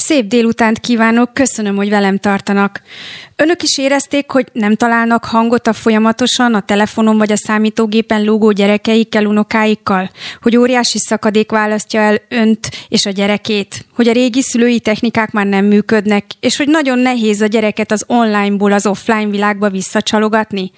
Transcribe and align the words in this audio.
Szép 0.00 0.26
délutánt 0.26 0.78
kívánok, 0.78 1.34
köszönöm, 1.34 1.76
hogy 1.76 1.88
velem 1.88 2.18
tartanak. 2.18 2.82
Önök 3.36 3.62
is 3.62 3.78
érezték, 3.78 4.30
hogy 4.30 4.46
nem 4.52 4.74
találnak 4.74 5.24
hangot 5.24 5.66
a 5.66 5.72
folyamatosan 5.72 6.54
a 6.54 6.60
telefonon 6.60 7.18
vagy 7.18 7.32
a 7.32 7.36
számítógépen 7.36 8.24
lógó 8.24 8.50
gyerekeikkel, 8.50 9.26
unokáikkal? 9.26 10.10
Hogy 10.40 10.56
óriási 10.56 10.98
szakadék 10.98 11.50
választja 11.50 12.00
el 12.00 12.16
önt 12.28 12.70
és 12.88 13.06
a 13.06 13.10
gyerekét? 13.10 13.86
Hogy 13.94 14.08
a 14.08 14.12
régi 14.12 14.42
szülői 14.42 14.80
technikák 14.80 15.30
már 15.30 15.46
nem 15.46 15.64
működnek? 15.64 16.24
És 16.40 16.56
hogy 16.56 16.68
nagyon 16.68 16.98
nehéz 16.98 17.40
a 17.40 17.46
gyereket 17.46 17.92
az 17.92 18.04
onlineból 18.06 18.72
az 18.72 18.86
offline 18.86 19.30
világba 19.30 19.70
visszacsalogatni? 19.70 20.70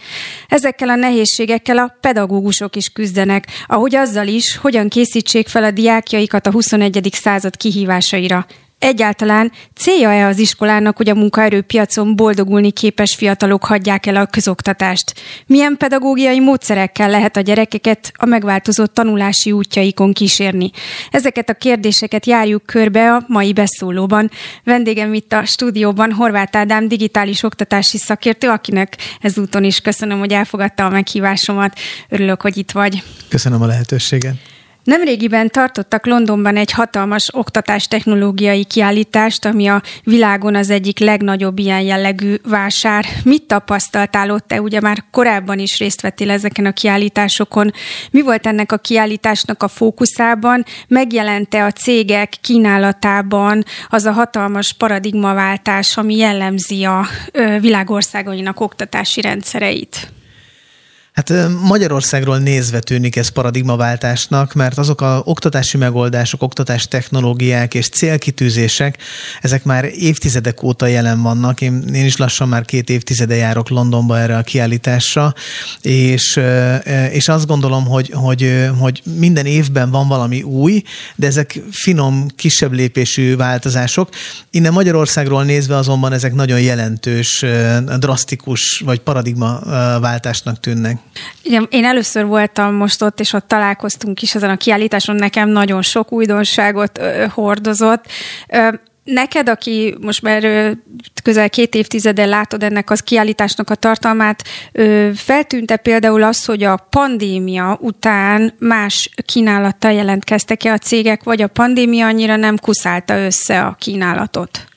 Ezekkel 0.48 0.88
a 0.88 0.94
nehézségekkel 0.94 1.78
a 1.78 1.96
pedagógusok 2.00 2.76
is 2.76 2.88
küzdenek, 2.88 3.46
ahogy 3.66 3.96
azzal 3.96 4.26
is, 4.26 4.56
hogyan 4.56 4.88
készítsék 4.88 5.48
fel 5.48 5.64
a 5.64 5.70
diákjaikat 5.70 6.46
a 6.46 6.52
21. 6.52 7.08
század 7.12 7.56
kihívásaira. 7.56 8.46
Egyáltalán 8.80 9.52
célja-e 9.74 10.26
az 10.26 10.38
iskolának, 10.38 10.96
hogy 10.96 11.08
a 11.08 11.14
munkaerőpiacon 11.14 12.16
boldogulni 12.16 12.70
képes 12.70 13.14
fiatalok 13.14 13.64
hagyják 13.64 14.06
el 14.06 14.16
a 14.16 14.26
közoktatást? 14.26 15.14
Milyen 15.46 15.76
pedagógiai 15.76 16.40
módszerekkel 16.40 17.10
lehet 17.10 17.36
a 17.36 17.40
gyerekeket 17.40 18.12
a 18.14 18.26
megváltozott 18.26 18.94
tanulási 18.94 19.52
útjaikon 19.52 20.12
kísérni? 20.12 20.70
Ezeket 21.10 21.48
a 21.48 21.54
kérdéseket 21.54 22.26
járjuk 22.26 22.66
körbe 22.66 23.12
a 23.12 23.24
mai 23.26 23.52
beszólóban. 23.52 24.30
Vendégem 24.64 25.14
itt 25.14 25.32
a 25.32 25.44
stúdióban 25.44 26.12
Horváth 26.12 26.58
Ádám 26.58 26.88
digitális 26.88 27.42
oktatási 27.42 27.98
szakértő, 27.98 28.48
akinek 28.48 28.96
ezúton 29.20 29.64
is 29.64 29.80
köszönöm, 29.80 30.18
hogy 30.18 30.32
elfogadta 30.32 30.86
a 30.86 30.90
meghívásomat. 30.90 31.78
Örülök, 32.08 32.40
hogy 32.40 32.56
itt 32.56 32.70
vagy. 32.70 33.02
Köszönöm 33.28 33.62
a 33.62 33.66
lehetőséget. 33.66 34.34
Nemrégiben 34.84 35.48
tartottak 35.48 36.06
Londonban 36.06 36.56
egy 36.56 36.70
hatalmas 36.70 37.28
oktatástechnológiai 37.32 38.64
kiállítást, 38.64 39.44
ami 39.44 39.66
a 39.66 39.82
világon 40.04 40.54
az 40.54 40.70
egyik 40.70 40.98
legnagyobb 40.98 41.58
ilyen 41.58 41.80
jellegű 41.80 42.34
vásár. 42.48 43.06
Mit 43.24 43.42
tapasztaltál 43.42 44.30
ott? 44.30 44.46
Te 44.46 44.60
ugye 44.60 44.80
már 44.80 45.04
korábban 45.10 45.58
is 45.58 45.78
részt 45.78 46.00
vettél 46.00 46.30
ezeken 46.30 46.66
a 46.66 46.72
kiállításokon. 46.72 47.72
Mi 48.10 48.22
volt 48.22 48.46
ennek 48.46 48.72
a 48.72 48.76
kiállításnak 48.76 49.62
a 49.62 49.68
fókuszában? 49.68 50.64
Megjelente 50.88 51.64
a 51.64 51.70
cégek 51.70 52.34
kínálatában 52.40 53.64
az 53.88 54.04
a 54.04 54.12
hatalmas 54.12 54.72
paradigmaváltás, 54.72 55.96
ami 55.96 56.16
jellemzi 56.16 56.84
a 56.84 57.06
világországainak 57.60 58.60
oktatási 58.60 59.20
rendszereit? 59.20 60.12
Hát 61.12 61.32
Magyarországról 61.62 62.38
nézve 62.38 62.78
tűnik 62.80 63.16
ez 63.16 63.28
paradigmaváltásnak, 63.28 64.54
mert 64.54 64.78
azok 64.78 65.00
a 65.00 65.22
oktatási 65.24 65.76
megoldások, 65.76 66.42
oktatás 66.42 66.88
technológiák 66.88 67.74
és 67.74 67.88
célkitűzések, 67.88 68.98
ezek 69.40 69.64
már 69.64 69.84
évtizedek 69.84 70.62
óta 70.62 70.86
jelen 70.86 71.22
vannak. 71.22 71.60
Én, 71.60 71.82
én 71.94 72.04
is 72.04 72.16
lassan 72.16 72.48
már 72.48 72.64
két 72.64 72.90
évtizede 72.90 73.34
járok 73.34 73.68
Londonba 73.68 74.18
erre 74.18 74.36
a 74.36 74.42
kiállításra, 74.42 75.34
és, 75.80 76.40
és 77.10 77.28
azt 77.28 77.46
gondolom, 77.46 77.86
hogy, 77.86 78.10
hogy, 78.14 78.68
hogy 78.78 79.02
minden 79.18 79.46
évben 79.46 79.90
van 79.90 80.08
valami 80.08 80.42
új, 80.42 80.82
de 81.16 81.26
ezek 81.26 81.60
finom, 81.70 82.26
kisebb 82.36 82.72
lépésű 82.72 83.36
változások. 83.36 84.08
Innen 84.50 84.72
Magyarországról 84.72 85.44
nézve 85.44 85.76
azonban 85.76 86.12
ezek 86.12 86.34
nagyon 86.34 86.60
jelentős, 86.60 87.44
drasztikus 87.98 88.82
vagy 88.84 88.98
paradigmaváltásnak 88.98 90.60
tűnnek. 90.60 90.99
Igen, 91.42 91.66
én 91.70 91.84
először 91.84 92.26
voltam 92.26 92.74
most 92.74 93.02
ott, 93.02 93.20
és 93.20 93.32
ott 93.32 93.48
találkoztunk 93.48 94.22
is 94.22 94.34
ezen 94.34 94.50
a 94.50 94.56
kiállításon, 94.56 95.16
nekem 95.16 95.48
nagyon 95.48 95.82
sok 95.82 96.12
újdonságot 96.12 96.98
ö, 96.98 97.24
hordozott. 97.28 98.04
Ö, 98.48 98.68
Neked, 99.04 99.48
aki 99.48 99.94
most 100.00 100.22
már 100.22 100.42
közel 101.22 101.50
két 101.50 101.74
évtizede 101.74 102.24
látod 102.24 102.62
ennek 102.62 102.90
az 102.90 103.00
kiállításnak 103.00 103.70
a 103.70 103.74
tartalmát, 103.74 104.42
feltűnte 105.14 105.76
például 105.76 106.22
az, 106.22 106.44
hogy 106.44 106.62
a 106.62 106.86
pandémia 106.90 107.78
után 107.80 108.54
más 108.58 109.10
kínálattal 109.24 109.92
jelentkeztek-e 109.92 110.72
a 110.72 110.78
cégek, 110.78 111.22
vagy 111.22 111.42
a 111.42 111.46
pandémia 111.46 112.06
annyira 112.06 112.36
nem 112.36 112.56
kuszálta 112.56 113.18
össze 113.18 113.60
a 113.62 113.76
kínálatot? 113.78 114.69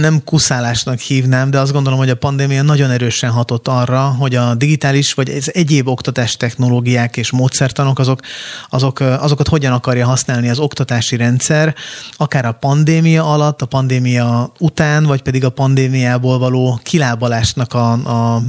Nem 0.00 0.24
kuszálásnak 0.24 0.98
hívnám, 0.98 1.50
de 1.50 1.58
azt 1.58 1.72
gondolom, 1.72 1.98
hogy 1.98 2.10
a 2.10 2.14
pandémia 2.14 2.62
nagyon 2.62 2.90
erősen 2.90 3.30
hatott 3.30 3.68
arra, 3.68 4.00
hogy 4.00 4.34
a 4.34 4.54
digitális 4.54 5.12
vagy 5.12 5.30
az 5.30 5.54
egyéb 5.54 5.88
oktatás 5.88 6.36
technológiák 6.36 7.16
és 7.16 7.30
módszertanok 7.30 7.98
azok, 7.98 8.20
azok, 8.68 9.00
azokat 9.00 9.48
hogyan 9.48 9.72
akarja 9.72 10.06
használni 10.06 10.48
az 10.48 10.58
oktatási 10.58 11.16
rendszer, 11.16 11.74
akár 12.16 12.44
a 12.44 12.52
pandémia 12.52 13.32
alatt, 13.32 13.62
a 13.62 13.66
pandémia 13.66 14.52
után, 14.58 15.04
vagy 15.04 15.22
pedig 15.22 15.44
a 15.44 15.50
pandémiából 15.50 16.38
való 16.38 16.80
kilábalásnak 16.82 17.74
a, 17.74 17.92
a 17.92 18.42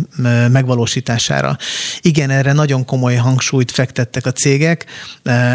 megvalósítására. 0.52 1.58
Igen, 2.02 2.30
erre 2.30 2.54
nagyon 2.54 2.86
komoly 2.86 3.16
hangsúlyt 3.16 3.72
fektettek 3.72 4.26
a 4.26 4.32
cégek, 4.32 4.86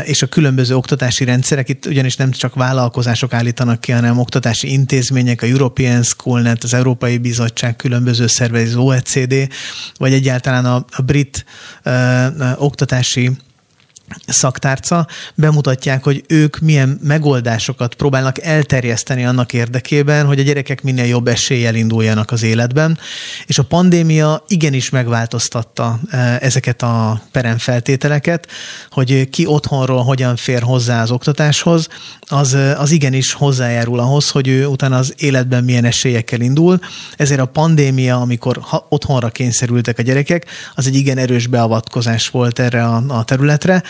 és 0.05 0.23
a 0.23 0.27
különböző 0.27 0.77
oktatási 0.77 1.25
rendszerek, 1.25 1.69
itt 1.69 1.87
ugyanis 1.87 2.17
nem 2.17 2.31
csak 2.31 2.55
vállalkozások 2.55 3.33
állítanak 3.33 3.81
ki, 3.81 3.93
hanem 3.93 4.19
oktatási 4.19 4.73
intézmények, 4.73 5.45
a 5.47 5.49
European 5.49 6.03
Schoolnet, 6.03 6.63
az 6.63 6.75
Európai 6.75 7.19
Bizottság 7.19 7.77
különböző 7.77 8.27
szervei, 8.27 8.65
az 8.65 8.75
OECD, 8.75 9.49
vagy 9.97 10.13
egyáltalán 10.13 10.65
a, 10.65 10.85
a 10.91 11.03
brit 11.03 11.45
ö, 11.83 11.91
ö, 11.91 12.51
oktatási 12.57 13.31
szaktárca, 14.27 15.07
bemutatják, 15.35 16.05
hogy 16.05 16.25
ők 16.29 16.59
milyen 16.59 17.01
megoldásokat 17.03 17.95
próbálnak 17.95 18.43
elterjeszteni 18.43 19.25
annak 19.25 19.53
érdekében, 19.53 20.27
hogy 20.27 20.39
a 20.39 20.43
gyerekek 20.43 20.83
minél 20.83 21.05
jobb 21.05 21.27
eséllyel 21.29 21.75
induljanak 21.75 22.31
az 22.31 22.43
életben, 22.43 22.99
és 23.47 23.59
a 23.59 23.63
pandémia 23.63 24.45
igenis 24.49 24.91
megváltoztatta 24.91 26.01
e, 26.11 26.39
ezeket 26.41 26.83
a 26.83 27.23
peremfeltételeket, 27.33 28.49
hogy 28.91 29.31
ki 29.31 29.47
otthonról 29.47 30.03
hogyan 30.03 30.37
fér 30.37 30.63
hozzá 30.63 31.03
az 31.03 31.11
oktatáshoz, 31.11 31.89
az, 32.21 32.57
az 32.77 32.91
igenis 32.91 33.33
hozzájárul 33.33 33.99
ahhoz, 33.99 34.31
hogy 34.31 34.49
ő 34.49 34.67
utána 34.67 34.97
az 34.97 35.15
életben 35.17 35.65
milyen 35.65 35.85
esélyekkel 35.85 36.41
indul. 36.41 36.81
Ezért 37.17 37.41
a 37.41 37.47
pandémia, 37.47 38.21
amikor 38.21 38.61
otthonra 38.89 39.29
kényszerültek 39.29 39.99
a 39.99 40.03
gyerekek, 40.03 40.47
az 40.75 40.87
egy 40.87 40.95
igen 40.95 41.19
erős 41.19 41.47
beavatkozás 41.47 42.29
volt 42.29 42.59
erre 42.59 42.85
a, 42.85 43.03
a 43.09 43.25
területre, 43.25 43.83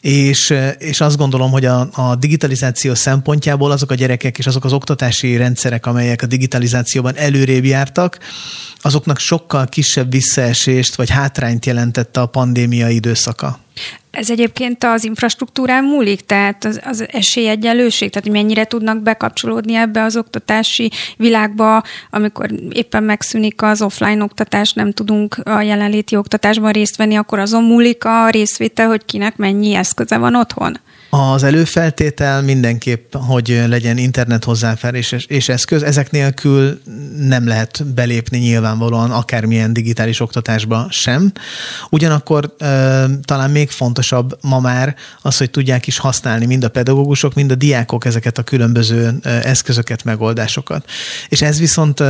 és, 0.00 0.54
és 0.78 1.00
azt 1.00 1.16
gondolom, 1.16 1.50
hogy 1.50 1.64
a, 1.64 1.88
a 1.92 2.16
digitalizáció 2.16 2.94
szempontjából 2.94 3.70
azok 3.70 3.90
a 3.90 3.94
gyerekek 3.94 4.38
és 4.38 4.46
azok 4.46 4.64
az 4.64 4.72
oktatási 4.72 5.36
rendszerek, 5.36 5.86
amelyek 5.86 6.22
a 6.22 6.26
digitalizációban 6.26 7.16
előrébb 7.16 7.64
jártak, 7.64 8.18
azoknak 8.76 9.18
sokkal 9.18 9.66
kisebb 9.66 10.10
visszaesést 10.10 10.94
vagy 10.94 11.10
hátrányt 11.10 11.66
jelentette 11.66 12.20
a 12.20 12.26
pandémia 12.26 12.88
időszaka. 12.88 13.58
Ez 14.10 14.30
egyébként 14.30 14.84
az 14.84 15.04
infrastruktúrán 15.04 15.84
múlik, 15.84 16.20
tehát 16.20 16.64
az, 16.64 16.80
az 16.84 17.06
esélyegyenlőség, 17.10 18.10
tehát 18.10 18.28
hogy 18.28 18.36
mennyire 18.36 18.64
tudnak 18.64 19.02
bekapcsolódni 19.02 19.74
ebbe 19.74 20.02
az 20.02 20.16
oktatási 20.16 20.90
világba, 21.16 21.82
amikor 22.10 22.50
éppen 22.70 23.02
megszűnik 23.02 23.62
az 23.62 23.82
offline 23.82 24.22
oktatás, 24.22 24.72
nem 24.72 24.92
tudunk 24.92 25.34
a 25.34 25.60
jelenléti 25.60 26.16
oktatásban 26.16 26.72
részt 26.72 26.96
venni, 26.96 27.16
akkor 27.16 27.38
azon 27.38 27.64
múlik 27.64 28.04
a 28.04 28.30
részvétel, 28.30 28.86
hogy 28.88 29.04
kinek 29.04 29.36
mennyi 29.36 29.74
eszköze 29.74 30.16
van 30.16 30.34
otthon? 30.34 30.78
Az 31.14 31.42
előfeltétel 31.42 32.42
mindenképp, 32.42 33.14
hogy 33.14 33.62
legyen 33.66 33.98
internet 33.98 34.44
hozzáférés 34.44 35.12
és 35.26 35.48
eszköz. 35.48 35.82
Ezek 35.82 36.10
nélkül 36.10 36.80
nem 37.18 37.46
lehet 37.46 37.84
belépni 37.94 38.38
nyilvánvalóan 38.38 39.10
akármilyen 39.10 39.72
digitális 39.72 40.20
oktatásba 40.20 40.86
sem. 40.90 41.32
Ugyanakkor 41.90 42.54
talán 43.22 43.50
még 43.50 43.70
fontosabb 43.70 44.38
ma 44.42 44.60
már 44.60 44.96
az, 45.22 45.36
hogy 45.36 45.50
tudják 45.50 45.86
is 45.86 45.98
használni 45.98 46.46
mind 46.46 46.64
a 46.64 46.68
pedagógusok, 46.68 47.34
mind 47.34 47.50
a 47.50 47.54
diákok 47.54 48.04
ezeket 48.04 48.38
a 48.38 48.42
különböző 48.42 49.18
eszközöket, 49.22 50.04
megoldásokat. 50.04 50.90
És 51.28 51.42
ez 51.42 51.58
viszont 51.58 52.02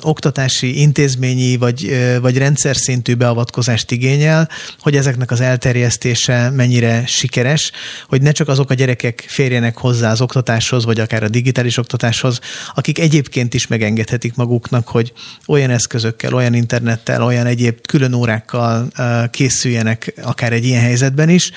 oktatási, 0.00 0.80
intézményi 0.80 1.56
vagy, 1.56 1.96
vagy 2.20 2.38
rendszer 2.38 2.76
szintű 2.76 3.14
beavatkozást 3.14 3.90
igényel, 3.90 4.48
hogy 4.80 4.96
ezeknek 4.96 5.30
az 5.30 5.40
elterjesztése 5.40 6.50
mennyire 6.50 7.06
sikeres, 7.06 7.70
hogy 8.08 8.22
ne 8.22 8.32
csak 8.34 8.48
azok 8.48 8.70
a 8.70 8.74
gyerekek 8.74 9.24
férjenek 9.26 9.76
hozzá 9.76 10.10
az 10.10 10.20
oktatáshoz, 10.20 10.84
vagy 10.84 11.00
akár 11.00 11.22
a 11.22 11.28
digitális 11.28 11.76
oktatáshoz, 11.76 12.38
akik 12.74 12.98
egyébként 12.98 13.54
is 13.54 13.66
megengedhetik 13.66 14.34
maguknak, 14.34 14.88
hogy 14.88 15.12
olyan 15.46 15.70
eszközökkel, 15.70 16.34
olyan 16.34 16.54
internettel, 16.54 17.22
olyan 17.22 17.46
egyéb 17.46 17.86
külön 17.86 18.12
órákkal 18.12 18.88
készüljenek 19.30 20.14
akár 20.22 20.52
egy 20.52 20.64
ilyen 20.64 20.82
helyzetben 20.82 21.28
is, 21.28 21.50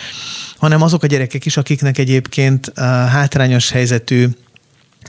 hanem 0.57 0.81
azok 0.81 1.03
a 1.03 1.07
gyerekek 1.07 1.45
is, 1.45 1.57
akiknek 1.57 1.97
egyébként 1.97 2.71
hátrányos 3.09 3.71
helyzetű 3.71 4.27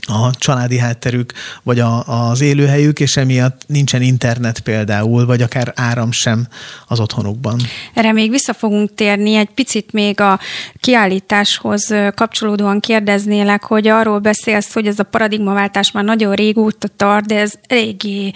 a 0.07 0.35
családi 0.37 0.77
hátterük, 0.77 1.33
vagy 1.63 1.79
a, 1.79 2.03
az 2.29 2.41
élőhelyük, 2.41 2.99
és 2.99 3.17
emiatt 3.17 3.61
nincsen 3.67 4.01
internet 4.01 4.59
például, 4.59 5.25
vagy 5.25 5.41
akár 5.41 5.73
áram 5.75 6.11
sem 6.11 6.47
az 6.87 6.99
otthonukban. 6.99 7.59
Erre 7.93 8.11
még 8.11 8.29
vissza 8.29 8.53
fogunk 8.53 8.93
térni, 8.93 9.35
egy 9.35 9.49
picit 9.49 9.91
még 9.91 10.19
a 10.21 10.39
kiállításhoz 10.79 11.93
kapcsolódóan 12.15 12.79
kérdeznélek, 12.79 13.63
hogy 13.63 13.87
arról 13.87 14.19
beszélsz, 14.19 14.73
hogy 14.73 14.87
ez 14.87 14.99
a 14.99 15.03
paradigmaváltás 15.03 15.91
már 15.91 16.03
nagyon 16.03 16.35
régóta 16.35 16.87
tart, 16.95 17.25
de 17.25 17.39
ez 17.39 17.53
eléggé 17.67 18.31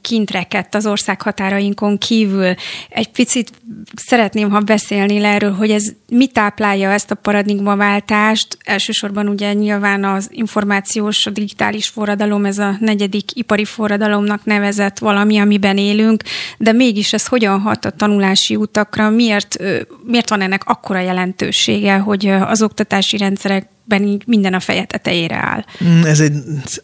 kint 0.00 0.30
rekedt 0.30 0.74
az 0.74 0.86
ország 0.86 1.22
határainkon 1.22 1.98
kívül. 1.98 2.54
Egy 2.88 3.10
picit 3.10 3.52
szeretném, 3.94 4.50
ha 4.50 4.60
beszélnél 4.60 5.24
erről, 5.24 5.52
hogy 5.52 5.70
ez 5.70 5.88
mi 6.08 6.26
táplálja 6.26 6.90
ezt 6.90 7.10
a 7.10 7.14
paradigmaváltást, 7.14 8.58
elsősorban 8.64 9.28
ugye 9.28 9.52
nyilván 9.52 10.04
az 10.04 10.28
információ 10.30 10.74
információs, 10.76 11.26
a 11.26 11.30
digitális 11.30 11.88
forradalom, 11.88 12.44
ez 12.44 12.58
a 12.58 12.76
negyedik 12.80 13.36
ipari 13.36 13.64
forradalomnak 13.64 14.44
nevezett 14.44 14.98
valami, 14.98 15.38
amiben 15.38 15.78
élünk, 15.78 16.22
de 16.58 16.72
mégis 16.72 17.12
ez 17.12 17.26
hogyan 17.26 17.60
hat 17.60 17.84
a 17.84 17.90
tanulási 17.90 18.56
utakra, 18.56 19.10
miért, 19.10 19.56
miért 20.04 20.28
van 20.28 20.40
ennek 20.40 20.62
akkora 20.64 21.00
jelentősége, 21.00 21.96
hogy 21.96 22.26
az 22.26 22.62
oktatási 22.62 23.16
rendszerek 23.16 23.68
ben 23.88 24.22
minden 24.26 24.54
a 24.54 24.60
feje 24.60 24.84
tetejére 24.84 25.36
áll? 25.36 25.64
Mm, 25.84 26.02
ez 26.02 26.20
egy, 26.20 26.32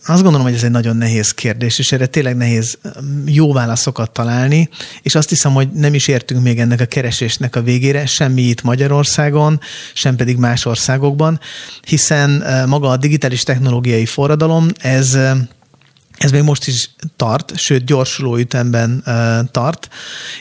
azt 0.06 0.22
gondolom, 0.22 0.42
hogy 0.42 0.54
ez 0.54 0.62
egy 0.62 0.70
nagyon 0.70 0.96
nehéz 0.96 1.30
kérdés, 1.30 1.78
és 1.78 1.92
erre 1.92 2.06
tényleg 2.06 2.36
nehéz 2.36 2.78
mm, 3.04 3.26
jó 3.26 3.52
válaszokat 3.52 4.10
találni, 4.10 4.68
és 5.02 5.14
azt 5.14 5.28
hiszem, 5.28 5.52
hogy 5.52 5.68
nem 5.72 5.94
is 5.94 6.08
értünk 6.08 6.42
még 6.42 6.58
ennek 6.58 6.80
a 6.80 6.86
keresésnek 6.86 7.56
a 7.56 7.62
végére, 7.62 8.06
semmi 8.06 8.42
itt 8.42 8.62
Magyarországon, 8.62 9.60
sem 9.94 10.16
pedig 10.16 10.36
más 10.36 10.64
országokban, 10.64 11.40
hiszen 11.86 12.44
maga 12.68 12.88
a 12.88 12.96
digitális 12.96 13.42
technológiai 13.42 14.06
forradalom, 14.06 14.68
ez 14.80 15.18
ez 16.18 16.30
még 16.30 16.42
most 16.42 16.66
is 16.66 16.90
tart, 17.16 17.56
sőt 17.56 17.84
gyorsuló 17.84 18.36
ütemben 18.36 19.02
uh, 19.06 19.50
tart, 19.50 19.88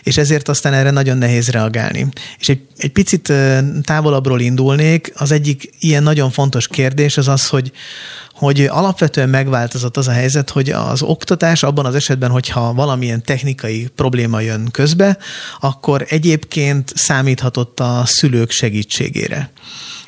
és 0.03 0.17
ezért 0.17 0.49
aztán 0.49 0.73
erre 0.73 0.91
nagyon 0.91 1.17
nehéz 1.17 1.49
reagálni. 1.49 2.07
És 2.39 2.49
egy, 2.49 2.61
egy 2.77 2.91
picit 2.91 3.29
uh, 3.29 3.59
távolabbról 3.81 4.39
indulnék, 4.39 5.11
az 5.15 5.31
egyik 5.31 5.69
ilyen 5.79 6.03
nagyon 6.03 6.31
fontos 6.31 6.67
kérdés 6.67 7.17
az 7.17 7.27
az, 7.27 7.47
hogy 7.47 7.71
hogy 8.41 8.65
alapvetően 8.65 9.29
megváltozott 9.29 9.97
az 9.97 10.07
a 10.07 10.11
helyzet, 10.11 10.49
hogy 10.49 10.69
az 10.69 11.01
oktatás 11.01 11.63
abban 11.63 11.85
az 11.85 11.95
esetben, 11.95 12.29
hogyha 12.29 12.73
valamilyen 12.73 13.23
technikai 13.23 13.87
probléma 13.95 14.39
jön 14.39 14.69
közbe, 14.71 15.17
akkor 15.59 16.05
egyébként 16.09 16.93
számíthatott 16.95 17.79
a 17.79 18.03
szülők 18.05 18.51
segítségére. 18.51 19.51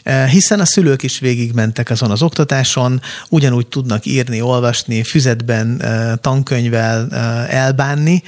Eh, 0.04 0.30
hiszen 0.30 0.60
a 0.60 0.66
szülők 0.66 1.04
is 1.04 1.20
végigmentek 1.20 1.90
azon 1.90 2.12
az 2.12 2.22
oktatáson, 2.22 3.02
ugyanúgy 3.30 3.68
tudnak 3.68 4.06
írni, 4.06 4.42
olvasni, 4.42 5.04
füzetben, 5.04 5.82
eh, 5.82 6.12
tankönyvvel 6.22 7.08
eh, 7.12 7.64
elbánni, 7.64 8.24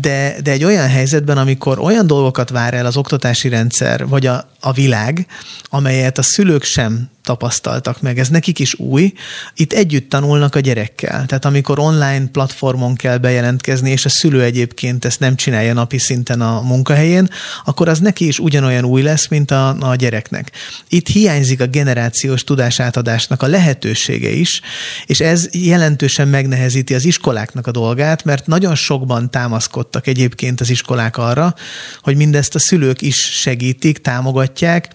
de, 0.00 0.36
de 0.42 0.50
egy 0.50 0.64
olyan 0.64 0.88
helyzetben, 0.88 1.38
amikor 1.38 1.78
olyan 1.78 2.06
dolgokat 2.06 2.50
vár 2.50 2.74
el 2.74 2.86
az 2.86 2.96
oktatási 2.96 3.48
rendszer, 3.48 4.06
vagy 4.06 4.26
a, 4.26 4.50
a 4.60 4.72
világ, 4.72 5.26
amelyet 5.64 6.18
a 6.18 6.22
szülők 6.22 6.62
sem 6.62 7.10
tapasztaltak 7.22 8.00
meg. 8.00 8.18
Ez 8.18 8.28
nekik 8.28 8.58
is 8.58 8.78
új. 8.78 9.12
Itt 9.54 9.72
együtt 9.72 10.08
tanulnak 10.08 10.54
a 10.54 10.60
gyerekkel. 10.60 11.26
Tehát 11.26 11.44
amikor 11.44 11.78
online 11.78 12.26
platformon 12.26 12.94
kell 12.94 13.16
bejelentkezni, 13.16 13.90
és 13.90 14.04
a 14.04 14.08
szülő 14.08 14.42
egyébként 14.42 15.04
ezt 15.04 15.20
nem 15.20 15.36
csinálja 15.36 15.72
napi 15.72 15.98
szinten 15.98 16.40
a 16.40 16.60
munkahelyén, 16.60 17.30
akkor 17.64 17.88
az 17.88 17.98
neki 17.98 18.26
is 18.26 18.38
ugyanolyan 18.38 18.84
új 18.84 19.02
lesz, 19.02 19.28
mint 19.28 19.50
a, 19.50 19.76
a 19.90 19.94
gyereknek. 19.94 20.52
Itt 20.88 21.08
hiányzik 21.08 21.60
a 21.60 21.66
generációs 21.66 22.44
tudásátadásnak 22.44 23.42
a 23.42 23.46
lehetősége 23.46 24.30
is, 24.30 24.60
és 25.06 25.20
ez 25.20 25.48
jelentősen 25.52 26.28
megnehezíti 26.28 26.94
az 26.94 27.04
iskoláknak 27.04 27.66
a 27.66 27.70
dolgát, 27.70 28.24
mert 28.24 28.46
nagyon 28.46 28.74
sokban 28.74 29.30
támaszkodtak 29.30 30.06
egyébként 30.06 30.60
az 30.60 30.70
iskolák 30.70 31.16
arra, 31.16 31.54
hogy 32.02 32.16
mindezt 32.16 32.54
a 32.54 32.58
szülők 32.58 33.02
is 33.02 33.16
segítik, 33.16 33.98
támogatják, 33.98 34.88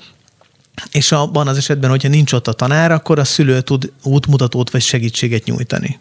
és 0.91 1.11
abban 1.11 1.47
az 1.47 1.57
esetben, 1.57 1.89
hogyha 1.89 2.09
nincs 2.09 2.33
ott 2.33 2.47
a 2.47 2.53
tanár, 2.53 2.91
akkor 2.91 3.19
a 3.19 3.23
szülő 3.23 3.61
tud 3.61 3.91
útmutatót 4.03 4.69
vagy 4.69 4.81
segítséget 4.81 5.43
nyújtani. 5.43 5.97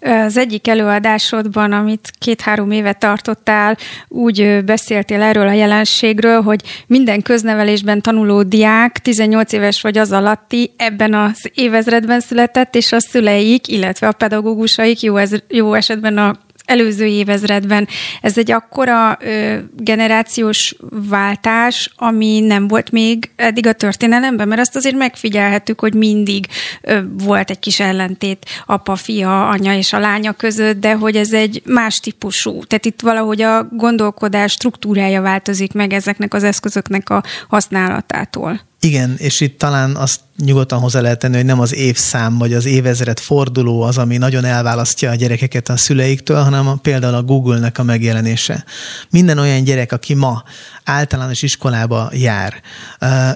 Az 0.00 0.36
egyik 0.36 0.68
előadásodban, 0.68 1.72
amit 1.72 2.12
két-három 2.18 2.70
éve 2.70 2.92
tartottál, 2.92 3.76
úgy 4.08 4.64
beszéltél 4.64 5.22
erről 5.22 5.48
a 5.48 5.52
jelenségről, 5.52 6.40
hogy 6.42 6.62
minden 6.86 7.22
köznevelésben 7.22 8.02
tanuló 8.02 8.42
diák, 8.42 8.98
18 8.98 9.52
éves 9.52 9.80
vagy 9.80 9.98
az 9.98 10.12
alatti, 10.12 10.74
ebben 10.76 11.14
az 11.14 11.50
évezredben 11.54 12.20
született, 12.20 12.74
és 12.74 12.92
a 12.92 13.00
szüleik, 13.00 13.68
illetve 13.68 14.08
a 14.08 14.12
pedagógusaik 14.12 15.02
jó, 15.02 15.16
ez, 15.16 15.32
jó 15.48 15.74
esetben 15.74 16.18
a 16.18 16.38
előző 16.66 17.04
évezredben. 17.04 17.88
Ez 18.20 18.38
egy 18.38 18.50
akkora 18.50 19.18
ö, 19.20 19.56
generációs 19.76 20.74
váltás, 20.90 21.90
ami 21.96 22.40
nem 22.40 22.68
volt 22.68 22.90
még 22.90 23.30
eddig 23.36 23.66
a 23.66 23.72
történelemben, 23.72 24.48
mert 24.48 24.60
azt 24.60 24.76
azért 24.76 24.96
megfigyelhetük, 24.96 25.80
hogy 25.80 25.94
mindig 25.94 26.46
ö, 26.80 27.00
volt 27.18 27.50
egy 27.50 27.58
kis 27.58 27.80
ellentét 27.80 28.46
apa, 28.66 28.96
fia, 28.96 29.48
anya 29.48 29.74
és 29.76 29.92
a 29.92 29.98
lánya 29.98 30.32
között, 30.32 30.80
de 30.80 30.94
hogy 30.94 31.16
ez 31.16 31.32
egy 31.32 31.62
más 31.64 32.00
típusú. 32.00 32.64
Tehát 32.64 32.84
itt 32.84 33.00
valahogy 33.00 33.42
a 33.42 33.68
gondolkodás 33.70 34.52
struktúrája 34.52 35.20
változik 35.22 35.72
meg 35.72 35.92
ezeknek 35.92 36.34
az 36.34 36.44
eszközöknek 36.44 37.10
a 37.10 37.22
használatától. 37.48 38.60
Igen, 38.86 39.14
és 39.18 39.40
itt 39.40 39.58
talán 39.58 39.96
azt 39.96 40.20
nyugodtan 40.44 40.78
hozzá 40.78 41.00
lehet 41.00 41.18
tenni, 41.18 41.36
hogy 41.36 41.44
nem 41.44 41.60
az 41.60 41.74
évszám 41.74 42.38
vagy 42.38 42.52
az 42.52 42.64
évezred 42.64 43.18
forduló 43.18 43.82
az, 43.82 43.98
ami 43.98 44.16
nagyon 44.16 44.44
elválasztja 44.44 45.10
a 45.10 45.14
gyerekeket 45.14 45.68
a 45.68 45.76
szüleiktől, 45.76 46.42
hanem 46.42 46.68
a, 46.68 46.74
például 46.74 47.14
a 47.14 47.22
Google-nek 47.22 47.78
a 47.78 47.82
megjelenése. 47.82 48.64
Minden 49.10 49.38
olyan 49.38 49.64
gyerek, 49.64 49.92
aki 49.92 50.14
ma 50.14 50.42
általános 50.86 51.42
iskolába 51.42 52.10
jár, 52.12 52.60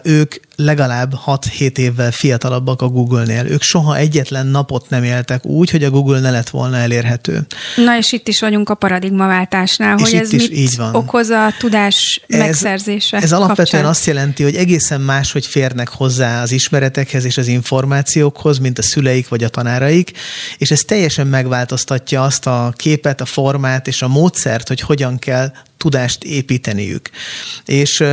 ők 0.03 0.35
legalább 0.57 1.15
6-7 1.27 1.79
évvel 1.79 2.11
fiatalabbak 2.11 2.83
a 2.83 2.89
Google-nél. 2.89 3.47
Ők 3.47 3.63
soha 3.63 3.97
egyetlen 3.97 4.47
napot 4.47 4.89
nem 4.89 5.05
éltek 5.05 5.45
úgy, 5.45 5.71
hogy 5.71 5.85
a 5.85 5.91
Google 5.91 6.21
ne 6.21 6.31
lett 6.31 6.49
volna 6.49 6.77
elérhető. 6.77 7.47
Na 7.77 7.97
és 7.97 8.13
itt 8.13 8.29
is 8.29 8.41
vagyunk 8.41 8.69
a 8.69 8.75
paradigmaváltásnál, 8.75 9.99
és 9.99 10.03
hogy 10.03 10.15
ez 10.15 10.31
mit 10.31 10.51
így 10.51 10.77
van. 10.77 10.95
okoz 10.95 11.29
a 11.29 11.53
tudás 11.59 12.21
ez, 12.29 12.39
megszerzése 12.39 13.17
Ez 13.17 13.33
alapvetően 13.33 13.67
kapcsán. 13.67 13.85
azt 13.85 14.07
jelenti, 14.07 14.43
hogy 14.43 14.55
egészen 14.55 15.01
más, 15.01 15.33
hogy 15.33 15.47
férnek 15.47 15.89
hozzá 15.89 16.43
az 16.43 16.53
ismeretekhez 16.53 17.25
és 17.25 17.39
az 17.39 17.47
információkhoz, 17.47 18.59
mint 18.59 18.79
a 18.79 18.83
szüleik 18.83 19.29
vagy 19.29 19.45
a 19.45 19.49
tanáraik, 19.49 20.13
és 20.59 20.71
ez 20.71 20.81
teljesen 20.81 21.27
megváltoztatja 21.27 22.23
azt 22.23 22.47
a 22.47 22.73
képet, 22.77 23.21
a 23.21 23.25
formát 23.25 23.87
és 23.87 24.03
a 24.03 24.09
módszert, 24.09 24.69
hogy 24.69 24.81
hogyan 24.81 25.19
kell 25.19 25.53
tudást 25.81 26.25
építeniük. 26.25 27.11
És 27.65 28.05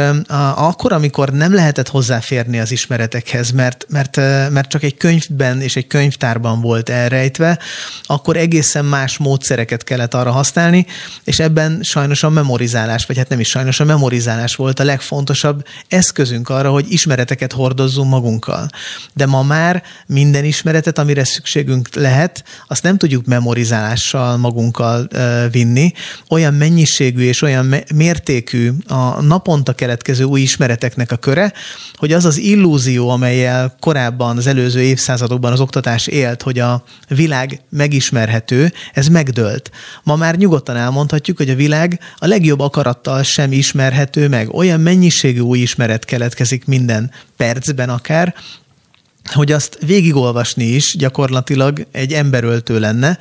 akkor, 0.55 0.93
amikor 0.93 1.29
nem 1.29 1.53
lehetett 1.53 1.87
hozzáférni 1.87 2.59
az 2.59 2.71
ismeretekhez, 2.71 3.51
mert, 3.51 3.85
mert, 3.89 4.15
mert 4.51 4.69
csak 4.69 4.83
egy 4.83 4.97
könyvben 4.97 5.61
és 5.61 5.75
egy 5.75 5.87
könyvtárban 5.87 6.61
volt 6.61 6.89
elrejtve, 6.89 7.59
akkor 8.03 8.37
egészen 8.37 8.85
más 8.85 9.17
módszereket 9.17 9.83
kellett 9.83 10.13
arra 10.13 10.31
használni, 10.31 10.85
és 11.23 11.39
ebben 11.39 11.79
sajnos 11.83 12.23
a 12.23 12.29
memorizálás, 12.29 13.05
vagy 13.05 13.17
hát 13.17 13.29
nem 13.29 13.39
is 13.39 13.49
sajnos 13.49 13.79
a 13.79 13.85
memorizálás 13.85 14.55
volt 14.55 14.79
a 14.79 14.83
legfontosabb 14.83 15.65
eszközünk 15.87 16.49
arra, 16.49 16.71
hogy 16.71 16.85
ismereteket 16.91 17.51
hordozzunk 17.51 18.09
magunkkal. 18.09 18.69
De 19.13 19.25
ma 19.25 19.43
már 19.43 19.83
minden 20.05 20.45
ismeretet, 20.45 20.97
amire 20.97 21.25
szükségünk 21.25 21.95
lehet, 21.95 22.43
azt 22.67 22.83
nem 22.83 22.97
tudjuk 22.97 23.25
memorizálással 23.25 24.37
magunkkal 24.37 25.07
vinni. 25.51 25.91
Olyan 26.29 26.53
mennyiségű 26.53 27.23
és 27.23 27.41
olyan 27.41 27.56
olyan 27.57 27.83
mértékű 27.95 28.71
a 28.87 29.21
naponta 29.21 29.73
keletkező 29.73 30.23
új 30.23 30.41
ismereteknek 30.41 31.11
a 31.11 31.15
köre, 31.15 31.53
hogy 31.95 32.13
az 32.13 32.25
az 32.25 32.37
illúzió, 32.37 33.09
amelyel 33.09 33.75
korábban 33.79 34.37
az 34.37 34.47
előző 34.47 34.81
évszázadokban 34.81 35.51
az 35.51 35.59
oktatás 35.59 36.07
élt, 36.07 36.41
hogy 36.41 36.59
a 36.59 36.83
világ 37.09 37.61
megismerhető, 37.69 38.73
ez 38.93 39.07
megdőlt. 39.07 39.71
Ma 40.03 40.15
már 40.15 40.35
nyugodtan 40.35 40.75
elmondhatjuk, 40.75 41.37
hogy 41.37 41.49
a 41.49 41.55
világ 41.55 41.99
a 42.17 42.27
legjobb 42.27 42.59
akarattal 42.59 43.23
sem 43.23 43.51
ismerhető 43.51 44.27
meg. 44.27 44.53
Olyan 44.53 44.79
mennyiségű 44.79 45.39
új 45.39 45.59
ismeret 45.59 46.05
keletkezik 46.05 46.65
minden 46.65 47.11
percben 47.37 47.89
akár, 47.89 48.35
hogy 49.33 49.51
azt 49.51 49.77
végigolvasni 49.85 50.63
is 50.63 50.95
gyakorlatilag 50.97 51.87
egy 51.91 52.13
emberöltő 52.13 52.79
lenne. 52.79 53.17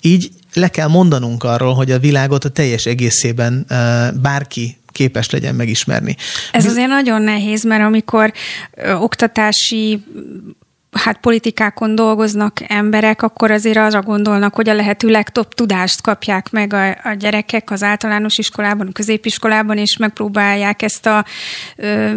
Így 0.00 0.30
le 0.56 0.68
kell 0.68 0.88
mondanunk 0.88 1.44
arról, 1.44 1.74
hogy 1.74 1.90
a 1.90 1.98
világot 1.98 2.44
a 2.44 2.48
teljes 2.48 2.86
egészében 2.86 3.66
bárki 4.22 4.76
képes 4.92 5.30
legyen 5.30 5.54
megismerni. 5.54 6.16
Ez 6.52 6.62
Biz- 6.62 6.72
azért 6.72 6.88
nagyon 6.88 7.22
nehéz, 7.22 7.64
mert 7.64 7.82
amikor 7.82 8.32
oktatási 8.98 10.04
hát 10.90 11.18
politikákon 11.18 11.94
dolgoznak 11.94 12.60
emberek, 12.68 13.22
akkor 13.22 13.50
azért 13.50 13.76
arra 13.76 14.02
gondolnak, 14.02 14.54
hogy 14.54 14.68
a 14.68 14.74
lehető 14.74 15.08
legtöbb 15.08 15.48
tudást 15.48 16.02
kapják 16.02 16.50
meg 16.50 16.72
a, 16.72 16.88
a 16.88 17.14
gyerekek 17.18 17.70
az 17.70 17.82
általános 17.82 18.38
iskolában, 18.38 18.86
a 18.86 18.92
középiskolában, 18.92 19.76
és 19.76 19.96
megpróbálják 19.96 20.82
ezt 20.82 21.06
a 21.06 21.24
ö, 21.76 22.10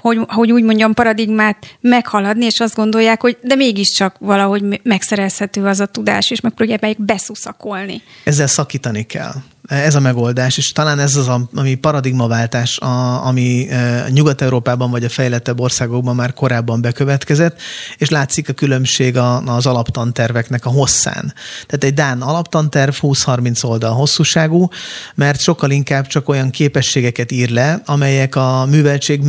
hogy, 0.00 0.18
hogy 0.26 0.52
úgy 0.52 0.62
mondjam, 0.62 0.94
paradigmát 0.94 1.76
meghaladni, 1.80 2.44
és 2.44 2.60
azt 2.60 2.74
gondolják, 2.74 3.20
hogy 3.20 3.38
de 3.42 3.54
mégiscsak 3.54 4.16
valahogy 4.18 4.80
megszerezhető 4.82 5.64
az 5.64 5.80
a 5.80 5.86
tudás, 5.86 6.30
és 6.30 6.40
megpróbálják 6.40 7.04
beszuszakolni. 7.04 8.02
Ezzel 8.24 8.46
szakítani 8.46 9.02
kell 9.02 9.32
ez 9.70 9.94
a 9.94 10.00
megoldás, 10.00 10.56
és 10.56 10.72
talán 10.72 10.98
ez 10.98 11.16
az, 11.16 11.28
a, 11.28 11.48
ami 11.54 11.74
paradigmaváltás, 11.74 12.78
a, 12.78 13.26
ami 13.26 13.68
e, 13.70 14.06
Nyugat-Európában 14.08 14.90
vagy 14.90 15.04
a 15.04 15.08
fejlettebb 15.08 15.60
országokban 15.60 16.14
már 16.14 16.32
korábban 16.32 16.80
bekövetkezett, 16.80 17.60
és 17.96 18.08
látszik 18.08 18.48
a 18.48 18.52
különbség 18.52 19.16
a, 19.16 19.42
az 19.42 19.66
alaptanterveknek 19.66 20.66
a 20.66 20.70
hosszán. 20.70 21.34
Tehát 21.66 21.84
egy 21.84 21.94
Dán 21.94 22.22
alaptanterv 22.22 22.92
20-30 23.00 23.64
oldal 23.64 23.92
hosszúságú, 23.92 24.68
mert 25.14 25.40
sokkal 25.40 25.70
inkább 25.70 26.06
csak 26.06 26.28
olyan 26.28 26.50
képességeket 26.50 27.32
ír 27.32 27.50
le, 27.50 27.82
amelyek 27.84 28.36
a 28.36 28.66
műveltség 28.70 29.20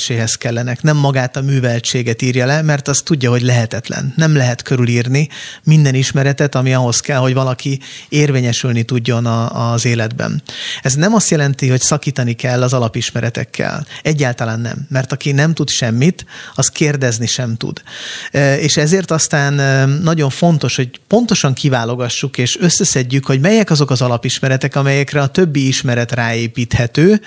megszerzéséhez 0.00 0.34
kellenek. 0.34 0.82
Nem 0.82 0.96
magát 0.96 1.36
a 1.36 1.40
műveltséget 1.40 2.22
írja 2.22 2.46
le, 2.46 2.62
mert 2.62 2.88
azt 2.88 3.04
tudja, 3.04 3.30
hogy 3.30 3.42
lehetetlen. 3.42 4.12
Nem 4.16 4.36
lehet 4.36 4.62
körülírni 4.62 5.28
minden 5.64 5.94
ismeretet, 5.94 6.54
ami 6.54 6.74
ahhoz 6.74 7.00
kell, 7.00 7.18
hogy 7.18 7.34
valaki 7.34 7.80
érvényesülni 8.08 8.82
tudjon 8.82 9.26
a 9.26 9.72
az 9.72 9.84
életben. 9.84 10.42
Ez 10.82 10.94
nem 10.94 11.14
azt 11.14 11.30
jelenti, 11.30 11.68
hogy 11.68 11.80
szakítani 11.80 12.32
kell 12.32 12.62
az 12.62 12.72
alapismeretekkel. 12.72 13.86
Egyáltalán 14.02 14.60
nem. 14.60 14.86
Mert 14.88 15.12
aki 15.12 15.32
nem 15.32 15.54
tud 15.54 15.68
semmit, 15.68 16.24
az 16.54 16.68
kérdezni 16.68 17.26
sem 17.26 17.56
tud. 17.56 17.82
E, 18.30 18.58
és 18.58 18.76
ezért 18.76 19.10
aztán 19.10 19.58
e, 19.58 19.84
nagyon 19.84 20.30
fontos, 20.30 20.76
hogy 20.76 21.00
pontosan 21.06 21.52
kiválogassuk 21.54 22.38
és 22.38 22.58
összeszedjük, 22.60 23.26
hogy 23.26 23.40
melyek 23.40 23.70
azok 23.70 23.90
az 23.90 24.02
alapismeretek, 24.02 24.76
amelyekre 24.76 25.20
a 25.20 25.26
többi 25.26 25.66
ismeret 25.66 26.12
ráépíthető, 26.12 27.20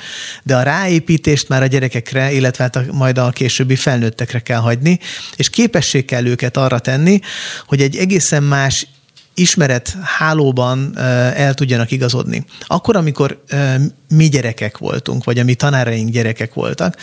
de 0.43 0.55
a 0.55 0.63
ráépítést 0.63 1.49
már 1.49 1.61
a 1.61 1.65
gyerekekre, 1.65 2.31
illetve 2.31 2.62
hát 2.63 2.75
a, 2.75 2.83
majd 2.91 3.17
a 3.17 3.29
későbbi 3.29 3.75
felnőttekre 3.75 4.39
kell 4.39 4.59
hagyni, 4.59 4.99
és 5.35 5.49
képesség 5.49 6.05
kell 6.05 6.25
őket 6.25 6.57
arra 6.57 6.79
tenni, 6.79 7.19
hogy 7.65 7.81
egy 7.81 7.95
egészen 7.95 8.43
más 8.43 8.87
ismeret 9.33 9.97
hálóban 10.03 10.97
el 11.35 11.53
tudjanak 11.53 11.91
igazodni. 11.91 12.45
Akkor, 12.61 12.95
amikor 12.95 13.43
mi 14.15 14.29
gyerekek 14.29 14.77
voltunk, 14.77 15.23
vagy 15.23 15.39
a 15.39 15.43
mi 15.43 15.53
tanáraink 15.53 16.09
gyerekek 16.09 16.53
voltak, 16.53 16.97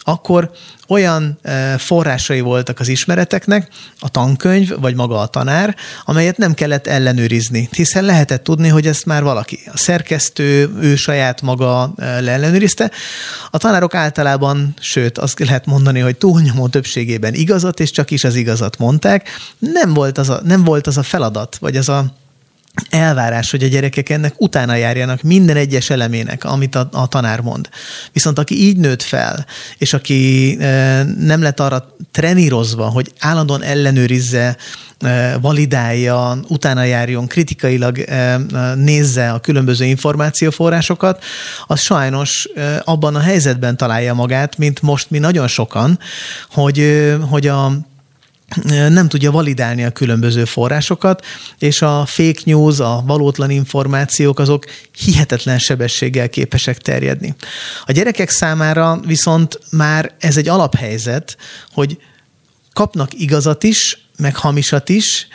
akkor 0.00 0.50
olyan 0.88 1.38
forrásai 1.78 2.40
voltak 2.40 2.80
az 2.80 2.88
ismereteknek, 2.88 3.68
a 3.98 4.08
tankönyv, 4.08 4.80
vagy 4.80 4.94
maga 4.94 5.18
a 5.18 5.26
tanár, 5.26 5.76
amelyet 6.04 6.36
nem 6.36 6.54
kellett 6.54 6.86
ellenőrizni, 6.86 7.68
hiszen 7.70 8.04
lehetett 8.04 8.44
tudni, 8.44 8.68
hogy 8.68 8.86
ezt 8.86 9.06
már 9.06 9.22
valaki, 9.22 9.58
a 9.72 9.76
szerkesztő, 9.76 10.70
ő 10.80 10.96
saját 10.96 11.42
maga 11.42 11.92
leellenőrizte. 11.96 12.90
A 13.50 13.58
tanárok 13.58 13.94
általában, 13.94 14.74
sőt, 14.80 15.18
azt 15.18 15.38
lehet 15.38 15.66
mondani, 15.66 16.00
hogy 16.00 16.16
túlnyomó 16.16 16.68
többségében 16.68 17.34
igazat, 17.34 17.80
és 17.80 17.90
csak 17.90 18.10
is 18.10 18.24
az 18.24 18.34
igazat 18.34 18.78
mondták. 18.78 19.28
Nem 19.58 19.94
volt 19.94 20.18
az 20.18 20.28
a, 20.28 20.40
nem 20.44 20.64
volt 20.64 20.86
az 20.86 20.96
a 20.96 21.02
feladat, 21.02 21.56
vagy 21.56 21.76
az 21.76 21.88
a 21.88 22.14
elvárás, 22.90 23.50
hogy 23.50 23.62
a 23.62 23.66
gyerekek 23.66 24.08
ennek 24.08 24.34
utána 24.36 24.74
járjanak 24.74 25.22
minden 25.22 25.56
egyes 25.56 25.90
elemének, 25.90 26.44
amit 26.44 26.74
a, 26.74 26.88
a 26.92 27.06
tanár 27.06 27.40
mond. 27.40 27.68
Viszont 28.12 28.38
aki 28.38 28.62
így 28.62 28.76
nőtt 28.76 29.02
fel, 29.02 29.46
és 29.78 29.92
aki 29.92 30.56
e, 30.60 31.02
nem 31.02 31.42
lett 31.42 31.60
arra 31.60 31.96
trenírozva, 32.12 32.84
hogy 32.84 33.12
állandóan 33.18 33.62
ellenőrizze, 33.62 34.56
e, 35.00 35.38
validálja, 35.38 36.38
utána 36.48 36.82
járjon, 36.82 37.26
kritikailag 37.26 37.98
e, 37.98 38.36
nézze 38.74 39.30
a 39.30 39.40
különböző 39.40 39.84
információforrásokat, 39.84 41.24
az 41.66 41.80
sajnos 41.80 42.48
abban 42.84 43.14
a 43.14 43.20
helyzetben 43.20 43.76
találja 43.76 44.14
magát, 44.14 44.58
mint 44.58 44.82
most 44.82 45.10
mi 45.10 45.18
nagyon 45.18 45.48
sokan, 45.48 45.98
hogy, 46.50 47.12
hogy 47.30 47.46
a 47.46 47.72
nem 48.88 49.08
tudja 49.08 49.30
validálni 49.30 49.84
a 49.84 49.90
különböző 49.90 50.44
forrásokat, 50.44 51.24
és 51.58 51.82
a 51.82 52.04
fake 52.06 52.40
news, 52.44 52.80
a 52.80 53.02
valótlan 53.06 53.50
információk 53.50 54.38
azok 54.38 54.64
hihetetlen 54.92 55.58
sebességgel 55.58 56.28
képesek 56.28 56.78
terjedni. 56.78 57.34
A 57.84 57.92
gyerekek 57.92 58.30
számára 58.30 59.00
viszont 59.06 59.58
már 59.70 60.14
ez 60.18 60.36
egy 60.36 60.48
alaphelyzet, 60.48 61.36
hogy 61.72 61.98
kapnak 62.72 63.14
igazat 63.14 63.62
is, 63.62 64.05
meg 64.18 64.36
hamisat 64.36 64.88
is, 64.88 65.26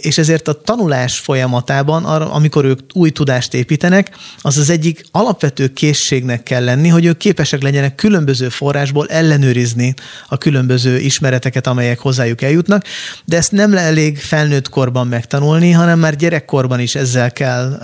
és 0.00 0.18
ezért 0.18 0.48
a 0.48 0.60
tanulás 0.60 1.18
folyamatában, 1.18 2.04
amikor 2.04 2.64
ők 2.64 2.78
új 2.92 3.10
tudást 3.10 3.54
építenek, 3.54 4.16
az 4.38 4.58
az 4.58 4.70
egyik 4.70 5.04
alapvető 5.10 5.72
készségnek 5.72 6.42
kell 6.42 6.64
lenni, 6.64 6.88
hogy 6.88 7.04
ők 7.04 7.16
képesek 7.16 7.62
legyenek 7.62 7.94
különböző 7.94 8.48
forrásból 8.48 9.06
ellenőrizni 9.06 9.94
a 10.28 10.38
különböző 10.38 10.98
ismereteket, 10.98 11.66
amelyek 11.66 11.98
hozzájuk 11.98 12.42
eljutnak, 12.42 12.84
de 13.24 13.36
ezt 13.36 13.52
nem 13.52 13.74
elég 13.74 14.18
felnőtt 14.18 14.68
korban 14.68 15.06
megtanulni, 15.06 15.70
hanem 15.70 15.98
már 15.98 16.16
gyerekkorban 16.16 16.80
is 16.80 16.94
ezzel 16.94 17.32
kell 17.32 17.78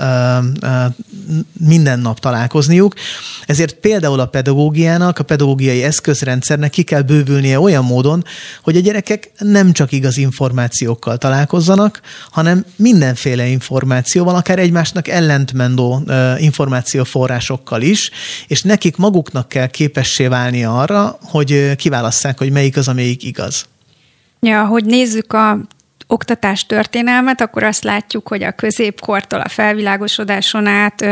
minden 1.67 1.99
nap 1.99 2.19
találkozniuk. 2.19 2.95
Ezért 3.47 3.75
például 3.75 4.21
a 4.21 4.27
pedagógiának, 4.27 5.19
a 5.19 5.23
pedagógiai 5.23 5.83
eszközrendszernek 5.83 6.71
ki 6.71 6.83
kell 6.83 7.03
bővülnie 7.03 7.61
olyan 7.61 7.85
módon, 7.85 8.25
hogy 8.63 8.77
a 8.77 8.81
gyerekek 8.81 9.31
nem 9.39 9.73
csak 9.73 9.93
igazi 9.93 10.21
információkkal 10.21 11.17
találkozzanak, 11.17 12.01
hanem 12.31 12.65
mindenféle 12.77 13.47
információval, 13.47 14.35
akár 14.35 14.59
egymásnak 14.59 15.09
ellentmendó 15.09 16.03
információforrásokkal 16.39 17.83
is, 17.83 18.11
és 18.47 18.63
nekik 18.63 18.97
maguknak 18.97 19.49
kell 19.49 19.67
képessé 19.67 20.27
válni 20.27 20.65
arra, 20.65 21.19
hogy 21.23 21.77
kiválasszák, 21.77 22.39
hogy 22.39 22.51
melyik 22.51 22.77
az, 22.77 22.89
amelyik 22.89 23.23
igaz. 23.23 23.65
Ja, 24.41 24.65
hogy 24.67 24.85
nézzük 24.85 25.33
a 25.33 25.59
oktatás 26.11 26.67
történelmet, 26.67 27.41
akkor 27.41 27.63
azt 27.63 27.85
látjuk, 27.85 28.29
hogy 28.29 28.43
a 28.43 28.53
középkortól 28.53 29.41
a 29.41 29.49
felvilágosodáson 29.49 30.67
át 30.67 31.05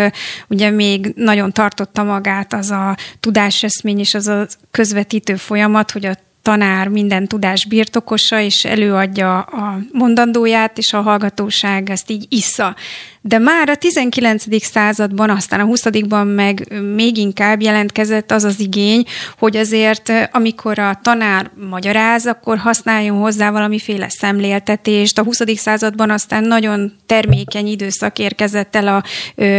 ugye 0.49 0.71
még 0.71 1.13
nagyon 1.17 1.53
tartotta 1.53 2.03
magát 2.03 2.53
az 2.53 2.71
a 2.71 2.97
tudáseszmény 3.21 3.99
és 3.99 4.15
az 4.15 4.27
a 4.27 4.47
közvetítő 4.71 5.37
folyamat, 5.37 5.91
hogy 5.91 6.07
a 6.07 6.17
tanár 6.43 6.89
minden 6.89 7.27
tudás 7.27 7.67
birtokosa, 7.67 8.41
és 8.41 8.65
előadja 8.65 9.39
a 9.39 9.79
mondandóját, 9.93 10.79
és 10.79 10.93
a 10.93 11.01
hallgatóság 11.01 11.91
ezt 11.91 12.11
így 12.11 12.27
issza. 12.29 12.75
De 13.21 13.39
már 13.39 13.69
a 13.69 13.77
19. 13.77 14.65
században, 14.65 15.31
aztán 15.31 15.61
a 15.61 15.65
20. 15.65 15.85
meg 16.25 16.73
még 16.95 17.17
inkább 17.17 17.61
jelentkezett 17.61 18.31
az 18.31 18.45
az 18.45 18.61
igény, 18.61 19.05
hogy 19.39 19.57
azért, 19.57 20.13
amikor 20.33 20.79
a 20.79 20.99
tanár 21.03 21.51
magyaráz, 21.71 22.27
akkor 22.27 22.59
használjon 22.59 23.19
hozzá 23.19 23.51
valamiféle 23.51 24.09
szemléltetést. 24.09 25.19
A 25.19 25.23
20. 25.23 25.41
században 25.55 26.11
aztán 26.11 26.45
nagyon 26.45 26.93
termékeny 27.07 27.67
időszak 27.67 28.19
érkezett 28.19 28.77
el 28.77 28.89
a 28.89 29.03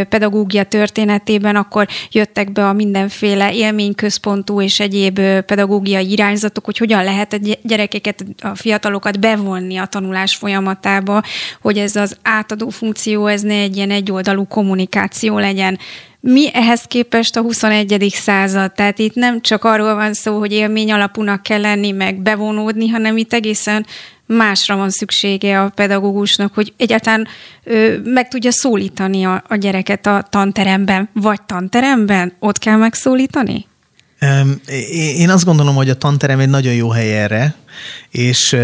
pedagógia 0.06 0.64
történetében, 0.64 1.56
akkor 1.56 1.88
jöttek 2.12 2.52
be 2.52 2.68
a 2.68 2.74
mindenféle 2.74 3.54
élményközpontú 3.54 4.62
és 4.62 4.80
egyéb 4.80 5.20
pedagógiai 5.46 6.12
irányzatok, 6.12 6.66
hogy 6.66 6.78
hogyan 6.80 7.04
lehet 7.04 7.34
a 7.34 7.38
gyerekeket, 7.64 8.26
a 8.42 8.56
fiatalokat 8.56 9.20
bevonni 9.20 9.78
a 9.78 9.86
tanulás 9.86 10.36
folyamatába, 10.36 11.22
hogy 11.62 11.78
ez 11.78 11.96
az 11.96 12.18
átadó 12.22 12.70
funkció, 12.70 13.28
ez 13.28 13.42
ne 13.42 13.54
egy 13.54 13.76
ilyen 13.76 13.92
egyoldalú 13.92 14.48
kommunikáció 14.48 15.38
legyen. 15.38 15.80
Mi 16.20 16.50
ehhez 16.54 16.82
képest 16.82 17.36
a 17.36 17.42
21. 17.42 18.08
század? 18.16 18.72
Tehát 18.72 19.00
itt 19.00 19.16
nem 19.16 19.42
csak 19.42 19.64
arról 19.64 19.96
van 19.96 20.14
szó, 20.14 20.40
hogy 20.40 20.52
élmény 20.52 20.92
alapúnak 20.92 21.44
kell 21.44 21.62
lenni, 21.62 21.92
meg 21.92 22.22
bevonódni, 22.22 22.88
hanem 22.88 23.18
itt 23.18 23.34
egészen 23.34 23.86
másra 24.26 24.76
van 24.76 24.90
szüksége 24.90 25.62
a 25.62 25.70
pedagógusnak, 25.70 26.54
hogy 26.54 26.74
egyáltalán 26.78 27.28
ö, 27.64 27.98
meg 28.04 28.28
tudja 28.28 28.52
szólítani 28.52 29.24
a, 29.24 29.44
a 29.48 29.56
gyereket 29.56 30.06
a 30.06 30.28
tanteremben, 30.30 31.10
vagy 31.14 31.42
tanteremben, 31.42 32.34
ott 32.40 32.58
kell 32.58 32.76
megszólítani? 32.76 33.69
Én 35.16 35.30
azt 35.30 35.46
gondolom, 35.46 35.76
hogy 35.76 35.90
a 35.90 35.98
tanterem 35.98 36.40
egy 36.40 36.50
nagyon 36.50 36.74
jó 36.74 36.90
hely 36.90 37.18
erre, 37.22 37.56
és 38.12 38.56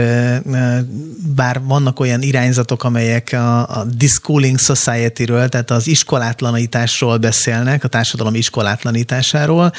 bár 1.35 1.61
vannak 1.63 1.99
olyan 1.99 2.21
irányzatok, 2.21 2.83
amelyek 2.83 3.29
a, 3.33 3.59
a 3.59 3.85
Discooling 3.97 4.59
Society-ről, 4.59 5.49
tehát 5.49 5.71
az 5.71 5.87
iskolátlanításról 5.87 7.17
beszélnek, 7.17 7.83
a 7.83 7.87
társadalom 7.87 8.35
iskolátlanításáról. 8.35 9.71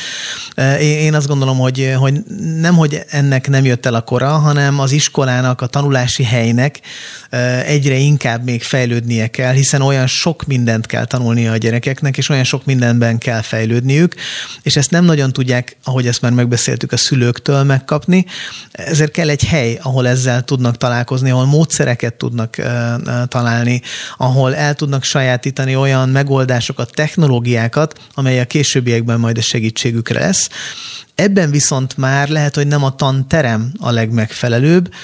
Én 0.80 1.14
azt 1.14 1.26
gondolom, 1.26 1.58
hogy, 1.58 1.94
hogy 1.98 2.22
nem, 2.60 2.74
hogy 2.74 3.02
ennek 3.08 3.48
nem 3.48 3.64
jött 3.64 3.86
el 3.86 3.94
a 3.94 4.00
kora, 4.00 4.28
hanem 4.28 4.78
az 4.78 4.92
iskolának, 4.92 5.60
a 5.60 5.66
tanulási 5.66 6.24
helynek 6.24 6.80
egyre 7.64 7.96
inkább 7.96 8.44
még 8.44 8.62
fejlődnie 8.62 9.26
kell, 9.26 9.52
hiszen 9.52 9.80
olyan 9.80 10.06
sok 10.06 10.44
mindent 10.46 10.86
kell 10.86 11.04
tanulnia 11.04 11.52
a 11.52 11.56
gyerekeknek, 11.56 12.16
és 12.16 12.28
olyan 12.28 12.44
sok 12.44 12.64
mindenben 12.64 13.18
kell 13.18 13.40
fejlődniük, 13.40 14.14
és 14.62 14.76
ezt 14.76 14.90
nem 14.90 15.04
nagyon 15.04 15.32
tudják, 15.32 15.76
ahogy 15.84 16.06
ezt 16.06 16.20
már 16.20 16.32
megbeszéltük, 16.32 16.92
a 16.92 16.96
szülőktől 16.96 17.62
megkapni, 17.62 18.26
ezért 18.72 19.12
kell 19.12 19.28
egy 19.28 19.44
hely, 19.56 19.78
ahol 19.82 20.08
ezzel 20.08 20.42
tudnak 20.42 20.76
találkozni, 20.76 21.30
ahol 21.30 21.46
módszereket 21.46 22.14
tudnak 22.14 22.56
találni, 23.28 23.82
ahol 24.16 24.54
el 24.54 24.74
tudnak 24.74 25.04
sajátítani 25.04 25.76
olyan 25.76 26.08
megoldásokat, 26.08 26.90
technológiákat, 26.94 27.98
amely 28.14 28.40
a 28.40 28.44
későbbiekben 28.44 29.20
majd 29.20 29.38
a 29.38 29.42
segítségükre 29.42 30.20
lesz. 30.20 30.48
Ebben 31.14 31.50
viszont 31.50 31.96
már 31.96 32.28
lehet, 32.28 32.54
hogy 32.54 32.66
nem 32.66 32.84
a 32.84 32.94
tanterem 32.94 33.72
a 33.80 33.90
legmegfelelőbb, 33.90 34.94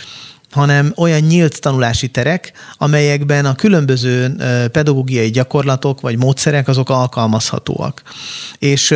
hanem 0.53 0.93
olyan 0.97 1.21
nyílt 1.21 1.61
tanulási 1.61 2.09
terek, 2.09 2.53
amelyekben 2.77 3.45
a 3.45 3.55
különböző 3.55 4.37
pedagógiai 4.73 5.31
gyakorlatok 5.31 6.01
vagy 6.01 6.19
módszerek 6.19 6.69
azok 6.69 6.91
alkalmazhatóak. 6.91 8.03
És 8.59 8.95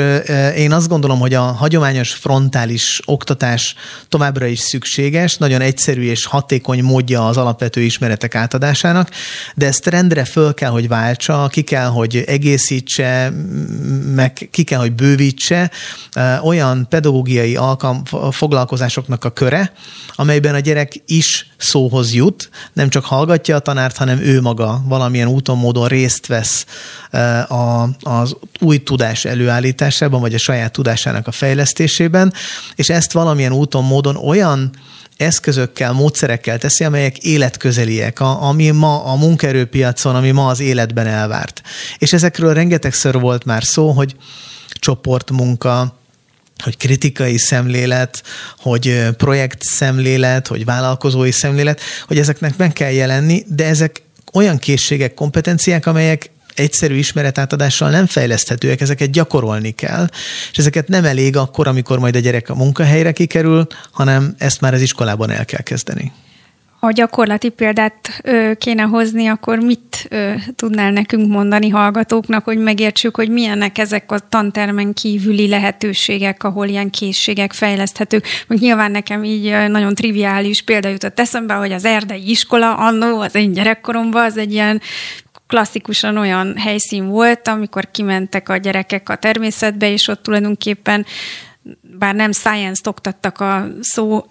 én 0.56 0.72
azt 0.72 0.88
gondolom, 0.88 1.18
hogy 1.18 1.34
a 1.34 1.42
hagyományos 1.42 2.12
frontális 2.12 3.00
oktatás 3.04 3.74
továbbra 4.08 4.46
is 4.46 4.58
szükséges, 4.58 5.36
nagyon 5.36 5.60
egyszerű 5.60 6.02
és 6.02 6.24
hatékony 6.24 6.82
módja 6.82 7.26
az 7.26 7.36
alapvető 7.36 7.80
ismeretek 7.80 8.34
átadásának, 8.34 9.10
de 9.54 9.66
ezt 9.66 9.86
rendre 9.86 10.24
föl 10.24 10.54
kell, 10.54 10.70
hogy 10.70 10.88
váltsa, 10.88 11.48
ki 11.50 11.62
kell, 11.62 11.88
hogy 11.88 12.24
egészítse, 12.26 13.32
meg 14.14 14.48
ki 14.50 14.62
kell, 14.62 14.80
hogy 14.80 14.92
bővítse 14.92 15.70
olyan 16.42 16.86
pedagógiai 16.88 17.56
alkalm, 17.56 18.02
foglalkozásoknak 18.30 19.24
a 19.24 19.30
köre, 19.30 19.72
amelyben 20.14 20.54
a 20.54 20.58
gyerek 20.58 20.92
is 21.06 21.45
szóhoz 21.56 22.14
jut, 22.14 22.50
nem 22.72 22.88
csak 22.88 23.04
hallgatja 23.04 23.56
a 23.56 23.58
tanárt, 23.58 23.96
hanem 23.96 24.18
ő 24.18 24.40
maga 24.40 24.82
valamilyen 24.84 25.28
úton, 25.28 25.58
módon 25.58 25.88
részt 25.88 26.26
vesz 26.26 26.66
e, 27.10 27.42
a, 27.42 27.88
az 28.00 28.36
új 28.60 28.82
tudás 28.82 29.24
előállításában, 29.24 30.20
vagy 30.20 30.34
a 30.34 30.38
saját 30.38 30.72
tudásának 30.72 31.26
a 31.26 31.32
fejlesztésében, 31.32 32.32
és 32.74 32.88
ezt 32.88 33.12
valamilyen 33.12 33.52
úton, 33.52 33.84
módon 33.84 34.16
olyan 34.16 34.70
eszközökkel, 35.16 35.92
módszerekkel 35.92 36.58
teszi, 36.58 36.84
amelyek 36.84 37.18
életközeliek, 37.18 38.20
ami 38.20 38.70
ma 38.70 39.04
a 39.04 39.14
munkaerőpiacon, 39.14 40.14
ami 40.14 40.30
ma 40.30 40.46
az 40.46 40.60
életben 40.60 41.06
elvárt. 41.06 41.62
És 41.98 42.12
ezekről 42.12 42.54
rengetegszer 42.54 43.18
volt 43.18 43.44
már 43.44 43.64
szó, 43.64 43.90
hogy 43.90 44.16
csoportmunka, 44.68 45.98
hogy 46.62 46.76
kritikai 46.76 47.38
szemlélet, 47.38 48.22
hogy 48.58 49.08
projekt 49.16 49.62
szemlélet, 49.62 50.46
hogy 50.46 50.64
vállalkozói 50.64 51.30
szemlélet, 51.30 51.80
hogy 52.06 52.18
ezeknek 52.18 52.56
meg 52.56 52.72
kell 52.72 52.90
jelenni, 52.90 53.44
de 53.48 53.64
ezek 53.64 54.02
olyan 54.32 54.58
készségek, 54.58 55.14
kompetenciák, 55.14 55.86
amelyek 55.86 56.30
egyszerű 56.54 56.94
ismeretátadással 56.94 57.90
nem 57.90 58.06
fejleszthetőek, 58.06 58.80
ezeket 58.80 59.10
gyakorolni 59.10 59.70
kell, 59.70 60.08
és 60.50 60.58
ezeket 60.58 60.88
nem 60.88 61.04
elég 61.04 61.36
akkor, 61.36 61.66
amikor 61.66 61.98
majd 61.98 62.16
a 62.16 62.18
gyerek 62.18 62.48
a 62.48 62.54
munkahelyre 62.54 63.12
kikerül, 63.12 63.66
hanem 63.90 64.34
ezt 64.38 64.60
már 64.60 64.74
az 64.74 64.80
iskolában 64.80 65.30
el 65.30 65.44
kell 65.44 65.62
kezdeni 65.62 66.12
ha 66.86 66.92
gyakorlati 66.92 67.48
példát 67.48 68.20
ö, 68.22 68.52
kéne 68.58 68.82
hozni, 68.82 69.26
akkor 69.26 69.58
mit 69.58 70.06
ö, 70.08 70.32
tudnál 70.54 70.90
nekünk 70.90 71.28
mondani 71.28 71.68
hallgatóknak, 71.68 72.44
hogy 72.44 72.58
megértsük, 72.58 73.16
hogy 73.16 73.28
milyenek 73.28 73.78
ezek 73.78 74.12
a 74.12 74.18
tantermen 74.18 74.92
kívüli 74.92 75.48
lehetőségek, 75.48 76.44
ahol 76.44 76.66
ilyen 76.66 76.90
készségek 76.90 77.52
fejleszthetők. 77.52 78.26
Még 78.46 78.60
nyilván 78.60 78.90
nekem 78.90 79.24
így 79.24 79.68
nagyon 79.68 79.94
triviális 79.94 80.62
példa 80.62 80.88
jutott 80.88 81.20
eszembe, 81.20 81.54
hogy 81.54 81.72
az 81.72 81.84
erdei 81.84 82.30
iskola 82.30 82.74
annó, 82.74 83.20
az 83.20 83.34
én 83.34 83.52
gyerekkoromban, 83.52 84.24
az 84.24 84.36
egy 84.36 84.52
ilyen 84.52 84.80
klasszikusan 85.46 86.16
olyan 86.16 86.56
helyszín 86.56 87.08
volt, 87.08 87.48
amikor 87.48 87.90
kimentek 87.90 88.48
a 88.48 88.56
gyerekek 88.56 89.08
a 89.08 89.16
természetbe, 89.16 89.90
és 89.90 90.08
ott 90.08 90.22
tulajdonképpen 90.22 91.06
bár 91.98 92.14
nem 92.14 92.32
science-t 92.32 92.86
oktattak 92.86 93.40
a 93.40 93.66
szó 93.80 94.24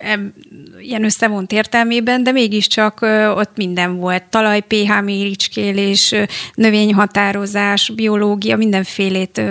ilyen 0.79 1.03
összevont 1.03 1.51
értelmében, 1.51 2.23
de 2.23 2.31
mégiscsak 2.31 3.01
ott 3.35 3.55
minden 3.55 3.97
volt. 3.97 4.23
Talaj, 4.23 4.61
pH 4.61 5.01
méricskélés, 5.03 6.15
növényhatározás, 6.53 7.91
biológia, 7.95 8.57
mindenfélét 8.57 9.41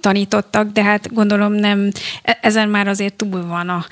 tanítottak, 0.00 0.72
de 0.72 0.82
hát 0.82 1.12
gondolom 1.12 1.52
nem, 1.52 1.90
e-, 2.22 2.38
ezen 2.42 2.68
már 2.68 2.88
azért 2.88 3.14
túl 3.14 3.46
van 3.46 3.68
a, 3.68 3.86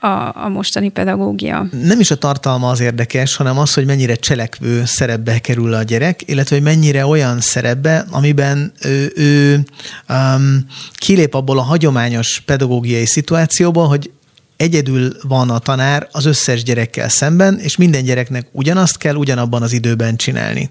a, 0.00 0.44
a 0.44 0.48
mostani 0.48 0.88
pedagógia. 0.88 1.66
Nem 1.82 2.00
is 2.00 2.10
a 2.10 2.14
tartalma 2.16 2.68
az 2.68 2.80
érdekes, 2.80 3.36
hanem 3.36 3.58
az, 3.58 3.74
hogy 3.74 3.86
mennyire 3.86 4.14
cselekvő 4.14 4.84
szerepbe 4.84 5.38
kerül 5.38 5.74
a 5.74 5.82
gyerek, 5.82 6.22
illetve 6.24 6.56
hogy 6.56 6.64
mennyire 6.64 7.06
olyan 7.06 7.40
szerepbe, 7.40 8.06
amiben 8.10 8.72
ő, 8.84 9.12
ő 9.16 9.64
um, 10.08 10.66
kilép 10.94 11.34
abból 11.34 11.58
a 11.58 11.62
hagyományos 11.62 12.42
pedagógiai 12.46 13.06
szituációból, 13.06 13.86
hogy 13.88 14.10
egyedül 14.56 15.12
van 15.22 15.50
a 15.50 15.58
tanár 15.58 16.08
az 16.12 16.24
összes 16.24 16.62
gyerekkel 16.62 17.08
szemben, 17.08 17.58
és 17.58 17.76
minden 17.76 18.04
gyereknek 18.04 18.46
ugyanazt 18.52 18.96
kell 18.96 19.14
ugyanabban 19.14 19.62
az 19.62 19.72
időben 19.72 20.16
csinálni. 20.16 20.70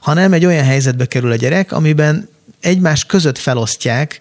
Hanem 0.00 0.32
egy 0.32 0.44
olyan 0.44 0.64
helyzetbe 0.64 1.06
kerül 1.06 1.30
a 1.30 1.36
gyerek, 1.36 1.72
amiben 1.72 2.28
egymás 2.62 3.04
között 3.04 3.38
felosztják 3.38 4.20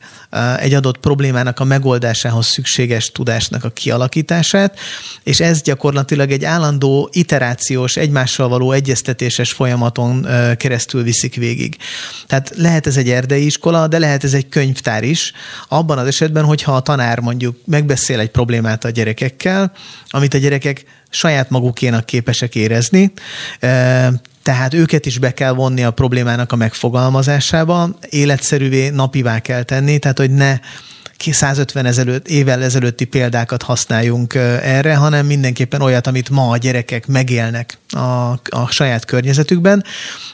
egy 0.59 0.73
adott 0.73 0.97
problémának 0.97 1.59
a 1.59 1.63
megoldásához 1.63 2.45
szükséges 2.45 3.11
tudásnak 3.11 3.63
a 3.63 3.69
kialakítását, 3.69 4.79
és 5.23 5.39
ez 5.39 5.61
gyakorlatilag 5.61 6.31
egy 6.31 6.43
állandó 6.43 7.09
iterációs, 7.11 7.97
egymással 7.97 8.47
való 8.47 8.71
egyeztetéses 8.71 9.51
folyamaton 9.51 10.27
keresztül 10.57 11.03
viszik 11.03 11.35
végig. 11.35 11.77
Tehát 12.27 12.53
lehet 12.55 12.87
ez 12.87 12.97
egy 12.97 13.09
erdei 13.09 13.45
iskola, 13.45 13.87
de 13.87 13.99
lehet 13.99 14.23
ez 14.23 14.33
egy 14.33 14.49
könyvtár 14.49 15.03
is, 15.03 15.31
abban 15.67 15.97
az 15.97 16.07
esetben, 16.07 16.43
hogyha 16.43 16.75
a 16.75 16.81
tanár 16.81 17.19
mondjuk 17.19 17.57
megbeszél 17.65 18.19
egy 18.19 18.31
problémát 18.31 18.85
a 18.85 18.89
gyerekekkel, 18.89 19.71
amit 20.09 20.33
a 20.33 20.37
gyerekek 20.37 20.85
saját 21.09 21.49
magukénak 21.49 22.05
képesek 22.05 22.55
érezni, 22.55 23.11
tehát 24.43 24.73
őket 24.73 25.05
is 25.05 25.17
be 25.17 25.33
kell 25.33 25.53
vonni 25.53 25.83
a 25.83 25.91
problémának 25.91 26.51
a 26.51 26.55
megfogalmazásába, 26.55 27.89
életszerűvé, 28.09 28.89
napivá 28.89 29.39
kell 29.39 29.63
tenni, 29.63 29.99
tehát 29.99 30.17
hogy 30.17 30.31
ne 30.31 30.59
150 31.29 31.85
ezelőtt, 31.85 32.27
évvel 32.27 32.63
ezelőtti 32.63 33.05
példákat 33.05 33.61
használjunk 33.61 34.33
erre, 34.63 34.95
hanem 34.95 35.25
mindenképpen 35.25 35.81
olyat, 35.81 36.07
amit 36.07 36.29
ma 36.29 36.49
a 36.49 36.57
gyerekek 36.57 37.07
megélnek 37.07 37.77
a, 37.89 38.31
a 38.49 38.67
saját 38.69 39.05
környezetükben, 39.05 39.83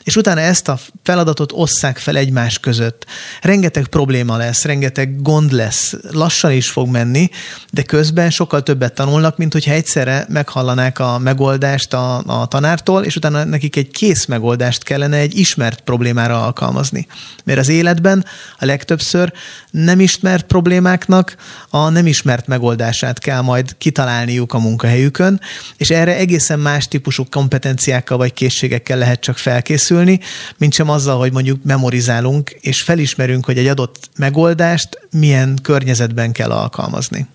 és 0.04 0.16
utána 0.16 0.40
ezt 0.40 0.68
a 0.68 0.80
feladatot 1.04 1.52
osszák 1.56 1.98
fel 1.98 2.18
egymás 2.18 2.60
között. 2.60 3.06
Rengeteg 3.42 3.88
probléma 3.88 4.38
lesz, 4.38 4.64
rengeteg 4.64 5.22
gond 5.22 5.52
lesz, 5.52 5.94
lassan 6.12 6.52
is 6.52 6.70
fog 6.70 6.90
menni, 6.90 7.30
de 7.72 7.84
közben 7.84 8.30
sokkal 8.30 8.64
többet 8.64 8.94
tanulnak, 8.94 9.38
mint 9.38 9.54
hogyha 9.54 9.72
egyszerre 9.72 10.26
meghallanák 10.30 11.00
a 11.00 11.18
megoldást 11.18 11.94
a, 11.94 12.24
a 12.42 12.48
tanártól, 12.48 13.04
és 13.04 13.16
utána 13.16 13.44
nekik 13.44 13.76
egy 13.76 13.92
kész 13.92 14.26
megoldást 14.26 14.84
kellene 14.84 15.18
egy 15.18 15.40
ismert 15.40 15.80
problémára 15.82 16.44
alkalmazni. 16.44 17.08
Mert 17.44 17.60
az 17.60 17.70
életben 17.70 18.26
a 18.60 18.66
legtöbbször 18.66 19.34
nem 19.72 20.00
ismert 20.00 20.46
problémáknak 20.78 21.36
a 21.70 21.90
nem 21.90 22.08
ismert 22.08 22.48
megoldását 22.48 23.20
kell 23.20 23.42
majd 23.42 23.78
kitalálniuk 23.78 24.54
a 24.54 24.60
munkahelyükön, 24.60 25.42
és 25.78 25.90
erre 25.90 26.18
egészen 26.18 26.60
más 26.60 26.88
típusú 26.88 27.24
kompetenciákkal 27.30 28.18
vagy 28.18 28.34
készségekkel 28.34 28.98
lehet 28.98 29.20
csak 29.20 29.38
felkészülni, 29.38 30.20
mint 30.58 30.74
sem 30.74 30.90
azzal, 30.90 31.18
hogy 31.18 31.32
mondjuk 31.32 31.64
memorizálunk, 31.64 32.50
és 32.50 32.82
felismerünk, 32.82 33.46
hogy 33.46 33.58
egy 33.58 33.68
adott 33.68 34.10
megoldást 34.18 35.08
milyen 35.12 35.60
környezetben 35.62 36.32
kell 36.32 36.52
alkalmazni 36.52 37.28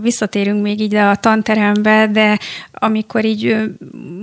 visszatérünk 0.00 0.62
még 0.62 0.80
így 0.80 0.94
a 0.94 1.14
tanterembe, 1.14 2.06
de 2.06 2.38
amikor 2.72 3.24
így 3.24 3.56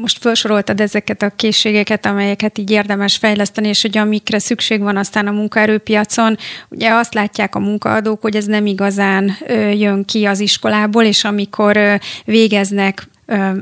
most 0.01 0.17
felsoroltad 0.17 0.79
ezeket 0.79 1.21
a 1.21 1.31
készségeket, 1.35 2.05
amelyeket 2.05 2.57
így 2.57 2.71
érdemes 2.71 3.17
fejleszteni, 3.17 3.67
és 3.67 3.81
hogy 3.81 3.97
amikre 3.97 4.39
szükség 4.39 4.81
van 4.81 4.97
aztán 4.97 5.27
a 5.27 5.31
munkaerőpiacon, 5.31 6.37
ugye 6.69 6.89
azt 6.89 7.13
látják 7.13 7.55
a 7.55 7.59
munkaadók, 7.59 8.21
hogy 8.21 8.35
ez 8.35 8.45
nem 8.45 8.65
igazán 8.65 9.37
jön 9.73 10.05
ki 10.05 10.25
az 10.25 10.39
iskolából, 10.39 11.03
és 11.03 11.23
amikor 11.23 11.99
végeznek 12.25 13.07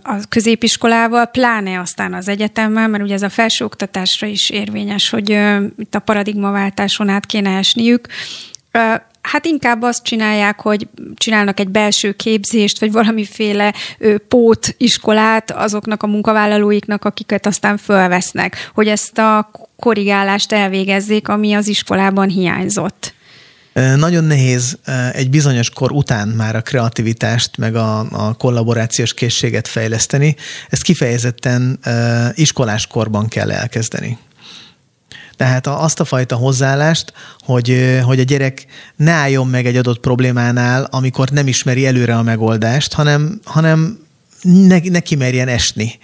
a 0.03 0.15
középiskolával, 0.29 1.25
pláne 1.25 1.79
aztán 1.79 2.13
az 2.13 2.27
egyetemmel, 2.27 2.87
mert 2.87 3.03
ugye 3.03 3.13
ez 3.13 3.21
a 3.21 3.29
felsőoktatásra 3.29 4.27
is 4.27 4.49
érvényes, 4.49 5.09
hogy 5.09 5.29
itt 5.77 5.95
a 5.95 5.99
paradigmaváltáson 5.99 7.09
át 7.09 7.25
kéne 7.25 7.57
esniük, 7.57 8.07
hát 9.31 9.45
inkább 9.45 9.81
azt 9.81 10.03
csinálják, 10.03 10.61
hogy 10.61 10.87
csinálnak 11.15 11.59
egy 11.59 11.69
belső 11.69 12.11
képzést, 12.11 12.79
vagy 12.79 12.91
valamiféle 12.91 13.73
ö, 13.97 14.17
pót 14.27 14.75
iskolát 14.77 15.51
azoknak 15.51 16.03
a 16.03 16.07
munkavállalóiknak, 16.07 17.05
akiket 17.05 17.45
aztán 17.45 17.77
fölvesznek, 17.77 18.71
hogy 18.73 18.87
ezt 18.87 19.17
a 19.17 19.51
korrigálást 19.79 20.51
elvégezzék, 20.51 21.27
ami 21.27 21.53
az 21.53 21.67
iskolában 21.67 22.29
hiányzott. 22.29 23.15
Nagyon 23.95 24.23
nehéz 24.23 24.77
egy 25.11 25.29
bizonyos 25.29 25.69
kor 25.69 25.91
után 25.91 26.27
már 26.27 26.55
a 26.55 26.61
kreativitást, 26.61 27.57
meg 27.57 27.75
a, 27.75 27.99
a 27.99 28.33
kollaborációs 28.33 29.13
készséget 29.13 29.67
fejleszteni. 29.67 30.35
Ezt 30.69 30.81
kifejezetten 30.81 31.79
iskolás 32.33 32.87
korban 32.87 33.27
kell 33.27 33.51
elkezdeni. 33.51 34.17
Tehát 35.37 35.67
azt 35.67 35.99
a 35.99 36.05
fajta 36.05 36.35
hozzáállást, 36.35 37.13
hogy, 37.39 37.99
hogy 38.03 38.19
a 38.19 38.23
gyerek 38.23 38.65
ne 38.95 39.11
álljon 39.11 39.47
meg 39.47 39.65
egy 39.65 39.75
adott 39.75 39.99
problémánál, 39.99 40.87
amikor 40.91 41.29
nem 41.29 41.47
ismeri 41.47 41.85
előre 41.85 42.15
a 42.17 42.23
megoldást, 42.23 42.93
hanem, 42.93 43.39
hanem 43.43 44.05
ne, 44.41 44.79
ne 44.83 44.99
kimerjen 44.99 45.47
esni. 45.47 45.99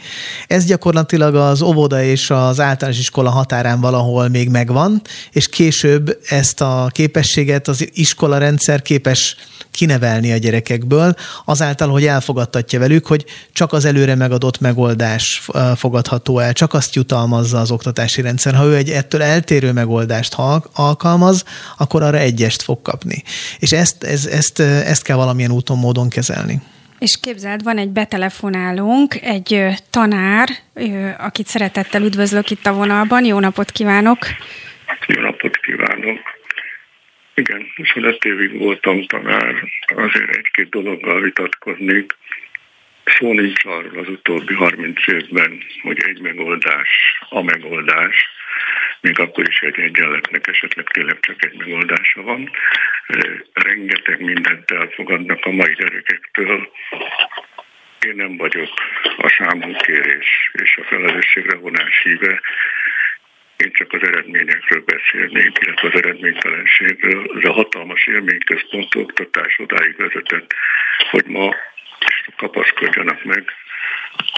Ez 0.47 0.65
gyakorlatilag 0.65 1.35
az 1.35 1.61
óvoda 1.61 2.03
és 2.03 2.29
az 2.29 2.59
általános 2.59 2.99
iskola 2.99 3.29
határán 3.29 3.81
valahol 3.81 4.27
még 4.27 4.49
megvan, 4.49 5.01
és 5.31 5.47
később 5.47 6.17
ezt 6.29 6.61
a 6.61 6.89
képességet 6.91 7.67
az 7.67 7.89
iskola 7.93 8.37
rendszer 8.37 8.81
képes 8.81 9.35
kinevelni 9.73 10.31
a 10.31 10.37
gyerekekből, 10.37 11.15
azáltal, 11.45 11.89
hogy 11.89 12.05
elfogadtatja 12.05 12.79
velük, 12.79 13.05
hogy 13.07 13.25
csak 13.53 13.73
az 13.73 13.85
előre 13.85 14.15
megadott 14.15 14.59
megoldás 14.59 15.41
fogadható 15.75 16.39
el, 16.39 16.53
csak 16.53 16.73
azt 16.73 16.95
jutalmazza 16.95 17.59
az 17.59 17.71
oktatási 17.71 18.21
rendszer. 18.21 18.53
Ha 18.53 18.65
ő 18.65 18.75
egy 18.75 18.89
ettől 18.89 19.21
eltérő 19.21 19.71
megoldást 19.71 20.35
alkalmaz, 20.73 21.43
akkor 21.77 22.03
arra 22.03 22.17
egyest 22.17 22.61
fog 22.61 22.81
kapni. 22.81 23.23
És 23.59 23.71
ezt, 23.71 24.03
ez, 24.03 24.25
ezt, 24.25 24.59
ezt 24.59 25.03
kell 25.03 25.15
valamilyen 25.15 25.51
úton, 25.51 25.77
módon 25.77 26.09
kezelni. 26.09 26.61
És 26.99 27.19
képzeld, 27.21 27.63
van 27.63 27.77
egy 27.77 27.89
betelefonálónk, 27.89 29.15
egy 29.21 29.65
tanár, 29.89 30.49
akit 31.17 31.47
szeretettel 31.47 32.01
üdvözlök 32.01 32.49
itt 32.49 32.65
a 32.65 32.73
vonalban. 32.73 33.25
Jó 33.25 33.39
napot 33.39 33.71
kívánok! 33.71 34.17
Jó 35.07 35.21
napot 35.21 35.52
kívánok! 35.52 35.52
Igen, 37.33 37.71
25 37.75 38.25
évig 38.25 38.57
voltam 38.57 39.05
tanár, 39.05 39.63
azért 39.95 40.35
egy-két 40.35 40.69
dologgal 40.69 41.21
vitatkoznék. 41.21 42.15
Szó 43.05 43.33
nincs 43.33 43.65
arról 43.65 43.99
az 43.99 44.09
utóbbi 44.09 44.53
30 44.53 45.07
évben, 45.07 45.63
hogy 45.81 45.99
egy 46.05 46.21
megoldás 46.21 47.19
a 47.29 47.41
megoldás, 47.41 48.27
még 49.01 49.19
akkor 49.19 49.47
is 49.47 49.59
egy 49.59 49.79
egyenletnek 49.79 50.47
esetleg 50.47 50.85
tényleg 50.85 51.19
csak 51.19 51.45
egy 51.45 51.57
megoldása 51.57 52.21
van. 52.21 52.51
Rengeteg 53.53 54.21
mindent 54.21 54.71
elfogadnak 54.71 55.45
a 55.45 55.51
mai 55.51 55.73
gyerekektől. 55.73 56.71
Én 58.05 58.15
nem 58.15 58.37
vagyok 58.37 58.69
a 59.17 59.29
számunkérés 59.37 60.51
és 60.51 60.77
a 60.77 60.83
felelősségre 60.83 61.55
vonás 61.55 62.01
híve, 62.03 62.41
én 63.57 63.71
csak 63.73 63.93
az 63.93 64.07
eredményekről 64.07 64.83
beszélnék, 64.85 65.57
illetve 65.61 65.87
az 65.87 66.03
eredménytelenségről. 66.03 67.31
Ez 67.37 67.49
a 67.49 67.53
hatalmas 67.53 68.07
élményközpontú 68.07 68.99
oktatás 68.99 69.59
odáig 69.59 69.95
vezetett, 69.97 70.53
hogy 71.11 71.25
ma 71.25 71.55
kapaszkodjanak 72.37 73.23
meg 73.23 73.43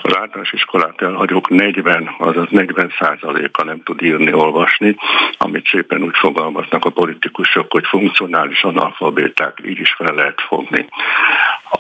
az 0.01 0.15
általános 0.15 0.51
iskolát 0.51 1.01
elhagyók 1.01 1.49
40, 1.49 2.15
azaz 2.17 2.47
40 2.49 2.93
százaléka 2.99 3.63
nem 3.63 3.84
tud 3.84 4.01
írni, 4.01 4.34
olvasni, 4.34 4.95
amit 5.38 5.67
szépen 5.67 6.04
úgy 6.04 6.17
fogalmaznak 6.17 6.86
a 6.86 6.89
politikusok, 6.89 7.71
hogy 7.71 7.86
funkcionális 7.86 8.63
analfabéták, 8.63 9.58
így 9.65 9.80
is 9.80 9.93
fel 9.93 10.13
lehet 10.13 10.41
fogni. 10.41 10.88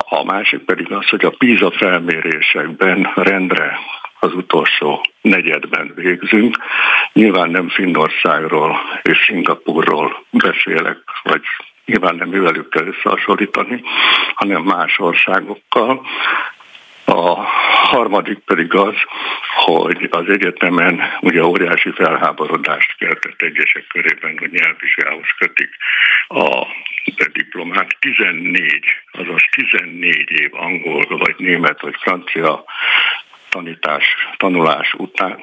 A 0.09 0.23
másik 0.23 0.59
pedig 0.59 0.91
az, 0.91 1.09
hogy 1.09 1.25
a 1.25 1.35
PISA 1.37 1.71
felmérésekben 1.71 3.11
rendre 3.15 3.77
az 4.25 4.33
utolsó 4.33 5.05
negyedben 5.21 5.91
végzünk. 5.95 6.57
Nyilván 7.13 7.49
nem 7.49 7.69
Finnországról 7.69 8.77
és 9.01 9.17
Szingapurról 9.25 10.25
beszélek, 10.31 10.97
vagy 11.23 11.41
nyilván 11.85 12.15
nem 12.15 12.33
ővelük 12.33 12.69
kell 12.69 12.87
összehasonlítani, 12.87 13.83
hanem 14.35 14.61
más 14.61 14.99
országokkal. 14.99 16.05
A 17.05 17.35
harmadik 17.91 18.39
pedig 18.39 18.73
az, 18.73 18.95
hogy 19.65 20.07
az 20.11 20.29
egyetemen 20.29 21.01
ugye 21.21 21.45
óriási 21.45 21.91
felháborodást 21.91 22.97
keltett 22.97 23.41
egyesek 23.41 23.87
körében, 23.87 24.37
hogy 24.37 24.51
nyelvvizsgához 24.51 25.27
kötik 25.37 25.69
a 26.27 26.67
diplomát. 27.31 27.97
14, 27.99 28.83
azaz 29.11 29.41
14 29.51 30.31
év 30.31 30.49
angol, 30.53 31.05
vagy 31.07 31.35
német, 31.37 31.81
vagy 31.81 31.95
francia 31.99 32.63
tanítás, 33.55 34.03
tanulás 34.37 34.93
után 34.93 35.39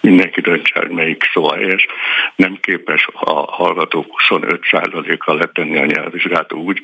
mindenki 0.00 0.40
döntse 0.40 0.80
el, 0.80 0.88
melyik 0.88 1.30
szó 1.32 1.48
helyes, 1.50 1.86
nem 2.36 2.58
képes 2.60 3.08
a 3.12 3.32
hallgatók 3.32 4.22
25%-kal 4.28 5.36
letenni 5.36 5.78
a 5.78 5.84
nyelvvizsgát 5.84 6.52
úgy, 6.52 6.80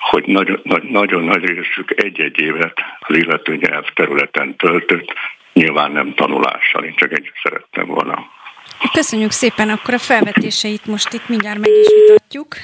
hogy 0.00 0.24
nagyon, 0.26 0.60
nagyon 0.82 1.22
nagy 1.24 1.44
részük 1.44 2.02
egy-egy 2.02 2.38
évet 2.38 2.78
az 3.00 3.16
illető 3.16 3.56
nyelv 3.56 3.84
területen 3.94 4.56
töltött, 4.56 5.12
nyilván 5.52 5.92
nem 5.92 6.14
tanulással, 6.14 6.84
én 6.84 6.94
csak 6.96 7.12
ennyit 7.12 7.40
szerettem 7.42 7.86
volna. 7.86 8.30
Köszönjük 8.92 9.30
szépen, 9.30 9.68
akkor 9.68 9.94
a 9.94 9.98
felvetéseit 9.98 10.86
most 10.86 11.12
itt 11.12 11.28
mindjárt 11.28 11.58
meg 11.58 11.70
is 11.70 11.86
vitatjuk. 12.06 12.54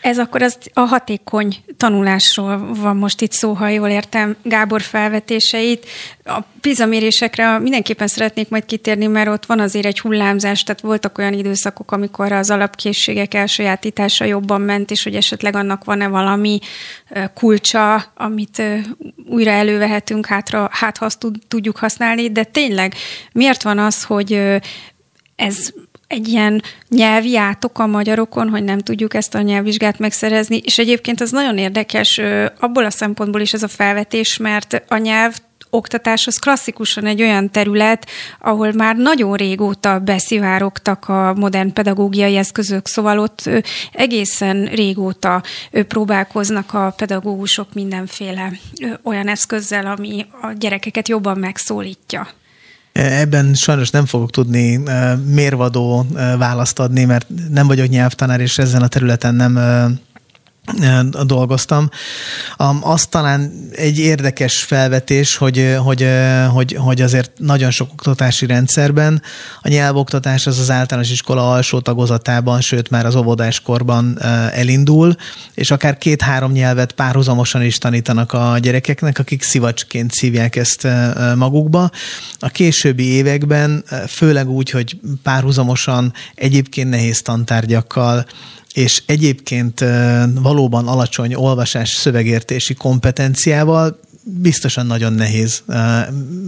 Ez 0.00 0.18
akkor 0.18 0.42
az 0.42 0.58
a 0.72 0.80
hatékony 0.80 1.56
tanulásról 1.76 2.74
van 2.74 2.96
most 2.96 3.20
itt 3.20 3.32
szó, 3.32 3.52
ha 3.52 3.68
jól 3.68 3.88
értem 3.88 4.36
Gábor 4.42 4.82
felvetéseit. 4.82 5.86
A 6.24 6.40
PISA 6.60 6.86
mérésekre 6.86 7.58
mindenképpen 7.58 8.06
szeretnék 8.06 8.48
majd 8.48 8.64
kitérni, 8.64 9.06
mert 9.06 9.28
ott 9.28 9.46
van 9.46 9.60
azért 9.60 9.86
egy 9.86 10.00
hullámzás, 10.00 10.62
tehát 10.62 10.80
voltak 10.80 11.18
olyan 11.18 11.32
időszakok, 11.32 11.92
amikor 11.92 12.32
az 12.32 12.50
alapkészségek 12.50 13.34
elsajátítása 13.34 14.24
jobban 14.24 14.60
ment, 14.60 14.90
és 14.90 15.02
hogy 15.02 15.14
esetleg 15.14 15.56
annak 15.56 15.84
van-e 15.84 16.08
valami 16.08 16.58
kulcsa, 17.34 18.04
amit 18.14 18.62
újra 19.28 19.50
elővehetünk, 19.50 20.26
hátra, 20.26 20.68
hát 20.72 20.96
ha 20.96 21.04
azt 21.04 21.26
tudjuk 21.48 21.76
használni, 21.76 22.30
de 22.30 22.44
tényleg 22.44 22.94
miért 23.32 23.62
van 23.62 23.78
az, 23.78 24.04
hogy 24.04 24.58
ez 25.36 25.72
egy 26.08 26.28
ilyen 26.28 26.62
nyelvi 26.88 27.36
átok 27.36 27.78
a 27.78 27.86
magyarokon, 27.86 28.48
hogy 28.48 28.64
nem 28.64 28.78
tudjuk 28.78 29.14
ezt 29.14 29.34
a 29.34 29.40
nyelvvizsgát 29.40 29.98
megszerezni, 29.98 30.56
és 30.56 30.78
egyébként 30.78 31.20
az 31.20 31.30
nagyon 31.30 31.58
érdekes 31.58 32.20
abból 32.58 32.84
a 32.84 32.90
szempontból 32.90 33.40
is 33.40 33.52
ez 33.52 33.62
a 33.62 33.68
felvetés, 33.68 34.36
mert 34.36 34.82
a 34.88 34.96
nyelv 34.96 35.36
oktatás 35.70 36.26
az 36.26 36.36
klasszikusan 36.36 37.06
egy 37.06 37.22
olyan 37.22 37.50
terület, 37.50 38.06
ahol 38.38 38.72
már 38.72 38.96
nagyon 38.96 39.36
régóta 39.36 39.98
beszivárogtak 39.98 41.08
a 41.08 41.34
modern 41.34 41.72
pedagógiai 41.72 42.36
eszközök, 42.36 42.86
szóval 42.86 43.18
ott 43.18 43.50
egészen 43.92 44.64
régóta 44.64 45.42
próbálkoznak 45.88 46.74
a 46.74 46.94
pedagógusok 46.96 47.74
mindenféle 47.74 48.52
olyan 49.02 49.28
eszközzel, 49.28 49.86
ami 49.86 50.26
a 50.42 50.52
gyerekeket 50.52 51.08
jobban 51.08 51.38
megszólítja. 51.38 52.28
Ebben 52.98 53.54
sajnos 53.54 53.90
nem 53.90 54.06
fogok 54.06 54.30
tudni 54.30 54.80
mérvadó 55.24 56.06
választ 56.38 56.78
adni, 56.78 57.04
mert 57.04 57.26
nem 57.50 57.66
vagyok 57.66 57.88
nyelvtanár, 57.88 58.40
és 58.40 58.58
ezen 58.58 58.82
a 58.82 58.88
területen 58.88 59.34
nem 59.34 59.58
dolgoztam. 61.24 61.90
Az 62.80 63.06
talán 63.06 63.52
egy 63.76 63.98
érdekes 63.98 64.62
felvetés, 64.62 65.36
hogy, 65.36 65.76
hogy, 65.84 66.08
hogy, 66.52 66.76
hogy 66.78 67.02
azért 67.02 67.30
nagyon 67.38 67.70
sok 67.70 67.92
oktatási 67.92 68.46
rendszerben 68.46 69.22
a 69.62 69.68
nyelvoktatás 69.68 70.46
az 70.46 70.58
az 70.58 70.70
általános 70.70 71.10
iskola 71.10 71.50
alsó 71.50 71.80
tagozatában, 71.80 72.60
sőt 72.60 72.90
már 72.90 73.06
az 73.06 73.14
óvodáskorban 73.14 74.22
elindul, 74.52 75.16
és 75.54 75.70
akár 75.70 75.98
két-három 75.98 76.52
nyelvet 76.52 76.92
párhuzamosan 76.92 77.62
is 77.62 77.78
tanítanak 77.78 78.32
a 78.32 78.58
gyerekeknek, 78.58 79.18
akik 79.18 79.42
szivacsként 79.42 80.12
szívják 80.12 80.56
ezt 80.56 80.88
magukba. 81.36 81.90
A 82.38 82.48
későbbi 82.48 83.04
években, 83.04 83.84
főleg 84.08 84.48
úgy, 84.48 84.70
hogy 84.70 84.98
párhuzamosan 85.22 86.12
egyébként 86.34 86.90
nehéz 86.90 87.22
tantárgyakkal, 87.22 88.26
és 88.78 89.02
egyébként 89.06 89.84
valóban 90.34 90.88
alacsony 90.88 91.34
olvasás 91.34 91.90
szövegértési 91.90 92.74
kompetenciával 92.74 94.00
biztosan 94.22 94.86
nagyon 94.86 95.12
nehéz 95.12 95.62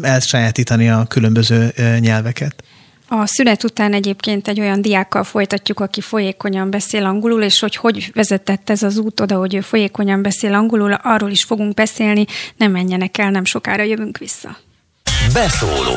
elsajátítani 0.03 0.89
a 0.89 1.05
különböző 1.05 1.73
nyelveket. 1.99 2.65
A 3.09 3.27
szünet 3.27 3.65
után 3.65 3.93
egyébként 3.93 4.49
egy 4.49 4.61
olyan 4.61 4.83
diákkal 4.83 5.25
folytatjuk, 5.25 5.81
aki 5.81 6.01
folyékonyan 6.01 6.71
beszél 6.71 7.05
angolul, 7.05 7.43
és 7.43 7.61
hogy 7.61 7.77
hogy 7.77 8.11
vezetett 8.15 8.71
ez 8.71 8.83
az 8.83 8.99
út 8.99 9.21
oda, 9.21 9.37
hogy 9.37 9.55
ő 9.55 9.61
folyékonyan 9.61 10.23
beszél 10.23 10.55
angolul, 10.55 10.93
arról 10.93 11.31
is 11.31 11.45
fogunk 11.45 11.75
beszélni. 11.75 12.25
Nem 12.57 12.71
menjenek 12.71 13.19
el, 13.19 13.31
nem 13.31 13.45
sokára 13.45 13.83
jövünk 13.83 14.19
vissza. 14.19 14.57
Beszóló 15.33 15.97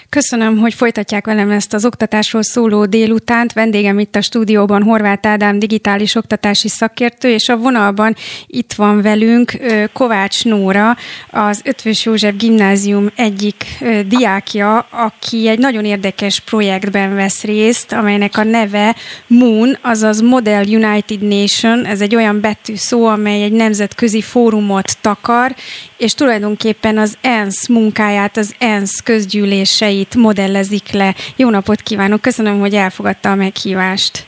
Köszönöm, 0.11 0.57
hogy 0.57 0.73
folytatják 0.73 1.25
velem 1.25 1.49
ezt 1.49 1.73
az 1.73 1.85
oktatásról 1.85 2.43
szóló 2.43 2.85
délutánt. 2.85 3.53
Vendégem 3.53 3.99
itt 3.99 4.15
a 4.15 4.21
stúdióban 4.21 4.83
Horváth 4.83 5.27
Ádám 5.27 5.59
digitális 5.59 6.15
oktatási 6.15 6.67
szakértő, 6.67 7.29
és 7.29 7.49
a 7.49 7.57
vonalban 7.57 8.15
itt 8.47 8.73
van 8.73 9.01
velünk 9.01 9.53
Kovács 9.93 10.45
Nóra, 10.45 10.97
az 11.29 11.61
Ötvös 11.63 12.05
József 12.05 12.35
Gimnázium 12.35 13.11
egyik 13.15 13.65
diákja, 14.07 14.77
aki 14.89 15.47
egy 15.47 15.59
nagyon 15.59 15.85
érdekes 15.85 16.39
projektben 16.39 17.15
vesz 17.15 17.43
részt, 17.43 17.91
amelynek 17.91 18.37
a 18.37 18.43
neve 18.43 18.95
Moon, 19.27 19.77
azaz 19.81 20.21
Model 20.21 20.63
United 20.63 21.21
Nation. 21.21 21.85
Ez 21.85 22.01
egy 22.01 22.15
olyan 22.15 22.39
betű 22.39 22.75
szó, 22.75 23.05
amely 23.05 23.43
egy 23.43 23.51
nemzetközi 23.51 24.21
fórumot 24.21 24.97
takar, 25.01 25.55
és 25.97 26.13
tulajdonképpen 26.13 26.97
az 26.97 27.17
ENSZ 27.21 27.67
munkáját, 27.67 28.37
az 28.37 28.55
ENSZ 28.57 29.01
közgyűlései 29.03 30.00
terveit 30.01 30.15
modellezik 30.15 30.91
le. 30.91 31.15
Jó 31.35 31.49
napot 31.49 31.81
kívánok, 31.81 32.21
köszönöm, 32.21 32.59
hogy 32.59 32.73
elfogadta 32.73 33.31
a 33.31 33.35
meghívást. 33.35 34.25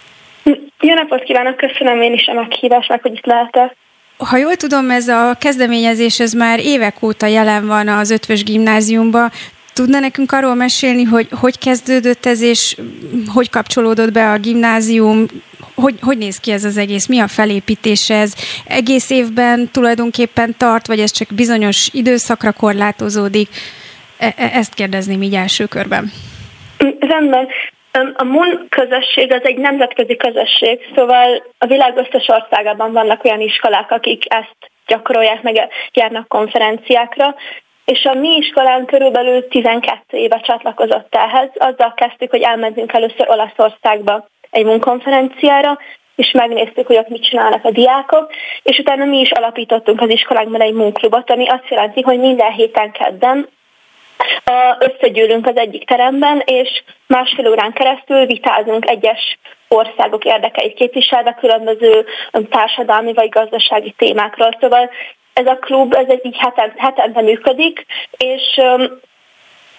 Jó 0.80 0.94
napot 0.94 1.24
kívánok, 1.24 1.58
köszönöm 1.58 2.02
én 2.02 2.14
is 2.14 2.28
a 2.28 2.34
meghívást, 2.34 2.90
meg 2.90 3.02
hogy 3.02 3.14
itt 3.14 3.26
lehetek. 3.26 3.76
Ha 4.18 4.38
jól 4.38 4.56
tudom, 4.56 4.90
ez 4.90 5.08
a 5.08 5.36
kezdeményezés 5.40 6.20
ez 6.20 6.34
már 6.34 6.60
évek 6.60 7.04
óta 7.04 7.26
jelen 7.26 7.68
van 7.68 7.88
az 7.88 8.12
Ötvös 8.12 8.44
Gimnáziumban. 8.44 9.32
Tudna 9.74 10.00
nekünk 10.00 10.32
arról 10.32 10.56
mesélni, 10.56 11.04
hogy 11.04 11.28
hogy 11.32 11.58
kezdődött 11.58 12.26
ez, 12.26 12.42
és 12.42 12.78
hogy 13.34 13.50
kapcsolódott 13.50 14.12
be 14.12 14.32
a 14.32 14.38
gimnázium, 14.38 15.26
hogy, 15.76 15.96
hogy 16.02 16.18
néz 16.18 16.38
ki 16.38 16.52
ez 16.52 16.64
az 16.64 16.78
egész, 16.78 17.08
mi 17.08 17.20
a 17.20 17.28
felépítése 17.28 18.16
ez? 18.16 18.34
Egész 18.68 19.10
évben 19.10 19.70
tulajdonképpen 19.72 20.56
tart, 20.58 20.88
vagy 20.88 21.00
ez 21.00 21.12
csak 21.12 21.28
bizonyos 21.36 21.90
időszakra 21.92 22.52
korlátozódik? 22.52 23.50
E, 24.24 24.34
e, 24.38 24.50
ezt 24.54 24.74
kérdezném 24.74 25.22
így 25.22 25.36
első 25.36 25.66
körben. 25.66 26.12
Rendben. 27.00 27.48
A 28.14 28.24
MUN 28.24 28.68
közösség 28.70 29.34
az 29.34 29.42
egy 29.44 29.58
nemzetközi 29.58 30.16
közösség, 30.16 30.80
szóval 30.96 31.44
a 31.58 31.66
világ 31.66 31.98
összes 31.98 32.28
országában 32.28 32.92
vannak 32.92 33.24
olyan 33.24 33.42
iskolák, 33.42 33.92
akik 33.92 34.34
ezt 34.34 34.72
gyakorolják, 34.88 35.42
meg 35.42 35.70
járnak 35.94 36.28
konferenciákra, 36.28 37.36
és 37.86 38.04
a 38.04 38.14
mi 38.14 38.36
iskolán 38.38 38.86
körülbelül 38.86 39.48
12 39.48 40.18
éve 40.18 40.40
csatlakozott 40.40 41.16
ehhez. 41.16 41.50
Azzal 41.56 41.94
kezdtük, 41.94 42.30
hogy 42.30 42.42
elmentünk 42.42 42.94
először 42.94 43.30
Olaszországba 43.30 44.28
egy 44.50 44.66
munkonferenciára, 44.66 45.78
és 46.16 46.32
megnéztük, 46.32 46.88
hogy 46.88 46.98
ott 46.98 47.10
mit 47.10 47.24
csinálnak 47.30 47.66
a 47.66 47.72
diákok, 47.72 48.32
és 48.64 48.78
utána 48.78 49.06
mi 49.06 49.20
is 49.20 49.32
alapítottunk 49.32 50.02
az 50.02 50.10
iskolánkban 50.10 50.62
egy 50.62 50.74
munklubot, 50.74 51.30
ami 51.32 51.48
azt 51.48 51.70
jelenti, 51.70 52.02
hogy 52.02 52.20
minden 52.20 52.52
héten 52.52 52.92
kedden 52.92 53.48
összegyűlünk 54.80 55.48
az 55.48 55.58
egyik 55.58 55.86
teremben, 55.86 56.42
és 56.46 56.84
másfél 57.08 57.48
órán 57.48 57.74
keresztül 57.74 58.26
vitázunk 58.26 58.90
egyes 58.90 59.38
országok 59.68 60.26
érdekeit 60.26 60.74
képviselve 60.74 61.38
különböző 61.40 62.06
társadalmi 62.50 63.14
vagy 63.14 63.30
gazdasági 63.30 63.94
témákról. 63.98 64.58
Szóval 64.60 64.90
ez 65.34 65.46
a 65.46 65.58
klub, 65.58 65.94
ez 65.94 66.06
egy 66.08 66.36
hetente, 66.38 66.82
hetente 66.82 67.22
működik, 67.22 67.86
és 68.18 68.62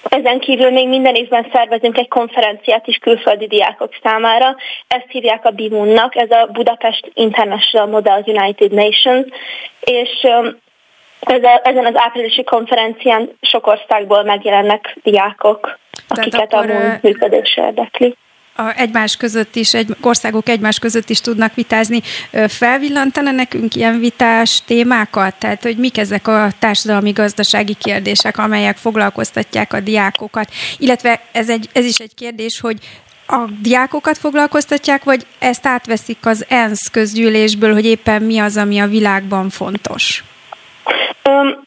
ezen 0.09 0.39
kívül 0.39 0.71
még 0.71 0.89
minden 0.89 1.15
évben 1.15 1.47
szervezünk 1.53 1.99
egy 1.99 2.09
konferenciát 2.09 2.87
is 2.87 2.97
külföldi 2.97 3.47
diákok 3.47 3.99
számára. 4.03 4.57
Ezt 4.87 5.07
hívják 5.09 5.45
a 5.45 5.51
BIMUN-nak, 5.51 6.17
ez 6.17 6.31
a 6.31 6.47
Budapest 6.47 7.11
International 7.15 7.87
Model 7.87 8.23
United 8.27 8.73
Nations, 8.73 9.27
és 9.81 10.27
ezen 11.63 11.87
az 11.87 11.95
áprilisi 11.95 12.45
konferencián 12.45 13.31
sok 13.41 13.67
országból 13.67 14.23
megjelennek 14.23 14.97
diákok, 15.03 15.79
akiket 16.09 16.53
a 16.53 16.65
működés 17.01 17.57
érdekli 17.57 18.17
a 18.57 18.73
egymás 18.77 19.17
között 19.17 19.57
is, 19.57 19.75
egy, 19.75 19.97
országok 20.01 20.49
egymás 20.49 20.79
között 20.79 21.09
is 21.09 21.21
tudnak 21.21 21.55
vitázni. 21.55 22.01
Felvillantana 22.49 23.31
nekünk 23.31 23.75
ilyen 23.75 23.99
vitás 23.99 24.63
témákat? 24.67 25.35
Tehát, 25.39 25.63
hogy 25.63 25.77
mik 25.77 25.99
ezek 25.99 26.29
a 26.29 26.49
társadalmi-gazdasági 26.59 27.75
kérdések, 27.75 28.39
amelyek 28.39 28.77
foglalkoztatják 28.77 29.73
a 29.73 29.81
diákokat? 29.81 30.49
Illetve 30.79 31.21
ez, 31.33 31.51
egy, 31.51 31.69
ez 31.73 31.85
is 31.85 31.99
egy 31.99 32.15
kérdés, 32.15 32.61
hogy 32.61 32.79
a 33.27 33.45
diákokat 33.63 34.19
foglalkoztatják, 34.19 35.05
vagy 35.05 35.27
ezt 35.39 35.67
átveszik 35.67 36.19
az 36.23 36.45
ENSZ 36.49 36.91
közgyűlésből, 36.91 37.73
hogy 37.73 37.85
éppen 37.85 38.23
mi 38.23 38.39
az, 38.39 38.57
ami 38.57 38.79
a 38.79 38.87
világban 38.87 39.51
fontos? 39.51 40.25
Um, 41.29 41.63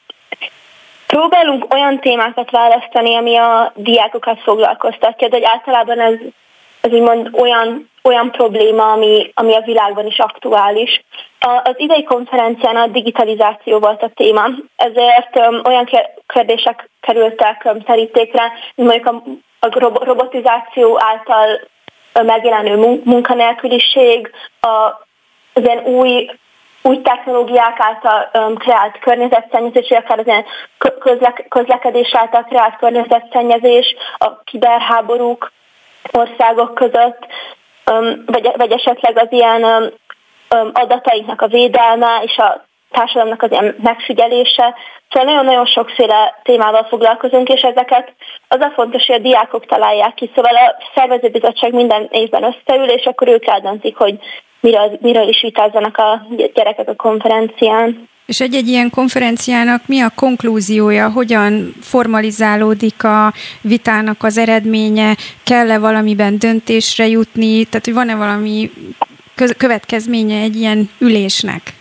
próbálunk 1.07 1.73
olyan 1.73 1.99
témákat 1.99 2.51
választani, 2.51 3.15
ami 3.15 3.37
a 3.37 3.71
diákokat 3.75 4.41
foglalkoztatja, 4.41 5.27
de 5.27 5.39
általában 5.43 5.99
ez, 5.99 6.13
ez 6.81 6.91
úgymond 6.91 7.29
olyan, 7.31 7.89
olyan 8.03 8.31
probléma, 8.31 8.91
ami, 8.91 9.31
ami 9.33 9.55
a 9.55 9.61
világban 9.65 10.05
is 10.05 10.19
aktuális. 10.19 11.03
A, 11.39 11.61
az 11.63 11.73
idei 11.77 12.03
konferencián 12.03 12.75
a 12.75 12.87
digitalizáció 12.87 13.79
volt 13.79 14.03
a 14.03 14.11
téma, 14.15 14.49
ezért 14.75 15.37
um, 15.37 15.61
olyan 15.65 15.89
kérdések 16.27 16.89
kerültek 16.99 17.61
um, 17.65 17.81
terítékre, 17.81 18.51
mint 18.75 18.89
mondjuk 18.89 19.23
a, 19.59 19.67
a 19.67 20.03
robotizáció 20.05 20.99
által 21.01 21.59
megjelenő 22.13 23.01
munkanélküliség, 23.03 24.31
a, 24.59 24.67
az 25.53 25.63
ilyen 25.63 25.83
új 25.83 26.29
új 26.87 27.01
technológiák 27.01 27.79
által 27.79 28.29
um, 28.33 28.55
kreált 28.55 28.99
környezetszennyezés, 28.99 29.89
akár 29.89 30.19
az 30.19 30.27
ilyen 30.27 30.45
közlek, 30.99 31.45
közlekedés 31.49 32.13
által 32.13 32.43
kreált 32.43 32.77
környezetszennyezés, 32.77 33.95
a 34.17 34.43
kiberháborúk 34.43 35.51
országok 36.11 36.73
között, 36.73 37.25
um, 37.91 38.23
vagy, 38.25 38.51
vagy 38.57 38.71
esetleg 38.71 39.17
az 39.17 39.27
ilyen 39.29 39.63
um, 39.63 40.69
adatainknak 40.73 41.41
a 41.41 41.47
védelme 41.47 42.19
és 42.23 42.37
a 42.37 42.66
társadalomnak 42.97 43.41
az 43.41 43.51
ilyen 43.51 43.75
megfigyelése. 43.83 44.75
Szóval 45.09 45.29
nagyon-nagyon 45.31 45.65
sokféle 45.65 46.39
témával 46.43 46.83
foglalkozunk, 46.83 47.47
és 47.49 47.61
ezeket 47.61 48.13
az 48.47 48.59
a 48.59 48.71
fontos, 48.75 49.05
hogy 49.05 49.15
a 49.15 49.27
diákok 49.27 49.65
találják 49.65 50.13
ki. 50.13 50.31
Szóval 50.35 50.55
a 50.55 50.75
szervezőbizottság 50.95 51.73
minden 51.73 52.07
évben 52.11 52.43
összeül, 52.43 52.89
és 52.89 53.05
akkor 53.05 53.27
ők 53.27 53.45
eldöntik, 53.45 53.95
hogy 53.95 54.15
miről, 54.59 54.97
miről 55.01 55.27
is 55.27 55.41
vitázzanak 55.41 55.97
a 55.97 56.27
gyerekek 56.53 56.89
a 56.89 56.95
konferencián. 56.95 58.09
És 58.25 58.39
egy-egy 58.39 58.67
ilyen 58.67 58.89
konferenciának 58.89 59.81
mi 59.85 60.01
a 60.01 60.11
konklúziója, 60.15 61.11
hogyan 61.11 61.73
formalizálódik 61.81 63.03
a 63.03 63.33
vitának 63.61 64.23
az 64.23 64.37
eredménye, 64.37 65.15
kell-e 65.43 65.79
valamiben 65.79 66.37
döntésre 66.39 67.07
jutni, 67.07 67.65
tehát 67.65 67.85
hogy 67.85 67.93
van-e 67.93 68.15
valami 68.15 68.71
következménye 69.57 70.39
egy 70.39 70.55
ilyen 70.55 70.89
ülésnek? 70.99 71.76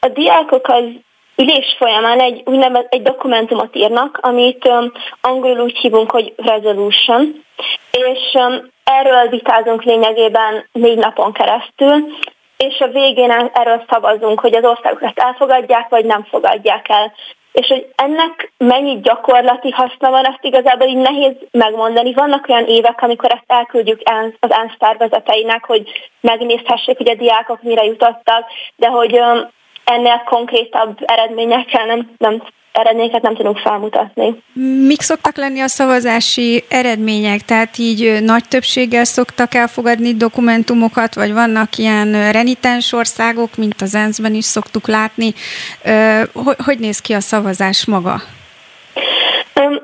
A 0.00 0.08
diákok 0.08 0.68
az 0.68 0.84
ülés 1.36 1.74
folyamán 1.78 2.20
egy 2.20 2.42
úgynevezett 2.44 2.92
egy 2.92 3.02
dokumentumot 3.02 3.76
írnak, 3.76 4.18
amit 4.22 4.68
um, 4.68 4.92
angolul 5.20 5.60
úgy 5.60 5.78
hívunk, 5.78 6.10
hogy 6.10 6.32
resolution, 6.36 7.44
és 7.90 8.34
um, 8.34 8.70
erről 8.84 9.28
vitázunk 9.28 9.82
lényegében 9.82 10.68
négy 10.72 10.98
napon 10.98 11.32
keresztül, 11.32 12.04
és 12.56 12.80
a 12.80 12.88
végén 12.88 13.30
erről 13.52 13.84
szavazunk, 13.88 14.40
hogy 14.40 14.54
az 14.54 14.64
országok 14.64 15.02
ezt 15.02 15.18
elfogadják, 15.18 15.88
vagy 15.88 16.04
nem 16.04 16.24
fogadják 16.24 16.88
el. 16.88 17.12
És 17.52 17.66
hogy 17.66 17.86
ennek 17.96 18.52
mennyi 18.58 19.00
gyakorlati 19.00 19.70
haszna 19.70 20.10
van, 20.10 20.24
azt 20.24 20.44
igazából 20.44 20.86
így 20.86 20.96
nehéz 20.96 21.32
megmondani. 21.50 22.12
Vannak 22.12 22.48
olyan 22.48 22.66
évek, 22.66 23.02
amikor 23.02 23.30
ezt 23.30 23.44
elküldjük 23.46 24.00
az 24.40 24.50
ENSZ 24.50 24.76
tervezeteinek, 24.78 25.64
hogy 25.64 26.10
megnézhessék, 26.20 26.96
hogy 26.96 27.08
a 27.08 27.14
diákok 27.14 27.62
mire 27.62 27.84
jutottak, 27.84 28.46
de 28.76 28.86
hogy 28.86 29.20
ennél 29.84 30.22
konkrétabb 30.24 30.98
eredményekkel 31.04 31.86
nem, 31.86 32.14
nem 32.18 32.42
eredményeket 32.76 33.22
nem 33.22 33.34
tudunk 33.34 33.58
felmutatni. 33.58 34.42
Mik 34.86 35.00
szoktak 35.00 35.36
lenni 35.36 35.60
a 35.60 35.68
szavazási 35.68 36.64
eredmények? 36.68 37.40
Tehát 37.40 37.78
így 37.78 38.22
nagy 38.22 38.44
többséggel 38.48 39.04
szoktak 39.04 39.54
elfogadni 39.54 40.14
dokumentumokat, 40.14 41.14
vagy 41.14 41.32
vannak 41.32 41.76
ilyen 41.76 42.32
renitens 42.32 42.92
országok, 42.92 43.56
mint 43.56 43.80
az 43.80 43.94
ENSZ-ben 43.94 44.34
is 44.34 44.44
szoktuk 44.44 44.86
látni. 44.88 45.34
Hogy, 46.64 46.78
néz 46.78 47.00
ki 47.00 47.12
a 47.12 47.20
szavazás 47.20 47.86
maga? 47.86 48.14
Um, 49.60 49.78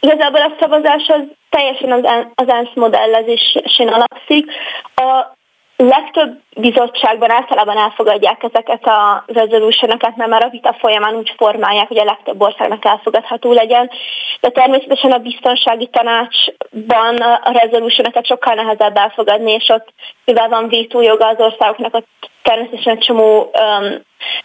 igazából 0.00 0.40
a 0.40 0.56
szavazás 0.60 1.06
az 1.08 1.22
teljesen 1.50 1.92
az, 1.92 2.04
az 2.34 2.48
ENSZ 2.48 2.74
modellezésén 2.74 3.88
alapszik. 3.88 4.46
A 4.94 5.40
legtöbb 5.76 6.40
bizottságban 6.56 7.30
általában 7.30 7.76
elfogadják 7.76 8.42
ezeket 8.42 8.84
a 8.86 9.24
resolutionokat, 9.26 10.16
mert 10.16 10.30
már 10.30 10.44
a 10.44 10.48
vita 10.48 10.76
folyamán 10.80 11.14
úgy 11.14 11.34
formálják, 11.36 11.88
hogy 11.88 11.98
a 11.98 12.04
legtöbb 12.04 12.40
országnak 12.40 12.84
elfogadható 12.84 13.52
legyen. 13.52 13.90
De 14.40 14.48
természetesen 14.48 15.10
a 15.10 15.18
biztonsági 15.18 15.88
tanácsban 15.92 17.16
a 17.42 17.52
resolutionokat 17.52 18.26
sokkal 18.26 18.54
nehezebb 18.54 18.96
elfogadni, 18.96 19.52
és 19.52 19.68
ott, 19.68 19.88
mivel 20.24 20.48
van 20.48 20.68
vétójoga 20.68 21.26
az 21.26 21.38
országoknak, 21.38 21.94
ott 21.94 22.30
természetesen 22.42 22.98
csomó 22.98 23.38
um, 23.40 24.00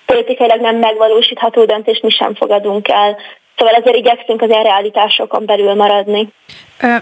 politikailag 0.06 0.62
nem 0.62 0.76
megvalósítható 0.76 1.66
döntést 1.66 2.02
mi 2.04 2.10
sem 2.10 2.36
fogadunk 2.36 2.88
el. 2.88 3.18
Szóval 3.58 3.74
ezért 3.74 3.96
igyekszünk 3.96 4.42
az 4.42 4.50
realitásokon 4.50 5.46
belül 5.46 5.74
maradni. 5.74 6.28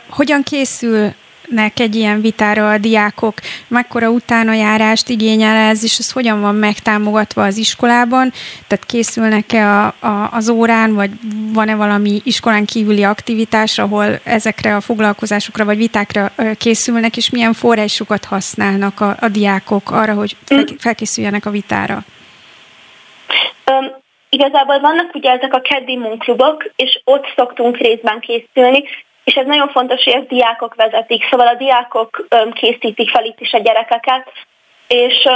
Hogyan 0.09 0.43
készül 0.43 1.09
nek 1.47 1.79
egy 1.79 1.95
ilyen 1.95 2.21
vitára 2.21 2.69
a 2.69 2.77
diákok, 2.77 3.33
mekkora 3.67 4.09
utánajárást 4.09 5.09
igényel 5.09 5.55
ez, 5.55 5.83
és 5.83 5.97
ez 5.97 6.11
hogyan 6.11 6.41
van 6.41 6.55
megtámogatva 6.55 7.43
az 7.43 7.57
iskolában, 7.57 8.31
tehát 8.67 8.85
készülnek-e 8.85 9.69
a, 9.69 9.85
a, 9.99 10.29
az 10.31 10.49
órán, 10.49 10.93
vagy 10.93 11.09
van-e 11.53 11.75
valami 11.75 12.21
iskolán 12.23 12.65
kívüli 12.65 13.03
aktivitás, 13.03 13.77
ahol 13.77 14.19
ezekre 14.23 14.75
a 14.75 14.81
foglalkozásokra 14.81 15.65
vagy 15.65 15.77
vitákra 15.77 16.31
készülnek, 16.57 17.17
és 17.17 17.29
milyen 17.29 17.53
forrásokat 17.53 18.25
használnak 18.25 19.01
a, 19.01 19.15
a 19.19 19.27
diákok 19.27 19.91
arra, 19.91 20.13
hogy 20.13 20.35
felkészüljenek 20.77 21.45
a 21.45 21.49
vitára? 21.49 22.03
Um, 23.71 24.03
igazából 24.29 24.79
vannak 24.79 25.15
ugye 25.15 25.31
ezek 25.31 25.53
a 25.53 25.61
keddi 25.61 25.97
munklubok, 25.97 26.71
és 26.75 27.01
ott 27.03 27.25
szoktunk 27.35 27.77
részben 27.77 28.19
készülni, 28.19 28.83
és 29.25 29.33
ez 29.33 29.45
nagyon 29.45 29.69
fontos, 29.69 30.03
hogy 30.03 30.13
ezt 30.13 30.27
diákok 30.27 30.75
vezetik, 30.75 31.27
szóval 31.29 31.47
a 31.47 31.55
diákok 31.55 32.27
készítik 32.53 33.09
fel 33.09 33.25
itt 33.25 33.39
is 33.39 33.53
a 33.53 33.59
gyerekeket, 33.59 34.31
és 34.87 35.27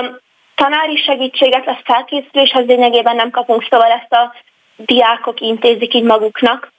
tanári 0.55 0.97
segítséget 0.97 1.65
lesz 1.65 1.81
felkészüléshez 1.83 2.65
lényegében 2.65 3.15
nem 3.15 3.29
kapunk, 3.29 3.67
szóval 3.69 3.91
ezt 3.91 4.13
a 4.13 4.33
diákok 4.75 5.39
intézik 5.39 5.93
így 5.93 6.03
maguknak. 6.03 6.71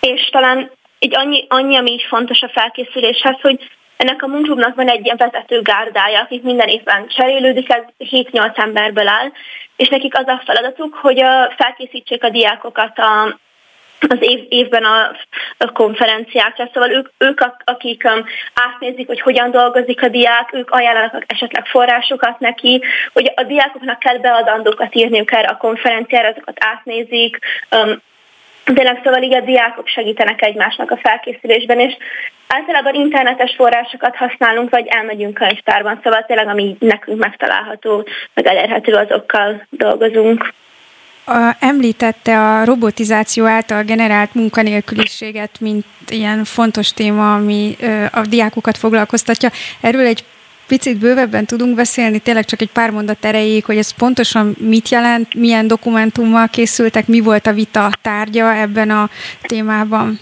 És 0.00 0.28
talán 0.30 0.70
egy 0.98 1.16
annyi, 1.16 1.46
annyi, 1.48 1.76
ami 1.76 1.90
így 1.90 2.06
fontos 2.08 2.42
a 2.42 2.48
felkészüléshez, 2.48 3.36
hogy 3.40 3.70
ennek 3.96 4.22
a 4.22 4.26
munklubnak 4.26 4.74
van 4.74 4.88
egy 4.88 5.04
ilyen 5.04 5.16
vezető 5.16 5.62
gárdája, 5.62 6.20
akik 6.20 6.42
minden 6.42 6.68
évben 6.68 7.08
cserélődik, 7.08 7.72
ez 7.72 7.82
7-8 7.98 8.58
emberből 8.58 9.08
áll, 9.08 9.32
és 9.76 9.88
nekik 9.88 10.18
az 10.18 10.26
a 10.26 10.42
feladatuk, 10.44 10.94
hogy 10.94 11.20
a, 11.20 11.52
felkészítsék 11.56 12.24
a 12.24 12.28
diákokat 12.28 12.98
a, 12.98 13.38
az 14.08 14.16
év, 14.20 14.46
évben 14.48 14.84
a, 14.84 15.16
a 15.56 15.72
konferenciákra. 15.72 16.70
Szóval 16.72 16.90
ők, 16.90 17.08
ők 17.18 17.40
akik 17.64 18.04
um, 18.04 18.24
átnézik, 18.54 19.06
hogy 19.06 19.20
hogyan 19.20 19.50
dolgozik 19.50 20.02
a 20.02 20.08
diák, 20.08 20.50
ők 20.52 20.70
ajánlanak 20.70 21.24
esetleg 21.26 21.66
forrásokat 21.66 22.38
neki, 22.38 22.82
hogy 23.12 23.32
a 23.34 23.42
diákoknak 23.42 23.98
kell 23.98 24.18
beadandókat 24.18 24.94
írniuk 24.94 25.32
erre 25.32 25.48
a 25.48 25.56
konferenciára, 25.56 26.28
azokat 26.28 26.56
átnézik, 26.60 27.38
um, 27.70 28.02
Tényleg 28.64 29.00
szóval 29.04 29.22
így 29.22 29.34
a 29.34 29.40
diákok 29.40 29.86
segítenek 29.88 30.42
egymásnak 30.42 30.90
a 30.90 30.96
felkészülésben, 30.96 31.80
és 31.80 31.96
általában 32.46 32.94
internetes 32.94 33.54
forrásokat 33.56 34.16
használunk, 34.16 34.70
vagy 34.70 34.86
elmegyünk 34.86 35.34
könyvtárban, 35.34 36.00
szóval 36.02 36.24
tényleg 36.26 36.48
ami 36.48 36.76
nekünk 36.78 37.18
megtalálható, 37.18 38.06
meg 38.34 38.46
elérhető, 38.46 38.94
azokkal 38.94 39.66
dolgozunk. 39.70 40.52
A, 41.24 41.56
említette 41.58 42.38
a 42.40 42.64
robotizáció 42.64 43.44
által 43.44 43.82
generált 43.82 44.34
munkanélküliséget, 44.34 45.60
mint 45.60 45.84
ilyen 46.08 46.44
fontos 46.44 46.92
téma, 46.92 47.34
ami 47.34 47.76
a 48.12 48.20
diákokat 48.20 48.78
foglalkoztatja. 48.78 49.50
Erről 49.80 50.06
egy 50.06 50.24
picit 50.66 50.98
bővebben 50.98 51.46
tudunk 51.46 51.74
beszélni, 51.74 52.18
tényleg 52.18 52.44
csak 52.44 52.60
egy 52.60 52.70
pár 52.72 52.90
mondat 52.90 53.24
erejéig, 53.24 53.64
hogy 53.64 53.78
ez 53.78 53.90
pontosan 53.90 54.54
mit 54.58 54.88
jelent, 54.88 55.34
milyen 55.34 55.66
dokumentummal 55.66 56.48
készültek, 56.48 57.06
mi 57.06 57.20
volt 57.20 57.46
a 57.46 57.52
vita 57.52 57.90
tárgya 58.02 58.54
ebben 58.54 58.90
a 58.90 59.08
témában? 59.42 60.20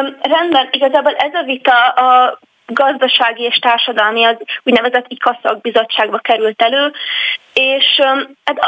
Um, 0.00 0.16
rendben, 0.20 0.68
igazából 0.70 1.12
ez 1.12 1.34
a 1.34 1.44
vita 1.44 1.88
a 1.88 2.38
gazdasági 2.66 3.42
és 3.42 3.58
társadalmi, 3.58 4.24
az 4.24 4.36
úgynevezett 4.62 5.04
ikaszak 5.08 5.60
bizottságba 5.60 6.18
került 6.18 6.62
elő, 6.62 6.92
és 7.54 8.00
hát 8.44 8.58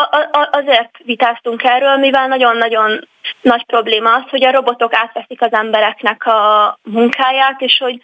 azért 0.50 0.90
vitáztunk 1.04 1.62
erről, 1.62 1.96
mivel 1.96 2.26
nagyon-nagyon 2.26 3.09
nagy 3.40 3.64
probléma 3.64 4.14
az, 4.14 4.22
hogy 4.30 4.44
a 4.44 4.50
robotok 4.50 4.94
átveszik 4.94 5.42
az 5.42 5.52
embereknek 5.52 6.26
a 6.26 6.78
munkáját, 6.83 7.61
és 7.61 7.78
hogy 7.78 8.00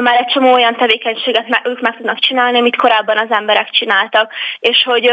már 0.00 0.16
egy 0.16 0.26
csomó 0.26 0.52
olyan 0.52 0.76
tevékenységet 0.76 1.60
ők 1.64 1.80
meg 1.80 1.96
tudnak 1.96 2.18
csinálni, 2.18 2.58
amit 2.58 2.76
korábban 2.76 3.18
az 3.18 3.30
emberek 3.30 3.70
csináltak, 3.70 4.32
és 4.58 4.82
hogy 4.84 5.12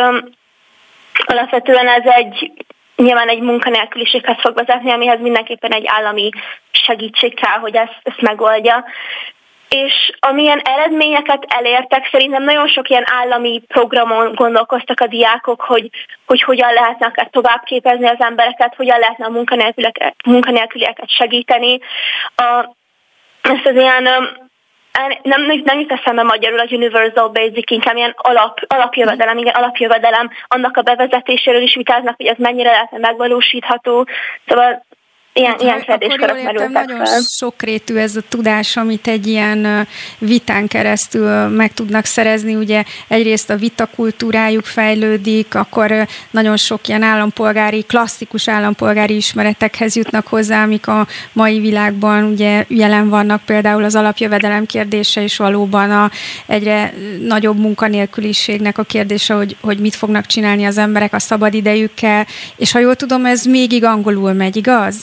alapvetően 1.26 1.88
ez 1.88 2.06
egy 2.06 2.52
nyilván 2.96 3.30
egy 3.30 3.40
munkanélküliséghez 3.40 4.40
fog 4.40 4.56
vezetni, 4.56 4.92
amihez 4.92 5.20
mindenképpen 5.20 5.72
egy 5.72 5.86
állami 5.88 6.30
segítség 6.72 7.34
kell, 7.34 7.60
hogy 7.60 7.76
ezt, 7.76 8.00
ezt 8.04 8.22
megoldja 8.22 8.86
és 9.70 10.12
amilyen 10.20 10.60
eredményeket 10.60 11.46
elértek, 11.48 12.10
szerintem 12.12 12.44
nagyon 12.44 12.68
sok 12.68 12.90
ilyen 12.90 13.06
állami 13.06 13.62
programon 13.68 14.34
gondolkoztak 14.34 15.00
a 15.00 15.08
diákok, 15.08 15.62
hogy, 15.62 15.90
hogy 16.26 16.42
hogyan 16.42 16.74
lehetne 16.74 17.06
akár 17.06 17.28
továbbképezni 17.32 18.08
az 18.08 18.20
embereket, 18.20 18.76
hogyan 18.76 19.00
lehetne 19.00 19.26
a 19.26 19.30
munkanélkülieket, 19.30 20.16
munkanélkülieket 20.26 21.10
segíteni. 21.10 21.80
A, 22.36 22.76
ezt 23.42 23.66
az 23.66 23.76
ilyen 23.76 24.08
nem, 25.24 25.62
nem 25.64 25.80
jut 25.80 25.92
eszembe 25.92 26.24
magyarul 26.24 26.60
az 26.60 26.72
Universal 26.72 27.28
Basic 27.28 27.72
inkább 27.72 27.96
ilyen 27.96 28.16
alap, 28.18 28.60
alapjövedelem, 28.68 29.38
igen, 29.38 29.54
alapjövedelem, 29.54 30.30
annak 30.48 30.78
a 30.78 30.82
bevezetéséről 30.82 31.62
is 31.62 31.76
vitáznak, 31.76 32.16
hogy 32.18 32.26
ez 32.26 32.38
mennyire 32.38 32.72
lehetne 32.72 32.98
megvalósítható. 32.98 34.08
Szóval 34.48 34.86
ilyen, 35.40 35.52
hát, 35.52 35.62
ilyen 35.62 35.82
kérdéskörök 35.82 36.44
merültek 36.44 36.86
Nagyon 36.86 37.06
fel. 37.06 37.22
sokrétű 37.22 37.96
ez 37.96 38.16
a 38.16 38.22
tudás, 38.30 38.78
amit 38.78 39.08
egy 39.08 39.28
ilyen 39.28 39.88
vitán 40.18 40.68
keresztül 40.68 41.48
meg 41.48 41.74
tudnak 41.74 42.06
szerezni. 42.06 42.56
Ugye 42.56 42.84
egyrészt 43.08 43.50
a 43.50 43.56
vitakultúrájuk 43.56 44.66
fejlődik, 44.66 45.56
akkor 45.56 46.08
nagyon 46.32 46.58
sok 46.58 46.88
ilyen 46.88 47.04
állampolgári, 47.04 47.82
klasszikus 47.82 48.48
állampolgári 48.48 49.16
ismeretekhez 49.16 49.96
jutnak 49.96 50.28
hozzá, 50.28 50.64
amik 50.64 50.88
a 50.88 51.08
mai 51.34 51.60
világban 51.60 52.24
ugye 52.24 52.66
jelen 52.68 53.10
vannak, 53.10 53.42
például 53.46 53.84
az 53.84 53.96
alapjövedelem 53.96 54.66
kérdése 54.66 55.22
is 55.22 55.38
valóban 55.38 55.92
a 55.92 56.12
egyre 56.46 56.94
nagyobb 57.26 57.60
munkanélküliségnek 57.60 58.78
a 58.78 58.84
kérdése, 58.84 59.34
hogy, 59.34 59.56
hogy 59.62 59.78
mit 59.78 59.96
fognak 59.96 60.26
csinálni 60.26 60.66
az 60.66 60.78
emberek 60.78 61.14
a 61.14 61.20
szabadidejükkel, 61.20 62.28
és 62.56 62.72
ha 62.72 62.80
jól 62.80 62.96
tudom, 62.96 63.26
ez 63.26 63.46
mégig 63.46 63.84
angolul 63.84 64.34
megy, 64.34 64.56
igaz? 64.56 65.00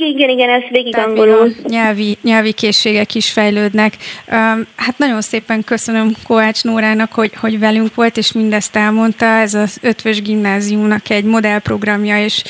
Igen, 0.00 0.28
igen, 0.28 0.48
ez 0.50 0.62
végig 0.70 0.92
Tehát 0.92 1.08
angolul. 1.08 1.54
Nyelvi, 1.68 2.16
nyelvi 2.22 2.52
készségek 2.52 3.14
is 3.14 3.30
fejlődnek. 3.30 3.96
Hát 4.76 4.98
nagyon 4.98 5.20
szépen 5.20 5.64
köszönöm 5.64 6.12
Kovács 6.26 6.64
Nórának, 6.64 7.12
hogy, 7.12 7.30
hogy 7.40 7.58
velünk 7.58 7.94
volt, 7.94 8.16
és 8.16 8.32
mindezt 8.32 8.76
elmondta. 8.76 9.26
Ez 9.26 9.54
az 9.54 9.78
Ötvös 9.82 10.22
Gimnáziumnak 10.22 11.10
egy 11.10 11.24
modellprogramja, 11.24 12.24
és 12.24 12.42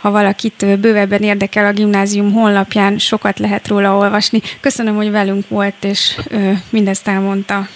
ha 0.00 0.10
valakit 0.10 0.78
bővebben 0.80 1.22
érdekel 1.22 1.66
a 1.66 1.72
gimnázium 1.72 2.32
honlapján, 2.32 2.98
sokat 2.98 3.38
lehet 3.38 3.68
róla 3.68 3.96
olvasni. 3.96 4.40
Köszönöm, 4.60 4.96
hogy 4.96 5.10
velünk 5.10 5.48
volt, 5.48 5.84
és 5.84 6.16
mindezt 6.70 7.08
elmondta. 7.08 7.68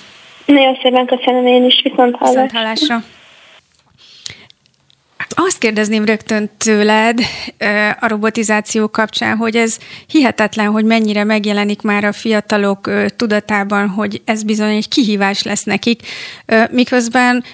Nagyon 0.46 0.78
szépen 0.82 1.06
köszönöm 1.06 1.46
én 1.46 1.64
is, 1.64 1.80
viszont 1.82 2.16
hallásra. 2.16 2.42
Viszont 2.42 2.52
hallásra. 2.52 3.02
Azt 5.34 5.58
kérdezném 5.58 6.04
rögtön 6.04 6.50
tőled 6.58 7.20
a 8.00 8.08
robotizáció 8.08 8.88
kapcsán, 8.88 9.36
hogy 9.36 9.56
ez 9.56 9.78
hihetetlen, 10.06 10.66
hogy 10.66 10.84
mennyire 10.84 11.24
megjelenik 11.24 11.82
már 11.82 12.04
a 12.04 12.12
fiatalok 12.12 12.90
tudatában, 13.16 13.88
hogy 13.88 14.22
ez 14.24 14.42
bizony 14.42 14.74
egy 14.74 14.88
kihívás 14.88 15.42
lesz 15.42 15.64
nekik, 15.64 16.02
miközben 16.70 17.44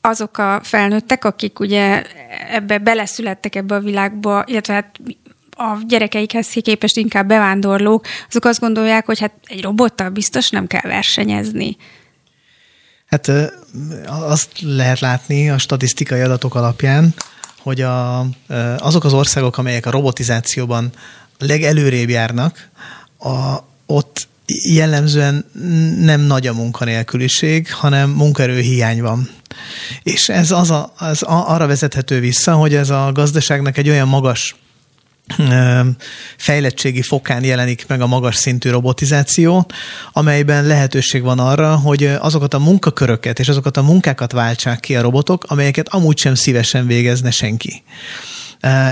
azok 0.00 0.38
a 0.38 0.60
felnőttek, 0.62 1.24
akik 1.24 1.60
ugye 1.60 2.02
ebbe 2.50 2.78
beleszülettek 2.78 3.54
ebbe 3.54 3.74
a 3.74 3.80
világba, 3.80 4.44
illetve 4.46 4.72
hát 4.74 5.00
a 5.56 5.76
gyerekeikhez 5.86 6.48
képest 6.48 6.96
inkább 6.96 7.28
bevándorlók, 7.28 8.06
azok 8.28 8.44
azt 8.44 8.60
gondolják, 8.60 9.06
hogy 9.06 9.20
hát 9.20 9.32
egy 9.46 9.62
robottal 9.62 10.08
biztos 10.08 10.50
nem 10.50 10.66
kell 10.66 10.90
versenyezni. 10.90 11.76
Hát 13.08 13.30
azt 14.06 14.48
lehet 14.60 15.00
látni 15.00 15.50
a 15.50 15.58
statisztikai 15.58 16.20
adatok 16.20 16.54
alapján, 16.54 17.14
hogy 17.58 17.80
a, 17.80 18.26
azok 18.78 19.04
az 19.04 19.12
országok, 19.12 19.58
amelyek 19.58 19.86
a 19.86 19.90
robotizációban 19.90 20.92
legelőrébb 21.38 22.08
járnak, 22.08 22.68
a, 23.18 23.56
ott 23.86 24.28
jellemzően 24.64 25.44
nem 25.98 26.20
nagy 26.20 26.46
a 26.46 26.52
munkanélküliség, 26.52 27.72
hanem 27.72 28.10
munkaerőhiány 28.10 29.02
van. 29.02 29.30
És 30.02 30.28
ez 30.28 30.50
az, 30.50 30.70
a, 30.70 30.92
az 30.98 31.22
arra 31.22 31.66
vezethető 31.66 32.20
vissza, 32.20 32.54
hogy 32.54 32.74
ez 32.74 32.90
a 32.90 33.12
gazdaságnak 33.12 33.76
egy 33.76 33.88
olyan 33.88 34.08
magas 34.08 34.56
fejlettségi 36.36 37.02
fokán 37.02 37.44
jelenik 37.44 37.84
meg 37.86 38.00
a 38.00 38.06
magas 38.06 38.36
szintű 38.36 38.70
robotizáció, 38.70 39.70
amelyben 40.12 40.66
lehetőség 40.66 41.22
van 41.22 41.38
arra, 41.38 41.76
hogy 41.76 42.04
azokat 42.04 42.54
a 42.54 42.58
munkaköröket 42.58 43.38
és 43.38 43.48
azokat 43.48 43.76
a 43.76 43.82
munkákat 43.82 44.32
váltsák 44.32 44.80
ki 44.80 44.96
a 44.96 45.00
robotok, 45.00 45.44
amelyeket 45.48 45.88
amúgy 45.88 46.18
sem 46.18 46.34
szívesen 46.34 46.86
végezne 46.86 47.30
senki. 47.30 47.82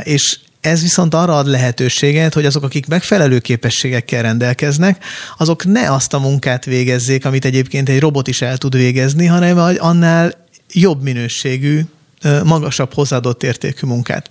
És 0.03 0.38
ez 0.61 0.83
viszont 0.83 1.14
arra 1.14 1.37
ad 1.37 1.46
lehetőséget, 1.46 2.35
hogy 2.35 2.46
azok, 2.46 2.62
akik 2.62 2.87
megfelelő 2.87 3.38
képességekkel 3.38 4.22
rendelkeznek, 4.22 5.05
azok 5.37 5.65
ne 5.65 5.92
azt 5.92 6.15
a 6.15 6.19
munkát 6.19 6.65
végezzék, 6.65 7.25
amit 7.25 7.44
egyébként 7.44 7.88
egy 7.88 8.00
robot 8.00 8.29
is 8.29 8.42
el 8.42 8.58
tud 8.58 8.77
végezni, 8.77 9.27
hanem 9.27 9.77
annál 9.79 10.46
jobb 10.73 11.02
minőségű, 11.02 11.81
magasabb 12.44 12.94
hozzáadott 12.94 13.42
értékű 13.42 13.87
munkát. 13.87 14.31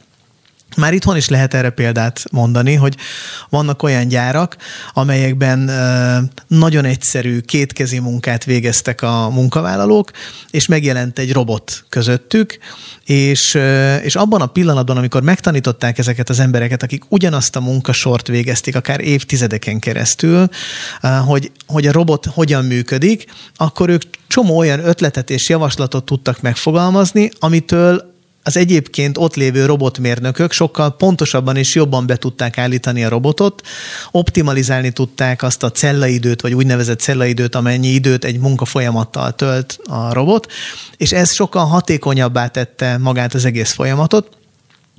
Már 0.76 0.94
itthon 0.94 1.18
is 1.18 1.30
lehet 1.30 1.54
erre 1.54 1.70
példát 1.70 2.24
mondani, 2.32 2.74
hogy 2.74 2.96
vannak 3.50 3.84
olyan 3.84 4.08
gyárak, 4.08 4.58
amelyekben 4.94 5.72
nagyon 6.48 6.86
egyszerű 6.86 7.40
kétkezi 7.40 8.00
munkát 8.00 8.44
végeztek 8.44 9.02
a 9.02 9.30
munkavállalók, 9.30 10.12
és 10.52 10.68
megjelent 10.68 11.20
egy 11.20 11.34
robot 11.34 11.86
közöttük, 11.90 12.58
és, 13.06 13.58
és 14.04 14.16
abban 14.16 14.42
a 14.42 14.46
pillanatban, 14.46 14.98
amikor 14.98 15.22
megtanították 15.22 15.98
ezeket 15.98 16.30
az 16.30 16.40
embereket, 16.40 16.84
akik 16.84 17.04
ugyanazt 17.10 17.56
a 17.56 17.60
munkasort 17.60 18.28
végezték, 18.28 18.76
akár 18.76 19.00
évtizedeken 19.00 19.80
keresztül, 19.80 20.50
hogy, 21.26 21.52
hogy 21.68 21.88
a 21.88 21.92
robot 21.92 22.26
hogyan 22.26 22.66
működik, 22.66 23.26
akkor 23.56 23.90
ők 23.90 24.02
csomó 24.28 24.58
olyan 24.58 24.88
ötletet 24.88 25.30
és 25.30 25.50
javaslatot 25.50 26.06
tudtak 26.06 26.42
megfogalmazni, 26.42 27.32
amitől 27.40 28.15
az 28.48 28.58
egyébként 28.58 29.18
ott 29.18 29.36
lévő 29.36 29.66
robotmérnökök 29.66 30.52
sokkal 30.52 30.96
pontosabban 30.96 31.56
és 31.56 31.76
jobban 31.76 32.08
be 32.08 32.16
tudták 32.16 32.58
állítani 32.58 33.04
a 33.04 33.10
robotot, 33.10 33.62
optimalizálni 34.12 34.92
tudták 34.92 35.44
azt 35.44 35.64
a 35.64 35.72
cellaidőt, 35.72 36.42
vagy 36.42 36.54
úgynevezett 36.54 37.00
cellaidőt, 37.00 37.56
amennyi 37.56 37.88
időt 37.88 38.24
egy 38.24 38.40
munka 38.40 38.66
folyamattal 38.66 39.36
tölt 39.36 39.80
a 39.84 40.14
robot, 40.14 40.52
és 40.98 41.12
ez 41.12 41.34
sokkal 41.34 41.66
hatékonyabbá 41.66 42.48
tette 42.48 42.98
magát 42.98 43.34
az 43.34 43.46
egész 43.46 43.72
folyamatot, 43.72 44.30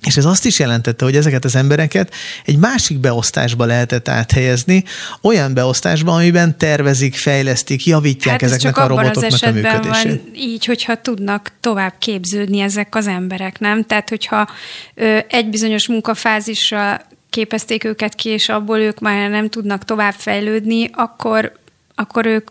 és 0.04 0.16
ez 0.16 0.24
azt 0.24 0.44
is 0.44 0.58
jelentette, 0.58 1.04
hogy 1.04 1.16
ezeket 1.16 1.44
az 1.44 1.54
embereket 1.54 2.14
egy 2.44 2.58
másik 2.58 2.98
beosztásba 2.98 3.64
lehetett 3.64 4.08
áthelyezni, 4.08 4.84
olyan 5.22 5.54
beosztásba, 5.54 6.14
amiben 6.14 6.58
tervezik, 6.58 7.14
fejlesztik, 7.14 7.86
javítják 7.86 8.40
hát 8.40 8.50
ezeknek 8.50 8.76
a 8.76 8.86
robotoknak 8.86 9.42
a 9.42 9.50
működését. 9.50 10.04
Van 10.04 10.20
így, 10.34 10.64
hogyha 10.64 11.00
tudnak 11.00 11.52
tovább 11.60 11.94
képződni 11.98 12.60
ezek 12.60 12.94
az 12.94 13.06
emberek, 13.06 13.58
nem? 13.58 13.84
Tehát, 13.84 14.08
hogyha 14.08 14.48
ö, 14.94 15.18
egy 15.28 15.48
bizonyos 15.48 15.88
munkafázisra 15.88 17.00
képezték 17.30 17.84
őket 17.84 18.14
ki, 18.14 18.28
és 18.28 18.48
abból 18.48 18.78
ők 18.78 19.00
már 19.00 19.30
nem 19.30 19.48
tudnak 19.48 19.84
tovább 19.84 20.14
fejlődni, 20.14 20.90
akkor, 20.92 21.52
akkor 21.94 22.26
ők 22.26 22.48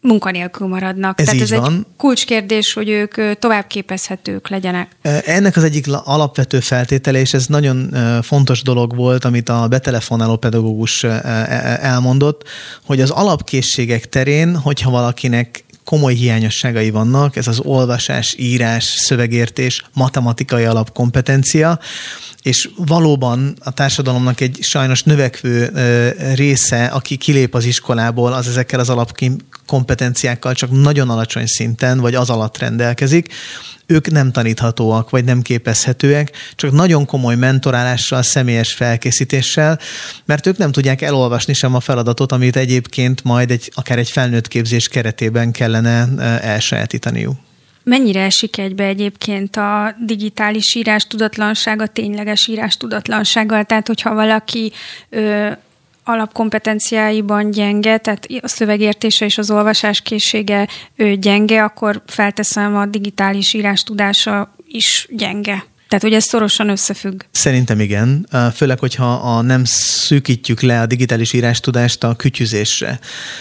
munkanélkül 0.00 0.66
maradnak. 0.66 1.20
Ez 1.20 1.26
Tehát 1.26 1.40
ez 1.40 1.50
van. 1.50 1.74
egy 1.74 1.86
kulcskérdés, 1.96 2.72
hogy 2.72 2.88
ők 2.88 3.38
továbbképezhetők 3.38 4.48
legyenek. 4.48 4.96
Ennek 5.24 5.56
az 5.56 5.64
egyik 5.64 5.86
alapvető 6.04 6.60
feltétele, 6.60 7.20
és 7.20 7.34
ez 7.34 7.46
nagyon 7.46 7.96
fontos 8.22 8.62
dolog 8.62 8.96
volt, 8.96 9.24
amit 9.24 9.48
a 9.48 9.68
betelefonáló 9.68 10.36
pedagógus 10.36 11.04
e, 11.04 11.08
e, 11.08 11.78
elmondott, 11.82 12.48
hogy 12.84 13.00
az 13.00 13.10
alapkészségek 13.10 14.08
terén, 14.08 14.56
hogyha 14.56 14.90
valakinek 14.90 15.64
komoly 15.84 16.14
hiányosságai 16.14 16.90
vannak, 16.90 17.36
ez 17.36 17.48
az 17.48 17.60
olvasás, 17.60 18.34
írás, 18.38 18.84
szövegértés, 18.84 19.84
matematikai 19.92 20.64
alapkompetencia, 20.64 21.78
és 22.42 22.70
valóban 22.76 23.56
a 23.60 23.70
társadalomnak 23.70 24.40
egy 24.40 24.58
sajnos 24.60 25.02
növekvő 25.02 25.70
része, 26.34 26.84
aki 26.84 27.16
kilép 27.16 27.54
az 27.54 27.64
iskolából, 27.64 28.32
az 28.32 28.48
ezekkel 28.48 28.80
az 28.80 28.88
alapkompetenciákkal 29.66 30.54
csak 30.54 30.70
nagyon 30.70 31.10
alacsony 31.10 31.46
szinten, 31.46 31.98
vagy 31.98 32.14
az 32.14 32.30
alatt 32.30 32.58
rendelkezik, 32.58 33.32
ők 33.86 34.10
nem 34.10 34.32
taníthatóak, 34.32 35.10
vagy 35.10 35.24
nem 35.24 35.42
képezhetőek, 35.42 36.30
csak 36.54 36.72
nagyon 36.72 37.06
komoly 37.06 37.34
mentorálással, 37.34 38.22
személyes 38.22 38.72
felkészítéssel, 38.72 39.78
mert 40.24 40.46
ők 40.46 40.56
nem 40.56 40.72
tudják 40.72 41.02
elolvasni 41.02 41.52
sem 41.52 41.74
a 41.74 41.80
feladatot, 41.80 42.32
amit 42.32 42.56
egyébként 42.56 43.24
majd 43.24 43.50
egy, 43.50 43.70
akár 43.74 43.98
egy 43.98 44.10
felnőtt 44.10 44.48
képzés 44.48 44.88
keretében 44.88 45.52
kellene 45.52 46.08
elsajátítaniuk. 46.40 47.36
Mennyire 47.82 48.24
esik 48.24 48.58
egybe 48.58 48.84
egyébként 48.84 49.56
a 49.56 49.94
digitális 50.06 50.74
írás 50.74 51.06
tudatlanság 51.06 51.80
a 51.80 51.86
tényleges 51.86 52.46
írás 52.46 52.76
tudatlansággal? 52.76 53.64
Tehát, 53.64 53.86
hogyha 53.86 54.14
valaki 54.14 54.72
ö, 55.08 55.50
alapkompetenciáiban 56.08 57.50
gyenge, 57.50 57.98
tehát 57.98 58.26
a 58.40 58.48
szövegértése 58.48 59.24
és 59.24 59.38
az 59.38 59.50
olvasás 59.50 60.00
készsége 60.00 60.68
ő 60.96 61.14
gyenge, 61.14 61.62
akkor 61.62 62.02
felteszem 62.06 62.76
a 62.76 62.86
digitális 62.86 63.52
írás 63.52 63.82
tudása 63.82 64.54
is 64.66 65.08
gyenge. 65.10 65.64
Tehát, 65.88 66.04
hogy 66.04 66.12
ez 66.12 66.24
szorosan 66.24 66.68
összefügg. 66.68 67.20
Szerintem 67.30 67.80
igen, 67.80 68.28
főleg, 68.54 68.78
hogyha 68.78 69.12
a 69.12 69.40
nem 69.40 69.62
szűkítjük 69.64 70.60
le 70.60 70.80
a 70.80 70.86
digitális 70.86 71.32
írástudást 71.32 72.04
a 72.04 72.14
kütyüzésre. 72.14 72.98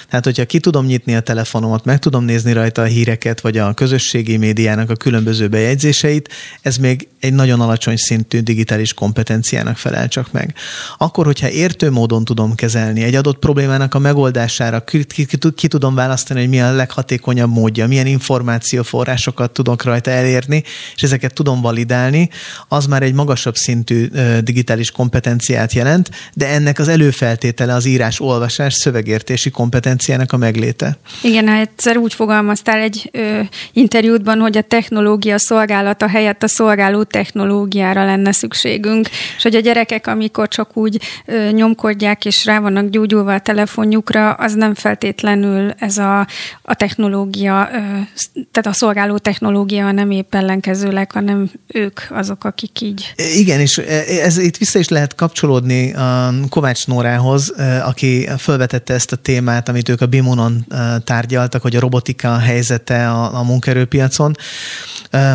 Tehát, 0.10 0.26
hogyha 0.26 0.46
ki 0.46 0.60
tudom 0.60 0.86
nyitni 0.86 1.16
a 1.16 1.20
telefonomat, 1.20 1.86
meg 1.86 2.00
tudom 2.00 2.24
nézni 2.24 2.54
rajta 2.54 2.82
a 2.82 2.86
híreket, 2.86 3.42
vagy 3.42 3.58
a 3.58 3.74
közösségi 3.74 4.38
médiának 4.38 4.90
a 4.90 4.96
különböző 4.96 5.48
bejegyzéseit, 5.48 6.30
ez 6.62 6.78
még 6.78 7.08
egy 7.20 7.34
nagyon 7.34 7.62
alacsony 7.62 7.96
szintű 7.96 8.40
digitális 8.40 8.94
kompetenciának 8.94 9.78
felel 9.78 10.08
csak 10.08 10.32
meg. 10.32 10.54
Akkor, 10.98 11.26
hogyha 11.26 11.50
értő 11.50 11.92
módon 11.92 12.26
tudom 12.26 12.56
kezelni 12.56 13.04
egy 13.04 13.16
adott 13.16 13.40
problémának 13.40 13.94
a 13.94 14.00
megoldására, 14.00 14.84
ki, 14.84 15.04
ki, 15.04 15.26
ki, 15.26 15.38
ki 15.56 15.68
tudom 15.68 15.96
választani, 15.96 16.40
hogy 16.40 16.50
mi 16.50 16.62
a 16.62 16.72
leghatékonyabb 16.72 17.52
módja, 17.52 17.88
milyen 17.88 18.08
információforrásokat 18.08 19.52
tudok 19.52 19.84
rajta 19.84 20.12
elérni, 20.12 20.64
és 20.96 21.04
ezeket 21.04 21.34
tudom 21.34 21.62
validálni, 21.62 22.30
az 22.68 22.86
már 22.86 23.04
egy 23.04 23.14
magasabb 23.14 23.56
szintű 23.56 24.08
digitális 24.44 24.92
kompetenciát 24.92 25.74
jelent, 25.74 26.10
de 26.34 26.48
ennek 26.48 26.80
az 26.80 26.88
előfeltétele 26.88 27.74
az 27.74 27.86
írás-olvasás 27.86 28.74
szövegértési 28.74 29.50
kompetenciának 29.50 30.32
a 30.32 30.38
megléte. 30.38 30.98
Igen, 31.24 31.48
hát 31.48 31.62
egyszer 31.62 31.98
úgy 31.98 32.14
fogalmaztál 32.14 32.80
egy 32.80 33.10
ö, 33.14 33.40
interjútban, 33.74 34.40
hogy 34.40 34.58
a 34.58 34.62
technológia 34.62 35.40
szolgálata 35.40 36.08
helyett 36.08 36.44
a 36.44 36.48
szolgáló 36.48 37.04
technológiára 37.04 38.06
lenne 38.06 38.32
szükségünk, 38.32 39.10
és 39.38 39.44
hogy 39.44 39.56
a 39.56 39.60
gyerekek, 39.60 40.08
amikor 40.08 40.48
csak 40.48 40.78
úgy 40.78 41.02
ö, 41.26 41.50
nyomkodják 41.52 42.26
és 42.26 42.46
rá 42.46 42.60
vannak 42.60 42.90
gyógyulva 42.90 43.34
a 43.34 43.40
telefonjukra, 43.40 44.34
az 44.34 44.54
nem 44.54 44.74
feltétlenül 44.74 45.74
ez 45.78 45.98
a, 45.98 46.28
a 46.62 46.74
technológia, 46.74 47.70
ö, 47.72 47.78
tehát 48.52 48.68
a 48.68 48.74
szolgáló 48.74 49.18
technológia, 49.18 49.92
nem 49.92 50.12
épp 50.12 50.36
ellenkezőleg, 50.36 51.12
hanem 51.12 51.50
ők 51.68 52.00
az 52.10 52.25
azok, 52.26 52.44
akik 52.44 52.82
így... 52.82 53.14
Igen, 53.36 53.60
és 53.60 53.78
ez 53.78 54.38
itt 54.38 54.58
vissza 54.58 54.80
is 54.80 54.88
lehet 54.88 55.16
kapcsolódni 55.16 55.94
a 55.94 56.34
Kovács 56.50 56.88
Nórához, 56.88 57.54
aki 57.84 58.30
felvetette 58.38 58.94
ezt 58.94 59.12
a 59.12 59.16
témát, 59.16 59.70
amit 59.70 59.90
ők 59.90 60.02
a 60.02 60.06
Bimunon 60.06 60.66
tárgyaltak, 61.04 61.62
hogy 61.62 61.76
a 61.76 61.80
robotika 61.80 62.38
helyzete 62.38 63.10
a, 63.10 63.40
a 63.40 63.44
munkaerőpiacon, 63.44 64.36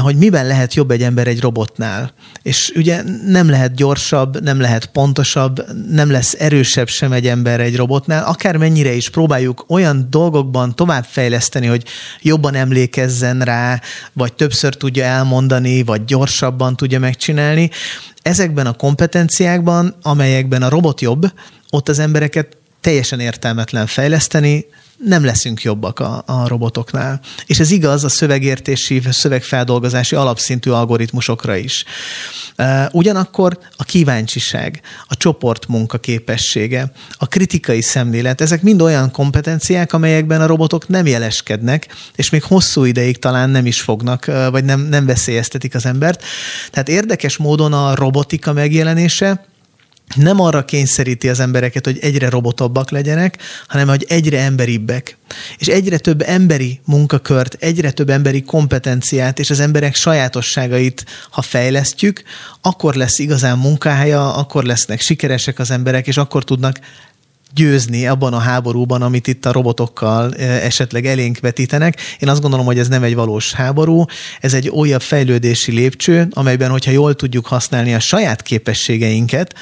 hogy 0.02 0.16
miben 0.16 0.46
lehet 0.46 0.74
jobb 0.74 0.90
egy 0.90 1.02
ember 1.02 1.26
egy 1.26 1.40
robotnál. 1.40 2.12
És 2.42 2.72
ugye 2.76 3.02
nem 3.26 3.48
lehet 3.50 3.74
gyorsabb, 3.74 4.42
nem 4.42 4.60
lehet 4.60 4.86
pontosabb, 4.86 5.64
nem 5.90 6.10
lesz 6.10 6.36
erősebb 6.38 6.88
sem 6.88 7.12
egy 7.12 7.26
ember 7.26 7.60
egy 7.60 7.76
robotnál, 7.76 8.24
akár 8.24 8.56
mennyire 8.56 8.92
is 8.92 9.10
próbáljuk 9.10 9.64
olyan 9.68 10.06
dolgokban 10.10 10.74
továbbfejleszteni, 10.74 11.66
hogy 11.66 11.84
jobban 12.22 12.54
emlékezzen 12.54 13.40
rá, 13.40 13.80
vagy 14.12 14.32
többször 14.32 14.74
tudja 14.74 15.04
elmondani, 15.04 15.82
vagy 15.82 16.04
gyorsabban 16.04 16.76
tudja 16.80 16.98
megcsinálni. 16.98 17.70
Ezekben 18.22 18.66
a 18.66 18.72
kompetenciákban, 18.72 19.94
amelyekben 20.02 20.62
a 20.62 20.68
robot 20.68 21.00
jobb, 21.00 21.32
ott 21.70 21.88
az 21.88 21.98
embereket 21.98 22.56
teljesen 22.80 23.20
értelmetlen 23.20 23.86
fejleszteni, 23.86 24.66
nem 25.04 25.24
leszünk 25.24 25.62
jobbak 25.62 25.98
a, 25.98 26.22
a 26.26 26.48
robotoknál. 26.48 27.20
És 27.46 27.58
ez 27.58 27.70
igaz 27.70 28.04
a 28.04 28.08
szövegértési, 28.08 29.02
szövegfeldolgozási 29.10 30.16
alapszintű 30.16 30.70
algoritmusokra 30.70 31.56
is. 31.56 31.84
Ugyanakkor 32.90 33.58
a 33.76 33.84
kíváncsiság, 33.84 34.80
a 35.06 35.16
csoportmunka 35.16 35.98
képessége, 35.98 36.92
a 37.12 37.26
kritikai 37.26 37.82
szemlélet, 37.82 38.40
ezek 38.40 38.62
mind 38.62 38.82
olyan 38.82 39.10
kompetenciák, 39.10 39.92
amelyekben 39.92 40.40
a 40.40 40.46
robotok 40.46 40.88
nem 40.88 41.06
jeleskednek, 41.06 41.86
és 42.14 42.30
még 42.30 42.42
hosszú 42.42 42.84
ideig 42.84 43.18
talán 43.18 43.50
nem 43.50 43.66
is 43.66 43.80
fognak, 43.80 44.24
vagy 44.50 44.64
nem, 44.64 44.80
nem 44.80 45.06
veszélyeztetik 45.06 45.74
az 45.74 45.86
embert. 45.86 46.22
Tehát 46.70 46.88
érdekes 46.88 47.36
módon 47.36 47.72
a 47.72 47.94
robotika 47.94 48.52
megjelenése 48.52 49.44
nem 50.16 50.40
arra 50.40 50.64
kényszeríti 50.64 51.28
az 51.28 51.40
embereket, 51.40 51.84
hogy 51.84 51.98
egyre 52.00 52.28
robotobbak 52.28 52.90
legyenek, 52.90 53.38
hanem 53.68 53.88
hogy 53.88 54.04
egyre 54.08 54.40
emberibbek. 54.40 55.16
És 55.58 55.66
egyre 55.66 55.98
több 55.98 56.22
emberi 56.22 56.80
munkakört, 56.84 57.56
egyre 57.60 57.90
több 57.90 58.10
emberi 58.10 58.42
kompetenciát 58.42 59.38
és 59.38 59.50
az 59.50 59.60
emberek 59.60 59.94
sajátosságait, 59.94 61.04
ha 61.30 61.42
fejlesztjük, 61.42 62.22
akkor 62.60 62.94
lesz 62.94 63.18
igazán 63.18 63.58
munkája, 63.58 64.34
akkor 64.34 64.64
lesznek 64.64 65.00
sikeresek 65.00 65.58
az 65.58 65.70
emberek, 65.70 66.06
és 66.06 66.16
akkor 66.16 66.44
tudnak 66.44 66.78
győzni 67.54 68.06
abban 68.06 68.32
a 68.32 68.38
háborúban, 68.38 69.02
amit 69.02 69.26
itt 69.26 69.46
a 69.46 69.52
robotokkal 69.52 70.34
esetleg 70.34 71.06
elénk 71.06 71.38
vetítenek. 71.40 72.00
Én 72.18 72.28
azt 72.28 72.40
gondolom, 72.40 72.66
hogy 72.66 72.78
ez 72.78 72.88
nem 72.88 73.02
egy 73.02 73.14
valós 73.14 73.52
háború, 73.52 74.04
ez 74.40 74.54
egy 74.54 74.68
újabb 74.68 75.02
fejlődési 75.02 75.72
lépcső, 75.72 76.28
amelyben, 76.30 76.70
hogyha 76.70 76.90
jól 76.90 77.14
tudjuk 77.14 77.46
használni 77.46 77.94
a 77.94 78.00
saját 78.00 78.42
képességeinket, 78.42 79.54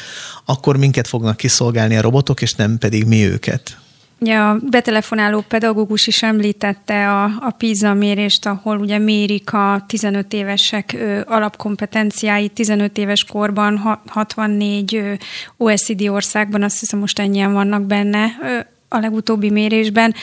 akkor 0.45 0.77
minket 0.77 1.09
fognak 1.09 1.37
kiszolgálni 1.37 1.97
a 1.97 2.01
robotok, 2.01 2.43
és 2.43 2.53
nem 2.53 2.79
pedig 2.79 3.05
mi 3.05 3.27
őket. 3.27 3.79
Ja, 4.21 4.51
a 4.51 4.59
betelefonáló 4.71 5.41
pedagógus 5.41 6.07
is 6.07 6.23
említette 6.23 7.09
a, 7.09 7.25
a 7.25 7.51
PISA 7.51 7.95
mérést, 7.95 8.47
ahol 8.47 8.79
ugye 8.79 8.99
mérik 8.99 9.53
a 9.53 9.85
15 9.87 10.33
évesek 10.33 10.93
ö, 10.93 11.21
alapkompetenciáit 11.27 12.53
15 12.53 12.99
éves 12.99 13.25
korban, 13.25 13.77
ha, 13.77 14.03
64 14.07 14.95
ö, 14.95 15.13
OECD 15.57 16.09
országban, 16.09 16.63
azt 16.63 16.81
hiszem 16.81 16.99
most 16.99 17.19
ennyien 17.19 17.53
vannak 17.53 17.83
benne 17.83 18.27
ö, 18.43 18.59
a 18.89 18.99
legutóbbi 18.99 19.51
mérésben. 19.51 20.15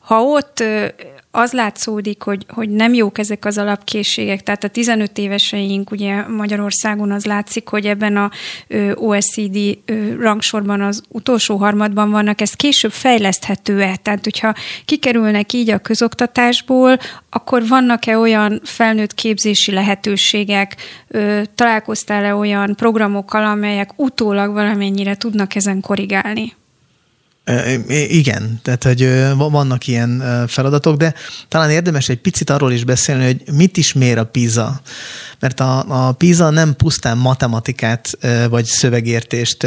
Ha 0.00 0.22
ott 0.22 0.64
az 1.36 1.52
látszódik, 1.52 2.22
hogy, 2.22 2.46
hogy 2.48 2.70
nem 2.70 2.94
jók 2.94 3.18
ezek 3.18 3.44
az 3.44 3.58
alapkészségek, 3.58 4.42
tehát 4.42 4.64
a 4.64 4.68
15 4.68 5.18
éveseink 5.18 5.90
ugye 5.90 6.28
Magyarországon 6.28 7.10
az 7.10 7.24
látszik, 7.24 7.68
hogy 7.68 7.86
ebben 7.86 8.16
a 8.16 8.30
OECD 8.94 9.58
rangsorban 10.18 10.80
az 10.80 11.02
utolsó 11.08 11.56
harmadban 11.56 12.10
vannak, 12.10 12.40
ez 12.40 12.52
később 12.52 12.90
fejleszthető-e? 12.90 13.96
Tehát, 13.96 14.24
hogyha 14.24 14.54
kikerülnek 14.84 15.52
így 15.52 15.70
a 15.70 15.78
közoktatásból, 15.78 16.98
akkor 17.30 17.68
vannak-e 17.68 18.18
olyan 18.18 18.60
felnőtt 18.64 19.14
képzési 19.14 19.72
lehetőségek, 19.72 20.76
találkoztál-e 21.54 22.34
olyan 22.34 22.74
programokkal, 22.76 23.44
amelyek 23.44 23.90
utólag 23.96 24.52
valamennyire 24.52 25.16
tudnak 25.16 25.54
ezen 25.54 25.80
korrigálni? 25.80 26.52
Igen, 28.08 28.60
tehát 28.62 28.84
hogy 28.84 29.08
vannak 29.36 29.86
ilyen 29.86 30.22
feladatok, 30.48 30.96
de 30.96 31.14
talán 31.48 31.70
érdemes 31.70 32.08
egy 32.08 32.20
picit 32.20 32.50
arról 32.50 32.72
is 32.72 32.84
beszélni, 32.84 33.24
hogy 33.24 33.42
mit 33.52 33.76
is 33.76 33.92
mér 33.92 34.18
a 34.18 34.24
PISA 34.24 34.80
mert 35.44 35.60
a, 35.60 35.84
a 36.08 36.12
PISA 36.12 36.50
nem 36.50 36.76
pusztán 36.76 37.18
matematikát 37.18 38.18
vagy 38.50 38.64
szövegértést 38.64 39.66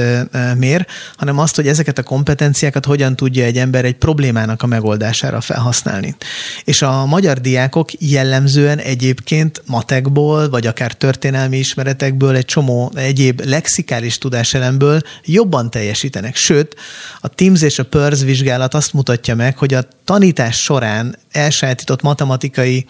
mér, 0.57 0.87
hanem 1.17 1.39
azt, 1.39 1.55
hogy 1.55 1.67
ezeket 1.67 1.97
a 1.97 2.03
kompetenciákat 2.03 2.85
hogyan 2.85 3.15
tudja 3.15 3.43
egy 3.43 3.57
ember 3.57 3.85
egy 3.85 3.95
problémának 3.95 4.61
a 4.61 4.67
megoldására 4.67 5.41
felhasználni. 5.41 6.15
És 6.63 6.81
a 6.81 7.05
magyar 7.05 7.41
diákok 7.41 7.89
jellemzően 7.99 8.77
egyébként 8.77 9.61
matekból, 9.65 10.49
vagy 10.49 10.67
akár 10.67 10.93
történelmi 10.93 11.57
ismeretekből, 11.57 12.35
egy 12.35 12.45
csomó 12.45 12.91
egyéb 12.95 13.41
lexikális 13.45 14.17
tudáselemből 14.17 15.01
jobban 15.25 15.69
teljesítenek. 15.69 16.35
Sőt, 16.35 16.75
a 17.21 17.27
TIMS 17.27 17.61
és 17.67 17.79
a 17.79 17.85
PERS 17.85 18.21
vizsgálat 18.21 18.73
azt 18.73 18.93
mutatja 18.93 19.35
meg, 19.35 19.57
hogy 19.57 19.73
a 19.73 19.87
tanítás 20.05 20.61
során 20.61 21.17
elsajátított 21.31 22.01
matematikai 22.01 22.85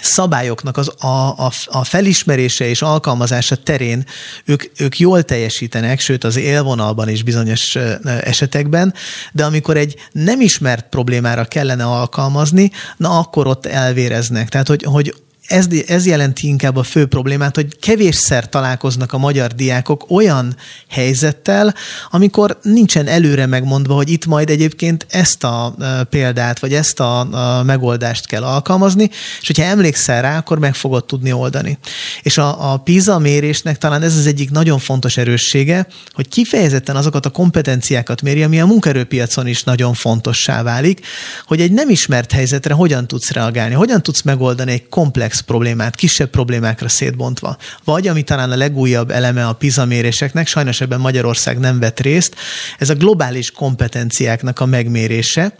szabályoknak 0.00 0.76
az, 0.76 0.88
a, 0.98 1.28
a, 1.46 1.52
a 1.66 1.84
felismerése 1.84 2.64
és 2.68 2.82
alkalmazása 2.82 3.56
terén 3.56 4.06
ők, 4.44 4.62
ők 4.76 4.98
jól 4.98 5.22
teljesítenek, 5.22 6.00
sőt 6.00 6.24
az 6.24 6.36
élvonalban 6.36 7.08
is 7.08 7.22
bizonyos 7.22 7.76
esetekben, 8.04 8.94
de 9.32 9.44
amikor 9.44 9.76
egy 9.76 9.94
nem 10.12 10.40
ismert 10.40 10.86
problémára 10.88 11.44
kellene 11.44 11.84
alkalmazni, 11.84 12.70
na 12.96 13.18
akkor 13.18 13.46
ott 13.46 13.66
elvéreznek. 13.66 14.48
Tehát, 14.48 14.68
hogy, 14.68 14.82
hogy 14.82 15.14
ez, 15.50 15.66
ez 15.86 16.06
jelenti 16.06 16.46
inkább 16.46 16.76
a 16.76 16.82
fő 16.82 17.06
problémát, 17.06 17.54
hogy 17.54 17.78
kevésszer 17.78 18.48
találkoznak 18.48 19.12
a 19.12 19.18
magyar 19.18 19.52
diákok 19.52 20.10
olyan 20.10 20.56
helyzettel, 20.88 21.74
amikor 22.10 22.58
nincsen 22.62 23.06
előre 23.06 23.46
megmondva, 23.46 23.94
hogy 23.94 24.10
itt 24.10 24.26
majd 24.26 24.50
egyébként 24.50 25.06
ezt 25.10 25.44
a 25.44 25.74
példát, 26.10 26.58
vagy 26.58 26.74
ezt 26.74 27.00
a, 27.00 27.28
megoldást 27.66 28.26
kell 28.26 28.42
alkalmazni, 28.42 29.10
és 29.40 29.46
hogyha 29.46 29.62
emlékszel 29.62 30.22
rá, 30.22 30.38
akkor 30.38 30.58
meg 30.58 30.74
fogod 30.74 31.04
tudni 31.04 31.32
oldani. 31.32 31.78
És 32.22 32.38
a, 32.38 32.72
a 32.72 32.76
PISA 32.76 33.18
mérésnek 33.18 33.78
talán 33.78 34.02
ez 34.02 34.16
az 34.16 34.26
egyik 34.26 34.50
nagyon 34.50 34.78
fontos 34.78 35.16
erőssége, 35.16 35.86
hogy 36.12 36.28
kifejezetten 36.28 36.96
azokat 36.96 37.26
a 37.26 37.30
kompetenciákat 37.30 38.22
méri, 38.22 38.42
ami 38.42 38.60
a 38.60 38.66
munkerőpiacon 38.66 39.46
is 39.46 39.62
nagyon 39.62 39.94
fontossá 39.94 40.62
válik, 40.62 41.06
hogy 41.46 41.60
egy 41.60 41.72
nem 41.72 41.88
ismert 41.88 42.32
helyzetre 42.32 42.74
hogyan 42.74 43.06
tudsz 43.06 43.30
reagálni, 43.30 43.74
hogyan 43.74 44.02
tudsz 44.02 44.22
megoldani 44.22 44.72
egy 44.72 44.88
komplex 44.88 45.39
problémát, 45.40 45.94
kisebb 45.96 46.30
problémákra 46.30 46.88
szétbontva. 46.88 47.56
Vagy, 47.84 48.08
ami 48.08 48.22
talán 48.22 48.50
a 48.50 48.56
legújabb 48.56 49.10
eleme 49.10 49.46
a 49.46 49.52
PISA 49.52 49.84
méréseknek, 49.84 50.46
sajnos 50.46 50.80
ebben 50.80 51.00
Magyarország 51.00 51.58
nem 51.58 51.78
vett 51.78 52.00
részt, 52.00 52.34
ez 52.78 52.90
a 52.90 52.94
globális 52.94 53.50
kompetenciáknak 53.50 54.60
a 54.60 54.66
megmérése, 54.66 55.56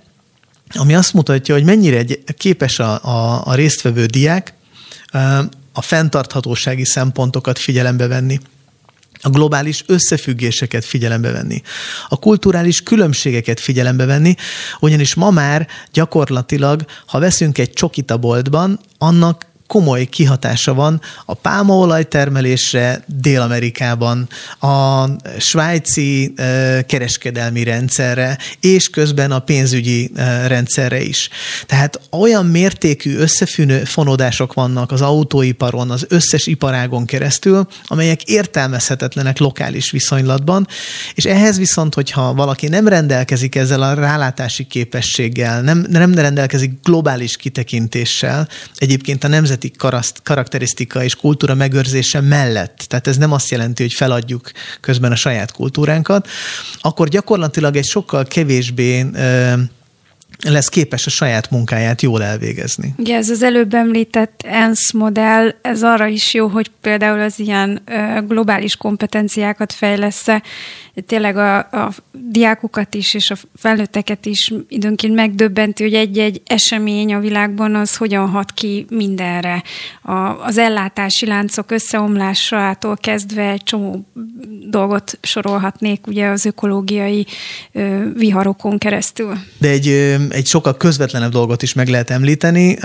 ami 0.75 0.95
azt 0.95 1.13
mutatja, 1.13 1.55
hogy 1.55 1.65
mennyire 1.65 2.05
képes 2.37 2.79
a, 2.79 3.05
a, 3.05 3.47
a 3.47 3.55
résztvevő 3.55 4.07
diák 4.07 4.55
a 5.73 5.83
fenntarthatósági 5.83 6.85
szempontokat 6.85 7.59
figyelembe 7.59 8.07
venni 8.07 8.41
a 9.23 9.29
globális 9.29 9.85
összefüggéseket 9.87 10.85
figyelembe 10.85 11.31
venni, 11.31 11.63
a 12.09 12.19
kulturális 12.19 12.83
különbségeket 12.83 13.61
figyelembe 13.61 14.05
venni, 14.05 14.35
ugyanis 14.81 15.15
ma 15.15 15.31
már 15.31 15.69
gyakorlatilag, 15.93 16.85
ha 17.07 17.19
veszünk 17.19 17.59
egy 17.59 17.73
csokit 17.73 18.11
a 18.11 18.17
boltban, 18.17 18.81
annak 18.99 19.47
komoly 19.71 20.05
kihatása 20.05 20.75
van 20.75 21.01
a 21.25 21.35
pálmaolaj 21.35 22.09
termelésre 22.09 23.05
Dél-Amerikában, 23.07 24.29
a 24.61 25.05
svájci 25.39 26.35
kereskedelmi 26.87 27.63
rendszerre, 27.63 28.39
és 28.61 28.89
közben 28.89 29.31
a 29.31 29.39
pénzügyi 29.39 30.11
rendszerre 30.47 31.01
is. 31.03 31.29
Tehát 31.67 32.01
olyan 32.11 32.47
mértékű 32.47 33.17
összefűnő 33.17 33.85
fonódások 33.85 34.53
vannak 34.53 34.93
az 34.93 35.01
autóiparon, 35.01 35.91
az 35.91 36.07
összes 36.09 36.47
iparágon 36.47 37.05
keresztül, 37.05 37.67
amelyek 37.85 38.23
értelmezhetetlenek 38.23 39.39
lokális 39.39 39.91
viszonylatban, 39.91 40.67
és 41.15 41.25
ehhez 41.25 41.59
viszont, 41.59 41.95
hogyha 41.95 42.35
valaki 42.35 42.69
nem 42.69 42.89
rendelkezik 42.89 43.55
ezzel 43.55 43.83
a 43.83 43.95
rálátási 43.95 44.65
képességgel, 44.65 45.63
nem, 45.63 45.87
nem 45.89 46.15
rendelkezik 46.15 46.73
globális 46.83 47.37
kitekintéssel, 47.37 48.49
egyébként 48.75 49.25
a 49.25 49.29
nemzeti 49.61 49.77
nemzeti 49.79 50.23
karakterisztika 50.23 51.05
és 51.05 51.15
kultúra 51.15 51.55
megőrzése 51.55 52.21
mellett, 52.21 52.85
tehát 52.89 53.07
ez 53.07 53.17
nem 53.17 53.33
azt 53.33 53.51
jelenti, 53.51 53.83
hogy 53.83 53.93
feladjuk 53.93 54.51
közben 54.81 55.13
a 55.13 55.17
saját 55.17 55.53
kultúránkat, 55.53 56.29
akkor 56.81 57.09
gyakorlatilag 57.09 57.77
egy 57.77 57.87
sokkal 57.87 58.25
kevésbé 58.25 59.07
lesz 60.49 60.69
képes 60.69 61.07
a 61.07 61.11
saját 61.11 61.51
munkáját 61.51 62.03
jól 62.03 62.23
elvégezni. 62.23 62.95
Ugye 62.97 63.17
ez 63.17 63.31
az 63.31 63.43
előbb 63.43 63.75
említett 63.75 64.43
ENSZ 64.47 64.93
modell, 64.93 65.55
ez 65.63 65.83
arra 65.83 66.07
is 66.07 66.35
jó, 66.35 66.47
hogy 66.47 66.71
például 66.81 67.21
az 67.21 67.39
ilyen 67.39 67.83
globális 68.27 68.77
kompetenciákat 68.77 69.73
fejlesz 69.73 70.27
tényleg 71.07 71.37
a, 71.37 71.57
a 71.59 71.93
diákokat 72.13 72.95
is, 72.95 73.15
és 73.15 73.31
a 73.31 73.37
felnőtteket 73.57 74.27
is 74.27 74.53
időnként 74.69 75.15
megdöbbenti, 75.15 75.83
hogy 75.83 75.95
egy-egy 75.95 76.43
esemény 76.47 77.15
a 77.15 77.21
világban 77.21 77.75
az 77.75 77.97
hogyan 77.97 78.29
hat 78.29 78.53
ki 78.53 78.87
mindenre. 78.91 79.63
A, 80.03 80.13
az 80.19 80.59
ellátási 80.59 81.27
láncok 81.27 81.71
összeomlásától 81.71 82.97
kezdve 82.97 83.51
egy 83.51 83.63
csomó 83.63 84.07
dolgot 84.69 85.19
sorolhatnék 85.23 86.07
ugye 86.07 86.27
az 86.27 86.45
ökológiai 86.45 87.27
ö, 87.73 88.13
viharokon 88.15 88.79
keresztül. 88.79 89.39
De 89.59 89.69
egy, 89.69 90.17
egy 90.31 90.47
sokkal 90.47 90.77
közvetlenebb 90.77 91.31
dolgot 91.31 91.63
is 91.63 91.73
meg 91.73 91.89
lehet 91.89 92.11
említeni. 92.11 92.79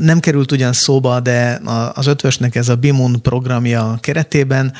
Nem 0.00 0.20
került 0.20 0.52
ugyan 0.52 0.72
szóba, 0.72 1.20
de 1.20 1.60
az 1.94 2.06
ötvösnek 2.06 2.54
ez 2.54 2.68
a 2.68 2.76
BIMUN 2.76 3.22
programja 3.22 3.98
keretében 4.00 4.72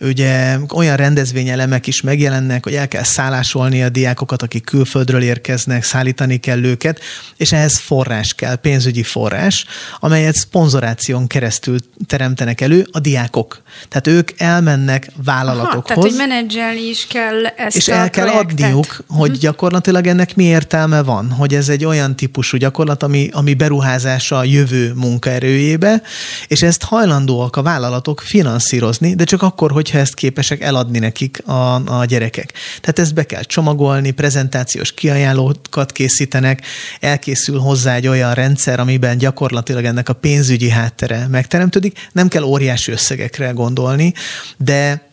ugye 0.00 0.58
olyan 0.74 0.96
rendezvényelemek 0.96 1.86
is 1.86 2.00
megjelennek, 2.00 2.64
hogy 2.64 2.74
el 2.74 2.88
kell 2.88 3.02
szállásolni 3.02 3.82
a 3.82 3.88
diákokat, 3.88 4.42
akik 4.42 4.64
külföldről 4.64 5.22
érkeznek, 5.22 5.84
szállítani 5.84 6.36
kell 6.36 6.64
őket, 6.64 7.00
és 7.36 7.52
ehhez 7.52 7.78
forrás 7.78 8.34
kell, 8.34 8.54
pénzügyi 8.54 9.02
forrás, 9.02 9.64
amelyet 10.00 10.34
szponzoráción 10.34 11.26
keresztül 11.26 11.78
teremtenek 12.06 12.60
elő 12.60 12.88
a 12.92 13.00
diákok. 13.00 13.62
Tehát 13.88 14.06
ők 14.06 14.30
elmennek 14.36 15.10
vállalatokhoz. 15.24 15.74
Aha, 15.74 15.82
tehát, 15.86 16.02
hogy 16.02 16.28
menedzselni 16.28 16.88
is 16.88 17.06
kell 17.06 17.46
ezt 17.46 17.76
És 17.76 17.88
a 17.88 17.92
el 17.92 18.10
kell 18.10 18.24
projektet. 18.24 18.66
adniuk, 18.66 19.04
hogy 19.08 19.28
uh-huh. 19.28 19.42
gyakorlatilag 19.42 20.06
ennek 20.06 20.36
mi 20.36 20.44
értelme 20.44 21.02
van, 21.02 21.30
hogy 21.30 21.54
ez 21.60 21.68
egy 21.68 21.84
olyan 21.84 22.16
típusú 22.16 22.56
gyakorlat, 22.56 23.02
ami, 23.02 23.28
ami 23.32 23.54
beruházása 23.54 24.38
a 24.38 24.44
jövő 24.44 24.92
munkaerőjébe, 24.94 26.02
és 26.46 26.62
ezt 26.62 26.82
hajlandóak 26.82 27.56
a 27.56 27.62
vállalatok 27.62 28.20
finanszírozni, 28.20 29.14
de 29.14 29.24
csak 29.24 29.42
akkor, 29.42 29.70
hogyha 29.70 29.98
ezt 29.98 30.14
képesek 30.14 30.62
eladni 30.62 30.98
nekik 30.98 31.42
a, 31.46 31.74
a 32.00 32.04
gyerekek. 32.04 32.52
Tehát 32.80 32.98
ezt 32.98 33.14
be 33.14 33.26
kell 33.26 33.42
csomagolni, 33.42 34.10
prezentációs 34.10 34.92
kiajánlókat 34.92 35.92
készítenek, 35.92 36.62
elkészül 37.00 37.58
hozzá 37.58 37.94
egy 37.94 38.06
olyan 38.06 38.34
rendszer, 38.34 38.80
amiben 38.80 39.18
gyakorlatilag 39.18 39.84
ennek 39.84 40.08
a 40.08 40.12
pénzügyi 40.12 40.68
háttere 40.68 41.26
megteremtődik. 41.30 42.08
Nem 42.12 42.28
kell 42.28 42.42
óriási 42.42 42.92
összegekre 42.92 43.50
gondolni, 43.50 44.14
de 44.56 45.09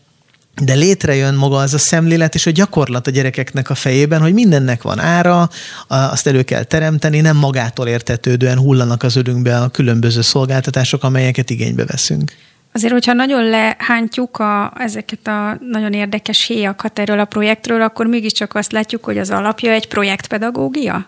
de 0.61 0.73
létrejön 0.73 1.35
maga 1.35 1.57
az 1.57 1.73
a 1.73 1.77
szemlélet 1.77 2.35
és 2.35 2.45
a 2.45 2.51
gyakorlat 2.51 3.07
a 3.07 3.11
gyerekeknek 3.11 3.69
a 3.69 3.75
fejében, 3.75 4.21
hogy 4.21 4.33
mindennek 4.33 4.81
van 4.81 4.99
ára, 4.99 5.49
azt 5.87 6.27
elő 6.27 6.43
kell 6.43 6.63
teremteni, 6.63 7.21
nem 7.21 7.37
magától 7.37 7.87
értetődően 7.87 8.57
hullanak 8.57 9.03
az 9.03 9.15
örünkbe 9.15 9.57
a 9.57 9.67
különböző 9.67 10.21
szolgáltatások, 10.21 11.03
amelyeket 11.03 11.49
igénybe 11.49 11.85
veszünk. 11.85 12.31
Azért, 12.73 12.93
hogyha 12.93 13.13
nagyon 13.13 13.43
lehántjuk 13.43 14.37
a, 14.37 14.73
ezeket 14.77 15.27
a 15.27 15.57
nagyon 15.69 15.93
érdekes 15.93 16.45
héjakat 16.45 16.99
erről 16.99 17.19
a 17.19 17.25
projektről, 17.25 17.81
akkor 17.81 18.05
mégiscsak 18.05 18.55
azt 18.55 18.71
látjuk, 18.71 19.03
hogy 19.03 19.17
az 19.17 19.29
alapja 19.29 19.71
egy 19.71 19.87
projektpedagógia? 19.87 21.07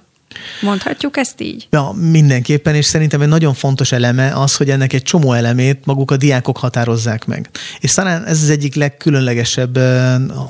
Mondhatjuk 0.62 1.18
ezt 1.18 1.42
így? 1.42 1.68
Ja, 1.70 1.92
mindenképpen, 1.96 2.76
és 2.76 2.86
szerintem 2.86 3.22
egy 3.22 3.28
nagyon 3.28 3.54
fontos 3.54 3.92
eleme 3.92 4.34
az, 4.34 4.56
hogy 4.56 4.70
ennek 4.70 4.94
egy 4.94 5.04
csomó 5.04 5.34
elemét 5.34 5.86
maguk 5.86 6.12
a 6.12 6.18
diákok 6.18 6.58
határozzák 6.58 7.26
meg. 7.26 7.50
És 7.80 7.92
talán 7.92 8.26
ez 8.26 8.42
az 8.42 8.50
egyik 8.50 8.76
legkülönlegesebb 8.76 9.80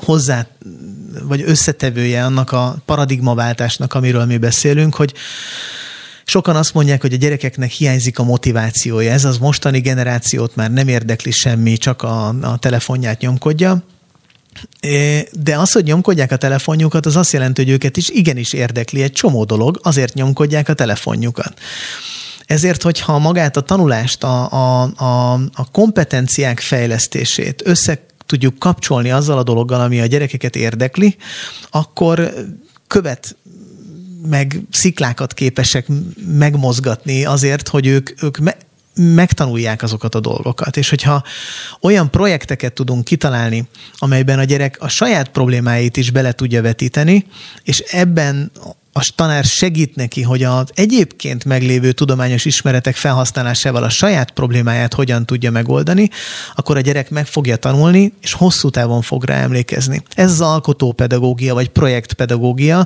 hozzá 0.04 0.48
vagy 1.24 1.44
összetevője 1.46 2.26
annak 2.26 2.52
a 2.52 2.76
paradigmaváltásnak, 2.86 3.94
amiről 3.94 4.26
mi 4.26 4.38
beszélünk, 4.38 4.96
hogy 4.96 5.14
Sokan 6.30 6.56
azt 6.56 6.74
mondják, 6.74 7.02
hogy 7.02 7.14
a 7.14 7.18
gyerekeknek 7.18 7.72
hiányzik 7.72 8.20
a 8.20 8.24
motivációja. 8.24 9.12
Ez 9.12 9.26
az 9.26 9.38
mostani 9.38 9.80
generációt 9.80 10.56
már 10.56 10.72
nem 10.72 10.88
érdekli 10.88 11.32
semmi, 11.32 11.78
csak 11.78 12.02
a, 12.02 12.28
a 12.28 12.58
telefonját 12.58 13.20
nyomkodja. 13.20 13.84
De 15.32 15.58
az, 15.58 15.72
hogy 15.72 15.84
nyomkodják 15.84 16.32
a 16.32 16.36
telefonjukat, 16.38 17.06
az 17.06 17.16
azt 17.16 17.32
jelenti, 17.32 17.64
hogy 17.64 17.72
őket 17.72 17.98
is 17.98 18.10
igenis 18.10 18.54
érdekli 18.54 19.02
egy 19.02 19.12
csomó 19.12 19.44
dolog, 19.44 19.80
azért 19.84 20.14
nyomkodják 20.14 20.70
a 20.70 20.74
telefonjukat. 20.74 21.60
Ezért, 22.46 22.82
hogyha 22.82 23.18
magát 23.18 23.58
a 23.58 23.62
tanulást, 23.62 24.24
a, 24.24 24.52
a, 24.52 24.82
a, 24.96 25.34
a 25.34 25.72
kompetenciák 25.72 26.60
fejlesztését 26.60 27.62
össze 27.66 28.00
tudjuk 28.26 28.60
kapcsolni 28.60 29.12
azzal 29.12 29.38
a 29.38 29.44
dologgal, 29.44 29.82
ami 29.82 30.00
a 30.00 30.06
gyerekeket 30.06 30.56
érdekli, 30.56 31.18
akkor 31.70 32.34
követ 32.88 33.36
meg 34.30 34.62
sziklákat 34.72 35.34
képesek 35.34 35.88
megmozgatni 36.38 37.26
azért, 37.26 37.68
hogy 37.68 37.88
ők, 37.88 38.24
ők 38.24 38.38
megtanulják 38.96 39.84
azokat 39.84 40.16
a 40.16 40.20
dolgokat. 40.20 40.78
És 40.78 40.90
hogyha 40.90 41.24
olyan 41.82 42.10
projekteket 42.12 42.74
tudunk 42.74 43.04
kitalálni, 43.06 43.68
amelyben 43.98 44.40
a 44.40 44.44
gyerek 44.44 44.78
a 44.80 44.88
saját 44.88 45.30
problémáit 45.30 45.98
is 45.98 46.12
bele 46.12 46.32
tudja 46.32 46.62
vetíteni, 46.62 47.26
és 47.64 47.80
ebben 47.80 48.52
a 49.00 49.14
tanár 49.16 49.44
segít 49.44 49.96
neki, 49.96 50.22
hogy 50.22 50.44
az 50.44 50.70
egyébként 50.74 51.46
meglévő 51.46 51.92
tudományos 51.92 52.46
ismeretek 52.46 52.96
felhasználásával 52.96 53.84
a 53.84 53.90
saját 53.90 54.32
problémáját 54.32 54.94
hogyan 54.94 55.26
tudja 55.26 55.52
megoldani, 55.52 56.10
akkor 56.56 56.78
a 56.78 56.82
gyerek 56.82 57.10
meg 57.10 57.26
fogja 57.26 57.56
tanulni, 57.56 58.14
és 58.22 58.34
hosszú 58.34 58.70
távon 58.70 59.02
fog 59.02 59.24
rá 59.24 59.36
emlékezni. 59.36 60.04
Ez 60.14 60.32
az 60.32 60.42
alkotópedagógia, 60.42 61.54
vagy 61.54 61.70
projektpedagógia, 61.70 62.86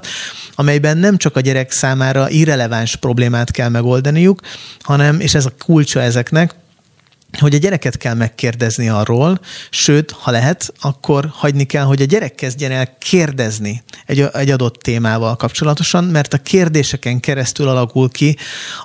amelyben 0.55 0.97
nem 0.97 1.17
csak 1.17 1.35
a 1.35 1.39
gyerek 1.39 1.71
számára 1.71 2.29
irreleváns 2.29 2.95
problémát 2.95 3.51
kell 3.51 3.69
megoldaniuk, 3.69 4.41
hanem, 4.81 5.19
és 5.19 5.33
ez 5.33 5.45
a 5.45 5.53
kulcsa 5.65 6.01
ezeknek, 6.01 6.55
hogy 7.39 7.53
a 7.53 7.57
gyereket 7.57 7.97
kell 7.97 8.13
megkérdezni 8.13 8.89
arról, 8.89 9.39
sőt, 9.69 10.11
ha 10.11 10.31
lehet, 10.31 10.73
akkor 10.81 11.29
hagyni 11.33 11.63
kell, 11.63 11.83
hogy 11.83 12.01
a 12.01 12.05
gyerek 12.05 12.35
kezdjen 12.35 12.71
el 12.71 12.97
kérdezni 12.97 13.83
egy, 14.05 14.25
egy 14.33 14.49
adott 14.49 14.75
témával 14.75 15.35
kapcsolatosan, 15.35 16.03
mert 16.03 16.33
a 16.33 16.37
kérdéseken 16.37 17.19
keresztül 17.19 17.67
alakul 17.67 18.09
ki 18.09 18.37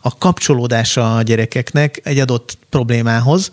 a 0.03 0.19
kapcsolódása 0.19 1.17
a 1.17 1.23
gyerekeknek 1.23 2.01
egy 2.05 2.19
adott 2.19 2.59
problémához, 2.71 3.51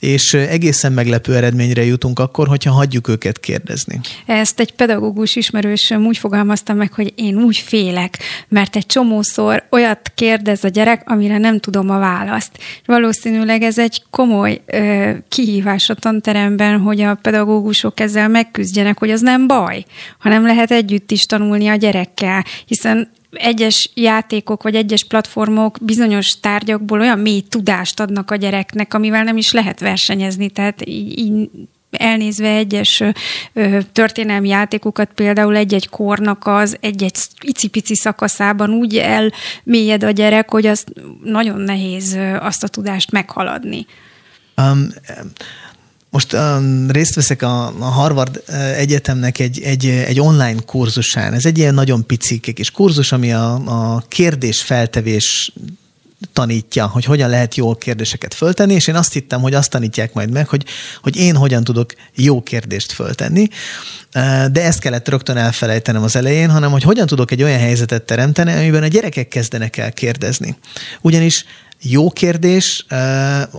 és 0.00 0.34
egészen 0.34 0.92
meglepő 0.92 1.36
eredményre 1.36 1.84
jutunk 1.84 2.18
akkor, 2.18 2.48
hogyha 2.48 2.72
hagyjuk 2.72 3.08
őket 3.08 3.40
kérdezni. 3.40 4.00
Ezt 4.26 4.60
egy 4.60 4.72
pedagógus 4.72 5.36
ismerősöm 5.36 6.06
úgy 6.06 6.18
fogalmazta 6.18 6.72
meg, 6.72 6.92
hogy 6.92 7.12
én 7.16 7.36
úgy 7.36 7.56
félek, 7.56 8.18
mert 8.48 8.76
egy 8.76 8.86
csomószor 8.86 9.66
olyat 9.70 10.12
kérdez 10.14 10.64
a 10.64 10.68
gyerek, 10.68 11.02
amire 11.10 11.38
nem 11.38 11.60
tudom 11.60 11.90
a 11.90 11.98
választ. 11.98 12.50
Valószínűleg 12.84 13.62
ez 13.62 13.78
egy 13.78 14.02
komoly 14.10 14.35
ö, 14.66 15.10
kihívás 15.28 15.90
a 15.90 15.94
tanteremben, 15.94 16.80
hogy 16.80 17.00
a 17.00 17.14
pedagógusok 17.14 18.00
ezzel 18.00 18.28
megküzdjenek, 18.28 18.98
hogy 18.98 19.10
az 19.10 19.20
nem 19.20 19.46
baj, 19.46 19.84
hanem 20.18 20.46
lehet 20.46 20.70
együtt 20.70 21.10
is 21.10 21.26
tanulni 21.26 21.68
a 21.68 21.74
gyerekkel, 21.74 22.44
hiszen 22.66 23.10
egyes 23.30 23.90
játékok 23.94 24.62
vagy 24.62 24.74
egyes 24.74 25.04
platformok 25.04 25.78
bizonyos 25.80 26.40
tárgyakból 26.40 27.00
olyan 27.00 27.18
mély 27.18 27.40
tudást 27.40 28.00
adnak 28.00 28.30
a 28.30 28.36
gyereknek, 28.36 28.94
amivel 28.94 29.24
nem 29.24 29.36
is 29.36 29.52
lehet 29.52 29.80
versenyezni. 29.80 30.50
Tehát 30.50 30.88
így, 30.88 31.18
így 31.18 31.50
elnézve 31.90 32.48
egyes 32.48 33.02
ö, 33.52 33.78
történelmi 33.92 34.48
játékokat, 34.48 35.10
például 35.14 35.56
egy-egy 35.56 35.88
kornak 35.88 36.46
az 36.46 36.76
egy-egy 36.80 37.16
icipici 37.40 37.94
szakaszában 37.94 38.70
úgy 38.70 38.96
elmélyed 38.96 40.04
a 40.04 40.10
gyerek, 40.10 40.50
hogy 40.50 40.66
az 40.66 40.84
nagyon 41.22 41.60
nehéz 41.60 42.18
azt 42.40 42.64
a 42.64 42.68
tudást 42.68 43.10
meghaladni. 43.10 43.86
Um, 44.56 44.88
most 46.10 46.32
um, 46.32 46.90
részt 46.90 47.14
veszek 47.14 47.42
a, 47.42 47.66
a 47.66 47.84
Harvard 47.84 48.42
Egyetemnek 48.76 49.38
egy, 49.38 49.60
egy, 49.60 49.86
egy 49.86 50.20
online 50.20 50.60
kurzusán. 50.66 51.32
Ez 51.32 51.46
egy 51.46 51.58
ilyen 51.58 51.74
nagyon 51.74 52.06
pici 52.06 52.38
kis 52.38 52.70
kurzus, 52.70 53.12
ami 53.12 53.32
a, 53.32 53.54
a 53.94 54.04
kérdésfeltevés 54.08 55.52
tanítja, 56.32 56.86
hogy 56.86 57.04
hogyan 57.04 57.30
lehet 57.30 57.54
jó 57.54 57.74
kérdéseket 57.74 58.34
föltenni, 58.34 58.74
és 58.74 58.86
én 58.86 58.94
azt 58.94 59.12
hittem, 59.12 59.40
hogy 59.40 59.54
azt 59.54 59.70
tanítják 59.70 60.12
majd 60.12 60.30
meg, 60.30 60.48
hogy, 60.48 60.64
hogy 61.02 61.16
én 61.16 61.36
hogyan 61.36 61.64
tudok 61.64 61.92
jó 62.14 62.42
kérdést 62.42 62.92
föltenni, 62.92 63.48
de 64.52 64.62
ezt 64.62 64.78
kellett 64.78 65.08
rögtön 65.08 65.36
elfelejtenem 65.36 66.02
az 66.02 66.16
elején, 66.16 66.50
hanem 66.50 66.70
hogy 66.70 66.82
hogyan 66.82 67.06
tudok 67.06 67.30
egy 67.30 67.42
olyan 67.42 67.58
helyzetet 67.58 68.02
teremteni, 68.02 68.52
amiben 68.52 68.82
a 68.82 68.86
gyerekek 68.86 69.28
kezdenek 69.28 69.76
el 69.76 69.92
kérdezni. 69.92 70.56
Ugyanis 71.00 71.44
jó 71.82 72.10
kérdés, 72.10 72.86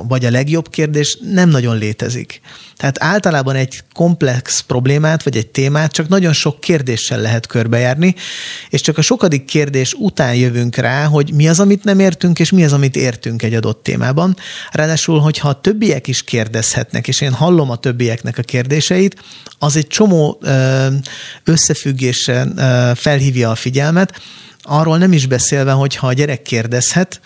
vagy 0.07 0.26
a 0.26 0.30
legjobb 0.30 0.70
kérdés 0.70 1.18
nem 1.34 1.49
nagyon 1.49 1.78
létezik. 1.78 2.41
Tehát 2.78 3.03
általában 3.03 3.55
egy 3.55 3.84
komplex 3.93 4.59
problémát, 4.59 5.24
vagy 5.24 5.38
egy 5.38 5.47
témát 5.47 5.91
csak 5.91 6.07
nagyon 6.07 6.34
sok 6.34 6.59
kérdéssel 6.59 7.20
lehet 7.20 7.47
körbejárni, 7.47 8.15
és 8.70 8.82
csak 8.82 8.97
a 8.97 9.01
sokadik 9.01 9.45
kérdés 9.45 9.93
után 9.93 10.36
jövünk 10.36 10.76
rá, 10.76 11.05
hogy 11.05 11.34
mi 11.34 11.47
az, 11.47 11.59
amit 11.59 11.84
nem 11.84 11.99
értünk, 11.99 12.39
és 12.39 12.51
mi 12.51 12.63
az, 12.63 12.74
amit 12.74 12.95
értünk 12.95 13.43
egy 13.43 13.53
adott 13.53 13.84
témában. 13.84 14.38
Ráadásul, 14.72 15.20
hogyha 15.20 15.49
a 15.49 15.61
többiek 15.61 16.07
is 16.07 16.24
kérdezhetnek, 16.24 17.07
és 17.07 17.22
én 17.22 17.34
hallom 17.34 17.70
a 17.70 17.76
többieknek 17.76 18.38
a 18.38 18.41
kérdéseit, 18.41 19.24
az 19.59 19.76
egy 19.76 19.88
csomó 19.88 20.41
összefüggésen 21.43 22.55
felhívja 22.95 23.51
a 23.51 23.55
figyelmet, 23.55 24.22
arról 24.61 24.97
nem 24.97 25.11
is 25.11 25.26
beszélve, 25.26 25.72
hogy 25.72 25.95
ha 25.95 26.07
a 26.07 26.13
gyerek 26.13 26.41
kérdezhet, 26.41 27.22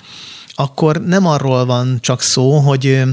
akkor 0.62 1.01
nem 1.01 1.26
arról 1.26 1.66
van 1.66 1.97
csak 2.01 2.22
szó, 2.22 2.57
hogy 2.57 3.03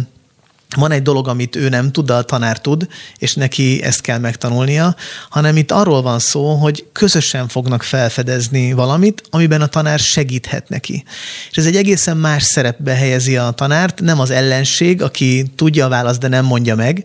van 0.76 0.90
egy 0.90 1.02
dolog, 1.02 1.28
amit 1.28 1.56
ő 1.56 1.68
nem 1.68 1.92
tud, 1.92 2.06
de 2.06 2.12
a 2.14 2.22
tanár 2.22 2.60
tud, 2.60 2.86
és 3.18 3.34
neki 3.34 3.82
ezt 3.82 4.00
kell 4.00 4.18
megtanulnia, 4.18 4.96
hanem 5.28 5.56
itt 5.56 5.70
arról 5.70 6.02
van 6.02 6.18
szó, 6.18 6.54
hogy 6.54 6.86
közösen 6.92 7.48
fognak 7.48 7.82
felfedezni 7.82 8.72
valamit, 8.72 9.22
amiben 9.30 9.60
a 9.60 9.66
tanár 9.66 9.98
segíthet 9.98 10.68
neki. 10.68 11.04
És 11.50 11.56
ez 11.56 11.66
egy 11.66 11.76
egészen 11.76 12.16
más 12.16 12.42
szerepbe 12.42 12.94
helyezi 12.94 13.36
a 13.36 13.50
tanárt, 13.50 14.00
nem 14.00 14.20
az 14.20 14.30
ellenség, 14.30 15.02
aki 15.02 15.52
tudja 15.56 15.84
a 15.84 15.88
választ, 15.88 16.20
de 16.20 16.28
nem 16.28 16.44
mondja 16.44 16.74
meg, 16.74 17.04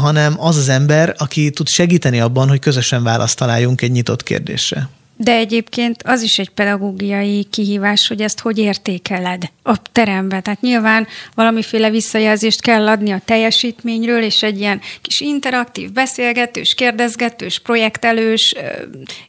hanem 0.00 0.34
az 0.38 0.56
az 0.56 0.68
ember, 0.68 1.14
aki 1.18 1.50
tud 1.50 1.68
segíteni 1.68 2.20
abban, 2.20 2.48
hogy 2.48 2.58
közösen 2.58 3.02
választ 3.02 3.36
találjunk 3.36 3.80
egy 3.80 3.90
nyitott 3.90 4.22
kérdésre. 4.22 4.88
De 5.22 5.32
egyébként 5.32 6.02
az 6.02 6.22
is 6.22 6.38
egy 6.38 6.48
pedagógiai 6.48 7.46
kihívás, 7.50 8.08
hogy 8.08 8.20
ezt 8.20 8.40
hogy 8.40 8.58
értékeled 8.58 9.50
a 9.62 9.82
teremben. 9.92 10.42
Tehát 10.42 10.60
nyilván 10.60 11.06
valamiféle 11.34 11.90
visszajelzést 11.90 12.60
kell 12.60 12.88
adni 12.88 13.10
a 13.10 13.20
teljesítményről, 13.24 14.22
és 14.22 14.42
egy 14.42 14.58
ilyen 14.58 14.80
kis 15.02 15.20
interaktív, 15.20 15.92
beszélgetős, 15.92 16.74
kérdezgetős, 16.74 17.58
projektelős 17.58 18.54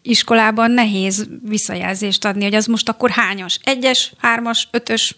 iskolában 0.02 0.72
nehéz 0.72 1.28
visszajelzést 1.48 2.26
adni, 2.26 2.44
hogy 2.44 2.56
az 2.56 2.66
most 2.66 2.90
akkor 2.90 3.10
hányos? 3.10 3.58
Egyes, 3.64 4.14
hármas, 4.18 4.68
ötös, 4.72 5.16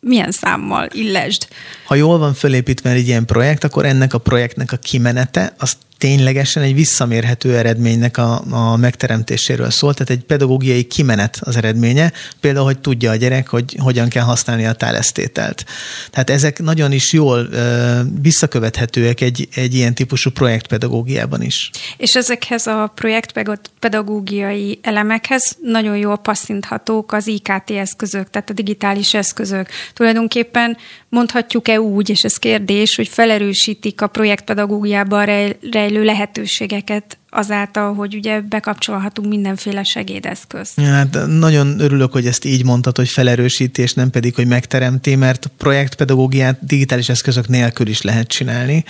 milyen 0.00 0.30
számmal 0.30 0.88
illesd? 0.92 1.48
Ha 1.84 1.94
jól 1.94 2.18
van 2.18 2.34
fölépítve 2.34 2.90
egy 2.90 3.06
ilyen 3.06 3.26
projekt, 3.26 3.64
akkor 3.64 3.84
ennek 3.86 4.14
a 4.14 4.18
projektnek 4.18 4.72
a 4.72 4.76
kimenete 4.76 5.54
az 5.58 5.76
ténylegesen 5.98 6.62
egy 6.62 6.74
visszamérhető 6.74 7.56
eredménynek 7.56 8.16
a, 8.16 8.42
a 8.50 8.76
megteremtéséről 8.76 9.70
szól, 9.70 9.94
tehát 9.94 10.10
egy 10.10 10.24
pedagógiai 10.24 10.84
kimenet 10.84 11.38
az 11.40 11.56
eredménye, 11.56 12.12
például, 12.40 12.64
hogy 12.64 12.78
tudja 12.78 13.10
a 13.10 13.16
gyerek, 13.16 13.48
hogy 13.48 13.76
hogyan 13.78 14.08
kell 14.08 14.22
használni 14.22 14.66
a 14.66 14.72
tálesztételt. 14.72 15.64
Tehát 16.10 16.30
ezek 16.30 16.58
nagyon 16.58 16.92
is 16.92 17.12
jól 17.12 17.48
ö, 17.50 18.00
visszakövethetőek 18.20 19.20
egy, 19.20 19.48
egy 19.54 19.74
ilyen 19.74 19.94
típusú 19.94 20.30
projektpedagógiában 20.30 21.42
is. 21.42 21.70
És 21.96 22.14
ezekhez 22.14 22.66
a 22.66 22.92
projektpedagógiai 22.94 24.78
elemekhez 24.82 25.56
nagyon 25.62 25.96
jól 25.96 26.16
passzinthatók 26.16 27.12
az 27.12 27.26
IKT 27.26 27.70
eszközök, 27.70 28.30
tehát 28.30 28.50
a 28.50 28.52
digitális 28.52 29.14
eszközök. 29.14 29.68
Tulajdonképpen 29.94 30.76
mondhatjuk-e 31.08 31.80
úgy, 31.80 32.10
és 32.10 32.24
ez 32.24 32.36
kérdés, 32.36 32.96
hogy 32.96 33.08
felerősítik 33.08 34.00
a 34.00 34.06
projektpedagógiában 34.06 35.24
rejlő 35.70 36.04
lehetőségeket 36.04 37.17
azáltal, 37.30 37.94
hogy 37.94 38.14
ugye 38.14 38.40
bekapcsolhatunk 38.40 39.28
mindenféle 39.28 39.82
segédeszközt. 39.82 40.80
Hát 40.80 41.18
nagyon 41.26 41.80
örülök, 41.80 42.12
hogy 42.12 42.26
ezt 42.26 42.44
így 42.44 42.64
mondtad, 42.64 42.96
hogy 42.96 43.08
felerősítés, 43.08 43.92
nem 43.94 44.10
pedig, 44.10 44.34
hogy 44.34 44.46
megteremti, 44.46 45.14
mert 45.14 45.50
projektpedagógiát 45.56 46.66
digitális 46.66 47.08
eszközök 47.08 47.48
nélkül 47.48 47.86
is 47.86 48.02
lehet 48.02 48.28
csinálni, 48.28 48.84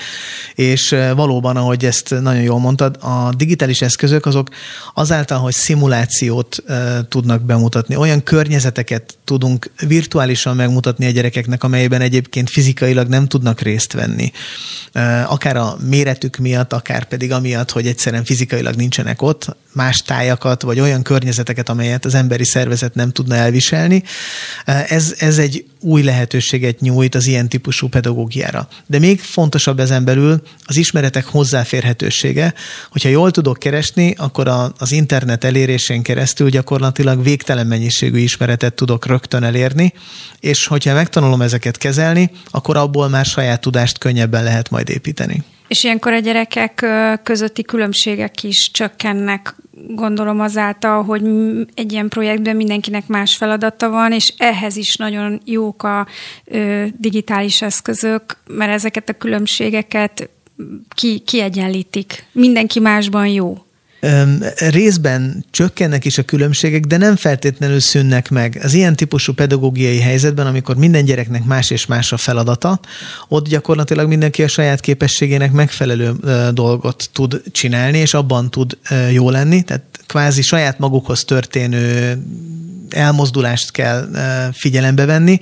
és 0.54 0.96
valóban, 1.14 1.56
ahogy 1.56 1.84
ezt 1.84 2.14
nagyon 2.20 2.42
jól 2.42 2.58
mondtad, 2.58 2.96
a 3.00 3.34
digitális 3.36 3.82
eszközök 3.82 4.26
azok 4.26 4.48
azáltal, 4.94 5.38
hogy 5.38 5.52
szimulációt 5.52 6.56
uh, 6.68 6.76
tudnak 7.08 7.42
bemutatni, 7.42 7.96
olyan 7.96 8.22
környezeteket 8.22 9.18
tudunk 9.24 9.70
virtuálisan 9.86 10.56
megmutatni 10.56 11.06
a 11.06 11.10
gyerekeknek, 11.10 11.64
amelyben 11.64 12.00
egyébként 12.00 12.50
fizikailag 12.50 13.08
nem 13.08 13.26
tudnak 13.26 13.60
részt 13.60 13.92
venni. 13.92 14.32
Uh, 14.94 15.32
akár 15.32 15.56
a 15.56 15.76
méretük 15.88 16.36
miatt, 16.36 16.72
akár 16.72 17.04
pedig 17.04 17.32
amiatt, 17.32 17.70
hogy 17.70 17.86
egyszerűen 17.86 18.24
fizikailag 18.28 18.74
nincsenek 18.74 19.22
ott, 19.22 19.56
más 19.72 20.02
tájakat, 20.02 20.62
vagy 20.62 20.80
olyan 20.80 21.02
környezeteket, 21.02 21.68
amelyet 21.68 22.04
az 22.04 22.14
emberi 22.14 22.44
szervezet 22.44 22.94
nem 22.94 23.10
tudna 23.10 23.34
elviselni. 23.34 24.02
Ez, 24.64 25.14
ez 25.18 25.38
egy 25.38 25.64
új 25.80 26.02
lehetőséget 26.02 26.80
nyújt 26.80 27.14
az 27.14 27.26
ilyen 27.26 27.48
típusú 27.48 27.88
pedagógiára. 27.88 28.68
De 28.86 28.98
még 28.98 29.20
fontosabb 29.20 29.80
ezen 29.80 30.04
belül 30.04 30.42
az 30.64 30.76
ismeretek 30.76 31.26
hozzáférhetősége. 31.26 32.54
Hogyha 32.90 33.08
jól 33.08 33.30
tudok 33.30 33.58
keresni, 33.58 34.14
akkor 34.16 34.48
a, 34.48 34.72
az 34.78 34.92
internet 34.92 35.44
elérésén 35.44 36.02
keresztül 36.02 36.48
gyakorlatilag 36.50 37.22
végtelen 37.22 37.66
mennyiségű 37.66 38.18
ismeretet 38.18 38.74
tudok 38.74 39.06
rögtön 39.06 39.42
elérni, 39.42 39.92
és 40.40 40.66
hogyha 40.66 40.94
megtanulom 40.94 41.42
ezeket 41.42 41.76
kezelni, 41.76 42.30
akkor 42.50 42.76
abból 42.76 43.08
már 43.08 43.24
saját 43.24 43.60
tudást 43.60 43.98
könnyebben 43.98 44.42
lehet 44.42 44.70
majd 44.70 44.88
építeni. 44.88 45.44
És 45.68 45.84
ilyenkor 45.84 46.12
a 46.12 46.18
gyerekek 46.18 46.86
közötti 47.22 47.62
különbségek 47.62 48.42
is 48.42 48.70
csökkennek, 48.70 49.54
gondolom 49.88 50.40
azáltal, 50.40 51.02
hogy 51.02 51.22
egy 51.74 51.92
ilyen 51.92 52.08
projektben 52.08 52.56
mindenkinek 52.56 53.06
más 53.06 53.36
feladata 53.36 53.88
van, 53.88 54.12
és 54.12 54.34
ehhez 54.38 54.76
is 54.76 54.96
nagyon 54.96 55.40
jók 55.44 55.82
a 55.82 56.06
digitális 56.96 57.62
eszközök, 57.62 58.22
mert 58.46 58.72
ezeket 58.72 59.08
a 59.08 59.12
különbségeket 59.12 60.30
ki, 60.94 61.18
kiegyenlítik. 61.18 62.24
Mindenki 62.32 62.80
másban 62.80 63.26
jó 63.26 63.62
részben 64.56 65.44
csökkennek 65.50 66.04
is 66.04 66.18
a 66.18 66.22
különbségek, 66.22 66.84
de 66.84 66.96
nem 66.96 67.16
feltétlenül 67.16 67.80
szűnnek 67.80 68.30
meg. 68.30 68.60
Az 68.62 68.74
ilyen 68.74 68.96
típusú 68.96 69.32
pedagógiai 69.32 70.00
helyzetben, 70.00 70.46
amikor 70.46 70.76
minden 70.76 71.04
gyereknek 71.04 71.44
más 71.44 71.70
és 71.70 71.86
más 71.86 72.12
a 72.12 72.16
feladata, 72.16 72.80
ott 73.28 73.48
gyakorlatilag 73.48 74.08
mindenki 74.08 74.42
a 74.42 74.48
saját 74.48 74.80
képességének 74.80 75.52
megfelelő 75.52 76.12
dolgot 76.52 77.10
tud 77.12 77.42
csinálni, 77.52 77.98
és 77.98 78.14
abban 78.14 78.50
tud 78.50 78.78
jó 79.12 79.30
lenni, 79.30 79.62
tehát 79.62 79.84
kvázi 80.06 80.42
saját 80.42 80.78
magukhoz 80.78 81.24
történő 81.24 82.18
elmozdulást 82.90 83.70
kell 83.70 84.08
figyelembe 84.52 85.04
venni, 85.04 85.38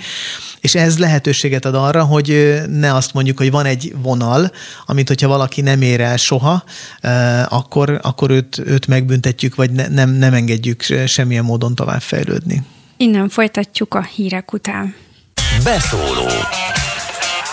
és 0.60 0.74
ez 0.74 0.98
lehetőséget 0.98 1.64
ad 1.64 1.74
arra, 1.74 2.04
hogy 2.04 2.60
ne 2.68 2.94
azt 2.94 3.12
mondjuk, 3.12 3.38
hogy 3.38 3.50
van 3.50 3.64
egy 3.64 3.94
vonal, 4.02 4.50
amit 4.86 5.08
hogyha 5.08 5.28
valaki 5.28 5.60
nem 5.60 5.82
ér 5.82 6.00
el 6.00 6.16
soha, 6.16 6.64
akkor, 7.48 7.98
akkor 8.02 8.30
őt, 8.30 8.58
őt 8.58 8.86
megbüntetjük, 8.86 9.54
vagy 9.54 9.70
ne, 9.70 9.88
nem, 9.88 10.10
nem 10.10 10.34
engedjük 10.34 10.82
semmilyen 11.06 11.44
módon 11.44 11.74
tovább 11.74 12.00
fejlődni. 12.00 12.62
Innen 12.96 13.28
folytatjuk 13.28 13.94
a 13.94 14.02
hírek 14.02 14.52
után. 14.52 14.94
Beszóló 15.64 16.28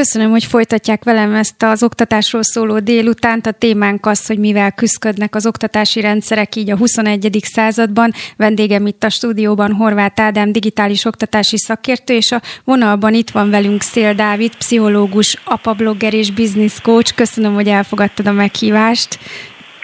Köszönöm, 0.00 0.30
hogy 0.30 0.44
folytatják 0.44 1.04
velem 1.04 1.34
ezt 1.34 1.62
az 1.62 1.82
oktatásról 1.82 2.42
szóló 2.42 2.78
délutánt. 2.78 3.46
A 3.46 3.52
témánk 3.52 4.06
az, 4.06 4.26
hogy 4.26 4.38
mivel 4.38 4.72
küzdködnek 4.72 5.34
az 5.34 5.46
oktatási 5.46 6.00
rendszerek 6.00 6.56
így 6.56 6.70
a 6.70 6.76
21. 6.76 7.38
században. 7.42 8.12
Vendégem 8.36 8.86
itt 8.86 9.04
a 9.04 9.08
stúdióban 9.08 9.72
Horváth 9.72 10.22
Ádám, 10.22 10.52
digitális 10.52 11.04
oktatási 11.04 11.58
szakértő, 11.58 12.14
és 12.14 12.32
a 12.32 12.40
vonalban 12.64 13.14
itt 13.14 13.30
van 13.30 13.50
velünk 13.50 13.82
Szél 13.82 14.14
Dávid, 14.14 14.56
pszichológus, 14.56 15.36
apablogger 15.44 16.14
és 16.14 16.32
business 16.32 16.80
coach. 16.80 17.14
Köszönöm, 17.14 17.54
hogy 17.54 17.68
elfogadtad 17.68 18.26
a 18.26 18.32
meghívást. 18.32 19.18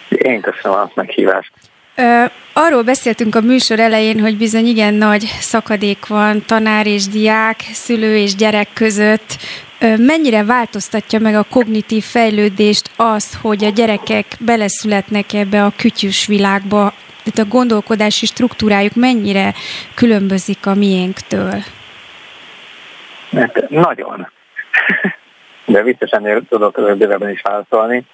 Én 0.08 0.40
köszönöm 0.40 0.78
a 0.78 0.90
meghívást. 0.94 1.52
Arról 2.52 2.82
beszéltünk 2.82 3.34
a 3.34 3.40
műsor 3.40 3.80
elején, 3.80 4.20
hogy 4.20 4.36
bizony 4.36 4.66
igen 4.66 4.94
nagy 4.94 5.24
szakadék 5.40 6.06
van 6.06 6.42
tanár 6.46 6.86
és 6.86 7.06
diák, 7.06 7.60
szülő 7.60 8.16
és 8.16 8.34
gyerek 8.34 8.68
között. 8.72 9.36
Mennyire 9.96 10.44
változtatja 10.44 11.18
meg 11.18 11.34
a 11.34 11.46
kognitív 11.50 12.04
fejlődést 12.04 12.90
azt, 12.96 13.34
hogy 13.34 13.64
a 13.64 13.70
gyerekek 13.70 14.26
beleszületnek 14.38 15.32
ebbe 15.32 15.64
a 15.64 15.72
kütyűs 15.76 16.26
világba, 16.26 16.92
tehát 17.24 17.50
a 17.50 17.56
gondolkodási 17.56 18.26
struktúrájuk 18.26 18.94
mennyire 18.94 19.54
különbözik 19.94 20.66
a 20.66 20.74
miénktől? 20.74 21.62
Hát 23.32 23.68
nagyon. 23.68 24.28
De 25.64 25.82
viccesen 25.82 26.46
tudok 26.48 26.96
bővebben 26.98 27.30
is 27.30 27.42
válaszolni 27.42 28.04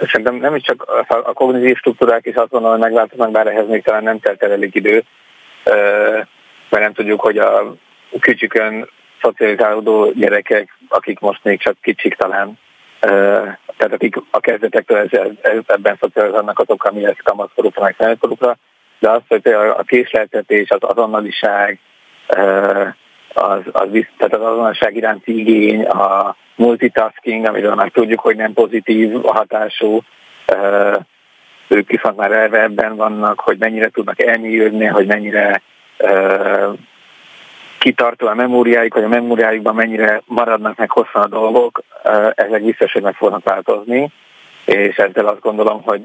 szerintem 0.00 0.34
nem 0.34 0.54
is 0.54 0.62
csak 0.62 1.06
a 1.08 1.32
kognitív 1.32 1.76
struktúrák 1.76 2.26
is 2.26 2.34
azt 2.34 2.50
gondolom, 2.50 2.76
hogy 2.76 2.86
megváltoznak, 2.86 3.30
bár 3.30 3.46
ehhez 3.46 3.68
még 3.68 3.82
talán 3.82 4.02
nem 4.02 4.20
telt 4.20 4.42
el 4.42 4.50
elég 4.50 4.74
idő, 4.74 5.04
mert 6.68 6.82
nem 6.82 6.92
tudjuk, 6.92 7.20
hogy 7.20 7.38
a 7.38 7.74
kücsükön 8.20 8.88
szocializálódó 9.22 10.12
gyerekek, 10.12 10.78
akik 10.88 11.20
most 11.20 11.44
még 11.44 11.60
csak 11.60 11.76
kicsik 11.82 12.14
talán, 12.14 12.58
tehát 13.76 13.92
akik 13.92 14.16
a 14.30 14.40
kezdetektől 14.40 15.08
ebben 15.66 15.96
szocializálnak 16.00 16.58
azok, 16.58 16.84
ami 16.84 17.04
ez 17.04 17.16
kamaszkorukra, 17.24 17.82
meg 17.82 17.94
felkorukra, 17.94 18.56
de 18.98 19.10
azt, 19.10 19.24
hogy 19.28 19.52
a 19.52 19.82
késleltetés, 19.82 20.70
az 20.70 20.80
azonnaliság, 20.80 21.78
az, 23.34 23.60
az, 23.72 23.88
tehát 24.16 24.34
az 24.34 24.40
azonnaliság 24.40 24.96
iránti 24.96 25.38
igény, 25.38 25.84
a 25.84 26.36
multitasking, 26.56 27.46
amiről 27.46 27.74
már 27.74 27.90
tudjuk, 27.90 28.20
hogy 28.20 28.36
nem 28.36 28.52
pozitív 28.52 29.22
hatású, 29.22 30.02
ők 31.68 31.88
viszont 31.88 32.16
már 32.16 32.32
elve 32.32 32.62
ebben 32.62 32.96
vannak, 32.96 33.40
hogy 33.40 33.56
mennyire 33.58 33.88
tudnak 33.88 34.22
elmélyülni, 34.22 34.84
hogy 34.84 35.06
mennyire 35.06 35.62
kitartó 37.78 38.26
a 38.26 38.34
memóriájuk, 38.34 38.94
vagy 38.94 39.02
a 39.02 39.08
memóriájukban 39.08 39.74
mennyire 39.74 40.22
maradnak 40.24 40.76
meg 40.76 40.90
hosszan 40.90 41.22
a 41.22 41.26
dolgok, 41.26 41.82
ezek 42.34 42.64
biztos, 42.64 42.92
hogy 42.92 43.02
meg 43.02 43.14
fognak 43.14 43.44
változni, 43.44 44.10
és 44.64 44.96
ezzel 44.96 45.26
azt 45.26 45.40
gondolom, 45.40 45.82
hogy 45.82 46.00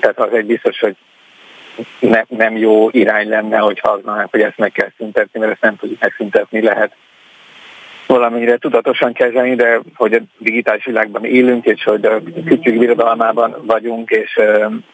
tehát 0.00 0.18
az 0.18 0.32
egy 0.32 0.46
biztos, 0.46 0.80
hogy 0.80 0.96
ne, 1.98 2.22
nem 2.28 2.56
jó 2.56 2.88
irány 2.90 3.28
lenne, 3.28 3.58
hogy 3.58 3.80
használnánk, 3.80 4.30
hogy 4.30 4.40
ezt 4.40 4.58
meg 4.58 4.72
kell 4.72 4.90
szüntetni, 4.96 5.40
mert 5.40 5.52
ezt 5.52 5.60
nem 5.60 5.76
tudjuk 5.76 6.00
megszüntetni, 6.00 6.62
lehet 6.62 6.92
valamennyire 8.06 8.56
tudatosan 8.56 9.12
kezelni, 9.12 9.54
de 9.54 9.80
hogy 9.94 10.12
a 10.12 10.20
digitális 10.38 10.84
világban 10.84 11.24
élünk, 11.24 11.64
és 11.64 11.84
hogy 11.84 12.04
a 12.04 12.22
kütyük 12.44 12.78
birodalmában 12.78 13.56
vagyunk, 13.66 14.10
és, 14.10 14.40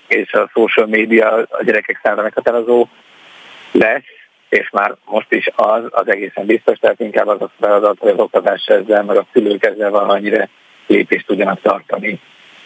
és 0.07 0.33
a 0.33 0.51
social 0.53 0.87
media 0.87 1.29
a 1.33 1.63
gyerekek 1.65 2.01
számára 2.03 2.23
meghatározó 2.23 2.89
lesz, 3.73 4.03
és 4.49 4.71
már 4.71 4.95
most 5.05 5.33
is 5.33 5.49
az, 5.57 5.83
az 5.91 6.09
egészen 6.09 6.47
biztos, 6.47 6.79
tehát 6.79 7.01
inkább 7.01 7.27
az 7.27 7.41
a 7.41 7.51
feladat, 7.61 7.99
hogy 7.99 8.11
az 8.11 8.19
oktatás 8.19 8.67
ezzel, 8.67 9.03
meg 9.03 9.17
a 9.17 9.27
szülők 9.33 9.65
ezzel 9.65 9.91
valamire 9.91 10.49
lépést 10.87 11.27
tudjanak 11.27 11.61
tartani 11.61 12.21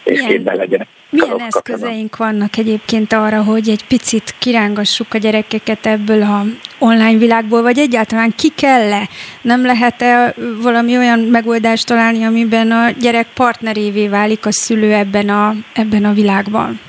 és 0.07 0.17
milyen, 0.17 0.31
képben 0.31 0.55
legyenek. 0.55 0.87
Milyen 1.09 1.41
eszközeink 1.41 2.17
vannak 2.17 2.57
egyébként 2.57 3.13
arra, 3.13 3.43
hogy 3.43 3.69
egy 3.69 3.85
picit 3.87 4.35
kirángassuk 4.39 5.13
a 5.13 5.17
gyerekeket 5.17 5.85
ebből 5.85 6.21
a 6.21 6.43
online 6.79 7.17
világból, 7.17 7.61
vagy 7.61 7.77
egyáltalán 7.77 8.33
ki 8.37 8.49
kell-e? 8.55 9.09
Nem 9.41 9.65
lehet-e 9.65 10.33
valami 10.61 10.97
olyan 10.97 11.19
megoldást 11.19 11.87
találni, 11.87 12.23
amiben 12.23 12.71
a 12.71 12.89
gyerek 12.89 13.27
partnerévé 13.33 14.07
válik 14.07 14.45
a 14.45 14.51
szülő 14.51 14.93
ebben 14.93 15.29
a, 15.29 15.53
ebben 15.73 16.05
a 16.05 16.13
világban? 16.13 16.79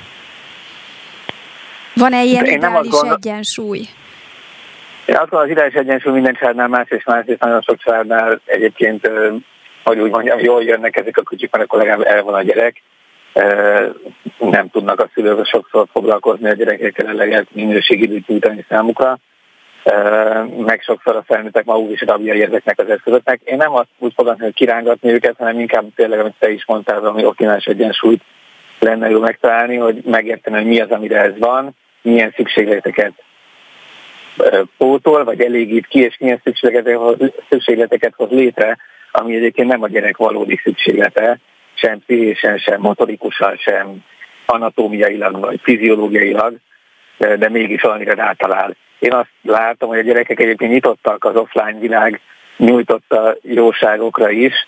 Van-e 1.93 2.23
ilyen 2.23 2.45
ideális 2.45 2.91
gondol... 2.91 3.17
egyensúly? 3.21 3.79
Én 5.05 5.15
azt 5.15 5.29
gondolom, 5.29 5.45
az 5.45 5.51
ideális 5.51 5.73
egyensúly 5.73 6.13
minden 6.13 6.33
családnál 6.33 6.67
más 6.67 6.89
és 6.89 7.03
más, 7.03 7.23
és 7.25 7.37
nagyon 7.39 7.61
sok 7.61 7.77
családnál 7.77 8.41
egyébként, 8.45 9.09
hogy 9.83 9.99
úgy 9.99 10.09
mondjam, 10.09 10.39
jól 10.39 10.63
jönnek 10.63 10.95
ezek 10.95 11.17
a 11.17 11.23
kutyuk, 11.23 11.51
mert 11.51 11.63
akkor 11.63 11.79
legalább 11.79 12.07
el 12.07 12.23
van 12.23 12.33
a 12.33 12.41
gyerek. 12.41 12.81
Nem 14.37 14.69
tudnak 14.69 14.99
a 14.99 15.09
szülők 15.13 15.45
sokszor 15.45 15.87
foglalkozni 15.91 16.49
a 16.49 16.53
gyerekekkel, 16.53 17.07
eleget 17.07 17.47
minőségidőt 17.51 18.27
nyújtani 18.27 18.65
számukra 18.69 19.19
meg 20.57 20.81
sokszor 20.81 21.15
a 21.15 21.23
felnőttek 21.27 21.65
maguk 21.65 21.91
is 21.91 22.01
rabjai 22.01 22.41
ezeknek 22.41 22.79
az 22.79 22.89
eszközöknek. 22.89 23.41
Én 23.43 23.57
nem 23.57 23.75
azt 23.75 23.87
úgy 23.97 24.13
fogadni, 24.15 24.43
hogy 24.43 24.53
kirángatni 24.53 25.11
őket, 25.11 25.35
hanem 25.37 25.59
inkább 25.59 25.85
tényleg, 25.95 26.19
amit 26.19 26.35
te 26.39 26.51
is 26.51 26.65
mondtál, 26.65 27.05
ami 27.05 27.25
optimális 27.25 27.65
egyensúlyt 27.65 28.21
lenne 28.79 29.09
jó 29.09 29.19
megtalálni, 29.19 29.75
hogy 29.75 30.01
megérteni, 30.05 30.55
hogy 30.55 30.65
mi 30.65 30.79
az, 30.79 30.89
amire 30.89 31.21
ez 31.21 31.37
van, 31.37 31.75
milyen 32.01 32.33
szükségleteket 32.35 33.11
pótol, 34.77 35.23
vagy 35.23 35.41
elégít 35.41 35.87
ki, 35.87 35.99
és 35.99 36.17
milyen 36.17 36.41
szükségleteket 37.49 38.13
hoz 38.15 38.29
létre, 38.29 38.77
ami 39.11 39.35
egyébként 39.35 39.67
nem 39.67 39.83
a 39.83 39.87
gyerek 39.87 40.17
valódi 40.17 40.59
szükséglete, 40.63 41.39
sem 41.79 41.99
pszichésen, 41.99 42.57
sem 42.57 42.81
motorikusan, 42.81 43.55
sem 43.57 44.03
anatómiailag, 44.45 45.39
vagy 45.39 45.59
fiziológiailag, 45.63 46.57
de 47.17 47.49
mégis 47.49 47.81
valamire 47.81 48.13
rátalál. 48.13 48.75
Én 48.99 49.13
azt 49.13 49.29
látom, 49.41 49.89
hogy 49.89 49.97
a 49.97 50.01
gyerekek 50.01 50.39
egyébként 50.39 50.71
nyitottak 50.71 51.23
az 51.23 51.35
offline 51.35 51.79
világ 51.79 52.21
nyújtotta 52.57 53.35
jóságokra 53.41 54.29
is, 54.29 54.67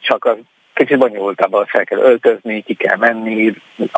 csak 0.00 0.24
az 0.24 0.36
kicsit 0.74 0.98
bonyolultabban 0.98 1.66
fel 1.66 1.84
kell 1.84 1.98
öltözni, 1.98 2.62
ki 2.62 2.74
kell 2.74 2.96
menni, 2.96 3.54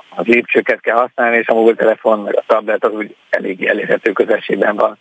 az 0.08 0.26
lépcsőket 0.26 0.80
kell 0.80 0.96
használni, 0.96 1.36
és 1.36 1.46
a 1.46 1.54
mobiltelefon, 1.54 2.20
meg 2.20 2.36
a 2.36 2.42
tablet 2.46 2.84
az 2.84 2.92
úgy 2.92 3.14
elég 3.30 3.64
elérhető 3.64 4.12
közösségben 4.12 4.76
van. 4.76 4.98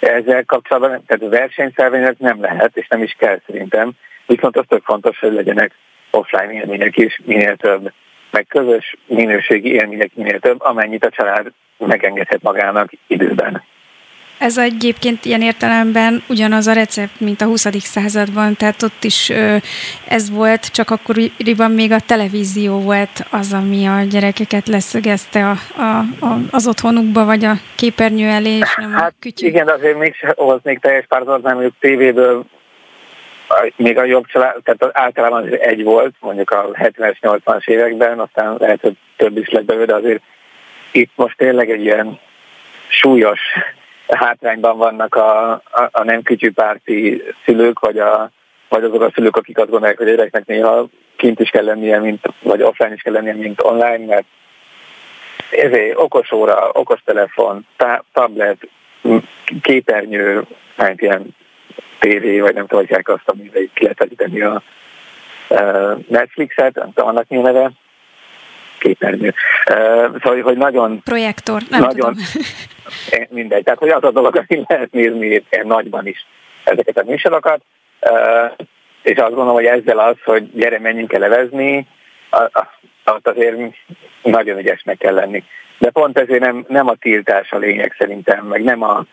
Ezzel 0.00 0.44
kapcsolatban, 0.44 1.04
tehát 1.06 1.22
a 1.22 1.28
versenyszervényet 1.28 2.18
nem 2.18 2.40
lehet, 2.40 2.76
és 2.76 2.88
nem 2.88 3.02
is 3.02 3.14
kell 3.18 3.40
szerintem, 3.46 3.90
viszont 4.26 4.56
az 4.56 4.64
tök 4.68 4.84
fontos, 4.84 5.18
hogy 5.18 5.32
legyenek 5.32 5.74
offline 6.12 6.52
élmények 6.52 6.96
is 6.96 7.20
minél 7.24 7.56
több, 7.56 7.92
meg 8.30 8.46
közös 8.48 8.96
minőségi 9.06 9.72
élmények 9.72 10.10
minél 10.14 10.40
több, 10.40 10.60
amennyit 10.60 11.04
a 11.04 11.10
család 11.10 11.52
megengedhet 11.78 12.42
magának 12.42 12.90
időben. 13.06 13.62
Ez 14.42 14.58
egyébként 14.58 15.24
ilyen 15.24 15.42
értelemben 15.42 16.22
ugyanaz 16.28 16.66
a 16.66 16.72
recept, 16.72 17.20
mint 17.20 17.40
a 17.40 17.44
20. 17.44 17.66
században, 17.78 18.56
tehát 18.56 18.82
ott 18.82 19.04
is 19.04 19.32
ez 20.08 20.30
volt, 20.30 20.66
csak 20.66 20.90
akkoriban 20.90 21.70
még 21.70 21.92
a 21.92 22.00
televízió 22.06 22.80
volt 22.80 23.26
az, 23.30 23.52
ami 23.52 23.86
a 23.86 24.02
gyerekeket 24.10 24.68
leszögezte 24.68 25.48
a, 25.48 25.82
a, 25.82 25.98
a, 26.26 26.38
az 26.50 26.66
otthonukba, 26.66 27.24
vagy 27.24 27.44
a 27.44 27.52
képernyő 27.76 28.26
elé, 28.26 28.56
és 28.56 28.74
nem 28.76 28.92
hát, 28.92 29.10
a 29.10 29.14
kütyű. 29.20 29.46
Igen, 29.46 29.66
de 29.66 29.72
azért 29.72 29.98
még 29.98 30.14
hoznék 30.36 30.78
teljes 30.78 31.06
pártot, 31.06 31.42
nem 31.42 31.52
mondjuk 31.52 31.74
tévéből 31.80 32.44
még 33.76 33.98
a 33.98 34.04
jobb 34.04 34.26
család, 34.26 34.62
tehát 34.62 34.98
általában 34.98 35.48
egy 35.48 35.82
volt, 35.82 36.14
mondjuk 36.20 36.50
a 36.50 36.70
70-es, 36.72 37.16
80-as 37.20 37.68
években, 37.68 38.18
aztán 38.18 38.56
lehet, 38.58 38.80
hogy 38.80 38.96
több 39.16 39.36
is 39.36 39.48
lett 39.48 39.64
belőle, 39.64 39.86
de 39.86 39.94
azért 39.94 40.22
itt 40.90 41.10
most 41.14 41.36
tényleg 41.36 41.70
egy 41.70 41.82
ilyen 41.82 42.18
súlyos 42.88 43.40
hátrányban 44.08 44.76
vannak 44.76 45.14
a, 45.14 45.50
a, 45.52 45.88
a 45.90 46.04
nem 46.04 46.22
kütyűpárti 46.22 47.22
szülők, 47.44 47.78
vagy, 47.78 47.98
a, 47.98 48.30
vagy 48.68 48.84
azok 48.84 49.02
a 49.02 49.10
szülők, 49.14 49.36
akik 49.36 49.58
azt 49.58 49.70
gondolják, 49.70 49.98
hogy 49.98 50.06
gyereknek 50.06 50.46
néha 50.46 50.86
kint 51.16 51.40
is 51.40 51.50
kell 51.50 51.64
lennie, 51.64 51.98
mint, 51.98 52.26
vagy 52.42 52.62
offline 52.62 52.92
is 52.94 53.02
kell 53.02 53.12
lennie, 53.12 53.34
mint 53.34 53.62
online, 53.62 54.06
mert 54.06 54.24
ezért 55.50 55.96
okos 55.96 56.32
óra, 56.32 56.70
okos 56.72 57.00
telefon, 57.04 57.66
tablet, 58.12 58.68
képernyő, 59.62 60.42
hát 60.76 61.00
ilyen 61.00 61.34
tévé, 61.98 62.40
vagy 62.40 62.54
nem 62.54 62.66
tudom, 62.66 62.86
hogy 62.86 63.02
azt, 63.04 63.22
amivel 63.24 63.62
ki 63.74 63.82
lehet 63.82 64.00
a 64.54 64.62
Netflixet, 66.08 66.74
nem 66.74 66.92
tudom, 66.92 67.08
annak 67.08 67.28
mi 67.28 67.36
neve, 67.36 67.70
képernyő. 68.78 69.34
Szóval, 70.22 70.40
hogy 70.40 70.56
nagyon... 70.56 71.02
Projektor, 71.04 71.62
nem 71.70 71.80
nagyon, 71.80 71.94
tudom. 71.96 72.14
Mindegy, 73.28 73.64
tehát 73.64 73.78
hogy 73.78 73.88
az 73.88 74.04
a 74.04 74.10
dolog, 74.10 74.36
ami 74.36 74.64
lehet 74.68 74.92
nézni 74.92 75.44
nagyban 75.62 76.06
is 76.06 76.26
ezeket 76.64 76.98
a 76.98 77.04
műsorokat, 77.04 77.62
és 79.02 79.16
azt 79.16 79.28
gondolom, 79.28 79.54
hogy 79.54 79.64
ezzel 79.64 79.98
az, 79.98 80.16
hogy 80.24 80.50
gyere, 80.54 80.78
menjünk 80.78 81.12
el 81.12 81.20
levezni, 81.20 81.86
azt 83.04 83.26
azért 83.26 83.56
nagyon 84.22 84.58
ügyesnek 84.58 84.98
kell 84.98 85.14
lenni. 85.14 85.44
De 85.78 85.90
pont 85.90 86.18
ezért 86.18 86.40
nem, 86.40 86.64
nem 86.68 86.88
a 86.88 86.94
tiltás 86.94 87.52
a 87.52 87.58
lényeg 87.58 87.94
szerintem, 87.98 88.46
meg 88.46 88.62
nem 88.62 88.82
a 88.82 89.04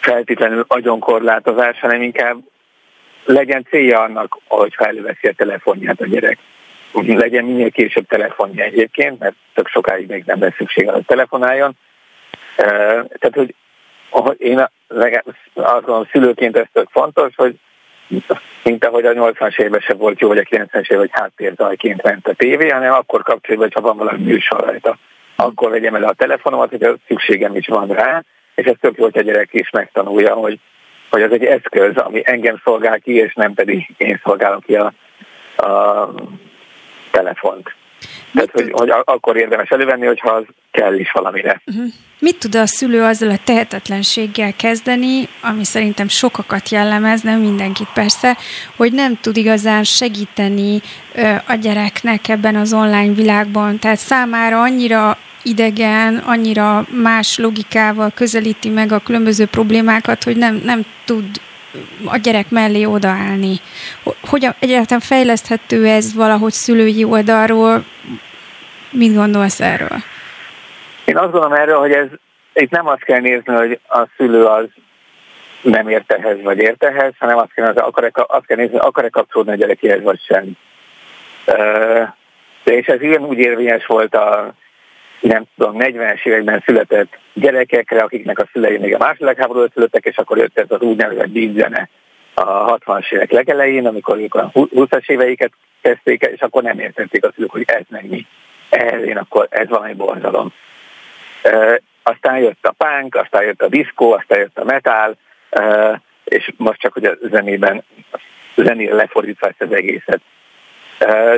feltétlenül 0.00 0.64
agyonkorlátozás, 0.68 1.80
hanem 1.80 2.02
inkább 2.02 2.36
legyen 3.24 3.66
célja 3.68 4.00
annak, 4.00 4.38
hogy 4.46 4.74
felveszi 4.74 5.28
a 5.28 5.32
telefonját 5.36 6.00
a 6.00 6.06
gyerek 6.06 6.38
legyen 7.06 7.44
minél 7.44 7.70
később 7.70 8.06
telefonja 8.06 8.64
egyébként, 8.64 9.18
mert 9.18 9.34
tök 9.54 9.68
sokáig 9.68 10.08
még 10.08 10.22
nem 10.26 10.40
lesz 10.40 10.54
szükség, 10.56 10.88
hogy 10.88 11.04
telefonáljon. 11.04 11.76
Tehát, 12.56 13.30
hogy 13.30 13.54
én 14.38 14.58
azt 15.54 15.84
gondolom, 15.84 16.08
szülőként 16.12 16.56
ez 16.56 16.66
tök 16.72 16.88
fontos, 16.90 17.32
hogy 17.36 17.58
mint 18.62 18.84
ahogy 18.84 19.04
a 19.04 19.12
80-as 19.12 19.58
évben 19.58 19.80
se 19.80 19.94
volt 19.94 20.20
jó, 20.20 20.28
vagy 20.28 20.38
a 20.38 20.42
90-es 20.42 20.82
évben, 20.82 20.98
hogy 20.98 21.10
háttérzajként 21.12 22.02
ment 22.02 22.28
a 22.28 22.32
tévé, 22.32 22.68
hanem 22.68 22.92
akkor 22.92 23.22
kapcsolja, 23.22 23.68
ha 23.74 23.80
van 23.80 23.96
valami 23.96 24.22
műsor 24.22 24.60
rajta. 24.60 24.96
Akkor 25.36 25.70
vegyem 25.70 25.94
el 25.94 26.04
a 26.04 26.12
telefonomat, 26.12 26.70
hogyha 26.70 26.94
szükségem 27.06 27.56
is 27.56 27.66
van 27.66 27.88
rá, 27.88 28.22
és 28.54 28.66
ez 28.66 28.74
tök 28.80 28.96
jó, 28.96 29.04
hogy 29.04 29.18
a 29.18 29.22
gyerek 29.22 29.48
is 29.52 29.70
megtanulja, 29.70 30.34
hogy, 30.34 30.58
hogy 31.10 31.22
ez 31.22 31.30
egy 31.30 31.44
eszköz, 31.44 31.96
ami 31.96 32.22
engem 32.24 32.60
szolgál 32.64 32.98
ki, 32.98 33.14
és 33.14 33.34
nem 33.34 33.54
pedig 33.54 33.90
én 33.96 34.20
szolgálom 34.24 34.60
ki 34.60 34.74
a, 34.74 34.92
a 35.56 36.14
telefont. 37.10 37.74
Tehát, 38.34 38.50
hogy, 38.50 38.70
hogy 38.72 38.90
akkor 39.04 39.36
érdemes 39.36 39.68
elővenni, 39.68 40.06
hogyha 40.06 40.30
az 40.30 40.44
kell 40.70 40.94
is 40.94 41.12
valamire. 41.12 41.62
Uh-huh. 41.66 41.86
Mit 42.18 42.38
tud 42.38 42.54
a 42.54 42.66
szülő 42.66 43.02
azzal 43.02 43.30
a 43.30 43.38
tehetetlenséggel 43.44 44.52
kezdeni, 44.56 45.28
ami 45.40 45.64
szerintem 45.64 46.08
sokakat 46.08 46.68
jellemez, 46.68 47.20
nem 47.20 47.40
mindenkit 47.40 47.88
persze, 47.94 48.36
hogy 48.76 48.92
nem 48.92 49.18
tud 49.20 49.36
igazán 49.36 49.84
segíteni 49.84 50.80
ö, 51.14 51.34
a 51.46 51.54
gyereknek 51.54 52.28
ebben 52.28 52.56
az 52.56 52.72
online 52.72 53.14
világban. 53.14 53.78
Tehát 53.78 53.98
számára 53.98 54.60
annyira 54.60 55.18
idegen, 55.42 56.16
annyira 56.16 56.86
más 57.02 57.38
logikával 57.38 58.10
közelíti 58.14 58.68
meg 58.68 58.92
a 58.92 58.98
különböző 58.98 59.46
problémákat, 59.46 60.22
hogy 60.22 60.36
nem, 60.36 60.60
nem 60.64 60.82
tud 61.04 61.24
a 62.04 62.16
gyerek 62.16 62.50
mellé 62.50 62.84
odaállni. 62.84 63.60
Hogyan 64.28 64.54
egyáltalán 64.58 65.00
fejleszthető 65.00 65.86
ez 65.86 66.14
valahogy 66.14 66.52
szülői 66.52 67.04
oldalról? 67.04 67.84
Mit 68.90 69.14
gondolsz 69.14 69.60
erről? 69.60 69.96
Én 71.04 71.16
azt 71.16 71.30
gondolom 71.30 71.52
erről, 71.52 71.78
hogy 71.78 71.92
ez 71.92 72.06
itt 72.54 72.70
nem 72.70 72.86
azt 72.86 73.04
kell 73.04 73.20
nézni, 73.20 73.54
hogy 73.54 73.80
a 73.88 74.06
szülő 74.16 74.44
az 74.44 74.66
nem 75.62 75.88
ért 75.88 76.12
ehhez, 76.12 76.42
vagy 76.42 76.58
ért 76.58 76.84
ehhez, 76.84 77.12
hanem 77.18 77.38
azt 77.38 77.52
kell, 77.54 77.72
akar-e, 77.74 78.10
azt 78.14 78.46
kell 78.46 78.56
nézni, 78.56 78.78
akar-e 78.78 79.08
kapcsolódni 79.08 79.52
a 79.52 79.56
gyerekéhez, 79.56 80.02
vagy 80.02 80.20
sem. 80.20 80.52
De 82.64 82.72
és 82.72 82.86
ez 82.86 83.02
ilyen 83.02 83.24
úgy 83.24 83.38
érvényes 83.38 83.86
volt 83.86 84.14
a 84.14 84.54
nem 85.22 85.44
tudom, 85.56 85.76
40-es 85.78 86.26
években 86.26 86.62
született 86.64 87.18
gyerekekre, 87.32 88.02
akiknek 88.02 88.38
a 88.38 88.48
szülei 88.52 88.78
még 88.78 88.94
a 88.94 88.98
második 88.98 89.38
háború 89.38 89.66
születtek, 89.72 90.04
és 90.04 90.16
akkor 90.16 90.38
jött 90.38 90.58
ez 90.58 90.66
az 90.68 90.80
úgynevezett 90.80 91.28
beatzene 91.28 91.88
a 92.34 92.78
60-as 92.78 93.12
évek 93.12 93.30
legelején, 93.30 93.86
amikor 93.86 94.18
ők 94.18 94.34
a 94.34 94.50
20-as 94.54 95.10
éveiket 95.10 95.52
kezdték, 95.80 96.22
és 96.34 96.40
akkor 96.40 96.62
nem 96.62 96.78
értették 96.78 97.24
a 97.24 97.32
szülők, 97.34 97.50
hogy 97.50 97.64
ez 97.66 97.82
meg 97.88 98.08
mi. 98.08 98.26
Ez, 98.68 99.02
én 99.02 99.16
akkor 99.16 99.46
ez 99.50 99.68
valami 99.68 99.92
borzalom. 99.92 100.52
E, 101.42 101.80
aztán 102.02 102.38
jött 102.38 102.66
a 102.66 102.74
punk, 102.76 103.14
aztán 103.14 103.42
jött 103.42 103.62
a 103.62 103.68
diszkó, 103.68 104.12
aztán 104.12 104.38
jött 104.38 104.58
a 104.58 104.64
metal, 104.64 105.16
e, 105.50 106.00
és 106.24 106.52
most 106.56 106.80
csak, 106.80 106.92
hogy 106.92 107.04
a 107.04 107.16
zenében, 107.30 107.84
zenére 108.56 108.94
lefordítva 108.94 109.46
ezt 109.46 109.62
az 109.62 109.72
egészet. 109.72 110.20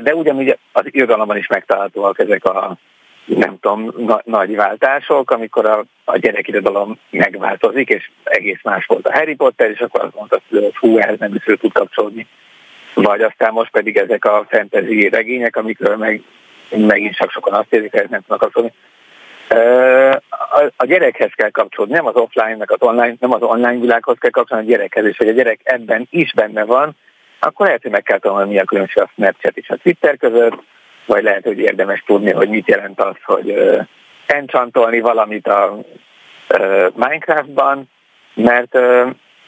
De 0.02 0.14
ugyanúgy 0.14 0.58
az 0.72 0.84
irodalomban 0.84 1.36
is 1.36 1.46
megtalálhatóak 1.46 2.18
ezek 2.18 2.44
a 2.44 2.76
nem 3.24 3.58
tudom, 3.60 3.92
na, 3.96 4.20
nagy 4.24 4.56
váltások, 4.56 5.30
amikor 5.30 5.66
a, 5.66 5.84
a 6.04 6.16
gyerekirodalom 6.16 6.98
megváltozik, 7.10 7.88
és 7.88 8.10
egész 8.24 8.60
más 8.62 8.86
volt 8.86 9.06
a 9.06 9.12
Harry 9.12 9.34
Potter, 9.34 9.70
és 9.70 9.80
akkor 9.80 10.00
azt 10.04 10.14
mondta, 10.14 10.40
hogy 10.50 10.76
hú, 10.76 10.98
ehhez 10.98 11.18
nem 11.18 11.34
is 11.34 11.44
tud 11.44 11.72
kapcsolódni. 11.72 12.26
Vagy 12.94 13.22
aztán 13.22 13.52
most 13.52 13.70
pedig 13.70 13.96
ezek 13.96 14.24
a 14.24 14.46
fantasy 14.48 15.08
regények, 15.08 15.56
amikről 15.56 15.96
meg, 15.96 16.22
megint 16.76 17.16
csak 17.16 17.30
sokan 17.30 17.52
azt 17.52 17.72
érzik, 17.72 17.92
hogy 17.92 18.06
nem 18.08 18.20
tudnak 18.20 18.40
kapcsolni. 18.40 18.72
a, 20.76 20.84
gyerekhez 20.84 21.30
kell 21.34 21.50
kapcsolódni, 21.50 21.94
nem 21.94 22.06
az 22.06 22.14
offline, 22.14 22.56
meg 22.56 22.70
az 22.70 22.82
online, 22.82 23.14
nem 23.20 23.32
az 23.32 23.42
online 23.42 23.80
világhoz 23.80 24.16
kell 24.18 24.30
kapcsolódni 24.30 24.68
a 24.68 24.76
gyerekhez, 24.76 25.04
és 25.04 25.16
hogy 25.16 25.28
a 25.28 25.32
gyerek 25.32 25.60
ebben 25.62 26.06
is 26.10 26.32
benne 26.32 26.64
van, 26.64 26.96
akkor 27.38 27.66
lehet, 27.66 27.82
hogy 27.82 27.90
meg 27.90 28.02
kell 28.02 28.18
tanulni, 28.18 28.48
mi 28.48 28.58
a 28.58 28.64
különbség 28.64 29.02
a 29.02 29.10
Snapchat 29.14 29.56
és 29.56 29.70
a 29.70 29.76
Twitter 29.76 30.16
között, 30.16 30.62
vagy 31.06 31.22
lehet, 31.22 31.44
hogy 31.44 31.58
érdemes 31.58 32.02
tudni, 32.06 32.30
hogy 32.30 32.48
mit 32.48 32.68
jelent 32.68 33.00
az, 33.00 33.16
hogy 33.24 33.54
enchantolni 34.26 35.00
valamit 35.00 35.46
a 35.46 35.78
Minecraftban, 36.94 37.90
mert 38.34 38.78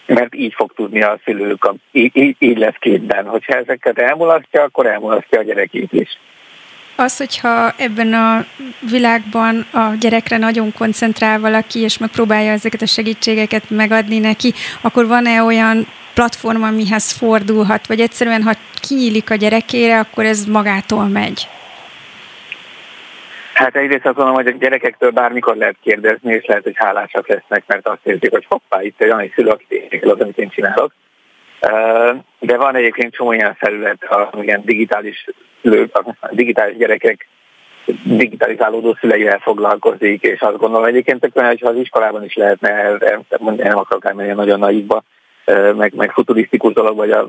mert 0.07 0.35
így 0.35 0.55
fog 0.55 0.73
tudni 0.75 1.03
a 1.03 1.19
szülők, 1.25 1.71
így, 1.93 2.37
így 2.39 2.59
lesz 2.59 2.77
képben. 2.79 3.27
Hogyha 3.27 3.55
ezeket 3.55 3.99
elmulasztja, 3.99 4.63
akkor 4.63 4.87
elmulasztja 4.87 5.39
a 5.39 5.43
gyerekét 5.43 5.93
is. 5.93 6.19
Az, 6.97 7.17
hogyha 7.17 7.73
ebben 7.79 8.15
a 8.15 8.45
világban 8.91 9.67
a 9.73 9.95
gyerekre 10.01 10.37
nagyon 10.37 10.73
koncentrál 10.73 11.41
valaki, 11.41 11.81
és 11.81 11.99
megpróbálja 11.99 12.53
ezeket 12.53 12.83
a 12.83 12.87
segítségeket 12.87 13.71
megadni 13.71 14.19
neki, 14.19 14.53
akkor 14.81 15.07
van-e 15.07 15.43
olyan 15.43 15.87
platform, 16.19 16.63
amihez 16.63 17.13
fordulhat, 17.13 17.87
vagy 17.87 18.01
egyszerűen, 18.01 18.43
ha 18.43 18.53
kinyílik 18.81 19.31
a 19.31 19.35
gyerekére, 19.35 19.99
akkor 19.99 20.25
ez 20.25 20.45
magától 20.45 21.05
megy? 21.05 21.49
Hát 23.55 23.77
egyrészt 23.77 24.07
azt 24.07 24.17
mondom, 24.17 24.35
hogy 24.35 24.47
a 24.47 24.51
gyerekektől 24.51 25.11
bármikor 25.11 25.57
lehet 25.57 25.77
kérdezni, 25.83 26.35
és 26.35 26.45
lehet, 26.45 26.63
hogy 26.63 26.77
hálásak 26.77 27.29
lesznek, 27.29 27.63
mert 27.67 27.89
azt 27.89 28.07
érzik, 28.07 28.31
hogy 28.31 28.47
hoppá, 28.49 28.83
itt 28.83 29.01
olyan 29.01 29.19
egy 29.19 29.33
szülő, 29.35 29.49
akit 29.49 30.05
az, 30.05 30.21
amit 30.21 30.39
én 30.39 30.49
csinálok. 30.49 30.93
De 32.39 32.57
van 32.57 32.75
egyébként 32.77 33.15
csomó 33.15 33.33
ilyen 33.33 33.55
felület, 33.55 34.05
amilyen 34.31 34.63
digitális 34.65 35.27
digitális 36.31 36.77
gyerekek 36.77 37.29
digitalizálódó 38.03 38.97
szüleivel 39.01 39.39
foglalkozik, 39.39 40.23
és 40.23 40.41
azt 40.41 40.57
gondolom 40.57 40.85
egyébként 40.85 41.21
tök 41.21 41.37
olyan, 41.37 41.49
hogyha 41.49 41.69
az 41.69 41.77
iskolában 41.77 42.25
is 42.25 42.35
lehetne, 42.35 42.91
nem 43.57 43.79
akarok 43.79 44.05
elmenni 44.05 44.33
nagyon 44.33 44.59
naívba, 44.59 45.03
meg, 45.77 45.95
meg 45.95 46.11
futurisztikus 46.11 46.73
dolog, 46.73 46.97
vagy 46.97 47.11
a 47.11 47.29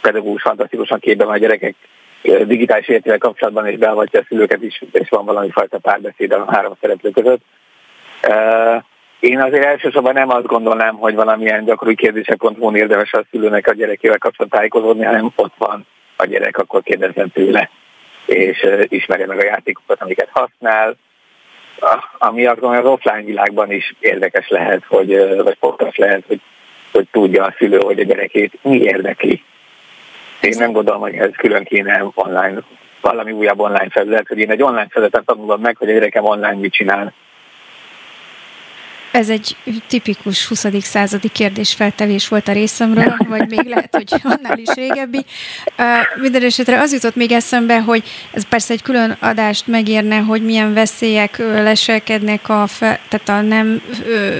pedagógus 0.00 0.42
fantasztikusan 0.42 0.98
képben 0.98 1.28
a 1.28 1.36
gyerekek 1.36 1.74
digitális 2.22 2.88
életével 2.88 3.18
kapcsolatban, 3.18 3.66
és 3.66 3.78
beavatja 3.78 4.20
a 4.20 4.24
szülőket 4.28 4.62
is, 4.62 4.82
és 4.92 5.08
van 5.08 5.24
valami 5.24 5.50
fajta 5.50 5.78
párbeszéd 5.78 6.32
a 6.32 6.44
három 6.52 6.72
szereplő 6.80 7.10
között. 7.10 7.40
Én 9.20 9.40
azért 9.40 9.64
elsősorban 9.64 10.12
nem 10.12 10.30
azt 10.30 10.46
gondolnám, 10.46 10.94
hogy 10.94 11.14
valamilyen 11.14 11.64
gyakori 11.64 11.94
kérdések.hu 11.94 12.76
érdemes 12.76 13.12
a 13.12 13.24
szülőnek 13.30 13.66
a 13.66 13.74
gyerekével 13.74 14.18
kapcsolatban 14.18 14.58
tájékozódni, 14.58 15.04
hanem 15.04 15.32
ott 15.36 15.54
van 15.58 15.86
a 16.16 16.26
gyerek, 16.26 16.58
akkor 16.58 16.82
kérdezzen 16.82 17.30
tőle, 17.30 17.70
és 18.26 18.66
ismerje 18.82 19.26
meg 19.26 19.38
a 19.38 19.44
játékokat, 19.44 20.02
amiket 20.02 20.28
használ, 20.32 20.96
ami 22.18 22.46
azt 22.46 22.60
gondolom, 22.60 22.86
az 22.86 22.92
offline 22.92 23.24
világban 23.24 23.72
is 23.72 23.94
érdekes 24.00 24.48
lehet, 24.48 24.84
hogy, 24.86 25.42
vagy 25.42 25.56
fontos 25.60 25.96
lehet, 25.96 26.22
hogy, 26.26 26.40
hogy 26.96 27.08
tudja 27.10 27.44
a 27.44 27.54
szülő, 27.58 27.78
hogy 27.78 28.00
a 28.00 28.04
gyerekét 28.04 28.58
mi 28.62 28.80
érdekli. 28.80 29.42
Én 30.40 30.54
nem 30.58 30.72
gondolom, 30.72 31.00
hogy 31.00 31.14
ez 31.14 31.30
külön 31.36 31.64
kéne 31.64 32.10
online, 32.14 32.58
valami 33.00 33.32
újabb 33.32 33.60
online 33.60 33.88
felület, 33.90 34.28
hogy 34.28 34.38
én 34.38 34.50
egy 34.50 34.62
online 34.62 34.86
felületen 34.90 35.24
tanulom 35.24 35.60
meg, 35.60 35.76
hogy 35.76 35.88
a 35.88 35.92
gyerekem 35.92 36.24
online 36.24 36.54
mit 36.54 36.72
csinál 36.72 37.12
ez 39.16 39.28
egy 39.28 39.56
tipikus 39.88 40.46
20. 40.46 40.66
századi 40.80 41.28
kérdésfeltevés 41.28 42.28
volt 42.28 42.48
a 42.48 42.52
részemről, 42.52 43.16
vagy 43.28 43.48
még 43.48 43.64
lehet, 43.64 43.88
hogy 43.90 44.20
annál 44.22 44.58
is 44.58 44.68
régebbi. 44.74 45.24
Uh, 45.78 45.86
minden 46.20 46.42
esetre 46.42 46.80
az 46.80 46.92
jutott 46.92 47.16
még 47.16 47.32
eszembe, 47.32 47.80
hogy 47.80 48.02
ez 48.32 48.48
persze 48.48 48.72
egy 48.72 48.82
külön 48.82 49.16
adást 49.20 49.66
megérne, 49.66 50.16
hogy 50.16 50.44
milyen 50.44 50.74
veszélyek 50.74 51.38
leselkednek 51.38 52.48
a, 52.48 52.66
fe, 52.66 53.00
tehát 53.08 53.28
a 53.28 53.46
nem 53.46 53.82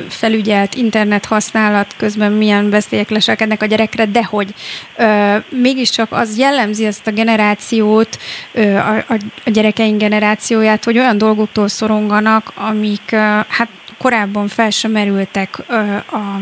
felügyelt 0.09 0.75
internet 0.75 1.25
használat 1.25 1.95
közben 1.97 2.33
milyen 2.33 2.71
veszélyek 2.71 3.09
leselkednek 3.09 3.63
a 3.63 3.67
gyerekre, 3.67 4.07
de 4.07 4.25
hogy 4.25 4.55
uh, 4.99 5.45
mégiscsak 5.49 6.13
az 6.13 6.39
jellemzi 6.39 6.85
ezt 6.87 7.07
a 7.07 7.11
generációt, 7.11 8.19
a, 8.55 9.15
a 9.45 9.51
gyerekeink 9.51 10.01
generációját, 10.01 10.85
hogy 10.85 10.99
olyan 10.99 11.19
dolgoktól 11.19 11.69
szoronganak, 11.69 12.53
amik 12.55 13.11
hát 13.49 13.69
korábban 13.99 14.49
fel 14.49 14.66
sem 14.71 14.91
merültek 14.91 15.59
a, 15.69 15.75
a, 16.17 16.41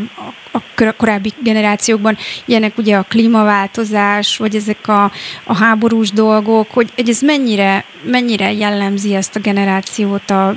a 0.51 0.93
korábbi 0.97 1.33
generációkban, 1.39 2.17
ilyenek 2.45 2.77
ugye 2.77 2.97
a 2.97 3.05
klímaváltozás, 3.09 4.37
vagy 4.37 4.55
ezek 4.55 4.87
a, 4.87 5.11
a 5.43 5.55
háborús 5.55 6.11
dolgok, 6.11 6.71
hogy, 6.71 6.89
hogy 6.95 7.09
ez 7.09 7.21
mennyire, 7.21 7.83
mennyire 8.03 8.51
jellemzi 8.51 9.15
ezt 9.15 9.35
a 9.35 9.39
generációt 9.39 10.29
a 10.29 10.55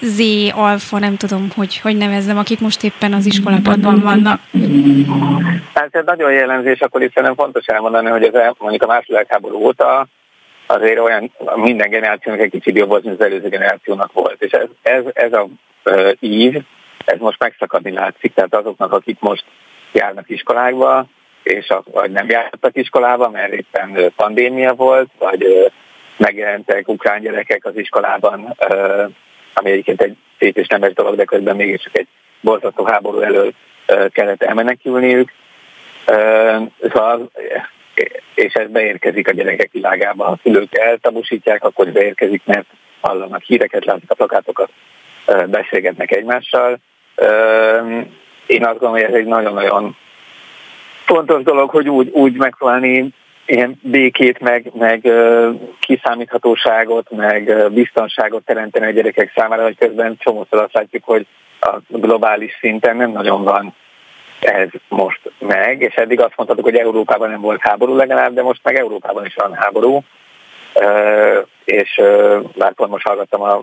Z, 0.00 0.20
alfa, 0.52 0.98
nem 0.98 1.16
tudom, 1.16 1.48
hogy, 1.54 1.78
hogy 1.78 1.96
nevezzem, 1.96 2.38
akik 2.38 2.60
most 2.60 2.84
éppen 2.84 3.12
az 3.12 3.26
iskolapadban 3.26 4.00
vannak. 4.00 4.40
Hát 5.74 5.88
ez 5.96 6.04
nagyon 6.04 6.32
jellemzés, 6.32 6.80
akkor 6.80 7.02
itt 7.02 7.12
szerintem 7.12 7.44
fontos 7.44 7.66
elmondani, 7.66 8.08
hogy 8.08 8.22
ez 8.22 8.52
mondjuk 8.58 8.82
a 8.82 8.86
második 8.86 9.08
világháború 9.08 9.56
óta 9.56 10.06
azért 10.66 10.98
olyan 10.98 11.32
minden 11.54 11.90
generációnak 11.90 12.40
egy 12.40 12.50
kicsit 12.50 12.76
jobb 12.76 12.88
volt, 12.88 13.04
mint 13.04 13.20
az 13.20 13.26
előző 13.26 13.48
generációnak 13.48 14.12
volt. 14.12 14.42
És 14.42 14.50
ez, 14.52 14.66
ez, 14.82 15.02
ez 15.12 15.32
a 15.32 15.48
ív, 16.20 16.62
ez 17.04 17.18
most 17.18 17.38
megszakadni 17.38 17.92
látszik, 17.92 18.34
tehát 18.34 18.54
azoknak, 18.54 18.92
akik 18.92 19.16
most 19.20 19.44
járnak 19.92 20.30
iskolákba, 20.30 21.06
és 21.42 21.68
a, 21.68 21.82
vagy 21.92 22.10
nem 22.10 22.28
jártak 22.28 22.76
iskolába, 22.76 23.30
mert 23.30 23.52
éppen 23.52 24.12
pandémia 24.16 24.74
volt, 24.74 25.10
vagy 25.18 25.72
megjelentek 26.16 26.88
ukrán 26.88 27.20
gyerekek 27.20 27.64
az 27.64 27.76
iskolában, 27.76 28.56
ami 29.54 29.70
egyébként 29.70 30.02
egy 30.02 30.16
szép 30.38 30.56
és 30.56 30.66
nemes 30.66 30.92
dolog, 30.92 31.16
de 31.16 31.24
közben 31.24 31.56
mégiscsak 31.56 31.98
egy 31.98 32.08
borzasztó 32.40 32.84
háború 32.84 33.20
elől 33.20 33.52
kellett 34.08 34.42
elmenekülniük. 34.42 35.32
Szóval, 36.82 37.30
és 38.34 38.52
ez 38.52 38.68
beérkezik 38.68 39.28
a 39.28 39.32
gyerekek 39.32 39.72
világába. 39.72 40.24
Ha 40.24 40.30
a 40.30 40.38
szülők 40.42 40.78
eltabusítják, 40.78 41.64
akkor 41.64 41.92
beérkezik, 41.92 42.42
mert 42.44 42.66
hallanak 43.00 43.42
híreket, 43.42 43.84
látnak 43.84 44.10
a 44.10 44.14
plakátokat, 44.14 44.70
beszélgetnek 45.46 46.10
egymással. 46.10 46.78
Én 48.46 48.64
azt 48.64 48.78
gondolom, 48.78 48.92
hogy 48.92 49.02
ez 49.02 49.14
egy 49.14 49.26
nagyon-nagyon 49.26 49.96
fontos 51.04 51.42
dolog, 51.42 51.70
hogy 51.70 51.88
úgy, 51.88 52.08
úgy 52.12 52.36
megpróbálni 52.36 53.08
ilyen 53.46 53.80
békét, 53.82 54.40
meg, 54.40 54.70
meg 54.74 55.12
kiszámíthatóságot, 55.80 57.10
meg 57.10 57.72
biztonságot 57.72 58.44
teremteni 58.44 58.86
a 58.86 58.90
gyerekek 58.90 59.32
számára, 59.34 59.62
hogy 59.62 59.78
közben 59.78 60.16
csomószor 60.18 60.58
azt 60.58 60.74
látjuk, 60.74 61.04
hogy 61.04 61.26
a 61.60 61.76
globális 61.88 62.56
szinten 62.60 62.96
nem 62.96 63.10
nagyon 63.10 63.44
van 63.44 63.74
ez 64.40 64.68
most 64.88 65.20
meg, 65.38 65.80
és 65.80 65.94
eddig 65.94 66.20
azt 66.20 66.36
mondhatok, 66.36 66.64
hogy 66.64 66.76
Európában 66.76 67.30
nem 67.30 67.40
volt 67.40 67.60
háború 67.62 67.94
legalább, 67.96 68.34
de 68.34 68.42
most 68.42 68.60
meg 68.62 68.76
Európában 68.76 69.24
is 69.26 69.34
van 69.34 69.52
háború, 69.54 70.04
és 71.64 72.00
már 72.56 72.72
pont 72.72 72.90
most 72.90 73.06
hallgattam 73.06 73.42
a 73.42 73.62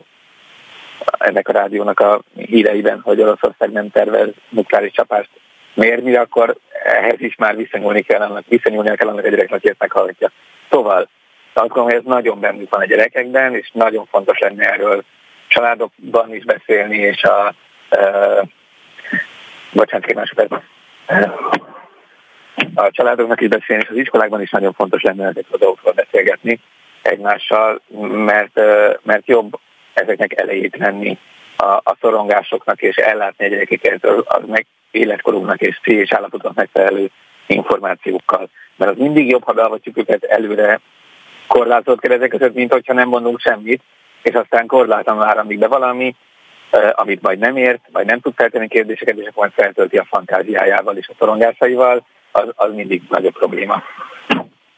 ennek 1.18 1.48
a 1.48 1.52
rádiónak 1.52 2.00
a 2.00 2.22
híreiben, 2.36 3.00
hogy 3.04 3.22
Oroszország 3.22 3.72
nem 3.72 3.90
tervez 3.90 4.30
nukleáris 4.50 4.92
csapást 4.92 5.30
mérni, 5.74 6.16
akkor 6.16 6.56
ehhez 6.84 7.20
is 7.20 7.36
már 7.36 7.56
viszonyulni 7.56 8.02
kell 8.02 8.22
annak, 8.22 8.44
viszonyulni 8.48 8.96
kell 8.96 9.08
annak 9.08 9.26
a 9.26 9.30
gyereknek, 9.30 9.62
hogy 9.62 9.76
meghallgatja. 9.78 10.32
Szóval 10.70 11.10
azt 11.54 11.68
gondolom, 11.68 11.90
hogy 11.90 12.00
ez 12.00 12.04
nagyon 12.06 12.40
bennük 12.40 12.70
van 12.70 12.82
a 12.82 12.86
gyerekekben, 12.86 13.56
és 13.56 13.70
nagyon 13.74 14.06
fontos 14.06 14.40
lenne 14.40 14.72
erről 14.72 15.04
családokban 15.48 16.36
is 16.36 16.44
beszélni, 16.44 16.98
és 16.98 17.24
a 17.24 17.54
e, 17.90 18.44
bocsánat, 19.72 20.06
két 20.06 20.16
másodperc. 20.16 20.64
A 22.76 22.92
családoknak 22.92 23.42
is 23.42 23.48
beszélni, 23.48 23.84
és 23.84 23.90
az 23.90 23.98
iskolákban 23.98 24.42
is 24.42 24.50
nagyon 24.50 24.74
fontos 24.74 25.02
lenne 25.02 25.24
ezekről 25.24 25.56
a 25.56 25.58
dolgokról 25.58 25.94
beszélgetni 25.94 26.60
egymással, 27.02 27.82
mert, 28.26 28.60
mert 29.04 29.28
jobb 29.28 29.60
ezeknek 30.02 30.40
elejét 30.40 30.78
venni 30.78 31.18
a, 31.56 31.66
a 31.66 31.98
szorongásoknak, 32.02 32.82
és 32.82 32.96
ellátni 32.96 33.46
egy 33.46 33.52
gyerekeket 33.52 34.06
az 34.06 34.42
meg 34.48 34.66
életkorunknak 34.92 35.62
és 35.62 35.80
pszichés 35.82 36.12
állapotnak 36.12 36.54
megfelelő 36.54 37.10
információkkal. 37.48 38.50
Mert 38.76 38.92
az 38.92 38.98
mindig 38.98 39.30
jobb, 39.30 39.44
ha 39.44 39.54
beavatjuk 39.54 39.98
őket 39.98 40.24
előre 40.24 40.80
korlátozott 41.48 42.00
keretek 42.00 42.30
között, 42.30 42.54
mint 42.54 42.74
hogyha 42.74 42.94
nem 42.94 43.08
mondunk 43.08 43.40
semmit, 43.40 43.82
és 44.22 44.34
aztán 44.34 44.68
korlátom 44.68 45.18
már, 45.18 45.38
amíg 45.38 45.60
be 45.60 45.68
valami, 45.68 46.16
amit 46.92 47.22
majd 47.22 47.40
nem 47.40 47.58
ért, 47.58 47.82
vagy 47.92 48.06
nem 48.06 48.20
tud 48.20 48.34
feltenni 48.36 48.68
kérdéseket, 48.68 49.18
és 49.18 49.28
akkor 49.28 49.44
majd 49.44 49.52
feltölti 49.56 49.98
a 49.98 50.08
fantáziájával 50.10 50.98
és 50.98 51.08
a 51.08 51.16
szorongásaival, 51.20 52.06
az, 52.32 52.54
az 52.56 52.74
mindig 52.74 53.02
nagyobb 53.10 53.34
probléma. 53.34 53.84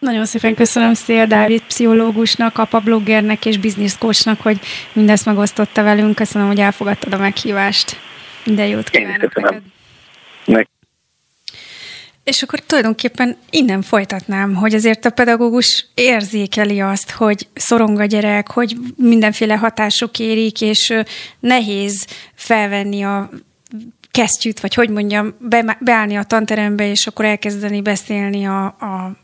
Nagyon 0.04 0.26
szépen 0.26 0.56
köszönöm 0.56 0.94
Szél 0.94 1.26
Dávid 1.26 1.62
pszichológusnak, 1.62 2.58
apabloggernek 2.58 3.46
és 3.46 3.58
bizniszkócsnak, 3.58 4.42
hogy 4.42 4.60
mindezt 4.94 5.26
megosztotta 5.26 5.84
velünk. 5.84 6.16
Köszönöm, 6.16 6.48
hogy 6.48 6.60
elfogadtad 6.60 7.14
a 7.14 7.18
meghívást. 7.18 8.00
Minden 8.46 8.68
jót 8.68 8.90
kívánok 8.90 9.34
neked. 10.46 10.68
És 12.24 12.42
akkor 12.42 12.60
tulajdonképpen 12.60 13.38
innen 13.50 13.82
folytatnám, 13.82 14.56
hogy 14.56 14.74
azért 14.74 15.06
a 15.06 15.10
pedagógus 15.10 15.86
érzékeli 15.94 16.80
azt, 16.80 17.12
hogy 17.12 17.48
szorong 17.54 18.00
a 18.00 18.06
gyerek, 18.06 18.52
hogy 18.52 18.76
mindenféle 18.98 19.56
hatások 19.56 20.20
érik, 20.20 20.62
és 20.62 20.94
nehéz 21.40 22.08
felvenni 22.36 23.04
a 23.04 23.30
kesztyűt, 24.12 24.60
vagy 24.60 24.74
hogy 24.74 24.90
mondjam, 24.90 25.36
be, 25.40 25.78
beállni 25.80 26.16
a 26.16 26.24
tanterembe, 26.24 26.90
és 26.90 27.08
akkor 27.08 27.26
elkezdeni 27.26 27.82
beszélni 27.82 28.46
a, 28.46 28.66
a 28.66 29.22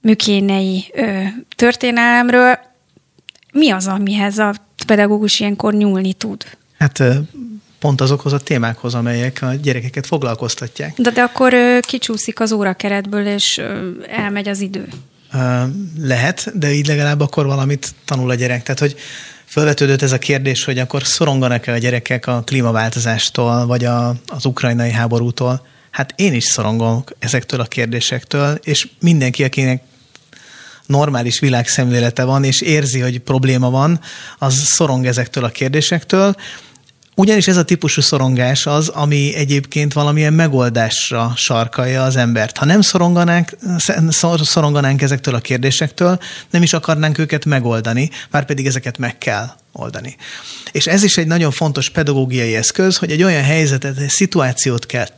műkénei 0.00 0.84
ö, 0.94 1.22
történelemről. 1.56 2.58
Mi 3.52 3.70
az, 3.70 3.86
amihez 3.86 4.38
a 4.38 4.54
pedagógus 4.86 5.40
ilyenkor 5.40 5.74
nyúlni 5.74 6.12
tud? 6.12 6.44
Hát 6.78 7.02
pont 7.78 8.00
azokhoz 8.00 8.32
a 8.32 8.38
témákhoz, 8.38 8.94
amelyek 8.94 9.38
a 9.42 9.54
gyerekeket 9.54 10.06
foglalkoztatják. 10.06 10.94
De, 10.96 11.10
de 11.10 11.22
akkor 11.22 11.52
ö, 11.52 11.78
kicsúszik 11.80 12.40
az 12.40 12.52
órakeretből, 12.52 13.26
és 13.26 13.58
ö, 13.58 13.90
elmegy 14.08 14.48
az 14.48 14.60
idő. 14.60 14.88
Lehet, 16.00 16.58
de 16.58 16.72
így 16.72 16.86
legalább 16.86 17.20
akkor 17.20 17.46
valamit 17.46 17.94
tanul 18.04 18.30
a 18.30 18.34
gyerek. 18.34 18.62
Tehát, 18.62 18.78
hogy 18.78 18.96
Fölvetődött 19.48 20.02
ez 20.02 20.12
a 20.12 20.18
kérdés, 20.18 20.64
hogy 20.64 20.78
akkor 20.78 21.02
szoronganak-e 21.02 21.72
a 21.72 21.78
gyerekek 21.78 22.26
a 22.26 22.42
klímaváltozástól, 22.44 23.66
vagy 23.66 23.84
a, 23.84 24.14
az 24.26 24.44
ukrajnai 24.44 24.90
háborútól. 24.90 25.66
Hát 25.98 26.14
én 26.16 26.34
is 26.34 26.44
szorongok 26.44 27.12
ezektől 27.18 27.60
a 27.60 27.64
kérdésektől, 27.64 28.58
és 28.62 28.88
mindenki, 29.00 29.44
akinek 29.44 29.82
normális 30.86 31.38
világszemlélete 31.38 32.24
van, 32.24 32.44
és 32.44 32.60
érzi, 32.60 33.00
hogy 33.00 33.18
probléma 33.18 33.70
van, 33.70 34.00
az 34.38 34.54
szorong 34.54 35.06
ezektől 35.06 35.44
a 35.44 35.48
kérdésektől, 35.48 36.34
ugyanis 37.14 37.48
ez 37.48 37.56
a 37.56 37.64
típusú 37.64 38.00
szorongás 38.00 38.66
az, 38.66 38.88
ami 38.88 39.34
egyébként 39.34 39.92
valamilyen 39.92 40.32
megoldásra 40.32 41.32
sarkalja 41.36 42.02
az 42.02 42.16
embert. 42.16 42.56
Ha 42.56 42.64
nem 42.64 42.80
szoronganánk, 42.80 43.56
szoronganánk 44.40 45.02
ezektől 45.02 45.34
a 45.34 45.40
kérdésektől, 45.40 46.18
nem 46.50 46.62
is 46.62 46.72
akarnánk 46.72 47.18
őket 47.18 47.44
megoldani, 47.44 48.10
már 48.30 48.44
pedig 48.44 48.66
ezeket 48.66 48.98
meg 48.98 49.18
kell 49.18 49.50
oldani. 49.72 50.16
És 50.72 50.86
ez 50.86 51.02
is 51.02 51.16
egy 51.16 51.26
nagyon 51.26 51.50
fontos 51.50 51.90
pedagógiai 51.90 52.56
eszköz, 52.56 52.96
hogy 52.96 53.10
egy 53.10 53.22
olyan 53.22 53.42
helyzetet, 53.42 53.98
egy 53.98 54.08
szituációt 54.08 54.86
kell 54.86 55.08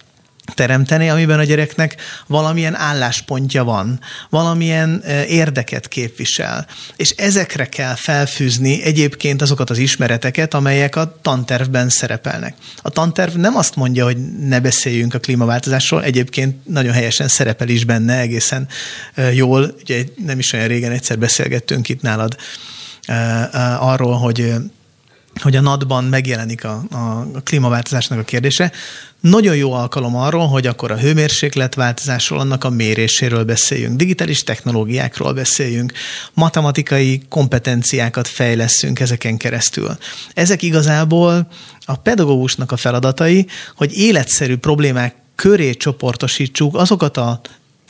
teremteni, 0.54 1.08
amiben 1.08 1.38
a 1.38 1.44
gyereknek 1.44 1.96
valamilyen 2.26 2.74
álláspontja 2.74 3.64
van, 3.64 4.00
valamilyen 4.30 5.02
érdeket 5.28 5.88
képvisel. 5.88 6.66
És 6.96 7.10
ezekre 7.10 7.64
kell 7.64 7.94
felfűzni 7.94 8.82
egyébként 8.82 9.42
azokat 9.42 9.70
az 9.70 9.78
ismereteket, 9.78 10.54
amelyek 10.54 10.96
a 10.96 11.18
tantervben 11.22 11.88
szerepelnek. 11.88 12.54
A 12.82 12.90
tanterv 12.90 13.36
nem 13.36 13.56
azt 13.56 13.76
mondja, 13.76 14.04
hogy 14.04 14.38
ne 14.38 14.60
beszéljünk 14.60 15.14
a 15.14 15.18
klímaváltozásról, 15.18 16.02
egyébként 16.02 16.66
nagyon 16.66 16.92
helyesen 16.92 17.28
szerepel 17.28 17.68
is 17.68 17.84
benne 17.84 18.18
egészen 18.18 18.68
jól. 19.32 19.74
Ugye 19.82 20.04
nem 20.24 20.38
is 20.38 20.52
olyan 20.52 20.68
régen 20.68 20.92
egyszer 20.92 21.18
beszélgettünk 21.18 21.88
itt 21.88 22.02
nálad 22.02 22.36
arról, 23.78 24.16
hogy 24.16 24.54
hogy 25.42 25.56
a 25.56 25.60
NAD-ban 25.60 26.04
megjelenik 26.04 26.64
a, 26.64 26.82
a 26.90 27.26
klímaváltozásnak 27.42 28.18
a 28.18 28.22
kérdése. 28.22 28.72
Nagyon 29.20 29.56
jó 29.56 29.72
alkalom 29.72 30.16
arról, 30.16 30.46
hogy 30.46 30.66
akkor 30.66 30.90
a 30.90 30.98
hőmérsékletváltozásról, 30.98 32.38
annak 32.40 32.64
a 32.64 32.70
méréséről 32.70 33.44
beszéljünk, 33.44 33.96
digitális 33.96 34.42
technológiákról 34.42 35.32
beszéljünk, 35.32 35.92
matematikai 36.34 37.22
kompetenciákat 37.28 38.28
fejleszünk 38.28 39.00
ezeken 39.00 39.36
keresztül. 39.36 39.96
Ezek 40.34 40.62
igazából 40.62 41.48
a 41.84 41.96
pedagógusnak 41.96 42.72
a 42.72 42.76
feladatai, 42.76 43.46
hogy 43.76 43.98
életszerű 43.98 44.56
problémák 44.56 45.14
köré 45.34 45.74
csoportosítsuk 45.74 46.76
azokat 46.76 47.16
a 47.16 47.40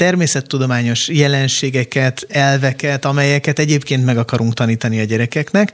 természettudományos 0.01 1.09
jelenségeket, 1.09 2.27
elveket, 2.29 3.05
amelyeket 3.05 3.59
egyébként 3.59 4.05
meg 4.05 4.19
akarunk 4.19 4.55
tanítani 4.55 5.01
a 5.01 5.05
gyerekeknek, 5.05 5.73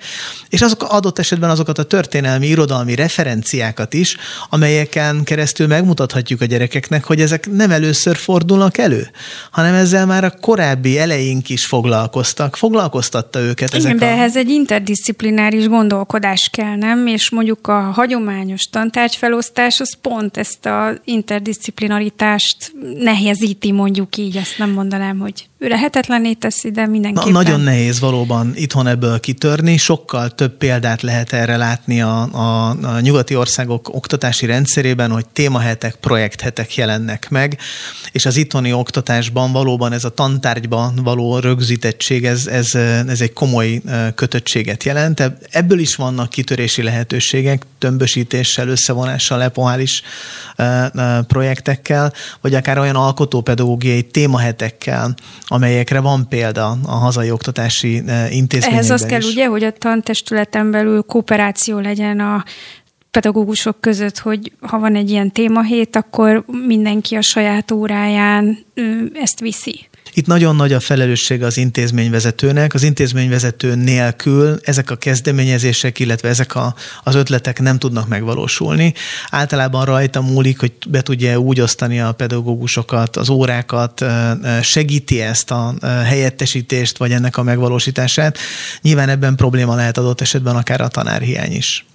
és 0.49 0.62
azok 0.62 0.83
adott 0.83 1.18
esetben 1.18 1.51
azokat 1.51 1.79
a 1.79 1.83
történelmi, 1.83 2.47
irodalmi 2.47 2.95
referenciákat 2.95 3.95
is, 3.95 4.16
amelyeken 4.51 5.24
keresztül 5.24 5.66
megmutathatjuk 5.66 6.41
a 6.41 6.45
gyerekeknek, 6.45 7.05
hogy 7.05 7.20
ezek 7.20 7.51
nem 7.51 7.70
először 7.70 8.16
fordulnak 8.16 8.79
elő, 8.79 9.11
hanem 9.51 9.74
ezzel 9.74 10.07
már 10.07 10.24
a 10.24 10.31
korábbi 10.41 10.99
eleink 10.99 11.49
is 11.49 11.66
foglalkoztak, 11.66 12.57
foglalkoztatta 12.57 13.39
őket. 13.39 13.68
Igen, 13.68 13.87
ezek 13.87 13.99
de 13.99 14.07
a... 14.07 14.09
ehhez 14.09 14.37
egy 14.37 14.51
interdisziplináris 14.51 15.68
gondolkodás 15.68 16.49
kell, 16.53 16.77
nem? 16.77 17.07
És 17.07 17.31
mondjuk 17.31 17.66
a 17.66 17.81
hagyományos 17.81 18.62
tantárgyfelosztás 18.70 19.81
az 19.81 19.97
pont 20.01 20.37
ezt 20.37 20.66
a 20.66 20.93
interdisciplinaritást 21.05 22.72
nehezíti 22.99 23.72
mondjuk 23.72 24.16
így 24.19 24.37
ezt 24.37 24.59
nem 24.59 24.71
mondanám, 24.71 25.19
hogy 25.19 25.49
lehetetlenné 25.59 26.32
teszi, 26.32 26.70
de 26.70 26.86
mindenképpen. 26.86 27.32
Na, 27.32 27.42
nagyon 27.42 27.61
nehéz 27.61 28.00
valóban 28.00 28.52
itthon 28.54 28.86
ebből 28.86 29.20
kitörni, 29.20 29.76
sokkal 29.76 30.30
több 30.30 30.57
példát 30.57 31.02
lehet 31.02 31.32
erre 31.32 31.57
látni 31.57 32.02
a, 32.02 32.22
a, 32.32 32.68
a 32.68 33.00
nyugati 33.00 33.36
országok 33.36 33.88
oktatási 33.94 34.46
rendszerében, 34.46 35.11
hogy 35.11 35.26
témahetek, 35.26 35.94
projekthetek 35.94 36.74
jelennek 36.74 37.28
meg, 37.28 37.59
és 38.12 38.26
az 38.26 38.36
itthoni 38.36 38.72
oktatásban 38.72 39.52
valóban 39.52 39.92
ez 39.92 40.04
a 40.04 40.09
tantárgyban 40.09 40.94
való 41.04 41.38
rögzítettség, 41.38 42.24
ez, 42.24 42.46
ez, 42.46 42.74
ez 43.09 43.20
egy 43.20 43.32
komoly 43.32 43.82
kötöttséget 44.14 44.84
jelent. 44.84 45.32
Ebből 45.50 45.78
is 45.78 45.94
vannak 45.94 46.30
kitörési 46.30 46.82
lehetőségek, 46.82 47.62
tömbösítéssel, 47.78 48.68
összevonással, 48.68 49.42
epohális 49.42 50.02
projektekkel, 51.26 52.12
vagy 52.40 52.54
akár 52.54 52.78
olyan 52.78 52.96
alkotópedagógiai 52.96 54.02
témahetekkel, 54.02 55.14
amelyekre 55.47 56.01
van 56.01 56.28
példa 56.28 56.78
a 56.84 56.94
hazai 56.94 57.30
oktatási 57.30 57.94
intézményekben 58.30 58.72
Ehhez 58.72 58.90
az 58.90 59.07
kell 59.07 59.22
ugye, 59.22 59.47
hogy 59.47 59.64
a 59.64 59.70
tantestületen 59.70 60.70
belül 60.70 61.03
kooperáció 61.03 61.78
legyen 61.78 62.20
a 62.20 62.44
pedagógusok 63.11 63.80
között, 63.80 64.18
hogy 64.18 64.53
ha 64.61 64.78
van 64.78 64.94
egy 64.94 65.11
ilyen 65.11 65.32
témahét, 65.32 65.97
akkor 65.97 66.44
mindenki 66.66 67.14
a 67.14 67.22
saját 67.22 67.70
óráján 67.70 68.59
ezt 69.14 69.40
viszi. 69.40 69.88
Itt 70.12 70.26
nagyon 70.26 70.57
nagy 70.57 70.72
a 70.72 70.80
felelőssége 70.80 71.46
az 71.46 71.57
intézményvezetőnek. 71.57 72.74
Az 72.74 72.82
intézményvezető 72.82 73.74
nélkül 73.74 74.59
ezek 74.62 74.90
a 74.90 74.96
kezdeményezések, 74.96 75.98
illetve 75.98 76.28
ezek 76.28 76.54
a, 76.54 76.74
az 77.02 77.14
ötletek 77.14 77.61
nem 77.61 77.78
tudnak 77.78 78.09
megvalósulni. 78.09 78.94
Általában 79.30 79.84
rajta 79.84 80.20
múlik, 80.20 80.61
hogy 80.61 80.72
be 80.88 81.02
tudja 81.02 81.38
úgy 81.38 81.61
osztani 81.61 82.00
a 82.00 82.12
pedagógusokat, 82.12 83.16
az 83.16 83.28
órákat, 83.28 84.04
segíti 84.62 85.20
ezt 85.20 85.50
a 85.50 85.74
helyettesítést, 86.04 86.98
vagy 86.98 87.12
ennek 87.12 87.36
a 87.36 87.42
megvalósítását. 87.42 88.38
Nyilván 88.82 89.09
ebben 89.09 89.34
probléma 89.34 89.74
lehet 89.74 89.98
adott 89.98 90.20
esetben 90.20 90.57
akár 90.57 90.80
a 90.80 90.88
tanárhiány 90.88 91.52
is. 91.52 91.86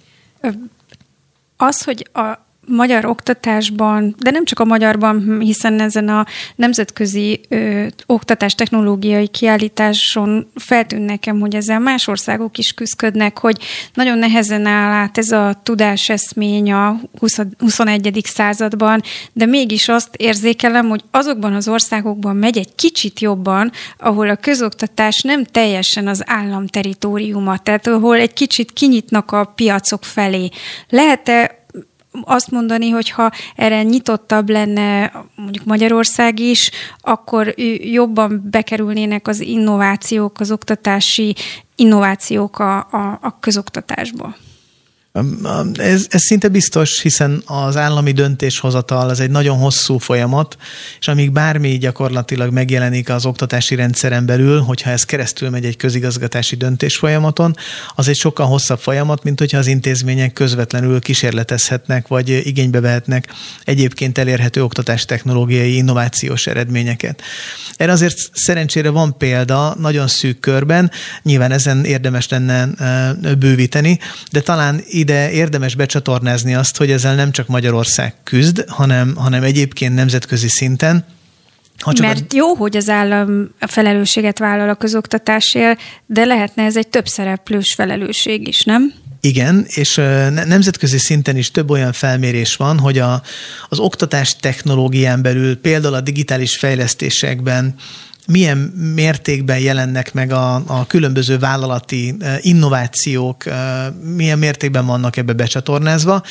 Az, 1.56 1.82
hogy 1.82 2.08
a 2.12 2.50
magyar 2.66 3.04
oktatásban, 3.04 4.14
de 4.18 4.30
nem 4.30 4.44
csak 4.44 4.58
a 4.58 4.64
magyarban, 4.64 5.40
hiszen 5.40 5.80
ezen 5.80 6.08
a 6.08 6.26
nemzetközi 6.56 7.40
ö, 7.48 7.86
oktatás 8.06 8.54
technológiai 8.54 9.28
kiállításon 9.28 10.50
feltűnt 10.54 11.06
nekem, 11.06 11.40
hogy 11.40 11.54
ezzel 11.54 11.78
más 11.78 12.08
országok 12.08 12.58
is 12.58 12.72
küzdködnek, 12.72 13.38
hogy 13.38 13.58
nagyon 13.94 14.18
nehezen 14.18 14.66
áll 14.66 14.92
át 14.92 15.18
ez 15.18 15.30
a 15.30 15.60
tudáseszmény 15.62 16.72
a 16.72 17.00
20, 17.18 17.38
21. 17.58 18.20
században, 18.24 19.02
de 19.32 19.46
mégis 19.46 19.88
azt 19.88 20.14
érzékelem, 20.16 20.88
hogy 20.88 21.02
azokban 21.10 21.54
az 21.54 21.68
országokban 21.68 22.36
megy 22.36 22.58
egy 22.58 22.74
kicsit 22.74 23.20
jobban, 23.20 23.72
ahol 23.98 24.28
a 24.28 24.36
közoktatás 24.36 25.22
nem 25.22 25.44
teljesen 25.44 26.08
az 26.08 26.22
állam 26.26 26.66
teritoriuma, 26.66 27.58
tehát 27.58 27.86
ahol 27.86 28.16
egy 28.16 28.32
kicsit 28.32 28.72
kinyitnak 28.72 29.32
a 29.32 29.44
piacok 29.44 30.04
felé. 30.04 30.48
Lehet-e 30.88 31.60
azt 32.24 32.50
mondani, 32.50 32.88
hogy 32.90 33.10
ha 33.10 33.30
erre 33.56 33.82
nyitottabb 33.82 34.50
lenne 34.50 35.12
mondjuk 35.34 35.64
Magyarország 35.64 36.38
is, 36.38 36.70
akkor 37.00 37.54
jobban 37.78 38.48
bekerülnének 38.50 39.28
az 39.28 39.40
innovációk, 39.40 40.40
az 40.40 40.50
oktatási 40.50 41.34
innovációk 41.76 42.58
a, 42.58 42.76
a, 42.76 43.18
a 43.22 43.38
közoktatásba. 43.40 44.34
Ez, 45.74 46.06
ez 46.10 46.22
szinte 46.22 46.48
biztos, 46.48 47.00
hiszen 47.00 47.42
az 47.46 47.76
állami 47.76 48.12
döntéshozatal 48.12 49.08
az 49.08 49.20
egy 49.20 49.30
nagyon 49.30 49.58
hosszú 49.58 49.98
folyamat, 49.98 50.56
és 51.00 51.08
amíg 51.08 51.32
bármi 51.32 51.78
gyakorlatilag 51.78 52.52
megjelenik 52.52 53.08
az 53.08 53.26
oktatási 53.26 53.74
rendszeren 53.74 54.26
belül, 54.26 54.60
hogyha 54.60 54.90
ez 54.90 55.04
keresztül 55.04 55.50
megy 55.50 55.64
egy 55.64 55.76
közigazgatási 55.76 56.56
döntés 56.56 56.96
folyamaton, 56.96 57.56
az 57.94 58.08
egy 58.08 58.16
sokkal 58.16 58.46
hosszabb 58.46 58.78
folyamat, 58.78 59.22
mint 59.22 59.38
hogyha 59.38 59.58
az 59.58 59.66
intézmények 59.66 60.32
közvetlenül 60.32 61.00
kísérletezhetnek, 61.00 62.08
vagy 62.08 62.28
igénybe 62.28 62.80
vehetnek 62.80 63.28
egyébként 63.64 64.18
elérhető 64.18 64.62
oktatás 64.62 65.04
technológiai 65.04 65.76
innovációs 65.76 66.46
eredményeket. 66.46 67.22
Erre 67.76 67.92
azért 67.92 68.30
szerencsére 68.32 68.90
van 68.90 69.16
példa 69.16 69.74
nagyon 69.78 70.08
szűk 70.08 70.40
körben, 70.40 70.90
nyilván 71.22 71.52
ezen 71.52 71.84
érdemes 71.84 72.28
lenne 72.28 72.68
bővíteni, 73.38 73.98
de 74.30 74.40
talán 74.40 74.80
ide 75.02 75.30
érdemes 75.30 75.74
becsatornázni 75.74 76.54
azt, 76.54 76.76
hogy 76.76 76.90
ezzel 76.90 77.14
nem 77.14 77.30
csak 77.30 77.46
Magyarország 77.46 78.14
küzd, 78.24 78.64
hanem, 78.68 79.16
hanem 79.16 79.42
egyébként 79.42 79.94
nemzetközi 79.94 80.48
szinten 80.48 81.04
Ha 81.82 81.92
csak 81.92 82.06
Mert 82.06 82.24
az... 82.28 82.36
jó, 82.36 82.54
hogy 82.54 82.76
az 82.76 82.88
állam 82.88 83.50
a 83.60 83.66
felelősséget 83.66 84.38
vállal 84.38 84.68
a 84.68 84.74
közoktatásért, 84.74 85.80
de 86.06 86.24
lehetne 86.24 86.64
ez 86.64 86.76
egy 86.76 86.88
több 86.88 87.06
szereplős 87.06 87.74
felelősség 87.74 88.48
is, 88.48 88.62
nem? 88.62 88.92
Igen, 89.20 89.64
és 89.68 89.94
nemzetközi 90.46 90.98
szinten 90.98 91.36
is 91.36 91.50
több 91.50 91.70
olyan 91.70 91.92
felmérés 91.92 92.56
van, 92.56 92.78
hogy 92.78 92.98
a, 92.98 93.22
az 93.68 93.78
oktatás 93.78 94.36
technológián 94.36 95.22
belül, 95.22 95.60
például 95.60 95.94
a 95.94 96.00
digitális 96.00 96.56
fejlesztésekben 96.56 97.74
milyen 98.26 98.58
mértékben 98.94 99.58
jelennek 99.58 100.12
meg 100.12 100.32
a, 100.32 100.54
a 100.66 100.86
különböző 100.86 101.38
vállalati 101.38 102.16
innovációk, 102.40 103.44
milyen 104.16 104.38
mértékben 104.38 104.86
vannak 104.86 105.16
ebbe 105.16 105.32
becsatornázva, 105.32 106.22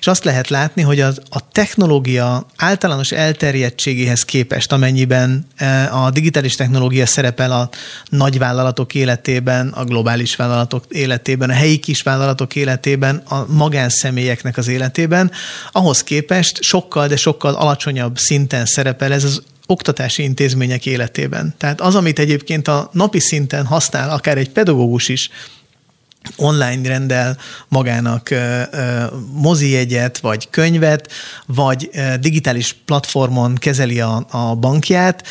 és 0.00 0.06
azt 0.06 0.24
lehet 0.24 0.48
látni, 0.48 0.82
hogy 0.82 1.00
az, 1.00 1.20
a 1.28 1.50
technológia 1.52 2.46
általános 2.56 3.12
elterjedtségéhez 3.12 4.24
képest, 4.24 4.72
amennyiben 4.72 5.46
a 5.90 6.10
digitális 6.10 6.54
technológia 6.54 7.06
szerepel 7.06 7.52
a 7.52 7.68
nagyvállalatok 8.08 8.94
életében, 8.94 9.68
a 9.68 9.84
globális 9.84 10.36
vállalatok 10.36 10.84
életében, 10.88 11.50
a 11.50 11.54
helyi 11.54 11.78
kisvállalatok 11.78 12.56
életében, 12.56 13.22
a 13.28 13.44
magánszemélyeknek 13.52 14.56
az 14.56 14.68
életében, 14.68 15.30
ahhoz 15.72 16.02
képest 16.02 16.62
sokkal, 16.62 17.06
de 17.06 17.16
sokkal 17.16 17.54
alacsonyabb 17.54 18.18
szinten 18.18 18.66
szerepel 18.66 19.12
ez 19.12 19.24
az 19.24 19.42
oktatási 19.70 20.22
intézmények 20.22 20.86
életében. 20.86 21.54
Tehát 21.58 21.80
az, 21.80 21.94
amit 21.94 22.18
egyébként 22.18 22.68
a 22.68 22.90
napi 22.92 23.20
szinten 23.20 23.66
használ 23.66 24.10
akár 24.10 24.38
egy 24.38 24.50
pedagógus 24.50 25.08
is, 25.08 25.30
online 26.36 26.88
rendel 26.88 27.36
magának 27.68 28.34
mozi 29.32 29.70
jegyet, 29.70 30.18
vagy 30.18 30.50
könyvet, 30.50 31.12
vagy 31.46 31.90
digitális 32.20 32.76
platformon 32.84 33.54
kezeli 33.54 34.00
a, 34.00 34.26
a 34.30 34.54
bankját, 34.54 35.26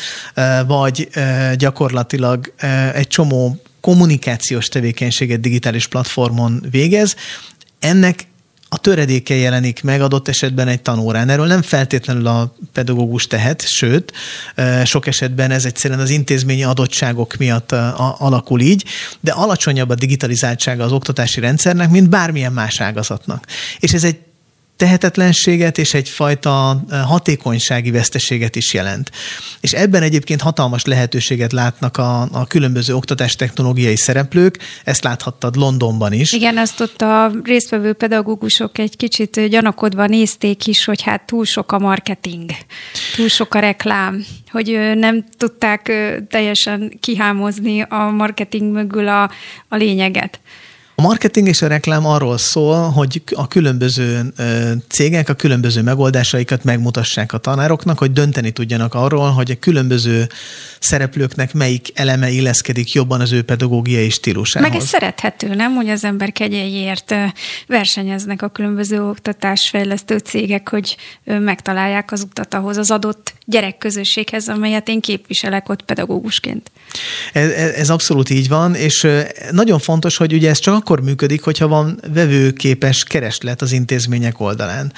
vagy 0.66 1.08
gyakorlatilag 1.54 2.54
egy 2.94 3.08
csomó 3.08 3.62
kommunikációs 3.80 4.68
tevékenységet 4.68 5.40
digitális 5.40 5.86
platformon 5.86 6.64
végez. 6.70 7.16
Ennek 7.78 8.26
a 8.72 8.78
töredéke 8.78 9.34
jelenik 9.34 9.82
meg 9.82 10.00
adott 10.00 10.28
esetben 10.28 10.68
egy 10.68 10.82
tanórán. 10.82 11.28
Erről 11.28 11.46
nem 11.46 11.62
feltétlenül 11.62 12.26
a 12.26 12.54
pedagógus 12.72 13.26
tehet, 13.26 13.66
sőt, 13.66 14.12
sok 14.84 15.06
esetben 15.06 15.50
ez 15.50 15.64
egyszerűen 15.64 16.00
az 16.00 16.10
intézményi 16.10 16.64
adottságok 16.64 17.36
miatt 17.36 17.72
alakul 18.18 18.60
így, 18.60 18.84
de 19.20 19.32
alacsonyabb 19.32 19.88
a 19.88 19.94
digitalizáltsága 19.94 20.84
az 20.84 20.92
oktatási 20.92 21.40
rendszernek, 21.40 21.90
mint 21.90 22.08
bármilyen 22.08 22.52
más 22.52 22.80
ágazatnak. 22.80 23.46
És 23.78 23.92
ez 23.92 24.04
egy 24.04 24.18
tehetetlenséget 24.80 25.78
és 25.78 25.94
egyfajta 25.94 26.82
hatékonysági 27.06 27.90
veszteséget 27.90 28.56
is 28.56 28.74
jelent. 28.74 29.10
És 29.60 29.72
ebben 29.72 30.02
egyébként 30.02 30.40
hatalmas 30.40 30.84
lehetőséget 30.84 31.52
látnak 31.52 31.96
a, 31.96 32.20
a 32.32 32.46
különböző 32.46 32.94
oktatástechnológiai 32.94 33.96
szereplők, 33.96 34.58
ezt 34.84 35.04
láthattad 35.04 35.56
Londonban 35.56 36.12
is. 36.12 36.32
Igen, 36.32 36.58
azt 36.58 36.80
ott 36.80 37.02
a 37.02 37.32
résztvevő 37.44 37.92
pedagógusok 37.92 38.78
egy 38.78 38.96
kicsit 38.96 39.48
gyanakodva 39.48 40.06
nézték 40.06 40.66
is, 40.66 40.84
hogy 40.84 41.02
hát 41.02 41.26
túl 41.26 41.44
sok 41.44 41.72
a 41.72 41.78
marketing, 41.78 42.50
túl 43.16 43.28
sok 43.28 43.54
a 43.54 43.58
reklám, 43.58 44.24
hogy 44.50 44.78
nem 44.94 45.24
tudták 45.36 45.92
teljesen 46.28 46.92
kihámozni 47.00 47.80
a 47.80 48.10
marketing 48.10 48.72
mögül 48.72 49.08
a, 49.08 49.22
a 49.68 49.76
lényeget. 49.76 50.40
A 51.00 51.02
marketing 51.02 51.48
és 51.48 51.62
a 51.62 51.66
reklám 51.66 52.06
arról 52.06 52.38
szól, 52.38 52.90
hogy 52.90 53.22
a 53.34 53.48
különböző 53.48 54.32
cégek 54.88 55.28
a 55.28 55.34
különböző 55.34 55.82
megoldásaikat 55.82 56.64
megmutassák 56.64 57.32
a 57.32 57.38
tanároknak, 57.38 57.98
hogy 57.98 58.12
dönteni 58.12 58.50
tudjanak 58.50 58.94
arról, 58.94 59.30
hogy 59.30 59.50
a 59.50 59.54
különböző 59.60 60.28
szereplőknek 60.78 61.52
melyik 61.54 61.88
eleme 61.94 62.30
illeszkedik 62.30 62.92
jobban 62.92 63.20
az 63.20 63.32
ő 63.32 63.42
pedagógiai 63.42 64.10
stílusához. 64.10 64.68
Meg 64.68 64.78
ez 64.78 64.86
szerethető, 64.86 65.54
nem? 65.54 65.74
Hogy 65.74 65.88
az 65.88 66.04
ember 66.04 66.32
kegyeiért 66.32 67.14
versenyeznek 67.66 68.42
a 68.42 68.48
különböző 68.48 69.02
oktatásfejlesztő 69.02 70.18
cégek, 70.18 70.68
hogy 70.68 70.96
megtalálják 71.24 72.12
az 72.12 72.22
utat 72.22 72.54
ahhoz 72.54 72.76
az 72.76 72.90
adott 72.90 73.34
gyerekközösséghez, 73.44 74.48
amelyet 74.48 74.88
én 74.88 75.00
képviselek 75.00 75.68
ott 75.68 75.82
pedagógusként. 75.82 76.70
Ez, 77.32 77.50
ez 77.50 77.90
abszolút 77.90 78.30
így 78.30 78.48
van, 78.48 78.74
és 78.74 79.06
nagyon 79.50 79.78
fontos, 79.78 80.16
hogy 80.16 80.32
ugye 80.32 80.48
ez 80.48 80.58
csak 80.58 80.74
akkor 80.74 80.89
működik, 80.98 81.42
hogyha 81.42 81.68
van 81.68 82.00
vevőképes 82.12 83.04
kereslet 83.04 83.62
az 83.62 83.72
intézmények 83.72 84.40
oldalán. 84.40 84.92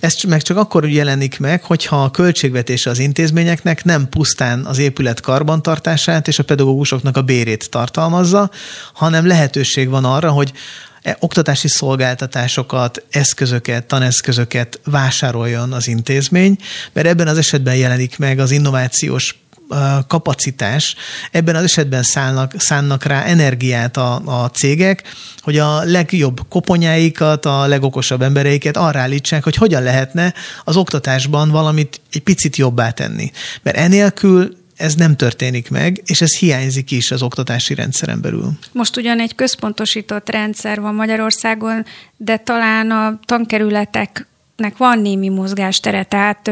Ez 0.00 0.16
meg 0.28 0.42
csak 0.42 0.56
akkor 0.56 0.88
jelenik 0.88 1.38
meg, 1.38 1.62
hogyha 1.62 2.02
a 2.02 2.10
költségvetése 2.10 2.90
az 2.90 2.98
intézményeknek 2.98 3.84
nem 3.84 4.08
pusztán 4.08 4.64
az 4.64 4.78
épület 4.78 5.20
karbantartását 5.20 6.28
és 6.28 6.38
a 6.38 6.44
pedagógusoknak 6.44 7.16
a 7.16 7.22
bérét 7.22 7.70
tartalmazza, 7.70 8.50
hanem 8.92 9.26
lehetőség 9.26 9.88
van 9.88 10.04
arra, 10.04 10.30
hogy 10.30 10.52
e, 11.02 11.16
oktatási 11.20 11.68
szolgáltatásokat, 11.68 13.04
eszközöket, 13.10 13.86
taneszközöket 13.86 14.80
vásároljon 14.84 15.72
az 15.72 15.88
intézmény, 15.88 16.56
mert 16.92 17.06
ebben 17.06 17.28
az 17.28 17.38
esetben 17.38 17.76
jelenik 17.76 18.18
meg 18.18 18.38
az 18.38 18.50
innovációs 18.50 19.34
kapacitás, 20.06 20.96
ebben 21.30 21.56
az 21.56 21.62
esetben 21.64 22.02
szállnak, 22.02 22.52
szánnak 22.58 23.04
rá 23.04 23.22
energiát 23.22 23.96
a, 23.96 24.42
a 24.42 24.50
cégek, 24.50 25.02
hogy 25.40 25.58
a 25.58 25.84
legjobb 25.84 26.40
koponyáikat, 26.48 27.46
a 27.46 27.66
legokosabb 27.66 28.22
embereiket 28.22 28.76
arra 28.76 28.98
állítsák, 28.98 29.44
hogy 29.44 29.56
hogyan 29.56 29.82
lehetne 29.82 30.34
az 30.64 30.76
oktatásban 30.76 31.50
valamit 31.50 32.00
egy 32.12 32.22
picit 32.22 32.56
jobbá 32.56 32.90
tenni. 32.90 33.30
Mert 33.62 33.76
enélkül 33.76 34.56
ez 34.76 34.94
nem 34.94 35.16
történik 35.16 35.70
meg, 35.70 36.02
és 36.04 36.20
ez 36.20 36.36
hiányzik 36.36 36.90
is 36.90 37.10
az 37.10 37.22
oktatási 37.22 37.74
rendszeren 37.74 38.20
belül. 38.20 38.50
Most 38.72 38.96
ugyan 38.96 39.20
egy 39.20 39.34
központosított 39.34 40.30
rendszer 40.30 40.80
van 40.80 40.94
Magyarországon, 40.94 41.84
de 42.16 42.36
talán 42.36 42.90
a 42.90 43.20
tankerületeknek 43.24 44.76
van 44.76 44.98
némi 44.98 45.28
mozgástere, 45.28 46.04
tehát 46.04 46.50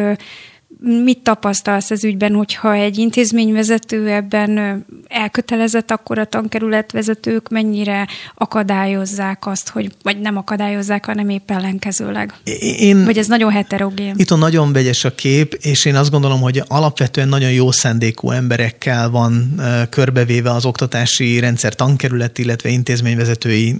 Mit 0.86 1.18
tapasztalsz 1.18 1.90
az 1.90 2.04
ügyben, 2.04 2.34
hogyha 2.34 2.74
egy 2.74 2.98
intézményvezető 2.98 4.08
ebben 4.08 4.84
elkötelezett, 5.08 5.90
akkor 5.90 6.18
a 6.18 6.24
tankerületvezetők 6.24 7.48
mennyire 7.48 8.08
akadályozzák 8.34 9.46
azt, 9.46 9.68
hogy, 9.68 9.90
vagy 10.02 10.20
nem 10.20 10.36
akadályozzák, 10.36 11.04
hanem 11.04 11.28
épp 11.28 11.50
ellenkezőleg? 11.50 12.34
Én, 12.78 13.04
vagy 13.04 13.18
ez 13.18 13.26
nagyon 13.26 13.50
heterogén? 13.50 14.14
Itt 14.16 14.36
nagyon 14.36 14.72
vegyes 14.72 15.04
a 15.04 15.14
kép, 15.14 15.58
és 15.60 15.84
én 15.84 15.96
azt 15.96 16.10
gondolom, 16.10 16.40
hogy 16.40 16.62
alapvetően 16.66 17.28
nagyon 17.28 17.52
jó 17.52 17.70
szándékú 17.70 18.30
emberekkel 18.30 19.10
van 19.10 19.60
körbevéve 19.90 20.50
az 20.50 20.64
oktatási 20.64 21.38
rendszer 21.38 21.74
tankerület, 21.74 22.38
illetve 22.38 22.68
intézményvezetői 22.68 23.76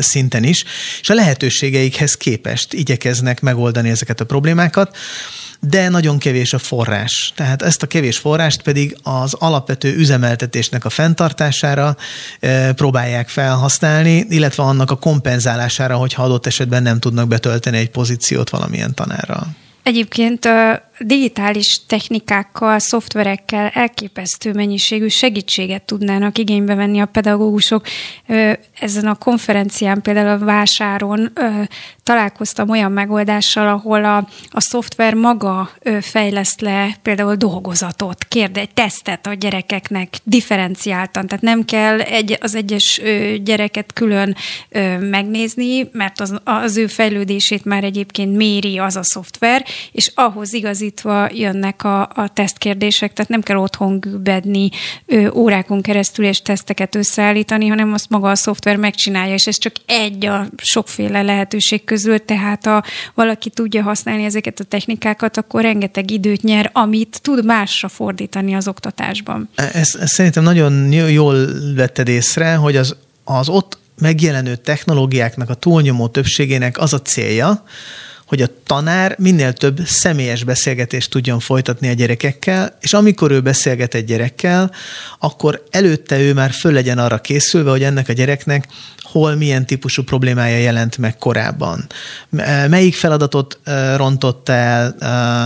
szinten 0.00 0.44
is, 0.44 0.64
és 1.00 1.10
a 1.10 1.14
lehetőségeikhez 1.14 2.16
képest 2.16 2.72
igyekeznek 2.72 3.40
megoldani 3.40 3.88
ezeket 3.88 4.20
a 4.20 4.24
problémákat 4.24 4.96
de 5.60 5.88
nagyon 5.88 6.18
kevés 6.18 6.52
a 6.52 6.58
forrás. 6.58 7.32
Tehát 7.36 7.62
ezt 7.62 7.82
a 7.82 7.86
kevés 7.86 8.18
forrást 8.18 8.62
pedig 8.62 8.96
az 9.02 9.34
alapvető 9.34 9.94
üzemeltetésnek 9.96 10.84
a 10.84 10.90
fenntartására 10.90 11.96
e, 12.40 12.72
próbálják 12.72 13.28
felhasználni, 13.28 14.26
illetve 14.28 14.62
annak 14.62 14.90
a 14.90 14.96
kompenzálására, 14.96 15.96
hogyha 15.96 16.22
adott 16.22 16.46
esetben 16.46 16.82
nem 16.82 16.98
tudnak 16.98 17.28
betölteni 17.28 17.78
egy 17.78 17.90
pozíciót 17.90 18.50
valamilyen 18.50 18.94
tanárral. 18.94 19.46
Egyébként 19.82 20.48
digitális 21.00 21.80
technikákkal, 21.86 22.78
szoftverekkel 22.78 23.70
elképesztő 23.74 24.52
mennyiségű 24.52 25.08
segítséget 25.08 25.82
tudnának 25.82 26.38
igénybe 26.38 26.74
venni 26.74 27.00
a 27.00 27.06
pedagógusok. 27.06 27.86
Ezen 28.80 29.06
a 29.06 29.14
konferencián, 29.14 30.02
például 30.02 30.28
a 30.42 30.44
vásáron 30.44 31.32
találkoztam 32.02 32.68
olyan 32.68 32.92
megoldással, 32.92 33.68
ahol 33.68 34.04
a, 34.04 34.16
a 34.48 34.60
szoftver 34.60 35.14
maga 35.14 35.70
fejleszt 36.00 36.60
le 36.60 36.96
például 37.02 37.34
dolgozatot, 37.34 38.24
kérde 38.24 38.60
egy 38.60 38.74
tesztet 38.74 39.26
a 39.26 39.34
gyerekeknek 39.34 40.16
differenciáltan, 40.24 41.26
tehát 41.26 41.44
nem 41.44 41.64
kell 41.64 42.00
egy, 42.00 42.38
az 42.40 42.54
egyes 42.54 43.00
gyereket 43.42 43.92
külön 43.92 44.36
megnézni, 45.00 45.88
mert 45.92 46.20
az, 46.20 46.34
az 46.44 46.76
ő 46.76 46.86
fejlődését 46.86 47.64
már 47.64 47.84
egyébként 47.84 48.36
méri 48.36 48.78
az 48.78 48.96
a 48.96 49.02
szoftver, 49.02 49.64
és 49.92 50.12
ahhoz 50.14 50.52
igazi 50.52 50.87
rögzítve 50.88 51.30
jönnek 51.34 51.84
a, 51.84 52.00
a 52.00 52.30
tesztkérdések, 52.32 53.12
tehát 53.12 53.30
nem 53.30 53.42
kell 53.42 53.56
otthon 53.56 54.00
gübbedni 54.00 54.70
ő, 55.06 55.30
órákon 55.30 55.82
keresztül 55.82 56.24
és 56.24 56.42
teszteket 56.42 56.94
összeállítani, 56.94 57.66
hanem 57.66 57.92
azt 57.92 58.10
maga 58.10 58.30
a 58.30 58.34
szoftver 58.34 58.76
megcsinálja, 58.76 59.34
és 59.34 59.46
ez 59.46 59.58
csak 59.58 59.72
egy 59.86 60.26
a 60.26 60.46
sokféle 60.56 61.22
lehetőség 61.22 61.84
közül, 61.84 62.24
tehát 62.24 62.66
ha 62.66 62.82
valaki 63.14 63.50
tudja 63.50 63.82
használni 63.82 64.24
ezeket 64.24 64.60
a 64.60 64.64
technikákat, 64.64 65.36
akkor 65.36 65.62
rengeteg 65.62 66.10
időt 66.10 66.42
nyer, 66.42 66.70
amit 66.72 67.18
tud 67.22 67.44
másra 67.44 67.88
fordítani 67.88 68.54
az 68.54 68.68
oktatásban. 68.68 69.48
Ezt, 69.54 69.96
ezt 69.96 70.12
szerintem 70.12 70.42
nagyon 70.42 70.92
jól 70.92 71.46
vetted 71.74 72.08
észre, 72.08 72.54
hogy 72.54 72.76
az, 72.76 72.96
az 73.24 73.48
ott 73.48 73.78
megjelenő 74.00 74.56
technológiáknak 74.56 75.50
a 75.50 75.54
túlnyomó 75.54 76.08
többségének 76.08 76.78
az 76.78 76.92
a 76.92 77.02
célja, 77.02 77.64
hogy 78.28 78.42
a 78.42 78.48
tanár 78.66 79.14
minél 79.18 79.52
több 79.52 79.80
személyes 79.86 80.44
beszélgetést 80.44 81.10
tudjon 81.10 81.40
folytatni 81.40 81.88
a 81.88 81.92
gyerekekkel, 81.92 82.76
és 82.80 82.92
amikor 82.92 83.30
ő 83.30 83.40
beszélget 83.40 83.94
egy 83.94 84.04
gyerekkel, 84.04 84.72
akkor 85.18 85.64
előtte 85.70 86.20
ő 86.20 86.32
már 86.32 86.50
föl 86.50 86.72
legyen 86.72 86.98
arra 86.98 87.18
készülve, 87.18 87.70
hogy 87.70 87.82
ennek 87.82 88.08
a 88.08 88.12
gyereknek 88.12 88.66
hol 89.10 89.34
milyen 89.34 89.66
típusú 89.66 90.02
problémája 90.02 90.56
jelent 90.56 90.98
meg 90.98 91.16
korábban. 91.16 91.86
Melyik 92.68 92.94
feladatot 92.94 93.58
rontott 93.96 94.48
el, 94.48 94.94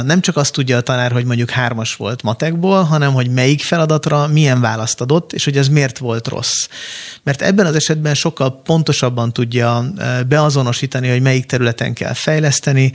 nem 0.06 0.20
csak 0.20 0.36
azt 0.36 0.52
tudja 0.52 0.76
a 0.76 0.80
tanár, 0.80 1.12
hogy 1.12 1.24
mondjuk 1.24 1.50
hármas 1.50 1.96
volt 1.96 2.22
matekból, 2.22 2.82
hanem 2.82 3.12
hogy 3.12 3.30
melyik 3.30 3.62
feladatra 3.62 4.26
milyen 4.26 4.60
választ 4.60 5.00
adott, 5.00 5.32
és 5.32 5.44
hogy 5.44 5.56
ez 5.56 5.68
miért 5.68 5.98
volt 5.98 6.28
rossz. 6.28 6.68
Mert 7.22 7.42
ebben 7.42 7.66
az 7.66 7.74
esetben 7.74 8.14
sokkal 8.14 8.60
pontosabban 8.62 9.32
tudja 9.32 9.84
beazonosítani, 10.28 11.08
hogy 11.08 11.22
melyik 11.22 11.46
területen 11.46 11.94
kell 11.94 12.12
fejleszteni, 12.12 12.92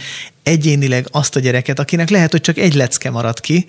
egyénileg 0.47 1.07
azt 1.11 1.35
a 1.35 1.39
gyereket, 1.39 1.79
akinek 1.79 2.09
lehet, 2.09 2.31
hogy 2.31 2.41
csak 2.41 2.57
egy 2.57 2.73
lecke 2.73 3.09
marad 3.09 3.39
ki, 3.39 3.65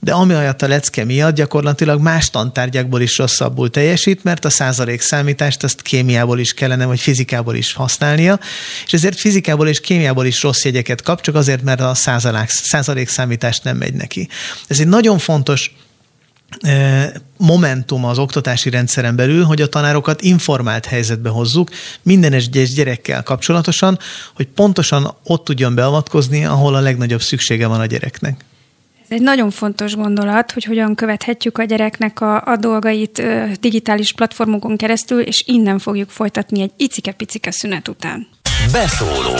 de 0.00 0.12
ami 0.12 0.34
a 0.34 0.54
lecke 0.58 1.04
miatt 1.04 1.34
gyakorlatilag 1.34 2.00
más 2.00 2.30
tantárgyakból 2.30 3.00
is 3.00 3.18
rosszabbul 3.18 3.70
teljesít, 3.70 4.24
mert 4.24 4.44
a 4.44 4.50
százalék 4.50 5.00
számítást 5.00 5.64
azt 5.64 5.82
kémiából 5.82 6.38
is 6.38 6.52
kellene, 6.52 6.84
vagy 6.86 7.00
fizikából 7.00 7.54
is 7.54 7.72
használnia, 7.72 8.40
és 8.86 8.92
ezért 8.92 9.18
fizikából 9.18 9.68
és 9.68 9.80
kémiából 9.80 10.26
is 10.26 10.42
rossz 10.42 10.64
jegyeket 10.64 11.02
kap, 11.02 11.20
csak 11.20 11.34
azért, 11.34 11.62
mert 11.62 11.80
a 11.80 11.94
százalék, 11.94 12.48
százalék 12.48 13.08
számítást 13.08 13.64
nem 13.64 13.76
megy 13.76 13.94
neki. 13.94 14.28
Ez 14.66 14.80
egy 14.80 14.88
nagyon 14.88 15.18
fontos 15.18 15.74
momentum 17.36 18.04
az 18.04 18.18
oktatási 18.18 18.70
rendszeren 18.70 19.16
belül, 19.16 19.44
hogy 19.44 19.60
a 19.60 19.68
tanárokat 19.68 20.22
informált 20.22 20.86
helyzetbe 20.86 21.28
hozzuk 21.28 21.70
minden 22.02 22.32
egyes 22.32 22.72
gyerekkel 22.72 23.22
kapcsolatosan, 23.22 23.98
hogy 24.34 24.46
pontosan 24.46 25.14
ott 25.24 25.44
tudjon 25.44 25.74
beavatkozni, 25.74 26.44
ahol 26.44 26.74
a 26.74 26.80
legnagyobb 26.80 27.22
szüksége 27.22 27.66
van 27.66 27.80
a 27.80 27.86
gyereknek. 27.86 28.44
Ez 29.02 29.16
egy 29.16 29.22
nagyon 29.22 29.50
fontos 29.50 29.94
gondolat, 29.94 30.52
hogy 30.52 30.64
hogyan 30.64 30.94
követhetjük 30.94 31.58
a 31.58 31.64
gyereknek 31.64 32.20
a, 32.20 32.42
a 32.46 32.56
dolgait 32.56 33.18
ö, 33.18 33.44
digitális 33.60 34.12
platformokon 34.12 34.76
keresztül, 34.76 35.20
és 35.20 35.44
innen 35.46 35.78
fogjuk 35.78 36.10
folytatni 36.10 36.60
egy 36.60 36.72
icike-picike 36.76 37.50
szünet 37.50 37.88
után. 37.88 38.26
Beszóló 38.72 39.36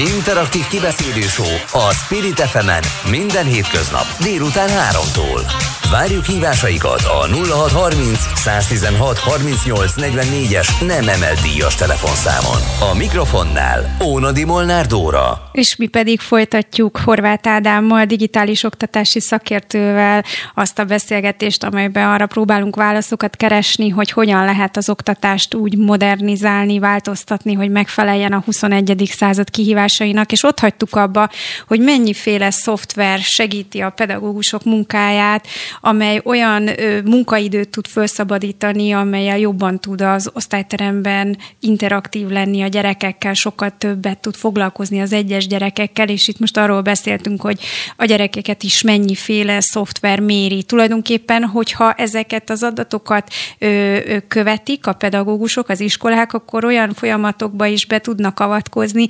Interaktív 0.00 0.66
kibeszélő 0.66 1.26
a 1.72 1.92
Spirit 1.92 2.40
fm 2.40 2.70
minden 3.10 3.46
hétköznap 3.46 4.04
délután 4.22 4.68
3-tól. 4.68 5.70
Várjuk 5.90 6.24
hívásaikat 6.24 7.00
a 7.00 7.26
0630 7.26 8.18
116 8.34 9.18
38 9.18 9.92
44-es 9.96 10.86
nem 10.86 11.08
emelt 11.08 11.40
díjas 11.42 11.74
telefonszámon. 11.74 12.90
A 12.90 12.96
mikrofonnál 12.96 13.96
Ónadi 14.04 14.44
Molnár 14.44 14.86
Dóra. 14.86 15.50
És 15.52 15.76
mi 15.76 15.86
pedig 15.86 16.20
folytatjuk 16.20 16.98
Horváth 17.04 17.48
Ádámmal, 17.48 18.04
digitális 18.04 18.62
oktatási 18.62 19.20
szakértővel 19.20 20.24
azt 20.54 20.78
a 20.78 20.84
beszélgetést, 20.84 21.64
amelyben 21.64 22.08
arra 22.08 22.26
próbálunk 22.26 22.76
válaszokat 22.76 23.36
keresni, 23.36 23.88
hogy 23.88 24.10
hogyan 24.10 24.44
lehet 24.44 24.76
az 24.76 24.88
oktatást 24.88 25.54
úgy 25.54 25.76
modernizálni, 25.76 26.78
változtatni, 26.78 27.52
hogy 27.52 27.70
megfeleljen 27.70 28.32
a 28.32 28.42
21. 28.44 29.10
század 29.16 29.50
kihívásainak, 29.90 30.32
és 30.32 30.42
ott 30.42 30.58
hagytuk 30.58 30.96
abba, 30.96 31.30
hogy 31.66 31.80
mennyiféle 31.80 32.50
szoftver 32.50 33.18
segíti 33.18 33.80
a 33.80 33.90
pedagógusok 33.90 34.64
munkáját, 34.64 35.46
amely 35.80 36.20
olyan 36.24 36.70
munkaidőt 37.04 37.68
tud 37.68 37.86
felszabadítani, 37.86 38.92
amelyel 38.92 39.38
jobban 39.38 39.80
tud 39.80 40.00
az 40.00 40.30
osztályteremben 40.34 41.36
interaktív 41.60 42.28
lenni 42.28 42.62
a 42.62 42.66
gyerekekkel, 42.66 43.34
sokkal 43.34 43.72
többet 43.78 44.18
tud 44.18 44.34
foglalkozni 44.34 45.00
az 45.00 45.12
egyes 45.12 45.46
gyerekekkel, 45.46 46.08
és 46.08 46.28
itt 46.28 46.38
most 46.38 46.56
arról 46.56 46.80
beszéltünk, 46.80 47.40
hogy 47.40 47.60
a 47.96 48.04
gyerekeket 48.04 48.62
is 48.62 48.82
mennyiféle 48.82 49.60
szoftver 49.60 50.20
méri. 50.20 50.62
Tulajdonképpen, 50.62 51.44
hogyha 51.44 51.92
ezeket 51.92 52.50
az 52.50 52.62
adatokat 52.62 53.32
ö, 53.58 53.66
ö, 53.66 54.16
követik 54.28 54.86
a 54.86 54.92
pedagógusok, 54.92 55.68
az 55.68 55.80
iskolák, 55.80 56.32
akkor 56.32 56.64
olyan 56.64 56.92
folyamatokba 56.94 57.66
is 57.66 57.86
be 57.86 57.98
tudnak 57.98 58.40
avatkozni, 58.40 59.06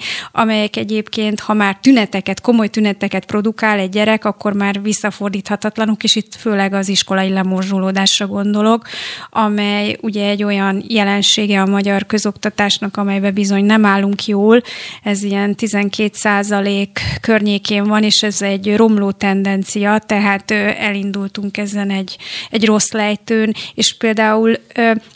amelyek 0.60 0.90
egyébként, 0.90 1.40
ha 1.40 1.54
már 1.54 1.78
tüneteket, 1.80 2.40
komoly 2.40 2.68
tüneteket 2.68 3.24
produkál 3.24 3.78
egy 3.78 3.88
gyerek, 3.88 4.24
akkor 4.24 4.52
már 4.52 4.82
visszafordíthatatlanok, 4.82 6.02
és 6.02 6.16
itt 6.16 6.34
főleg 6.34 6.72
az 6.72 6.88
iskolai 6.88 7.28
lemorzsolódásra 7.28 8.26
gondolok, 8.26 8.86
amely 9.30 9.96
ugye 10.00 10.28
egy 10.28 10.42
olyan 10.42 10.84
jelensége 10.88 11.60
a 11.60 11.66
magyar 11.66 12.06
közoktatásnak, 12.06 12.96
amelybe 12.96 13.30
bizony 13.30 13.64
nem 13.64 13.84
állunk 13.84 14.26
jól, 14.26 14.62
ez 15.02 15.22
ilyen 15.22 15.54
12 15.54 16.10
százalék 16.12 17.00
környékén 17.20 17.84
van, 17.84 18.02
és 18.02 18.22
ez 18.22 18.42
egy 18.42 18.76
romló 18.76 19.10
tendencia, 19.10 19.98
tehát 19.98 20.50
elindultunk 20.50 21.56
ezen 21.56 21.90
egy, 21.90 22.16
egy 22.50 22.66
rossz 22.66 22.90
lejtőn, 22.90 23.54
és 23.74 23.96
például 23.96 24.56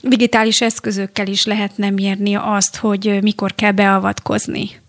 digitális 0.03 0.61
eszközökkel 0.61 1.27
is 1.27 1.45
lehetne 1.45 1.91
mérni 1.91 2.35
azt, 2.35 2.77
hogy 2.77 3.19
mikor 3.23 3.55
kell 3.55 3.73
beavatkozni. 3.73 4.83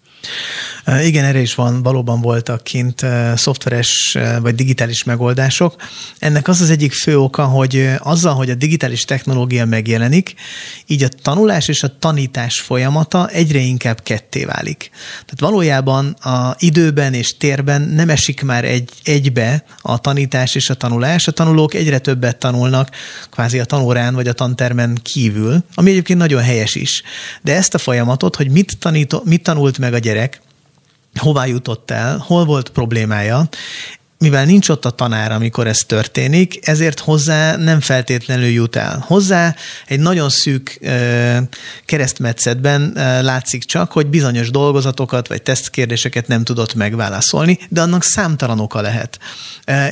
Igen, 1.04 1.26
erre 1.26 1.40
is 1.40 1.56
van, 1.56 1.84
valóban 1.84 2.22
voltak 2.22 2.64
kint 2.64 3.06
szoftveres 3.36 4.18
vagy 4.42 4.56
digitális 4.56 5.04
megoldások. 5.04 5.76
Ennek 6.20 6.48
az 6.48 6.62
az 6.62 6.70
egyik 6.70 6.94
fő 6.94 7.20
oka, 7.20 7.44
hogy 7.44 7.90
azzal, 8.00 8.34
hogy 8.34 8.50
a 8.50 8.56
digitális 8.56 9.06
technológia 9.06 9.66
megjelenik, 9.66 10.34
így 10.88 11.04
a 11.04 11.08
tanulás 11.22 11.68
és 11.68 11.84
a 11.84 11.98
tanítás 12.00 12.60
folyamata 12.60 13.28
egyre 13.28 13.60
inkább 13.60 14.04
ketté 14.04 14.44
válik. 14.46 14.90
Tehát 15.12 15.40
valójában 15.40 16.12
a 16.12 16.56
időben 16.60 17.14
és 17.14 17.38
térben 17.38 17.82
nem 17.82 18.10
esik 18.10 18.44
már 18.44 18.66
egy, 18.66 18.90
egybe 19.04 19.64
a 19.82 20.00
tanítás 20.00 20.56
és 20.56 20.70
a 20.70 20.74
tanulás. 20.74 21.28
A 21.28 21.32
tanulók 21.32 21.74
egyre 21.74 22.00
többet 22.00 22.38
tanulnak 22.38 22.90
kvázi 23.32 23.60
a 23.60 23.66
tanórán 23.66 24.16
vagy 24.16 24.28
a 24.28 24.34
tantermen 24.34 25.00
kívül, 25.04 25.64
ami 25.74 25.90
egyébként 25.90 26.20
nagyon 26.20 26.42
helyes 26.42 26.76
is. 26.76 27.04
De 27.42 27.56
ezt 27.56 27.74
a 27.74 27.78
folyamatot, 27.78 28.36
hogy 28.36 28.50
mit, 28.50 28.78
tanít, 28.78 29.24
mit 29.24 29.44
tanult 29.44 29.78
meg 29.78 29.94
a 29.94 29.98
gyerek, 29.98 30.15
hová 31.20 31.46
jutott 31.46 31.92
el, 31.92 32.18
hol 32.18 32.46
volt 32.46 32.70
problémája, 32.70 33.50
mivel 34.18 34.46
nincs 34.46 34.70
ott 34.70 34.86
a 34.86 34.90
tanár, 34.90 35.32
amikor 35.32 35.68
ez 35.68 35.80
történik, 35.80 36.68
ezért 36.68 37.00
hozzá 37.00 37.56
nem 37.56 37.80
feltétlenül 37.80 38.48
jut 38.48 38.76
el. 38.76 39.04
Hozzá 39.08 39.56
egy 39.88 40.00
nagyon 40.00 40.30
szűk 40.30 40.80
keresztmetszetben 41.86 42.92
látszik 43.22 43.64
csak, 43.64 43.92
hogy 43.92 44.08
bizonyos 44.08 44.52
dolgozatokat 44.52 45.28
vagy 45.28 45.42
tesztkérdéseket 45.42 46.28
nem 46.28 46.44
tudott 46.44 46.74
megválaszolni, 46.74 47.60
de 47.70 47.82
annak 47.82 48.04
számtalan 48.04 48.60
oka 48.60 48.82
lehet. 48.82 49.20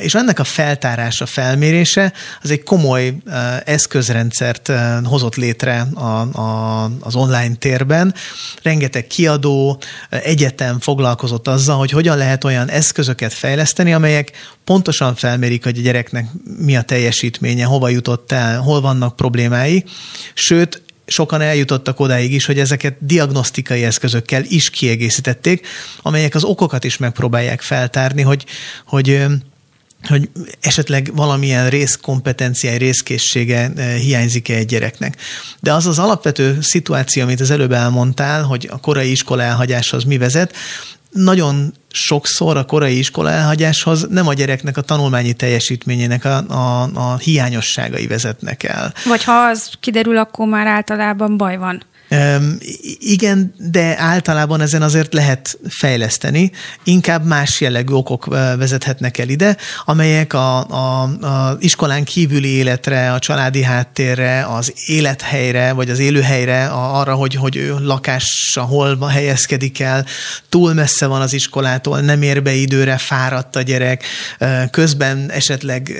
És 0.00 0.14
ennek 0.14 0.38
a 0.38 0.44
feltárása, 0.44 1.26
felmérése 1.26 2.12
az 2.42 2.50
egy 2.50 2.62
komoly 2.62 3.16
eszközrendszert 3.64 4.72
hozott 5.04 5.34
létre 5.34 5.86
a, 5.94 6.40
a, 6.40 6.90
az 7.00 7.14
online 7.14 7.54
térben. 7.54 8.14
Rengeteg 8.62 9.06
kiadó, 9.06 9.80
egyetem 10.08 10.80
foglalkozott 10.80 11.48
azzal, 11.48 11.76
hogy 11.76 11.90
hogyan 11.90 12.16
lehet 12.16 12.44
olyan 12.44 12.70
eszközöket 12.70 13.32
fejleszteni, 13.32 13.92
amelyek 13.92 14.13
amelyek 14.14 14.36
pontosan 14.64 15.14
felmérik, 15.14 15.64
hogy 15.64 15.78
a 15.78 15.82
gyereknek 15.82 16.28
mi 16.58 16.76
a 16.76 16.82
teljesítménye, 16.82 17.64
hova 17.64 17.88
jutott 17.88 18.32
el, 18.32 18.60
hol 18.60 18.80
vannak 18.80 19.16
problémái, 19.16 19.84
sőt, 20.34 20.82
sokan 21.06 21.40
eljutottak 21.40 22.00
odáig 22.00 22.32
is, 22.32 22.44
hogy 22.44 22.58
ezeket 22.58 22.96
diagnosztikai 23.00 23.84
eszközökkel 23.84 24.42
is 24.44 24.70
kiegészítették, 24.70 25.66
amelyek 26.02 26.34
az 26.34 26.44
okokat 26.44 26.84
is 26.84 26.96
megpróbálják 26.96 27.60
feltárni, 27.60 28.22
hogy, 28.22 28.44
hogy 28.86 29.26
hogy 30.08 30.30
esetleg 30.60 31.10
valamilyen 31.14 31.70
részkompetenciái, 31.70 32.76
részkészsége 32.76 33.72
hiányzik-e 33.98 34.54
egy 34.54 34.66
gyereknek. 34.66 35.16
De 35.60 35.72
az 35.72 35.86
az 35.86 35.98
alapvető 35.98 36.58
szituáció, 36.60 37.22
amit 37.22 37.40
az 37.40 37.50
előbb 37.50 37.72
elmondtál, 37.72 38.42
hogy 38.42 38.68
a 38.72 38.80
korai 38.80 39.10
iskola 39.10 39.42
elhagyáshoz 39.42 40.04
mi 40.04 40.18
vezet, 40.18 40.54
nagyon 41.14 41.74
sokszor 41.90 42.56
a 42.56 42.64
korai 42.64 42.98
iskola 42.98 43.30
elhagyáshoz 43.30 44.06
nem 44.10 44.26
a 44.26 44.32
gyereknek 44.32 44.76
a 44.76 44.80
tanulmányi 44.80 45.32
teljesítményének 45.32 46.24
a, 46.24 46.36
a, 46.36 46.82
a 46.94 47.16
hiányosságai 47.16 48.06
vezetnek 48.06 48.62
el. 48.62 48.92
Vagy 49.04 49.24
ha 49.24 49.32
az 49.32 49.70
kiderül, 49.80 50.16
akkor 50.16 50.46
már 50.46 50.66
általában 50.66 51.36
baj 51.36 51.56
van. 51.56 51.82
Igen, 52.98 53.54
de 53.70 53.94
általában 53.98 54.60
ezen 54.60 54.82
azért 54.82 55.12
lehet 55.12 55.58
fejleszteni. 55.68 56.50
Inkább 56.84 57.26
más 57.26 57.60
jellegű 57.60 57.92
okok 57.92 58.24
vezethetnek 58.56 59.18
el 59.18 59.28
ide, 59.28 59.56
amelyek 59.84 60.32
a, 60.32 60.68
a, 60.68 61.02
a 61.02 61.56
iskolán 61.60 62.04
kívüli 62.04 62.48
életre, 62.48 63.12
a 63.12 63.18
családi 63.18 63.62
háttérre, 63.62 64.46
az 64.46 64.72
élethelyre, 64.86 65.72
vagy 65.72 65.90
az 65.90 65.98
élőhelyre, 65.98 66.66
arra, 66.66 67.14
hogy, 67.14 67.34
hogy 67.34 67.56
ő 67.56 67.74
lakása 67.80 68.62
hol 68.62 68.98
helyezkedik 69.06 69.80
el, 69.80 70.06
túl 70.48 70.72
messze 70.72 71.06
van 71.06 71.20
az 71.20 71.32
iskolától, 71.32 72.00
nem 72.00 72.22
ér 72.22 72.42
be 72.42 72.52
időre, 72.52 72.96
fáradt 72.96 73.56
a 73.56 73.62
gyerek, 73.62 74.04
közben 74.70 75.30
esetleg 75.30 75.92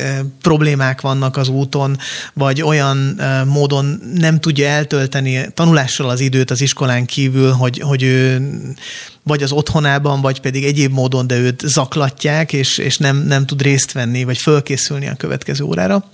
problémák 0.43 1.01
vannak 1.01 1.37
az 1.37 1.49
úton, 1.49 1.99
vagy 2.33 2.63
olyan 2.63 3.21
módon 3.47 4.01
nem 4.15 4.41
tudja 4.41 4.69
eltölteni 4.69 5.47
tanulással 5.55 6.04
mással 6.05 6.11
az 6.11 6.21
időt 6.21 6.51
az 6.51 6.61
iskolán 6.61 7.07
kívül, 7.07 7.53
hogy, 7.53 7.79
hogy 7.79 8.03
ő 8.03 8.43
vagy 9.23 9.43
az 9.43 9.53
otthonában, 9.53 10.21
vagy 10.21 10.41
pedig 10.41 10.65
egyéb 10.65 10.93
módon, 10.93 11.27
de 11.27 11.39
őt 11.39 11.61
zaklatják, 11.61 12.53
és, 12.53 12.79
és 12.79 12.97
nem, 12.97 13.17
nem 13.17 13.47
tud 13.47 13.63
részt 13.63 13.93
venni, 13.93 14.25
vagy 14.25 14.39
fölkészülni 14.39 15.09
a 15.09 15.15
következő 15.15 15.65
órára 15.65 16.05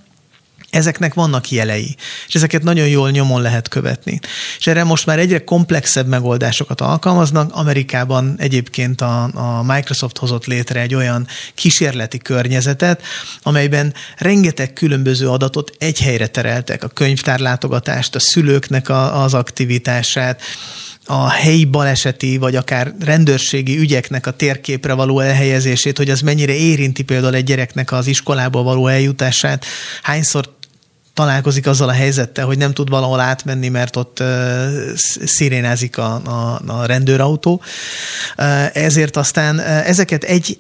ezeknek 0.71 1.15
vannak 1.15 1.51
jelei, 1.51 1.97
és 2.29 2.35
ezeket 2.35 2.63
nagyon 2.63 2.89
jól 2.89 3.11
nyomon 3.11 3.43
lehet 3.43 3.69
követni. 3.69 4.21
És 4.59 4.67
erre 4.67 4.85
most 4.85 5.07
már 5.07 5.19
egyre 5.19 5.45
komplexebb 5.45 6.07
megoldásokat 6.07 6.81
alkalmaznak. 6.81 7.55
Amerikában 7.55 8.35
egyébként 8.39 9.01
a, 9.01 9.23
a 9.23 9.63
Microsoft 9.63 10.19
hozott 10.19 10.47
létre 10.47 10.81
egy 10.81 10.95
olyan 10.95 11.27
kísérleti 11.55 12.19
környezetet, 12.19 13.03
amelyben 13.43 13.95
rengeteg 14.17 14.73
különböző 14.73 15.29
adatot 15.29 15.73
egy 15.79 16.01
helyre 16.01 16.27
tereltek. 16.27 16.85
A 16.85 16.89
könyvtárlátogatást, 16.89 18.15
a 18.15 18.21
szülőknek 18.21 18.89
a, 18.89 19.23
az 19.23 19.35
aktivitását, 19.35 20.43
a 21.11 21.29
helyi 21.29 21.65
baleseti, 21.65 22.37
vagy 22.37 22.57
akár 22.57 22.95
rendőrségi 23.01 23.79
ügyeknek 23.79 24.27
a 24.27 24.31
térképre 24.31 24.93
való 24.93 25.21
elhelyezését, 25.21 25.97
hogy 25.97 26.11
az 26.11 26.21
mennyire 26.21 26.55
érinti 26.55 27.03
például 27.03 27.35
egy 27.35 27.45
gyereknek 27.45 27.93
az 27.93 28.07
iskolába 28.07 28.63
való 28.63 28.87
eljutását, 28.87 29.65
hányszor 30.03 30.59
találkozik 31.21 31.67
azzal 31.67 31.89
a 31.89 31.93
helyzettel, 31.93 32.47
hogy 32.47 32.59
nem 32.59 32.73
tud 32.73 32.89
valahol 32.89 33.21
átmenni, 33.21 33.69
mert 33.69 33.97
ott 33.97 34.23
szirénázik 35.25 35.99
a, 35.99 36.15
a, 36.25 36.61
a 36.67 36.87
rendőrautó. 36.87 37.63
Ezért 38.73 39.17
aztán 39.17 39.61
ezeket 39.61 40.25
egy 40.25 40.59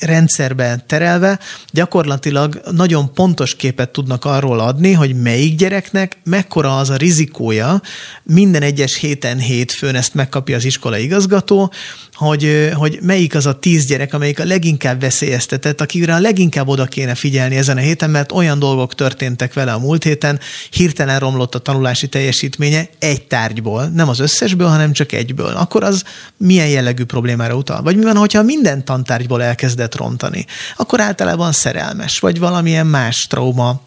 rendszerbe 0.00 0.84
terelve 0.86 1.38
gyakorlatilag 1.72 2.60
nagyon 2.70 3.12
pontos 3.12 3.56
képet 3.56 3.90
tudnak 3.90 4.24
arról 4.24 4.60
adni, 4.60 4.92
hogy 4.92 5.14
melyik 5.14 5.56
gyereknek 5.56 6.16
mekkora 6.24 6.78
az 6.78 6.90
a 6.90 6.96
rizikója, 6.96 7.80
minden 8.22 8.62
egyes 8.62 8.96
héten 8.96 9.38
hétfőn 9.38 9.94
ezt 9.94 10.14
megkapja 10.14 10.56
az 10.56 10.64
iskola 10.64 10.98
igazgató, 10.98 11.72
hogy, 12.16 12.70
hogy 12.74 12.98
melyik 13.02 13.34
az 13.34 13.46
a 13.46 13.58
tíz 13.58 13.86
gyerek, 13.86 14.14
amelyik 14.14 14.40
a 14.40 14.44
leginkább 14.44 15.00
veszélyeztetett, 15.00 15.80
akire 15.80 16.14
a 16.14 16.18
leginkább 16.18 16.68
oda 16.68 16.84
kéne 16.84 17.14
figyelni 17.14 17.56
ezen 17.56 17.76
a 17.76 17.80
héten, 17.80 18.10
mert 18.10 18.32
olyan 18.32 18.58
dolgok 18.58 18.94
történtek 18.94 19.54
vele 19.54 19.72
a 19.72 19.78
múlt 19.78 20.02
héten, 20.02 20.40
hirtelen 20.70 21.18
romlott 21.18 21.54
a 21.54 21.58
tanulási 21.58 22.08
teljesítménye 22.08 22.88
egy 22.98 23.26
tárgyból, 23.26 23.86
nem 23.86 24.08
az 24.08 24.18
összesből, 24.18 24.68
hanem 24.68 24.92
csak 24.92 25.12
egyből. 25.12 25.56
Akkor 25.56 25.84
az 25.84 26.04
milyen 26.36 26.68
jellegű 26.68 27.04
problémára 27.04 27.54
utal? 27.54 27.82
Vagy 27.82 27.96
mi 27.96 28.04
van, 28.04 28.16
hogyha 28.16 28.42
minden 28.42 28.84
tantárgyból 28.84 29.42
elkezdett 29.42 29.96
rontani? 29.96 30.46
Akkor 30.76 31.00
általában 31.00 31.52
szerelmes, 31.52 32.18
vagy 32.18 32.38
valamilyen 32.38 32.86
más 32.86 33.26
trauma 33.26 33.80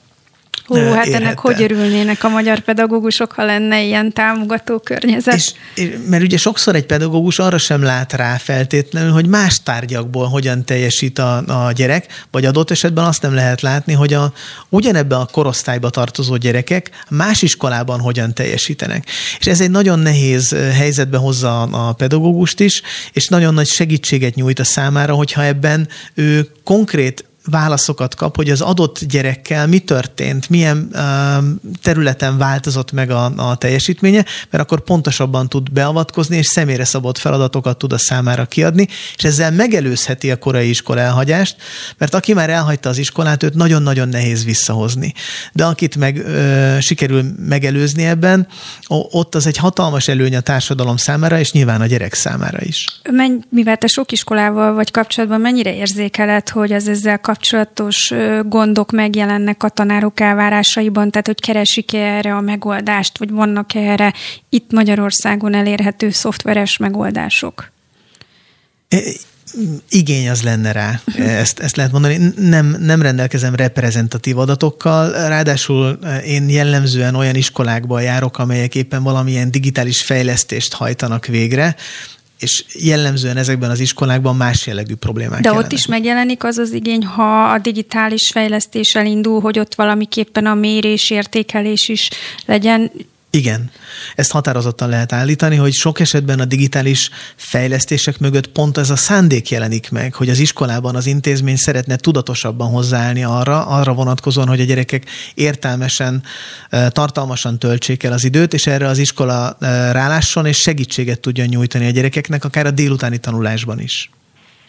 Hú, 0.70 0.76
hát 0.76 1.06
érhette. 1.06 1.26
ennek 1.26 1.40
hogy 1.40 1.62
örülnének 1.62 2.24
a 2.24 2.30
magyar 2.30 2.60
pedagógusok, 2.60 3.32
ha 3.32 3.46
lenne 3.46 3.82
ilyen 3.82 4.14
támogató 4.14 4.80
környezet? 4.80 5.36
És, 5.36 5.52
mert 6.10 6.24
ugye 6.24 6.38
sokszor 6.38 6.76
egy 6.76 6.86
pedagógus 6.86 7.40
arra 7.40 7.58
sem 7.58 7.84
lát 7.84 8.14
rá 8.14 8.38
feltétlenül, 8.38 9.12
hogy 9.12 9.28
más 9.28 9.64
tárgyakból 9.64 10.28
hogyan 10.28 10.66
teljesít 10.66 11.20
a, 11.20 11.66
a 11.68 11.72
gyerek, 11.72 12.26
vagy 12.32 12.46
adott 12.46 12.72
esetben 12.72 13.06
azt 13.06 13.22
nem 13.22 13.34
lehet 13.34 13.62
látni, 13.62 13.94
hogy 13.94 14.14
a, 14.14 14.34
ugyanebben 14.70 15.20
a 15.20 15.26
korosztályba 15.26 15.90
tartozó 15.90 16.36
gyerekek 16.36 16.90
más 17.10 17.42
iskolában 17.42 18.00
hogyan 18.00 18.34
teljesítenek. 18.34 19.06
És 19.40 19.48
ez 19.48 19.62
egy 19.62 19.72
nagyon 19.72 20.00
nehéz 20.00 20.56
helyzetbe 20.74 21.18
hozza 21.18 21.62
a 21.62 21.94
pedagógust 21.94 22.60
is, 22.60 22.82
és 23.14 23.28
nagyon 23.28 23.54
nagy 23.54 23.68
segítséget 23.68 24.36
nyújt 24.36 24.60
a 24.60 24.64
számára, 24.64 25.14
hogyha 25.14 25.44
ebben 25.44 25.88
ő 26.14 26.48
konkrét 26.64 27.29
válaszokat 27.46 28.16
kap, 28.16 28.36
hogy 28.36 28.50
az 28.50 28.62
adott 28.62 29.00
gyerekkel 29.00 29.68
mi 29.68 29.80
történt, 29.80 30.50
milyen 30.50 30.96
területen 31.82 32.38
változott 32.38 32.92
meg 32.92 33.12
a, 33.12 33.32
a 33.36 33.56
teljesítménye, 33.56 34.26
mert 34.50 34.64
akkor 34.64 34.80
pontosabban 34.80 35.50
tud 35.50 35.72
beavatkozni, 35.72 36.38
és 36.38 36.46
személyre 36.46 36.86
szabott 36.86 37.18
feladatokat 37.18 37.78
tud 37.78 37.94
a 37.94 37.98
számára 37.98 38.46
kiadni, 38.46 38.88
és 39.16 39.24
ezzel 39.24 39.52
megelőzheti 39.52 40.32
a 40.32 40.38
korai 40.38 40.70
iskola 40.70 41.00
elhagyást, 41.00 41.56
mert 41.98 42.14
aki 42.14 42.34
már 42.34 42.50
elhagyta 42.50 42.90
az 42.90 42.98
iskolát, 42.98 43.44
őt 43.44 43.54
nagyon-nagyon 43.54 44.10
nehéz 44.10 44.46
visszahozni. 44.46 45.14
De 45.54 45.66
akit 45.66 45.96
meg 45.96 46.18
ö, 46.18 46.78
sikerül 46.80 47.24
megelőzni 47.48 48.06
ebben, 48.06 48.48
ott 48.88 49.36
az 49.36 49.48
egy 49.48 49.58
hatalmas 49.58 50.08
előny 50.08 50.36
a 50.36 50.40
társadalom 50.40 50.98
számára, 50.98 51.40
és 51.40 51.52
nyilván 51.52 51.82
a 51.82 51.86
gyerek 51.86 52.14
számára 52.14 52.58
is. 52.62 52.86
Mivel 53.50 53.78
te 53.78 53.88
sok 53.88 54.12
iskolával 54.12 54.74
vagy 54.74 54.92
kapcsolatban, 54.92 55.42
mennyire 55.42 55.76
érzékeled, 55.76 56.50
hogy 56.50 56.72
az 56.72 56.88
ezzel 56.88 57.20
kapcsolatos 57.30 58.14
gondok 58.46 58.92
megjelennek 58.92 59.64
a 59.64 59.70
tanárok 59.70 60.20
elvárásaiban, 60.20 61.12
tehát 61.12 61.28
hogy 61.28 61.40
keresik 61.40 61.94
-e 61.94 61.98
erre 61.98 62.36
a 62.36 62.42
megoldást, 62.42 63.18
vagy 63.18 63.30
vannak 63.30 63.74
-e 63.74 63.80
erre 63.80 64.14
itt 64.50 64.72
Magyarországon 64.72 65.54
elérhető 65.54 66.10
szoftveres 66.10 66.78
megoldások? 66.78 67.72
igény 69.90 70.30
az 70.30 70.42
lenne 70.42 70.72
rá, 70.72 71.02
ezt, 71.44 71.60
ezt 71.60 71.76
lehet 71.76 71.92
mondani. 71.92 72.18
Nem, 72.36 72.76
nem 72.80 73.02
rendelkezem 73.02 73.56
reprezentatív 73.56 74.38
adatokkal, 74.38 75.12
ráadásul 75.12 76.00
én 76.26 76.50
jellemzően 76.50 77.16
olyan 77.16 77.36
iskolákba 77.36 78.00
járok, 78.00 78.38
amelyek 78.38 78.76
éppen 78.76 79.04
valamilyen 79.04 79.52
digitális 79.52 80.02
fejlesztést 80.02 80.74
hajtanak 80.74 81.26
végre, 81.26 81.76
és 82.40 82.66
jellemzően 82.74 83.38
ezekben 83.38 83.70
az 83.70 83.80
iskolákban 83.80 84.36
más 84.36 84.68
jellegű 84.68 84.96
problémák 84.96 85.42
De 85.42 85.48
jelennek. 85.48 85.66
ott 85.66 85.72
is 85.72 85.86
megjelenik 85.86 86.44
az 86.44 86.58
az 86.58 86.72
igény, 86.72 87.06
ha 87.06 87.44
a 87.44 87.58
digitális 87.60 88.30
fejlesztés 88.32 88.96
elindul, 88.96 89.42
hogy 89.42 89.60
ott 89.60 89.76
valamiképpen 89.76 90.46
a 90.46 90.54
mérés, 90.54 91.10
értékelés 91.10 91.90
is 91.90 92.10
legyen. 92.46 92.92
Igen, 93.32 93.72
ezt 94.16 94.32
határozottan 94.32 94.90
lehet 94.90 95.12
állítani, 95.12 95.56
hogy 95.56 95.74
sok 95.74 96.00
esetben 96.00 96.40
a 96.40 96.46
digitális 96.46 97.10
fejlesztések 97.36 98.20
mögött 98.20 98.48
pont 98.48 98.78
ez 98.78 98.90
a 98.90 98.96
szándék 98.96 99.50
jelenik 99.50 99.92
meg, 99.92 100.14
hogy 100.14 100.30
az 100.30 100.40
iskolában 100.40 100.96
az 100.96 101.06
intézmény 101.06 101.56
szeretne 101.56 101.96
tudatosabban 101.96 102.70
hozzáállni 102.70 103.24
arra, 103.24 103.66
arra 103.66 103.94
vonatkozóan, 103.94 104.48
hogy 104.48 104.60
a 104.60 104.64
gyerekek 104.64 105.06
értelmesen, 105.34 106.24
tartalmasan 106.90 107.60
töltsék 107.60 108.04
el 108.04 108.14
az 108.14 108.24
időt, 108.24 108.54
és 108.54 108.68
erre 108.68 108.88
az 108.88 108.98
iskola 108.98 109.58
rálásson, 109.92 110.46
és 110.46 110.58
segítséget 110.58 111.20
tudjon 111.20 111.48
nyújtani 111.48 111.86
a 111.86 111.92
gyerekeknek, 111.92 112.46
akár 112.46 112.66
a 112.66 112.72
délutáni 112.72 113.18
tanulásban 113.18 113.80
is. 113.80 114.10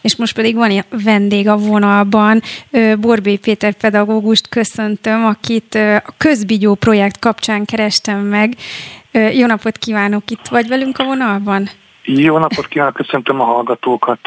És 0.01 0.15
most 0.15 0.35
pedig 0.35 0.55
van 0.55 0.69
egy 0.69 0.83
vendég 1.03 1.47
a 1.47 1.57
vonalban, 1.57 2.41
Borbé 2.99 3.35
Péter 3.35 3.73
pedagógust 3.73 4.47
köszöntöm, 4.47 5.25
akit 5.25 5.75
a 5.75 6.13
közbigyó 6.17 6.75
projekt 6.75 7.19
kapcsán 7.19 7.65
kerestem 7.65 8.19
meg. 8.19 8.55
Jó 9.33 9.45
napot 9.45 9.77
kívánok, 9.77 10.31
itt 10.31 10.47
vagy 10.49 10.67
velünk 10.67 10.97
a 10.97 11.03
vonalban? 11.03 11.69
Jó 12.03 12.37
napot 12.37 12.67
kívánok, 12.67 12.93
köszöntöm 12.93 13.39
a 13.39 13.43
hallgatókat. 13.43 14.19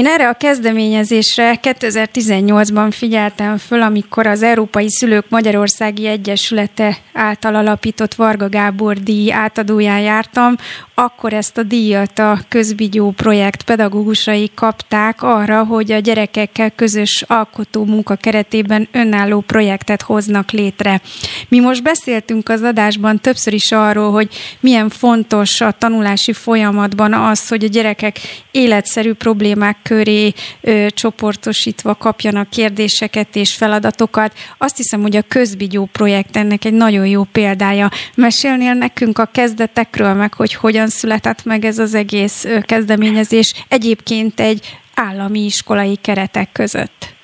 Én 0.00 0.06
erre 0.06 0.28
a 0.28 0.32
kezdeményezésre 0.32 1.58
2018-ban 1.62 2.88
figyeltem 2.90 3.56
föl, 3.56 3.82
amikor 3.82 4.26
az 4.26 4.42
Európai 4.42 4.90
Szülők 4.90 5.24
Magyarországi 5.28 6.06
Egyesülete 6.06 6.96
által 7.12 7.54
alapított 7.54 8.14
Varga 8.14 8.48
Gábor 8.48 8.98
díj 8.98 9.32
átadóján 9.32 10.00
jártam, 10.00 10.56
akkor 10.94 11.32
ezt 11.32 11.58
a 11.58 11.62
díjat 11.62 12.18
a 12.18 12.38
közbigyó 12.48 13.10
projekt 13.10 13.62
pedagógusai 13.62 14.50
kapták 14.54 15.22
arra, 15.22 15.64
hogy 15.64 15.92
a 15.92 15.98
gyerekekkel 15.98 16.70
közös 16.70 17.24
alkotó 17.26 17.84
munka 17.84 18.14
keretében 18.14 18.88
önálló 18.92 19.40
projektet 19.40 20.02
hoznak 20.02 20.50
létre. 20.50 21.00
Mi 21.48 21.60
most 21.60 21.82
beszéltünk 21.82 22.48
az 22.48 22.62
adásban 22.62 23.20
többször 23.20 23.52
is 23.52 23.72
arról, 23.72 24.10
hogy 24.10 24.28
milyen 24.60 24.88
fontos 24.88 25.60
a 25.60 25.70
tanulási 25.70 26.32
folyamatban 26.32 27.12
az, 27.12 27.48
hogy 27.48 27.64
a 27.64 27.68
gyerekek 27.68 28.18
életszerű 28.50 29.12
problémák 29.12 29.89
köré 29.90 30.32
ö, 30.60 30.86
csoportosítva 30.88 31.94
kapjanak 31.94 32.50
kérdéseket 32.50 33.36
és 33.36 33.56
feladatokat. 33.56 34.32
Azt 34.58 34.76
hiszem, 34.76 35.00
hogy 35.00 35.16
a 35.16 35.22
közbigyó 35.28 35.88
projekt 35.92 36.36
ennek 36.36 36.64
egy 36.64 36.72
nagyon 36.72 37.06
jó 37.06 37.22
példája. 37.32 37.88
Mesélnél 38.14 38.74
nekünk 38.74 39.18
a 39.18 39.24
kezdetekről, 39.32 40.14
meg 40.14 40.34
hogy 40.34 40.54
hogyan 40.54 40.86
született 40.86 41.44
meg 41.44 41.64
ez 41.64 41.78
az 41.78 41.94
egész 41.94 42.46
kezdeményezés 42.62 43.64
egyébként 43.68 44.40
egy 44.40 44.78
állami 44.94 45.40
iskolai 45.44 45.96
keretek 45.96 46.52
között? 46.52 47.14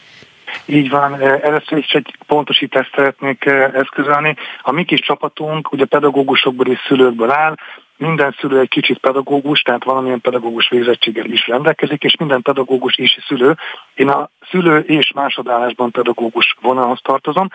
Így 0.64 0.90
van, 0.90 1.20
először 1.20 1.78
is 1.78 1.90
egy 1.90 2.16
pontosítást 2.26 2.94
szeretnék 2.94 3.44
eszközölni. 3.72 4.36
A 4.62 4.72
mi 4.72 4.84
kis 4.84 5.00
csapatunk 5.00 5.72
ugye 5.72 5.84
pedagógusokból 5.84 6.66
és 6.66 6.78
szülőkből 6.88 7.30
áll, 7.30 7.54
minden 7.96 8.34
szülő 8.38 8.58
egy 8.58 8.68
kicsit 8.68 8.98
pedagógus, 8.98 9.60
tehát 9.60 9.84
valamilyen 9.84 10.20
pedagógus 10.20 10.68
végzettséggel 10.68 11.24
is 11.24 11.46
rendelkezik, 11.46 12.02
és 12.02 12.16
minden 12.16 12.42
pedagógus 12.42 12.96
is 12.96 13.18
szülő. 13.26 13.56
Én 13.94 14.08
a 14.08 14.30
szülő 14.50 14.78
és 14.78 15.12
másodállásban 15.14 15.90
pedagógus 15.90 16.56
vonalhoz 16.60 17.00
tartozom. 17.02 17.48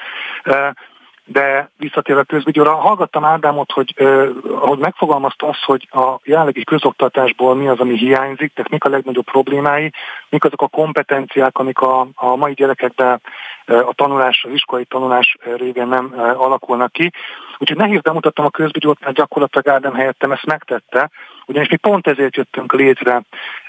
de 1.26 1.69
visszatérve 1.77 2.22
a 2.22 2.23
közvigyóra, 2.23 2.76
hallgattam 2.76 3.23
Ádámot, 3.23 3.72
hogy 3.72 3.93
eh, 3.95 4.30
ahogy 4.45 4.77
megfogalmazta 4.77 5.47
azt, 5.47 5.63
hogy 5.63 5.88
a 5.91 6.19
jelenlegi 6.23 6.63
közoktatásból 6.63 7.55
mi 7.55 7.68
az, 7.68 7.80
ami 7.80 7.97
hiányzik, 7.97 8.53
tehát 8.53 8.72
mik 8.72 8.84
a 8.84 8.89
legnagyobb 8.89 9.26
problémái, 9.26 9.91
mik 10.30 10.43
azok 10.43 10.61
a 10.61 10.68
kompetenciák, 10.68 11.57
amik 11.57 11.80
a, 11.80 12.07
a 12.15 12.35
mai 12.35 12.53
gyerekekben 12.53 13.22
a 13.66 13.94
tanulás, 13.96 14.44
az 14.44 14.54
iskolai 14.54 14.86
tanulás 14.86 15.38
révén 15.58 15.88
nem 15.88 16.14
alakulnak 16.18 16.92
ki. 16.92 17.12
Úgyhogy 17.58 17.78
nehéz 17.78 18.02
bemutattam 18.02 18.46
a 18.46 18.50
közvigyót, 18.50 19.00
mert 19.00 19.16
gyakorlatilag 19.16 19.68
Ádám 19.68 19.94
helyettem 19.94 20.32
ezt 20.32 20.46
megtette, 20.46 21.10
ugyanis 21.46 21.70
mi 21.70 21.76
pont 21.76 22.08
ezért 22.08 22.36
jöttünk 22.36 22.74
létre. 22.74 23.22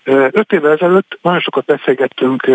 Öt 0.04 0.52
évvel 0.52 0.72
ezelőtt 0.72 1.18
nagyon 1.22 1.40
sokat 1.40 1.64
beszélgettünk 1.64 2.50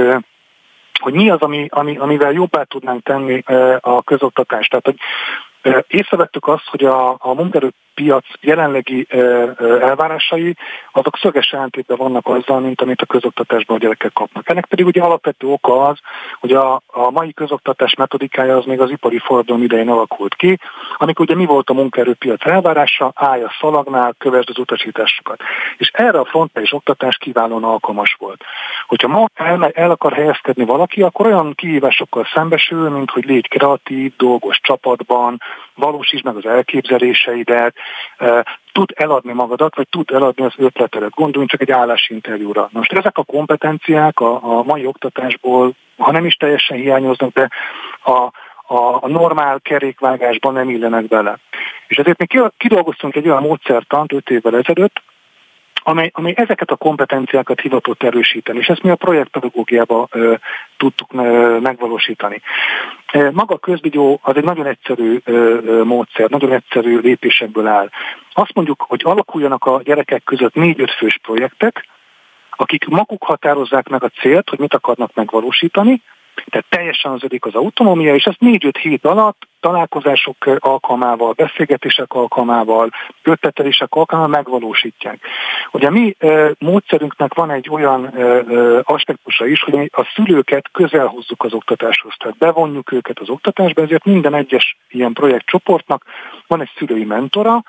hogy 1.00 1.14
mi 1.14 1.30
az, 1.30 1.40
ami, 1.40 1.68
ami, 1.70 1.98
amivel 1.98 2.32
jobbá 2.32 2.64
tudnánk 2.64 3.04
tenni 3.04 3.44
a 3.80 4.04
közoktatást. 4.04 4.70
Tehát, 4.70 4.86
hogy 4.86 4.98
észrevettük 5.88 6.48
azt, 6.48 6.68
hogy 6.70 6.86
a, 6.86 7.10
a 7.10 7.34
munkerő 7.34 7.72
piac 7.98 8.26
jelenlegi 8.40 9.08
elvárásai, 9.80 10.56
azok 10.92 11.18
szöges 11.18 11.52
ellentétben 11.52 11.98
vannak 11.98 12.28
azzal, 12.28 12.60
mint 12.60 12.82
amit 12.82 13.02
a 13.02 13.06
közoktatásban 13.06 13.76
a 13.76 13.80
gyerekek 13.80 14.14
kapnak. 14.14 14.50
Ennek 14.50 14.66
pedig 14.66 14.86
ugye 14.86 15.02
alapvető 15.02 15.48
oka 15.48 15.82
az, 15.88 15.98
hogy 16.40 16.52
a, 16.52 16.82
a 16.88 17.12
mai 17.12 17.34
közoktatás 17.34 17.94
metodikája 17.94 18.58
az 18.58 18.66
még 18.66 18.80
az 18.80 18.90
ipari 18.90 19.18
forradalom 19.18 19.64
idején 19.64 19.90
alakult 19.90 20.36
ki, 20.36 20.60
amikor 20.98 21.26
ugye 21.26 21.36
mi 21.36 21.46
volt 21.46 21.70
a 21.70 21.74
munkaerőpiac 21.74 22.46
elvárása, 22.46 23.12
állja 23.16 23.52
szalagnál, 23.60 24.16
kövesd 24.18 24.50
az 24.50 24.58
utasításokat. 24.58 25.40
És 25.78 25.90
erre 25.94 26.20
a 26.20 26.26
frontális 26.26 26.74
oktatás 26.74 27.18
kiválóan 27.18 27.64
alkalmas 27.64 28.16
volt. 28.20 28.44
Hogyha 28.88 29.08
ma 29.08 29.26
el, 29.34 29.72
el 29.74 29.92
akar 29.92 30.14
helyezkedni 30.14 30.66
valaki, 30.66 31.02
akkor 31.02 31.26
olyan 31.26 31.54
kihívásokkal 31.56 32.28
szembesül, 32.34 32.90
mint 32.90 33.12
hogy 33.12 33.26
légy 33.26 33.48
kreatív, 33.48 34.14
dolgos 34.18 34.60
csapatban, 34.62 35.42
valósítsd 35.76 36.26
meg 36.26 36.36
az 36.36 36.46
elképzeléseidet, 36.46 37.76
tud 38.72 38.92
eladni 38.96 39.34
magadat, 39.34 39.76
vagy 39.76 39.88
tud 39.90 40.12
eladni 40.12 40.46
az 40.46 40.54
ötletedet. 40.58 41.10
Gondoljunk 41.10 41.50
csak 41.50 41.62
egy 41.62 41.72
állásinterjúra. 41.72 42.70
Most 42.72 42.92
ezek 42.94 43.18
a 43.18 43.24
kompetenciák 43.24 44.20
a, 44.20 44.58
a 44.58 44.64
mai 44.64 44.86
oktatásból, 44.86 45.74
ha 45.98 46.12
nem 46.12 46.26
is 46.26 46.36
teljesen 46.36 46.78
hiányoznak, 46.78 47.34
de 47.34 47.50
a, 48.04 48.32
a, 48.74 48.98
a 49.02 49.08
normál 49.08 49.60
kerékvágásban 49.62 50.54
nem 50.54 50.70
illenek 50.70 51.08
bele. 51.08 51.38
És 51.88 51.98
ezért 51.98 52.18
mi 52.18 52.26
kidolgoztunk 52.58 53.16
egy 53.16 53.28
olyan 53.28 53.42
módszertant 53.42 54.14
5 54.14 54.30
évvel 54.30 54.58
ezelőtt, 54.58 55.02
amely, 55.88 56.10
amely 56.14 56.34
ezeket 56.36 56.72
a 56.72 56.76
kompetenciákat 56.76 57.60
hivatott 57.60 58.04
erősíteni, 58.04 58.60
és 58.60 58.68
ezt 58.68 58.84
mi 58.84 58.90
a 58.90 58.96
projektpedagógiában 58.96 60.08
ö, 60.12 60.34
tudtuk 60.78 61.14
ö, 61.14 61.58
megvalósítani. 61.60 62.42
Maga 63.32 63.54
a 63.54 63.58
közvigyó 63.58 64.20
az 64.22 64.36
egy 64.36 64.44
nagyon 64.44 64.66
egyszerű 64.66 65.20
ö, 65.24 65.32
ö, 65.66 65.84
módszer, 65.84 66.30
nagyon 66.30 66.52
egyszerű 66.52 67.00
lépésekből 67.00 67.68
áll. 67.68 67.90
Azt 68.34 68.54
mondjuk, 68.54 68.86
hogy 68.88 69.02
alakuljanak 69.04 69.66
a 69.66 69.82
gyerekek 69.84 70.24
között 70.24 70.54
négy-öt 70.54 70.92
fős 70.92 71.20
projektek, 71.22 71.88
akik 72.52 72.86
maguk 72.88 73.24
határozzák 73.24 73.88
meg 73.88 74.04
a 74.04 74.10
célt, 74.10 74.50
hogy 74.50 74.60
mit 74.60 74.74
akarnak 74.74 75.14
megvalósítani, 75.14 76.02
tehát 76.46 76.68
teljesen 76.70 77.12
az 77.12 77.24
ödik 77.24 77.46
az 77.46 77.56
autonómia, 77.56 78.16
és 78.16 78.24
ezt 78.24 78.40
négy-öt 78.40 78.78
hét 78.78 79.06
alatt 79.06 79.48
találkozások 79.60 80.36
alkalmával, 80.60 81.34
beszélgetések 81.34 82.14
alkalmával, 82.14 82.90
ötletelések 83.24 83.94
alkalmával 83.96 84.36
megvalósítják. 84.36 85.20
Ugye 85.72 85.90
mi 85.90 86.16
módszerünknek 86.60 87.34
van 87.34 87.52
egy 87.52 87.70
olyan 87.70 88.06
aspektusa 88.84 89.46
is, 89.46 89.62
hogy 89.64 89.74
mi 89.74 89.90
a 89.92 90.12
szülőket 90.16 90.70
közel 90.72 91.06
hozzuk 91.06 91.44
az 91.44 91.54
oktatáshoz, 91.54 92.14
tehát 92.18 92.38
bevonjuk 92.38 92.92
őket 92.92 93.20
az 93.20 93.30
oktatásba, 93.30 93.82
ezért 93.82 94.06
minden 94.06 94.34
egyes 94.34 94.78
ilyen 94.90 95.14
projektcsoportnak 95.14 96.04
van 96.48 96.62
egy 96.62 96.72
szülői 96.78 97.04
mentora, 97.04 97.64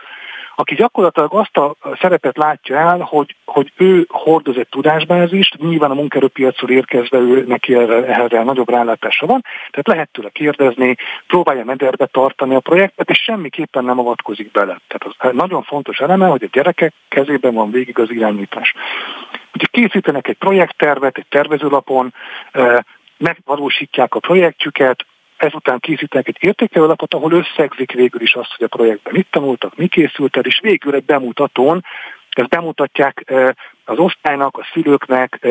aki 0.61 0.75
gyakorlatilag 0.75 1.35
azt 1.35 1.57
a 1.57 1.77
szerepet 2.01 2.37
látja 2.37 2.77
el, 2.77 2.99
hogy, 2.99 3.35
hogy 3.45 3.73
ő 3.77 4.07
hordoz 4.09 4.57
egy 4.57 4.69
tudásbázist, 4.69 5.57
nyilván 5.57 5.91
a 5.91 5.95
munkerőpiacról 5.95 6.71
érkezve 6.71 7.19
ő 7.19 7.45
neki 7.47 7.75
erre, 7.75 8.07
erre 8.07 8.43
nagyobb 8.43 8.69
rálátása 8.69 9.27
van, 9.27 9.41
tehát 9.71 9.87
lehet 9.87 10.13
tőle 10.13 10.29
kérdezni, 10.29 10.97
próbálja 11.27 11.65
mederbe 11.79 12.07
tartani 12.07 12.55
a 12.55 12.61
projektet, 12.61 13.11
és 13.11 13.19
semmiképpen 13.19 13.85
nem 13.85 13.99
avatkozik 13.99 14.51
bele. 14.51 14.81
Tehát 14.89 15.17
az 15.19 15.33
nagyon 15.33 15.63
fontos 15.63 15.99
eleme, 15.99 16.27
hogy 16.27 16.43
a 16.43 16.49
gyerekek 16.53 16.93
kezében 17.09 17.55
van 17.55 17.71
végig 17.71 17.99
az 17.99 18.11
irányítás. 18.11 18.75
Ugye 19.55 19.67
készítenek 19.71 20.29
egy 20.29 20.37
projekttervet, 20.37 21.19
egy 21.19 21.27
tervezőlapon, 21.29 22.15
megvalósítják 23.17 24.15
a 24.15 24.19
projektjüket, 24.19 25.07
ezután 25.37 25.79
készítenek 25.79 26.29
egy 26.29 26.37
értékelőlapot, 26.41 27.15
ahol 27.15 27.33
összegzik 27.33 27.93
végül 27.93 28.21
is 28.21 28.35
azt, 28.35 28.55
hogy 28.57 28.69
a 28.71 28.77
projektben 28.77 29.13
mit 29.13 29.27
tanultak, 29.31 29.77
mi 29.77 29.87
készült 29.87 30.37
el, 30.37 30.45
és 30.45 30.61
végül 30.63 30.95
egy 30.95 31.05
bemutatón 31.05 31.85
ezt 32.31 32.49
bemutatják 32.49 33.33
az 33.85 33.99
osztálynak, 33.99 34.57
a 34.57 34.67
szülőknek, 34.73 35.47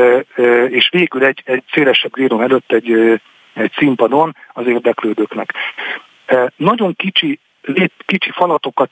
és 0.69 0.89
végül 0.91 1.25
egy, 1.25 1.41
egy 1.45 1.63
szélesebb 1.71 2.11
grédon 2.11 2.41
előtt 2.41 2.71
egy, 2.71 3.19
egy 3.53 3.71
színpadon 3.77 4.35
az 4.53 4.67
érdeklődőknek. 4.67 5.53
Nagyon 6.55 6.95
kicsi 6.95 7.39
kicsi 8.05 8.31
falatokat 8.31 8.89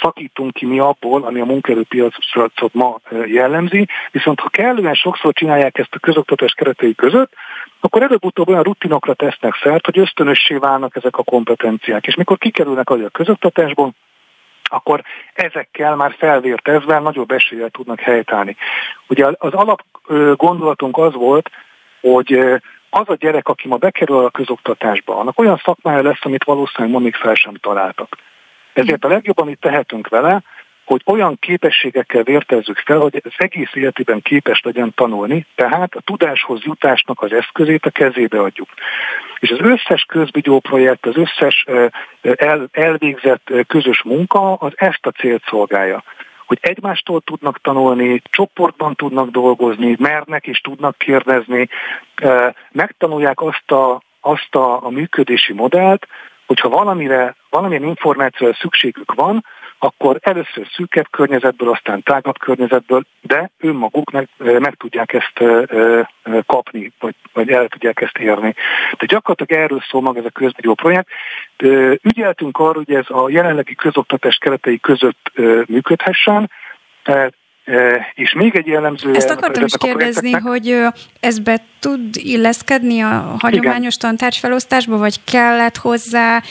szakítunk 0.00 0.52
ki 0.52 0.66
mi 0.66 0.78
abból, 0.78 1.24
ami 1.24 1.40
a 1.40 1.44
munkaerőpiacot 1.44 2.72
ma 2.72 3.00
jellemzi, 3.26 3.88
viszont 4.10 4.40
ha 4.40 4.48
kellően 4.48 4.94
sokszor 4.94 5.32
csinálják 5.32 5.78
ezt 5.78 5.94
a 5.94 5.98
közoktatás 5.98 6.52
keretei 6.52 6.94
között, 6.94 7.32
akkor 7.80 8.02
előbb-utóbb 8.02 8.48
olyan 8.48 8.62
rutinokra 8.62 9.14
tesznek 9.14 9.54
szert, 9.62 9.84
hogy 9.84 9.98
ösztönössé 9.98 10.54
válnak 10.54 10.96
ezek 10.96 11.16
a 11.16 11.22
kompetenciák. 11.22 12.06
És 12.06 12.14
mikor 12.14 12.38
kikerülnek 12.38 12.90
a 12.90 13.08
közoktatásból, 13.08 13.92
akkor 14.62 15.02
ezekkel 15.34 15.96
már 15.96 16.14
felvértezve 16.18 16.98
nagyobb 16.98 17.30
eséllyel 17.30 17.70
tudnak 17.70 18.00
helytállni. 18.00 18.56
Ugye 19.08 19.26
az 19.38 19.52
alap 19.52 19.82
gondolatunk 20.36 20.98
az 20.98 21.14
volt, 21.14 21.50
hogy 22.00 22.60
az 22.94 23.08
a 23.08 23.14
gyerek, 23.14 23.48
aki 23.48 23.68
ma 23.68 23.76
bekerül 23.76 24.24
a 24.24 24.30
közoktatásba, 24.30 25.18
annak 25.18 25.38
olyan 25.38 25.60
szakmája 25.64 26.02
lesz, 26.02 26.24
amit 26.24 26.44
valószínűleg 26.44 26.92
ma 26.92 27.00
még 27.02 27.14
fel 27.14 27.34
sem 27.34 27.54
találtak. 27.54 28.16
Ezért 28.72 29.04
a 29.04 29.08
legjobb, 29.08 29.38
amit 29.38 29.60
tehetünk 29.60 30.08
vele, 30.08 30.42
hogy 30.84 31.02
olyan 31.04 31.36
képességekkel 31.40 32.22
vértezzük 32.22 32.78
fel, 32.78 32.98
hogy 32.98 33.20
az 33.24 33.32
egész 33.36 33.70
életében 33.74 34.22
képes 34.22 34.60
legyen 34.60 34.92
tanulni, 34.94 35.46
tehát 35.54 35.94
a 35.94 36.00
tudáshoz 36.00 36.62
jutásnak 36.62 37.22
az 37.22 37.32
eszközét 37.32 37.86
a 37.86 37.90
kezébe 37.90 38.40
adjuk. 38.40 38.68
És 39.38 39.50
az 39.50 39.58
összes 39.60 40.04
közvideó 40.08 40.60
projekt, 40.60 41.06
az 41.06 41.16
összes 41.16 41.64
el, 42.22 42.68
elvégzett 42.72 43.52
közös 43.66 44.02
munka 44.02 44.54
az 44.54 44.72
ezt 44.76 45.06
a 45.06 45.10
célt 45.10 45.42
szolgálja 45.46 46.02
hogy 46.46 46.58
egymástól 46.60 47.20
tudnak 47.20 47.60
tanulni, 47.60 48.22
csoportban 48.30 48.94
tudnak 48.94 49.30
dolgozni, 49.30 49.96
mernek 49.98 50.46
és 50.46 50.60
tudnak 50.60 50.98
kérdezni, 50.98 51.68
megtanulják 52.72 53.40
azt 53.40 53.70
a, 53.70 54.02
azt 54.20 54.54
a, 54.54 54.84
a 54.84 54.90
működési 54.90 55.52
modellt, 55.52 56.06
hogyha 56.46 56.68
valamire, 56.68 57.36
valamilyen 57.50 57.84
információra 57.84 58.54
szükségük 58.54 59.14
van, 59.14 59.44
akkor 59.84 60.18
először 60.20 60.66
szűkebb 60.74 61.06
környezetből, 61.10 61.70
aztán 61.70 62.02
tágabb 62.02 62.38
környezetből, 62.38 63.04
de 63.20 63.50
önmaguk 63.58 64.10
meg, 64.10 64.28
meg 64.38 64.74
tudják 64.74 65.12
ezt 65.12 65.44
kapni, 66.46 66.92
vagy, 67.00 67.14
vagy 67.32 67.50
el 67.50 67.68
tudják 67.68 68.00
ezt 68.00 68.18
érni. 68.18 68.54
De 68.98 69.06
gyakorlatilag 69.06 69.62
erről 69.62 69.82
szól 69.88 70.00
maga 70.00 70.18
ez 70.18 70.24
a 70.24 70.30
közvideó 70.30 70.74
projekt. 70.74 71.08
Ügyeltünk 72.02 72.58
arra, 72.58 72.82
hogy 72.84 72.94
ez 72.94 73.06
a 73.08 73.28
jelenlegi 73.28 73.74
közoktatás 73.74 74.36
keretei 74.36 74.80
között 74.80 75.32
működhessen, 75.66 76.50
és 78.14 78.32
még 78.32 78.56
egy 78.56 78.66
jellemző... 78.66 79.14
Ezt 79.14 79.30
akartam 79.30 79.64
is 79.64 79.72
kérdezni, 79.78 80.30
hogy 80.30 80.76
ez 81.20 81.38
be 81.38 81.60
tud 81.78 82.16
illeszkedni 82.16 83.00
a 83.00 83.36
hagyományos 83.38 83.94
Igen. 83.94 84.08
tantárgyfelosztásba, 84.08 84.96
vagy 84.96 85.24
kellett 85.24 85.76
hozzá 85.76 86.42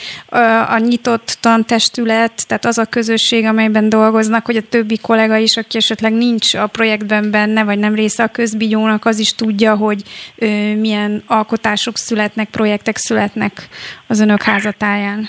a 0.68 0.78
nyitott 0.78 1.36
tantestület, 1.40 2.46
tehát 2.46 2.64
az 2.64 2.78
a 2.78 2.84
közösség, 2.84 3.44
amelyben 3.44 3.88
dolgoznak, 3.88 4.46
hogy 4.46 4.56
a 4.56 4.68
többi 4.68 4.98
kollega 4.98 5.36
is, 5.36 5.56
aki 5.56 5.76
esetleg 5.76 6.12
nincs 6.12 6.54
a 6.54 6.66
projektben 6.66 7.30
benne, 7.30 7.64
vagy 7.64 7.78
nem 7.78 7.94
része 7.94 8.22
a 8.22 8.28
közbigyónak, 8.28 9.04
az 9.04 9.18
is 9.18 9.34
tudja, 9.34 9.76
hogy 9.76 10.02
milyen 10.78 11.22
alkotások 11.26 11.96
születnek, 11.96 12.48
projektek 12.48 12.96
születnek 12.96 13.68
az 14.06 14.20
önök 14.20 14.42
házatáján. 14.42 15.28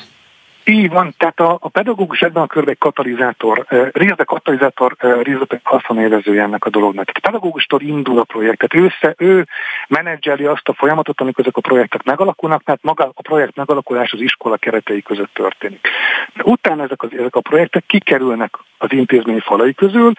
Így 0.68 0.90
van, 0.90 1.14
tehát 1.18 1.40
a, 1.40 1.58
a 1.62 1.70
pedagógus 1.70 2.22
ebben 2.22 2.44
a 2.44 2.48
körben 2.48 2.72
egy 2.72 2.78
katalizátor, 2.78 3.66
részbe 3.92 4.24
katalizátor, 4.24 4.96
részbe 5.22 5.60
haszonélvezője 5.64 6.42
ennek 6.42 6.66
a 6.66 6.70
dolognak. 6.70 7.06
Tehát 7.06 7.18
a 7.24 7.28
pedagógustól 7.30 7.82
indul 7.82 8.20
a 8.20 8.24
projekt, 8.24 8.68
tehát 8.68 8.94
ő, 9.00 9.16
ő 9.18 9.48
menedzseli 9.88 10.46
azt 10.46 10.68
a 10.68 10.74
folyamatot, 10.74 11.22
amikor 11.22 11.44
ezek 11.44 11.58
a 11.58 11.62
projektek 11.62 12.04
megalakulnak, 12.04 12.62
mert 12.66 12.84
maga 12.84 13.12
a 13.14 13.22
projekt 13.22 13.56
megalakulás 13.56 14.12
az 14.12 14.22
iskola 14.22 14.58
keretei 14.58 15.02
között 15.02 15.34
történik. 15.34 15.88
De 16.34 16.44
utána 16.44 16.84
ezek, 16.84 17.04
az, 17.04 17.10
ezek 17.12 17.36
a 17.36 17.42
projektek 17.42 17.84
kikerülnek 17.88 18.58
az 18.78 18.92
intézmény 18.92 19.40
falai 19.40 19.74
közül, 19.74 20.12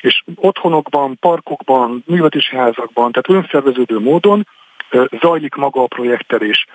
és 0.00 0.22
otthonokban, 0.34 1.18
parkokban, 1.20 2.04
művetési 2.06 2.56
házakban, 2.56 3.12
tehát 3.12 3.42
önszerveződő 3.42 3.98
módon 3.98 4.46
zajlik 5.20 5.54
maga 5.54 5.82
a 5.82 5.86
projektelés 5.86 6.66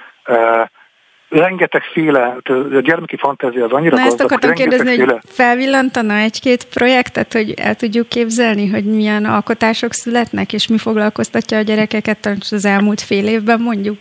rengetegféle, 1.29 2.37
a 2.73 2.79
gyermeki 2.79 3.17
fantázia 3.17 3.65
az 3.65 3.71
annyira 3.71 3.95
Na 3.95 4.03
gazdag, 4.03 4.21
ezt 4.21 4.21
akartam 4.21 4.53
kérdezni, 4.53 4.95
féle... 4.95 5.11
hogy 5.11 5.21
felvillantana 5.25 6.13
egy-két 6.13 6.65
projektet, 6.65 7.33
hogy 7.33 7.51
el 7.51 7.75
tudjuk 7.75 8.09
képzelni, 8.09 8.69
hogy 8.69 8.85
milyen 8.85 9.25
alkotások 9.25 9.93
születnek, 9.93 10.53
és 10.53 10.67
mi 10.67 10.77
foglalkoztatja 10.77 11.57
a 11.57 11.61
gyerekeket 11.61 12.25
az 12.49 12.65
elmúlt 12.65 13.01
fél 13.01 13.27
évben 13.27 13.61
mondjuk? 13.61 13.97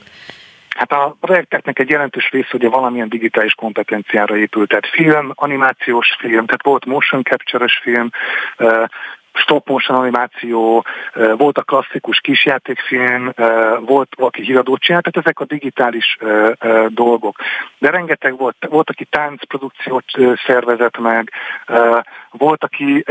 Hát 0.69 0.93
a 0.93 1.17
projekteknek 1.21 1.79
egy 1.79 1.89
jelentős 1.89 2.31
része 2.31 2.49
ugye 2.53 2.69
valamilyen 2.69 3.09
digitális 3.09 3.55
kompetenciára 3.55 4.37
épült, 4.37 4.69
tehát 4.69 4.87
film, 4.87 5.33
animációs 5.35 6.17
film, 6.19 6.47
tehát 6.47 6.63
volt 6.63 6.85
motion 6.85 7.23
capture-es 7.23 7.81
film, 7.83 8.11
stop 9.35 9.69
motion 9.69 9.99
animáció, 9.99 10.85
volt 11.37 11.59
a 11.59 11.63
klasszikus 11.63 12.19
kisjátékfilm, 12.19 13.33
volt 13.81 14.15
valaki 14.17 14.43
híradót 14.43 14.81
csinált, 14.81 15.05
tehát 15.05 15.27
ezek 15.27 15.41
a 15.41 15.45
digitális 15.45 16.19
dolgok. 16.89 17.37
De 17.79 17.91
rengeteg 17.91 18.37
volt, 18.37 18.57
volt, 18.69 18.91
aki 18.91 19.05
táncprodukciót 19.05 20.05
szervezett 20.47 20.99
meg, 20.99 21.31
volt, 22.31 22.65
aki 22.65 23.05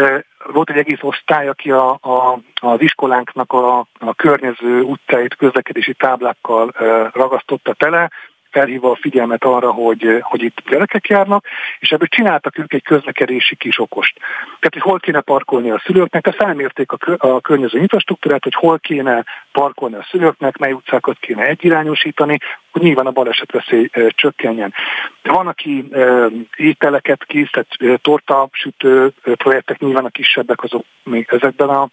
volt 0.45 0.69
egy 0.69 0.77
egész 0.77 1.01
osztály, 1.01 1.47
aki 1.47 1.71
a, 1.71 1.89
a, 1.91 2.39
az 2.61 2.81
iskolánknak 2.81 3.51
a, 3.53 3.79
a 3.99 4.13
környező 4.15 4.81
utcáit 4.81 5.35
közlekedési 5.35 5.93
táblákkal 5.93 6.73
ragasztotta 7.13 7.73
tele, 7.73 8.11
felhívva 8.53 8.91
a 8.91 8.99
figyelmet 9.01 9.43
arra, 9.43 9.71
hogy, 9.71 10.17
hogy 10.21 10.43
itt 10.43 10.63
gyerekek 10.69 11.07
járnak, 11.07 11.45
és 11.79 11.91
ebből 11.91 12.07
csináltak 12.07 12.57
ők 12.57 12.73
egy 12.73 12.83
közlekedési 12.83 13.55
kis 13.55 13.79
okost. 13.79 14.15
Tehát, 14.59 14.73
hogy 14.73 14.81
hol 14.81 14.99
kéne 14.99 15.21
parkolni 15.21 15.69
a 15.69 15.81
szülőknek, 15.85 16.23
tehát 16.23 16.39
felmérték 16.39 16.91
a, 16.91 16.97
a 17.17 17.41
környező 17.41 17.79
infrastruktúrát, 17.79 18.43
hogy 18.43 18.55
hol 18.55 18.79
kéne 18.79 19.23
parkolni 19.51 19.95
a 19.95 20.07
szülőknek, 20.09 20.57
mely 20.57 20.71
utcákat 20.71 21.17
kéne 21.19 21.43
egyirányosítani, 21.45 22.37
hogy 22.71 22.81
nyilván 22.81 23.05
a 23.05 23.11
balesetveszély 23.11 23.89
e, 23.91 24.09
csökkenjen. 24.09 24.73
De 25.21 25.31
van, 25.31 25.47
aki 25.47 25.85
e, 25.91 26.27
ételeket 26.55 27.23
kész, 27.23 27.49
tehát 27.51 27.69
e, 27.79 27.97
torta 28.01 28.47
sütő 28.51 29.13
projektek, 29.21 29.79
nyilván 29.79 30.05
a 30.05 30.09
kisebbek 30.09 30.63
azok 30.63 30.85
még 31.03 31.27
ezekben 31.31 31.69
a 31.69 31.89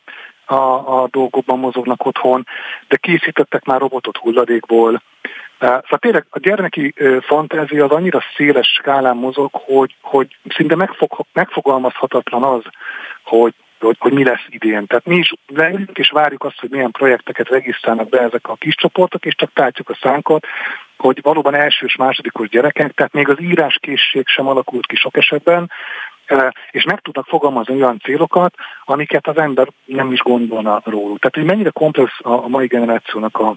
a, 0.50 1.02
a 1.02 1.08
dolgokban 1.10 1.58
mozognak 1.58 2.06
otthon, 2.06 2.46
de 2.88 2.96
készítettek 2.96 3.64
már 3.64 3.80
robotot 3.80 4.16
hulladékból, 4.16 5.02
Szóval 5.60 5.98
tényleg 5.98 6.26
a 6.30 6.38
gyermeki 6.38 6.94
fantázia 7.20 7.84
az 7.84 7.90
annyira 7.90 8.22
széles 8.36 8.68
skálán 8.68 9.16
mozog, 9.16 9.50
hogy, 9.52 9.94
hogy 10.00 10.36
szinte 10.48 10.74
megfog, 10.74 11.26
megfogalmazhatatlan 11.32 12.42
az, 12.42 12.62
hogy, 13.22 13.54
hogy, 13.80 13.96
hogy 13.98 14.12
mi 14.12 14.24
lesz 14.24 14.46
idén. 14.48 14.86
Tehát 14.86 15.06
mi 15.06 15.16
is 15.16 15.32
leülünk 15.46 15.98
és 15.98 16.10
várjuk 16.10 16.44
azt, 16.44 16.60
hogy 16.60 16.70
milyen 16.70 16.90
projekteket 16.90 17.48
regisztrálnak 17.48 18.08
be 18.08 18.20
ezek 18.20 18.48
a 18.48 18.54
kis 18.54 18.74
csoportok, 18.74 19.24
és 19.24 19.34
csak 19.34 19.52
tártjuk 19.52 19.90
a 19.90 19.98
szánkat, 20.02 20.46
hogy 20.96 21.18
valóban 21.22 21.54
elsős, 21.54 21.96
másodikos 21.96 22.48
gyerekek, 22.48 22.92
tehát 22.92 23.12
még 23.12 23.28
az 23.28 23.40
íráskészség 23.40 24.26
sem 24.26 24.46
alakult 24.46 24.86
ki 24.86 24.96
sok 24.96 25.16
esetben, 25.16 25.70
és 26.70 26.84
meg 26.84 27.00
tudnak 27.00 27.26
fogalmazni 27.26 27.74
olyan 27.74 28.00
célokat, 28.02 28.54
amiket 28.84 29.26
az 29.26 29.36
ember 29.36 29.68
nem 29.84 30.12
is 30.12 30.20
gondolna 30.20 30.80
róluk. 30.84 31.18
Tehát, 31.18 31.34
hogy 31.34 31.44
mennyire 31.44 31.70
komplex 31.70 32.12
a 32.22 32.48
mai 32.48 32.66
generációnak 32.66 33.38
a 33.38 33.54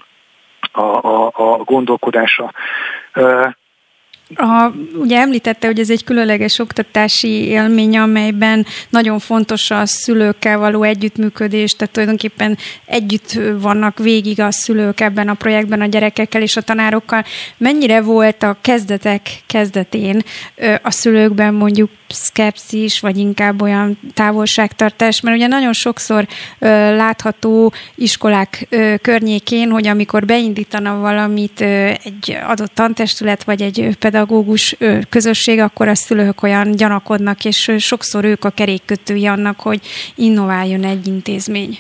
a, 0.74 0.82
a, 0.82 1.32
a 1.36 1.58
gondolkodása. 1.64 2.54
A, 4.36 4.72
ugye 4.95 5.20
említette, 5.20 5.68
hogy 5.68 5.80
ez 5.80 5.90
egy 5.90 6.04
különleges 6.04 6.60
oktatási 6.60 7.48
élmény, 7.48 7.98
amelyben 7.98 8.66
nagyon 8.90 9.20
fontos 9.20 9.72
a 9.72 9.86
szülőkkel 9.86 10.58
való 10.58 10.84
együttműködés, 10.84 11.76
tehát 11.76 11.94
tulajdonképpen 11.94 12.58
együtt 12.86 13.40
vannak 13.60 13.98
végig 13.98 14.40
a 14.40 14.52
szülők 14.52 15.00
ebben 15.00 15.30
a 15.30 15.34
projektben 15.34 15.82
a 15.82 15.86
gyerekekkel 15.86 16.41
és 16.41 16.58
a 16.58 16.62
tanárokkal. 16.62 17.24
Mennyire 17.58 18.02
volt 18.02 18.44
a 18.44 18.58
kezdetek 18.62 19.22
kezdetén 19.48 20.22
a 20.84 20.91
szülőkben 20.91 21.54
mondjuk 21.54 21.90
szkepszis, 22.14 22.99
vagy 22.99 23.18
inkább 23.18 23.61
olyan 23.61 23.99
távolságtartás, 24.14 25.22
mert 25.22 25.35
ugye 25.35 25.48
nagyon 25.48 25.73
sokszor 25.73 26.26
ö, 26.60 26.68
látható 26.95 27.73
iskolák 27.95 28.68
ö, 28.69 28.94
környékén, 29.02 29.69
hogy 29.69 29.88
amikor 29.88 30.26
beindítana 30.26 30.99
valamit 30.99 31.61
ö, 31.61 31.65
egy 31.88 32.38
adott 32.48 32.73
tantestület, 32.73 33.44
vagy 33.44 33.61
egy 33.61 33.90
pedagógus 33.99 34.76
ö, 34.80 34.98
közösség, 35.10 35.60
akkor 35.60 35.88
a 35.88 35.95
szülők 35.95 36.44
olyan 36.44 36.72
gyanakodnak, 36.72 37.45
és 37.45 37.68
ö, 37.68 37.77
sokszor 37.77 38.26
ők 38.26 38.45
a 38.45 38.49
kerékkötői 38.49 39.27
annak, 39.27 39.60
hogy 39.60 39.80
innováljon 40.15 40.84
egy 40.84 41.07
intézmény. 41.07 41.77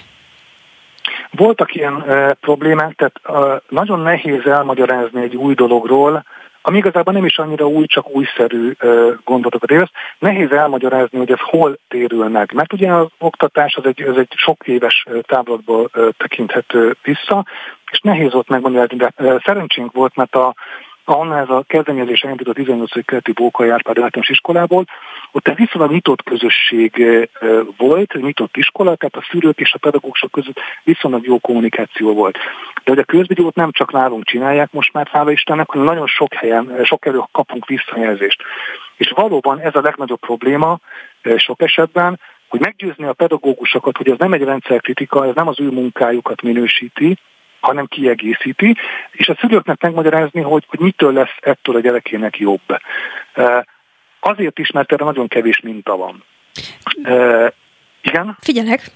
Voltak 1.31 1.75
ilyen 1.75 1.93
uh, 1.93 2.31
problémák, 2.31 2.95
tehát 2.95 3.21
uh, 3.27 3.61
nagyon 3.69 3.99
nehéz 3.99 4.45
elmagyarázni 4.45 5.21
egy 5.21 5.35
új 5.35 5.53
dologról, 5.53 6.23
ami 6.65 6.77
igazából 6.77 7.13
nem 7.13 7.25
is 7.25 7.37
annyira 7.37 7.67
új, 7.67 7.85
csak 7.85 8.09
újszerű 8.09 8.75
gondolatokat 9.23 9.71
érez. 9.71 9.89
Nehéz 10.19 10.51
elmagyarázni, 10.51 11.17
hogy 11.17 11.31
ez 11.31 11.39
hol 11.39 11.77
térül 11.87 12.27
meg. 12.27 12.51
Mert 12.53 12.73
ugye 12.73 12.91
az 12.91 13.07
oktatás 13.17 13.75
az 13.75 13.85
egy, 13.85 14.01
az 14.01 14.17
egy 14.17 14.33
sok 14.35 14.67
éves 14.67 15.05
távlatból 15.21 15.89
tekinthető 16.17 16.95
vissza, 17.03 17.45
és 17.91 17.99
nehéz 17.99 18.33
volt 18.33 18.49
megmondani, 18.49 18.95
de 18.95 19.13
szerencsénk 19.45 19.91
volt, 19.91 20.15
mert 20.15 20.35
a 20.35 20.55
ahonnan 21.05 21.37
ez 21.37 21.49
a 21.49 21.63
kezdeményezés 21.67 22.21
elindult 22.21 22.49
a 22.49 22.53
18. 22.53 23.05
keleti 23.05 23.31
Bókai 23.31 23.69
Árpád 23.69 23.97
általános 23.97 24.29
iskolából, 24.29 24.85
ott 25.31 25.47
egy 25.47 25.55
viszonylag 25.55 25.91
nyitott 25.91 26.23
közösség 26.23 27.05
volt, 27.77 28.13
nyitott 28.13 28.57
iskola, 28.57 28.95
tehát 28.95 29.15
a 29.15 29.27
szülők 29.31 29.59
és 29.59 29.73
a 29.73 29.77
pedagógusok 29.77 30.31
között 30.31 30.59
viszonylag 30.83 31.25
jó 31.25 31.39
kommunikáció 31.39 32.13
volt. 32.13 32.37
De 32.83 32.91
hogy 32.91 32.99
a 32.99 33.03
közvideót 33.03 33.55
nem 33.55 33.71
csak 33.71 33.91
nálunk 33.91 34.25
csinálják 34.25 34.71
most 34.71 34.93
már, 34.93 35.07
hála 35.11 35.31
Istennek, 35.31 35.69
hanem 35.69 35.85
nagyon 35.85 36.07
sok 36.07 36.33
helyen, 36.33 36.79
sok 36.83 37.05
elő 37.05 37.19
kapunk 37.31 37.65
visszajelzést. 37.65 38.41
És 38.95 39.11
valóban 39.15 39.59
ez 39.59 39.75
a 39.75 39.81
legnagyobb 39.81 40.19
probléma 40.19 40.79
sok 41.37 41.61
esetben, 41.61 42.19
hogy 42.47 42.59
meggyőzni 42.59 43.05
a 43.05 43.13
pedagógusokat, 43.13 43.97
hogy 43.97 44.09
ez 44.09 44.17
nem 44.17 44.33
egy 44.33 44.43
rendszerkritika, 44.43 45.25
ez 45.25 45.35
nem 45.35 45.47
az 45.47 45.59
ő 45.59 45.69
munkájukat 45.69 46.41
minősíti, 46.41 47.17
hanem 47.63 47.85
kiegészíti, 47.85 48.75
és 49.11 49.27
a 49.29 49.37
szülőknek 49.39 49.81
megmagyarázni, 49.81 50.41
hogy, 50.41 50.65
hogy 50.67 50.79
mitől 50.79 51.13
lesz 51.13 51.35
ettől 51.39 51.75
a 51.75 51.79
gyerekének 51.79 52.37
jobb. 52.37 52.79
Azért 54.19 54.59
is, 54.59 54.71
mert 54.71 54.91
erre 54.91 55.03
nagyon 55.03 55.27
kevés 55.27 55.59
minta 55.59 55.97
van. 55.97 56.23
Igen? 58.01 58.37
Figyelek. 58.39 58.91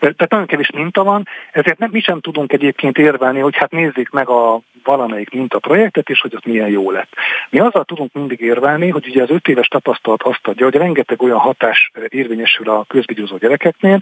Tehát 0.00 0.30
nagyon 0.30 0.46
kevés 0.46 0.70
minta 0.70 1.04
van, 1.04 1.28
ezért 1.52 1.78
nem, 1.78 1.90
mi 1.90 2.00
sem 2.00 2.20
tudunk 2.20 2.52
egyébként 2.52 2.98
érvelni, 2.98 3.40
hogy 3.40 3.56
hát 3.56 3.70
nézzék 3.70 4.10
meg 4.10 4.28
a 4.28 4.60
valamelyik 4.84 5.30
mintaprojektet, 5.30 6.08
és 6.08 6.20
hogy 6.20 6.34
az 6.34 6.42
milyen 6.44 6.68
jó 6.68 6.90
lett. 6.90 7.12
Mi 7.50 7.58
azzal 7.58 7.84
tudunk 7.84 8.12
mindig 8.12 8.40
érvelni, 8.40 8.88
hogy 8.88 9.06
ugye 9.08 9.22
az 9.22 9.30
öt 9.30 9.48
éves 9.48 9.68
tapasztalat 9.68 10.22
azt 10.22 10.46
adja, 10.46 10.64
hogy 10.64 10.74
rengeteg 10.74 11.22
olyan 11.22 11.38
hatás 11.38 11.90
érvényesül 12.08 12.70
a 12.70 12.84
közvigyózó 12.88 13.36
gyerekeknél, 13.36 14.00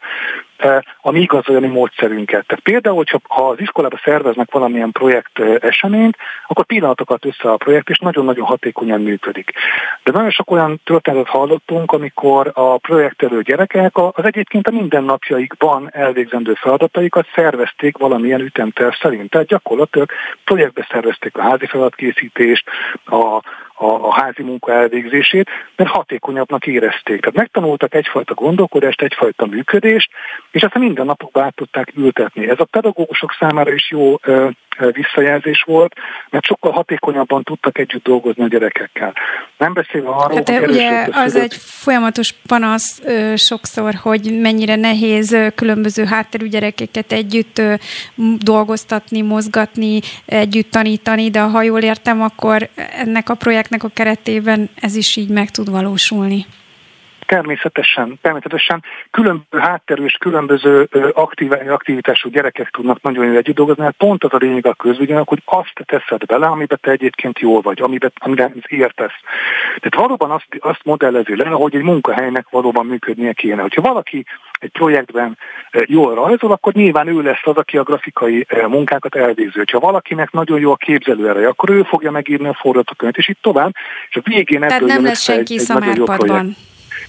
a 1.01 1.11
mi 1.11 1.27
módszerünket. 1.67 2.47
Tehát 2.47 2.65
például, 2.65 2.97
hogyha, 2.97 3.21
ha 3.29 3.49
az 3.49 3.61
iskolába 3.61 4.01
szerveznek 4.05 4.53
valamilyen 4.53 4.93
projekt 4.93 5.39
eh, 5.39 5.55
eseményt, 5.61 6.17
akkor 6.47 6.65
pillanatokat 6.65 7.25
össze 7.25 7.51
a 7.51 7.57
projekt, 7.57 7.89
és 7.89 7.99
nagyon-nagyon 7.99 8.47
hatékonyan 8.47 9.01
működik. 9.01 9.53
De 10.05 10.13
nagyon 10.13 10.31
sok 10.31 10.51
olyan 10.51 10.81
történetet 10.85 11.29
hallottunk, 11.29 11.93
amikor 11.93 12.51
a 12.55 12.79
projektelő 12.79 13.43
gyerekek 13.43 13.97
az 13.97 14.25
egyébként 14.25 14.67
a 14.67 14.71
mindennapjaikban 14.71 15.89
elvégzendő 15.93 16.55
feladataikat 16.55 17.27
szervezték 17.35 17.97
valamilyen 17.97 18.41
ütemterv 18.41 18.93
szerint. 19.01 19.31
Tehát 19.31 19.47
gyakorlatilag 19.47 20.11
projektbe 20.45 20.87
szervezték 20.91 21.37
a 21.37 21.43
házi 21.43 21.67
feladatkészítést, 21.67 22.65
a, 23.05 23.43
a, 23.79 23.87
a 23.87 24.13
házi 24.13 24.43
munka 24.43 24.73
elvégzését, 24.73 25.49
mert 25.77 25.91
hatékonyabbnak 25.91 26.67
érezték. 26.67 27.21
Tehát 27.21 27.37
megtanultak 27.37 27.95
egyfajta 27.95 28.35
gondolkodást, 28.35 29.03
egyfajta 29.03 29.47
működést, 29.47 30.11
és 30.51 30.63
ezt 30.63 30.75
a 30.75 30.79
mindennapokban 30.79 31.45
át 31.45 31.55
tudták 31.55 31.93
ültetni. 31.97 32.49
Ez 32.49 32.61
a 32.61 32.65
pedagógusok 32.65 33.37
számára 33.39 33.73
is 33.73 33.91
jó 33.91 34.17
visszajelzés 34.93 35.63
volt, 35.67 35.95
mert 36.31 36.45
sokkal 36.45 36.73
hatékonyabban 36.73 37.43
tudtak 37.43 37.79
együtt 37.79 38.05
dolgozni 38.05 38.43
a 38.43 38.49
gyerekekkel. 38.49 39.15
Nem 39.59 39.73
beszélve 39.73 40.09
arról, 40.09 40.37
hát 40.37 40.49
hogy 40.49 40.71
ugye 40.71 41.07
az 41.13 41.37
egy 41.37 41.55
folyamatos 41.61 42.35
panasz 42.47 43.01
ö, 43.05 43.33
sokszor, 43.37 43.95
hogy 43.95 44.39
mennyire 44.41 44.77
nehéz 44.77 45.33
ö, 45.33 45.47
különböző 45.55 46.05
hátterű 46.05 46.47
gyerekeket 46.47 47.13
együtt 47.13 47.59
ö, 47.59 47.75
dolgoztatni, 48.39 49.23
mozgatni, 49.23 50.01
együtt 50.27 50.71
tanítani, 50.71 51.31
de 51.31 51.41
ha 51.41 51.63
jól 51.63 51.81
értem, 51.81 52.23
akkor 52.23 52.69
ennek 52.75 53.29
a 53.29 53.35
projekt 53.35 53.57
projektnek 53.59 53.85
a 53.85 53.89
keretében 53.95 54.71
ez 54.75 54.97
is 54.97 55.17
így 55.17 55.29
meg 55.29 55.51
tud 55.51 55.71
valósulni. 55.71 56.47
Természetesen, 57.29 58.19
természetesen 58.23 58.83
különböző 59.11 59.59
hátterű 59.59 60.05
és 60.05 60.13
különböző 60.13 60.89
aktív, 61.13 61.53
aktivitású 61.69 62.29
gyerekek 62.29 62.71
tudnak 62.71 63.03
nagyon 63.03 63.25
jól 63.25 63.37
együtt 63.37 63.55
dolgozni, 63.55 63.83
hát 63.83 63.95
pont 63.99 64.25
az 64.25 64.33
a 64.33 64.37
lényeg 64.37 64.67
a 64.67 64.75
közügynek, 64.75 65.29
hogy 65.29 65.43
azt 65.45 65.73
teszed 65.85 66.27
bele, 66.27 66.47
amiben 66.47 66.79
te 66.83 66.91
egyébként 66.91 67.39
jól 67.39 67.61
vagy, 67.61 67.81
amiben, 67.81 68.13
amiben 68.15 68.65
értesz. 68.69 69.19
Tehát 69.77 69.95
valóban 69.95 70.31
azt, 70.31 70.47
azt 70.59 70.85
modellezi 70.85 71.37
le, 71.37 71.49
hogy 71.49 71.75
egy 71.75 71.83
munkahelynek 71.83 72.47
valóban 72.51 72.87
működnie 72.87 73.33
kéne. 73.33 73.63
Hogyha 73.63 73.83
valaki 73.83 74.25
egy 74.59 74.71
projektben 74.71 75.39
jól 75.71 76.15
rajzol, 76.15 76.53
akkor 76.53 76.73
nyilván 76.73 77.09
ő 77.09 77.23
lesz 77.23 77.43
az, 77.43 77.57
aki 77.57 77.79
a 77.79 77.83
grafikai 77.83 78.47
munkákat 78.69 79.15
elvégzi. 79.15 79.63
Ha 79.73 79.79
valakinek 79.79 80.31
nagyon 80.31 80.61
jó 80.61 80.73
a 80.73 80.77
képzelőereje, 80.77 81.49
akkor 81.49 81.71
ő 81.71 81.83
fogja 81.83 82.11
megírni 82.11 82.49
a 82.49 82.55
forgatókönyvet, 82.61 83.19
és 83.19 83.29
itt 83.29 83.43
tovább, 83.43 83.75
és 84.09 84.17
a 84.17 84.21
végén 84.25 84.63
ebből 84.63 84.79
Tehát 84.79 84.95
nem 84.95 85.05
lesz 85.05 85.23
senki 85.23 85.55
egy, 85.55 86.67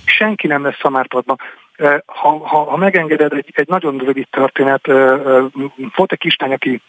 senki 0.09 0.47
nem 0.47 0.63
lesz 0.63 0.79
szamárpadban. 0.81 1.39
Ha, 2.05 2.29
ha, 2.47 2.57
ha 2.63 2.77
megengeded, 2.77 3.33
egy, 3.33 3.51
egy 3.53 3.67
nagyon 3.67 3.97
rövid 3.97 4.27
történet, 4.29 4.87
volt 5.95 6.11
egy 6.11 6.17
kislány, 6.17 6.53
aki 6.53 6.81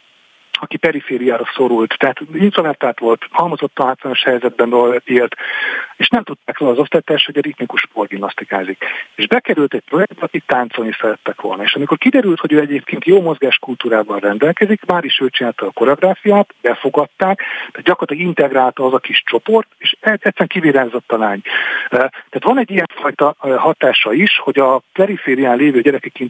aki 0.61 0.77
perifériára 0.77 1.45
szorult, 1.55 1.95
tehát 1.99 2.21
introvertált 2.33 2.99
volt, 2.99 3.27
halmozottan 3.31 3.87
hátrányos 3.87 4.23
helyzetben 4.23 5.01
élt, 5.05 5.37
és 5.97 6.09
nem 6.09 6.23
tudták 6.23 6.59
le 6.59 6.69
az 6.69 6.79
osztálytárs, 6.79 7.25
hogy 7.25 7.39
a 7.39 7.41
ritmikus 7.41 7.81
sportgimnasztikázik. 7.81 8.85
És 9.15 9.27
bekerült 9.27 9.75
egy 9.75 9.83
projektbe, 9.89 10.25
akik 10.25 10.45
táncolni 10.47 10.93
szerettek 11.01 11.41
volna. 11.41 11.63
És 11.63 11.75
amikor 11.75 11.99
kiderült, 11.99 12.41
hogy 12.41 12.53
ő 12.53 12.61
egyébként 12.61 13.05
jó 13.05 13.21
mozgáskultúrával 13.21 14.19
rendelkezik, 14.19 14.85
már 14.87 15.05
is 15.05 15.21
ő 15.21 15.29
csinálta 15.29 15.67
a 15.67 15.71
koreográfiát, 15.71 16.55
befogadták, 16.63 17.39
tehát 17.71 17.87
gyakorlatilag 17.87 18.29
integrálta 18.29 18.85
az 18.85 18.95
a 18.95 18.99
kis 18.99 19.23
csoport, 19.27 19.69
és 19.79 19.97
egyszerűen 20.01 20.49
kivirázott 20.49 21.13
a 21.13 21.19
lány. 21.19 21.41
Tehát 21.91 22.45
van 22.45 22.59
egy 22.59 22.71
ilyenfajta 22.71 23.35
hatása 23.39 24.13
is, 24.13 24.39
hogy 24.39 24.59
a 24.59 24.83
periférián 24.93 25.57
lévő 25.57 25.81
gyerekek 25.81 26.21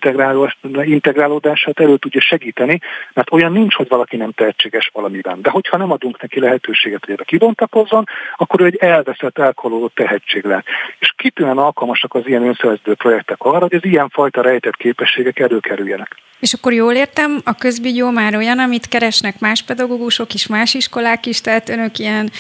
integrálódását 0.85 1.81
elő 1.81 1.97
tudja 1.97 2.21
segíteni, 2.21 2.81
mert 3.13 3.33
olyan 3.33 3.53
nincs, 3.53 3.75
hogy 3.75 3.89
valaki 3.89 4.17
nem 4.21 4.33
tehetséges 4.33 4.91
valamiben. 4.93 5.43
De 5.43 5.51
hogyha 5.51 5.77
nem 5.77 5.91
adunk 5.91 6.21
neki 6.21 6.41
lehetőséget, 6.41 7.05
hogy 7.05 7.15
erre 7.15 7.25
kibontakozzon, 7.25 8.05
akkor 8.37 8.61
ő 8.61 8.65
egy 8.65 8.77
elveszett, 8.77 9.39
elkolódott 9.39 9.95
tehetség 9.95 10.45
lett. 10.45 10.65
És 10.99 11.13
kitűnően 11.17 11.59
alkalmasak 11.59 12.15
az 12.15 12.23
ilyen 12.27 12.47
önszervező 12.47 12.95
projektek 12.95 13.41
arra, 13.41 13.61
hogy 13.61 13.75
az 13.75 13.85
ilyen 13.85 14.09
fajta 14.09 14.43
rejtett 14.43 14.77
képességek 14.77 15.39
előkerüljenek. 15.39 16.17
És 16.41 16.53
akkor 16.53 16.73
jól 16.73 16.95
értem, 16.95 17.41
a 17.45 17.55
közbigyó 17.55 18.11
már 18.11 18.35
olyan, 18.37 18.59
amit 18.59 18.89
keresnek 18.89 19.39
más 19.39 19.63
pedagógusok 19.63 20.35
is, 20.35 20.47
más 20.47 20.75
iskolák 20.75 21.27
is, 21.27 21.41
tehát 21.41 21.69
önök 21.69 21.99
ilyen 21.99 22.31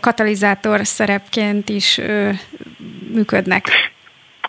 katalizátor 0.00 0.86
szerepként 0.86 1.68
is 1.68 2.00
működnek. 3.12 3.68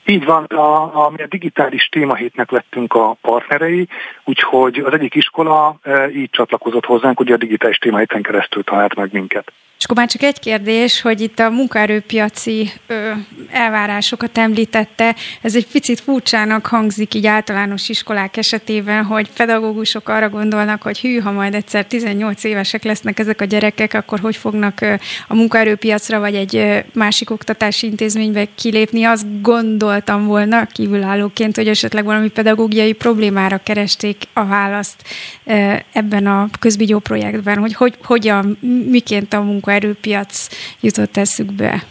Így 0.09 0.25
van, 0.25 0.43
a, 0.43 1.05
a, 1.05 1.09
mi 1.09 1.21
a 1.21 1.27
digitális 1.27 1.89
témahétnek 1.91 2.51
lettünk 2.51 2.93
a 2.93 3.17
partnerei, 3.21 3.87
úgyhogy 4.23 4.79
az 4.79 4.93
egyik 4.93 5.15
iskola 5.15 5.77
e, 5.81 6.09
így 6.09 6.29
csatlakozott 6.29 6.85
hozzánk, 6.85 7.19
ugye 7.19 7.33
a 7.33 7.37
digitális 7.37 7.77
témahéten 7.77 8.21
keresztül 8.21 8.63
talált 8.63 8.95
meg 8.95 9.09
minket. 9.11 9.51
És 9.77 9.83
akkor 9.83 9.97
már 9.97 10.07
csak 10.07 10.21
egy 10.21 10.39
kérdés, 10.39 11.01
hogy 11.01 11.21
itt 11.21 11.39
a 11.39 11.49
munkaerőpiaci 11.49 12.71
ö, 12.87 13.11
elvárásokat 13.51 14.37
említette, 14.37 15.15
ez 15.41 15.55
egy 15.55 15.67
picit 15.67 15.99
furcsának 15.99 16.65
hangzik 16.65 17.13
így 17.13 17.27
általános 17.27 17.89
iskolák 17.89 18.37
esetében, 18.37 19.03
hogy 19.03 19.29
pedagógusok 19.31 20.09
arra 20.09 20.29
gondolnak, 20.29 20.81
hogy 20.81 20.99
hű, 20.99 21.19
ha 21.19 21.31
majd 21.31 21.53
egyszer 21.53 21.85
18 21.85 22.43
évesek 22.43 22.83
lesznek 22.83 23.19
ezek 23.19 23.41
a 23.41 23.45
gyerekek, 23.45 23.93
akkor 23.93 24.19
hogy 24.19 24.35
fognak 24.35 24.81
ö, 24.81 24.93
a 25.27 25.35
munkaerőpiacra 25.35 26.19
vagy 26.19 26.35
egy 26.35 26.55
ö, 26.55 26.77
másik 26.93 27.29
oktatási 27.29 27.87
intézménybe 27.87 28.47
kilépni. 28.55 29.03
Azt 29.03 29.41
gondoltam 29.41 30.25
volna 30.25 30.65
kívülállóként, 30.65 31.55
hogy 31.55 31.67
esetleg 31.67 32.05
valami 32.05 32.29
pedagógiai 32.29 32.93
problémára 32.93 33.59
keresték 33.63 34.23
a 34.33 34.45
választ 34.45 35.03
ö, 35.45 35.73
ebben 35.93 36.27
a 36.27 36.49
közbigyó 36.59 36.99
projektben, 36.99 37.57
hogy, 37.57 37.73
hogy 37.73 37.93
hogyan, 38.03 38.57
miként 38.89 39.33
a 39.33 39.41
munka 39.41 39.65
munkaerőpiac 39.67 40.47
jutott 40.79 41.17
eszükbe? 41.17 41.83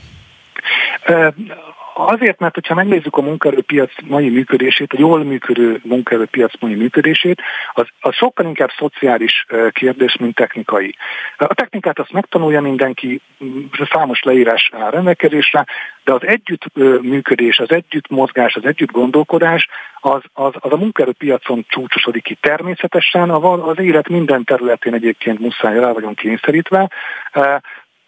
Azért, 1.99 2.39
mert 2.39 2.55
hogyha 2.55 2.75
megnézzük 2.75 3.17
a 3.17 3.23
munkaerőpiac 3.23 3.91
mai 4.05 4.29
működését, 4.29 4.93
a 4.93 4.97
jól 4.99 5.25
működő 5.25 5.81
munkaerőpiac 5.85 6.53
mai 6.61 6.75
működését, 6.75 7.43
az, 7.73 7.87
az 8.01 8.15
sokkal 8.15 8.47
inkább 8.47 8.71
szociális 8.79 9.47
kérdés, 9.71 10.17
mint 10.17 10.35
technikai. 10.35 10.97
A 11.37 11.55
technikát 11.55 11.99
azt 11.99 12.13
megtanulja 12.13 12.61
mindenki, 12.61 13.21
számos 13.93 14.23
leírás 14.23 14.71
áll 14.73 14.91
rendelkezésre, 14.91 15.65
de 16.05 16.13
az 16.13 16.27
együttműködés, 16.27 17.59
az 17.59 17.71
együttmozgás, 17.71 18.55
az 18.55 18.65
együtt 18.65 18.91
gondolkodás, 18.91 19.69
az, 20.01 20.23
az, 20.33 20.53
az 20.59 20.73
a 20.73 20.77
munkaerőpiacon 20.77 21.65
csúcsosodik 21.69 22.23
ki 22.23 22.35
természetesen, 22.41 23.31
az 23.31 23.79
élet 23.79 24.09
minden 24.09 24.45
területén 24.45 24.95
egyébként 24.95 25.39
muszáj 25.39 25.79
rá 25.79 25.93
vagyunk 25.93 26.17
kényszerítve, 26.17 26.91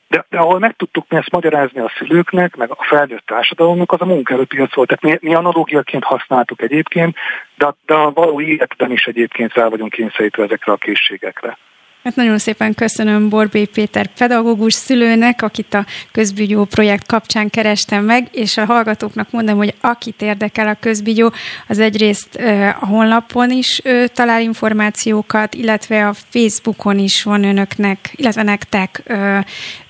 de, 0.09 0.27
de 0.31 0.39
ahol 0.39 0.59
meg 0.59 0.77
tudtuk 0.77 1.05
mi 1.09 1.17
ezt 1.17 1.31
magyarázni 1.31 1.81
a 1.81 1.93
szülőknek, 1.99 2.57
meg 2.57 2.71
a 2.71 2.77
felnőtt 2.81 3.27
társadalomnak, 3.27 3.93
az 3.93 4.01
a 4.01 4.05
munkaerőpiac 4.05 4.75
volt. 4.75 4.89
Tehát 4.89 5.21
mi, 5.21 5.29
mi 5.29 5.35
analógiaként 5.35 6.05
használtuk 6.05 6.63
egyébként, 6.63 7.17
de, 7.57 7.75
de 7.87 7.95
a 7.95 8.13
való 8.13 8.41
életben 8.41 8.91
is 8.91 9.07
egyébként 9.07 9.55
rá 9.55 9.69
vagyunk 9.69 9.93
kényszerítve 9.93 10.43
ezekre 10.43 10.73
a 10.73 10.77
készségekre. 10.77 11.59
Hát 12.05 12.17
nagyon 12.17 12.39
szépen 12.39 12.75
köszönöm 12.75 13.29
Borbé 13.29 13.65
Péter 13.65 14.07
pedagógus 14.07 14.75
szülőnek, 14.75 15.43
akit 15.43 15.75
a 15.75 15.85
közbigyó 16.13 16.65
projekt 16.65 17.07
kapcsán 17.07 17.51
kerestem 17.51 18.05
meg, 18.05 18.29
és 18.33 18.57
a 18.57 18.65
hallgatóknak 18.65 19.31
mondom, 19.31 19.57
hogy 19.57 19.75
akit 19.81 20.23
érdekel 20.23 20.69
a 20.69 20.77
közbigyó, 20.81 21.33
az 21.69 21.79
egyrészt 21.79 22.37
a 22.81 22.87
honlapon 22.87 23.51
is 23.51 23.83
talál 24.13 24.41
információkat, 24.41 25.55
illetve 25.55 26.09
a 26.09 26.13
Facebookon 26.13 26.99
is 26.99 27.23
van 27.23 27.45
önöknek, 27.45 27.99
illetve 28.15 28.43
nektek 28.43 29.03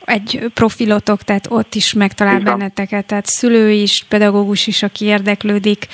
egy 0.08 0.50
profilotok, 0.54 1.22
tehát 1.22 1.46
ott 1.50 1.74
is 1.74 1.92
megtalál 1.92 2.40
benneteket, 2.40 3.06
tehát 3.06 3.26
szülő 3.26 3.70
is, 3.70 4.04
pedagógus 4.08 4.66
is, 4.66 4.82
aki 4.82 5.04
érdeklődik 5.04 5.86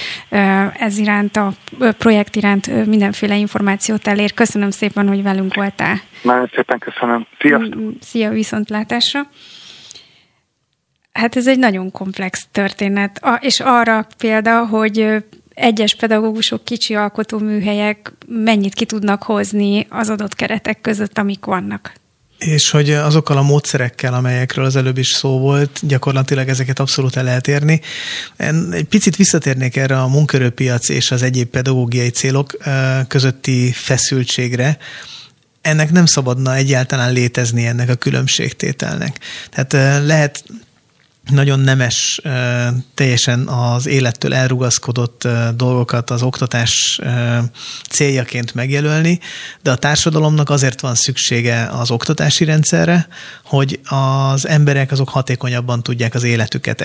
ez 0.79 0.99
iránt, 0.99 1.37
a 1.37 1.53
projekt 1.99 2.37
iránt 2.37 2.87
mindenféle 2.87 3.37
információt 3.37 4.07
elér. 4.07 4.35
Köszönöm 4.35 4.71
szépen, 4.71 5.09
hogy 5.09 5.23
velünk 5.23 5.55
voltál. 5.55 6.01
Nagyon 6.23 6.51
szépen 6.55 6.79
köszönöm. 6.79 7.27
Sziasztok! 7.39 7.81
Mm, 7.81 7.89
szia, 8.01 8.31
viszontlátásra! 8.31 9.21
Hát 11.13 11.37
ez 11.37 11.49
egy 11.49 11.59
nagyon 11.59 11.91
komplex 11.91 12.47
történet, 12.53 13.21
és 13.41 13.61
arra 13.61 14.07
példa, 14.19 14.67
hogy 14.67 15.25
egyes 15.55 15.95
pedagógusok, 15.95 16.65
kicsi 16.65 16.95
alkotóműhelyek 16.95 18.13
mennyit 18.27 18.75
ki 18.75 18.85
tudnak 18.85 19.23
hozni 19.23 19.87
az 19.91 20.11
adott 20.11 20.35
keretek 20.35 20.81
között, 20.81 21.19
amik 21.19 21.45
vannak. 21.45 21.93
És 22.45 22.71
hogy 22.71 22.91
azokkal 22.91 23.37
a 23.37 23.43
módszerekkel, 23.43 24.15
amelyekről 24.15 24.65
az 24.65 24.77
előbb 24.77 24.99
is 24.99 25.09
szó 25.09 25.39
volt, 25.39 25.81
gyakorlatilag 25.83 26.49
ezeket 26.49 26.79
abszolút 26.79 27.17
el 27.17 27.25
lehet 27.25 27.49
érni. 27.49 27.81
Egy 28.71 28.87
picit 28.89 29.17
visszatérnék 29.17 29.77
erre 29.77 30.01
a 30.01 30.09
munkerőpiac 30.09 30.89
és 30.89 31.11
az 31.11 31.23
egyéb 31.23 31.49
pedagógiai 31.49 32.09
célok 32.09 32.57
közötti 33.09 33.73
feszültségre, 33.73 34.79
ennek 35.61 35.91
nem 35.91 36.07
szabadna 36.07 36.55
egyáltalán 36.55 37.13
létezni 37.13 37.67
ennek 37.67 37.89
a 37.89 37.95
különbségtételnek. 37.95 39.19
Tehát 39.51 40.03
lehet 40.07 40.45
nagyon 41.31 41.61
nemes, 41.61 42.21
teljesen 42.95 43.49
az 43.49 43.87
élettől 43.87 44.35
elrugaszkodott 44.35 45.29
dolgokat 45.57 46.11
az 46.11 46.23
oktatás 46.23 47.01
céljaként 47.91 48.55
megjelölni, 48.55 49.19
de 49.63 49.71
a 49.71 49.77
társadalomnak 49.77 50.51
azért 50.51 50.81
van 50.81 50.95
szüksége 50.95 51.69
az 51.73 51.91
oktatási 51.91 52.45
rendszerre, 52.45 53.09
hogy 53.45 53.81
az 53.89 54.49
emberek 54.49 54.93
azok 54.93 55.09
hatékonyabban 55.09 55.83
tudják 55.83 56.15
az 56.15 56.23
életüket 56.23 56.81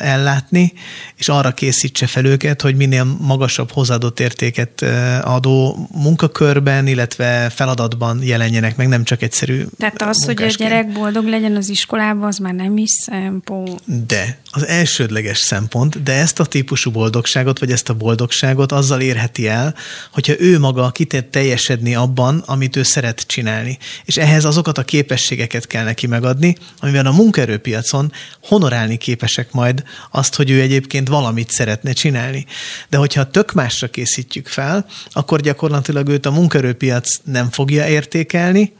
ellátni, 0.00 0.72
és 1.16 1.28
arra 1.28 1.52
készítse 1.52 2.06
fel 2.06 2.24
őket, 2.24 2.62
hogy 2.62 2.76
minél 2.76 3.04
magasabb 3.20 3.70
hozzáadott 3.70 4.20
értéket 4.20 4.82
adó 5.22 5.88
munkakörben, 5.92 6.86
illetve 6.86 7.50
feladatban 7.54 8.22
jelenjenek 8.22 8.76
meg, 8.76 8.88
nem 8.88 9.04
csak 9.04 9.22
egyszerű 9.22 9.64
Tehát 9.78 10.02
az, 10.02 10.24
hogy 10.24 10.42
a 10.42 10.46
gyerek 10.46 10.92
boldog 10.92 11.26
legyen 11.26 11.56
az 11.56 11.68
iskolában, 11.68 12.26
az 12.26 12.38
már 12.38 12.54
nem 12.54 12.76
is 12.76 12.90
szempont. 12.90 13.82
De 13.86 14.38
az 14.50 14.66
elsődleges 14.66 15.38
szempont, 15.38 16.02
de 16.02 16.12
ezt 16.12 16.40
a 16.40 16.44
típusú 16.44 16.90
boldogságot, 16.90 17.58
vagy 17.58 17.70
ezt 17.70 17.88
a 17.88 17.94
boldogságot 17.94 18.72
azzal 18.72 19.00
érheti 19.00 19.48
el, 19.48 19.74
hogyha 20.12 20.34
ő 20.38 20.58
maga 20.58 20.90
kitett 20.90 21.30
teljesedni 21.30 21.94
abban, 21.94 22.42
amit 22.46 22.76
ő 22.76 22.82
szeret 22.82 23.20
csinálni. 23.26 23.78
És 24.04 24.16
ehhez 24.16 24.44
azokat 24.44 24.78
a 24.78 24.82
képességeket 24.82 25.66
kell 25.66 25.84
neki 25.84 26.06
megadni, 26.06 26.56
amivel 26.80 27.06
a 27.06 27.12
munkaerőpiacon 27.12 28.12
honorálni 28.42 28.96
képesek 28.96 29.52
majd 29.52 29.82
azt, 30.10 30.34
hogy 30.34 30.50
ő 30.50 30.60
egyébként 30.60 31.08
valamit 31.08 31.50
szeretne 31.50 31.92
csinálni. 31.92 32.46
De 32.88 32.96
hogyha 32.96 33.30
tök 33.30 33.52
másra 33.52 33.88
készítjük 33.88 34.48
fel, 34.48 34.86
akkor 35.12 35.40
gyakorlatilag 35.40 36.08
őt 36.08 36.26
a 36.26 36.30
munkaerőpiac 36.30 37.16
nem 37.24 37.50
fogja 37.50 37.88
értékelni, 37.88 38.72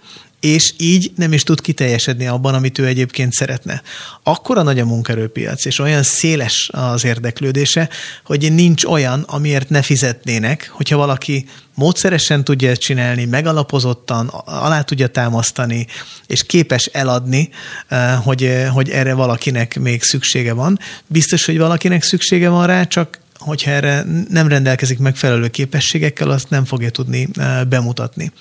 és 0.45 0.73
így 0.77 1.13
nem 1.17 1.33
is 1.33 1.43
tud 1.43 1.61
kiteljesedni 1.61 2.27
abban, 2.27 2.55
amit 2.55 2.79
ő 2.79 2.87
egyébként 2.87 3.33
szeretne. 3.33 3.83
Akkora 4.23 4.63
nagy 4.63 4.79
a 4.79 4.85
munkerőpiac, 4.85 5.65
és 5.65 5.79
olyan 5.79 6.03
széles 6.03 6.71
az 6.73 7.05
érdeklődése, 7.05 7.89
hogy 8.25 8.53
nincs 8.53 8.85
olyan, 8.85 9.21
amiért 9.21 9.69
ne 9.69 9.83
fizetnének, 9.83 10.71
hogyha 10.73 10.97
valaki 10.97 11.49
módszeresen 11.75 12.45
tudja 12.45 12.71
ezt 12.71 12.81
csinálni, 12.81 13.25
megalapozottan, 13.25 14.29
alá 14.45 14.83
tudja 14.83 15.07
támasztani, 15.07 15.87
és 16.27 16.47
képes 16.47 16.87
eladni, 16.87 17.49
eh, 17.89 18.19
hogy, 18.23 18.67
hogy 18.73 18.91
erre 18.91 19.15
valakinek 19.15 19.79
még 19.79 20.03
szüksége 20.03 20.53
van. 20.53 20.79
Biztos, 21.07 21.45
hogy 21.45 21.59
valakinek 21.59 22.03
szüksége 22.03 22.49
van 22.49 22.67
rá, 22.67 22.85
csak 22.85 23.19
hogyha 23.39 23.71
erre 23.71 24.05
nem 24.29 24.49
rendelkezik 24.49 24.99
megfelelő 24.99 25.49
képességekkel, 25.49 26.31
azt 26.31 26.51
nem 26.51 26.65
fogja 26.65 26.91
tudni 26.91 27.29
eh, 27.35 27.65
bemutatni. 27.65 28.33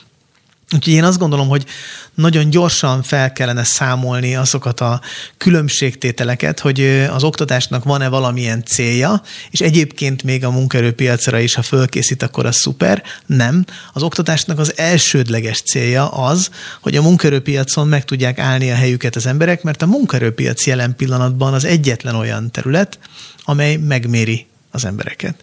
Úgyhogy 0.74 0.94
én 0.94 1.04
azt 1.04 1.18
gondolom, 1.18 1.48
hogy 1.48 1.66
nagyon 2.14 2.50
gyorsan 2.50 3.04
fel 3.04 3.34
kellene 3.34 3.64
számolni 3.64 4.36
azokat 4.36 4.80
a 4.80 5.02
különbségtételeket, 5.38 6.60
hogy 6.60 6.82
az 7.10 7.24
oktatásnak 7.24 7.84
van-e 7.84 8.08
valamilyen 8.08 8.64
célja, 8.64 9.22
és 9.52 9.60
egyébként 9.60 10.24
még 10.24 10.46
a 10.46 10.52
munkaerőpiacra 10.52 11.40
is, 11.40 11.54
ha 11.54 11.62
fölkészít, 11.62 12.24
akkor 12.24 12.46
az 12.46 12.56
szuper. 12.56 13.04
Nem. 13.26 13.66
Az 13.94 14.04
oktatásnak 14.04 14.60
az 14.60 14.78
elsődleges 14.78 15.62
célja 15.62 16.10
az, 16.10 16.50
hogy 16.82 16.96
a 16.96 17.02
munkaerőpiacon 17.02 17.88
meg 17.88 18.06
tudják 18.06 18.40
állni 18.40 18.72
a 18.72 18.76
helyüket 18.76 19.16
az 19.16 19.26
emberek, 19.26 19.64
mert 19.64 19.82
a 19.82 19.88
munkaerőpiac 19.88 20.66
jelen 20.66 20.96
pillanatban 20.96 21.54
az 21.54 21.66
egyetlen 21.66 22.16
olyan 22.16 22.52
terület, 22.52 23.00
amely 23.44 23.76
megméri 23.76 24.48
az 24.72 24.86
embereket. 24.86 25.36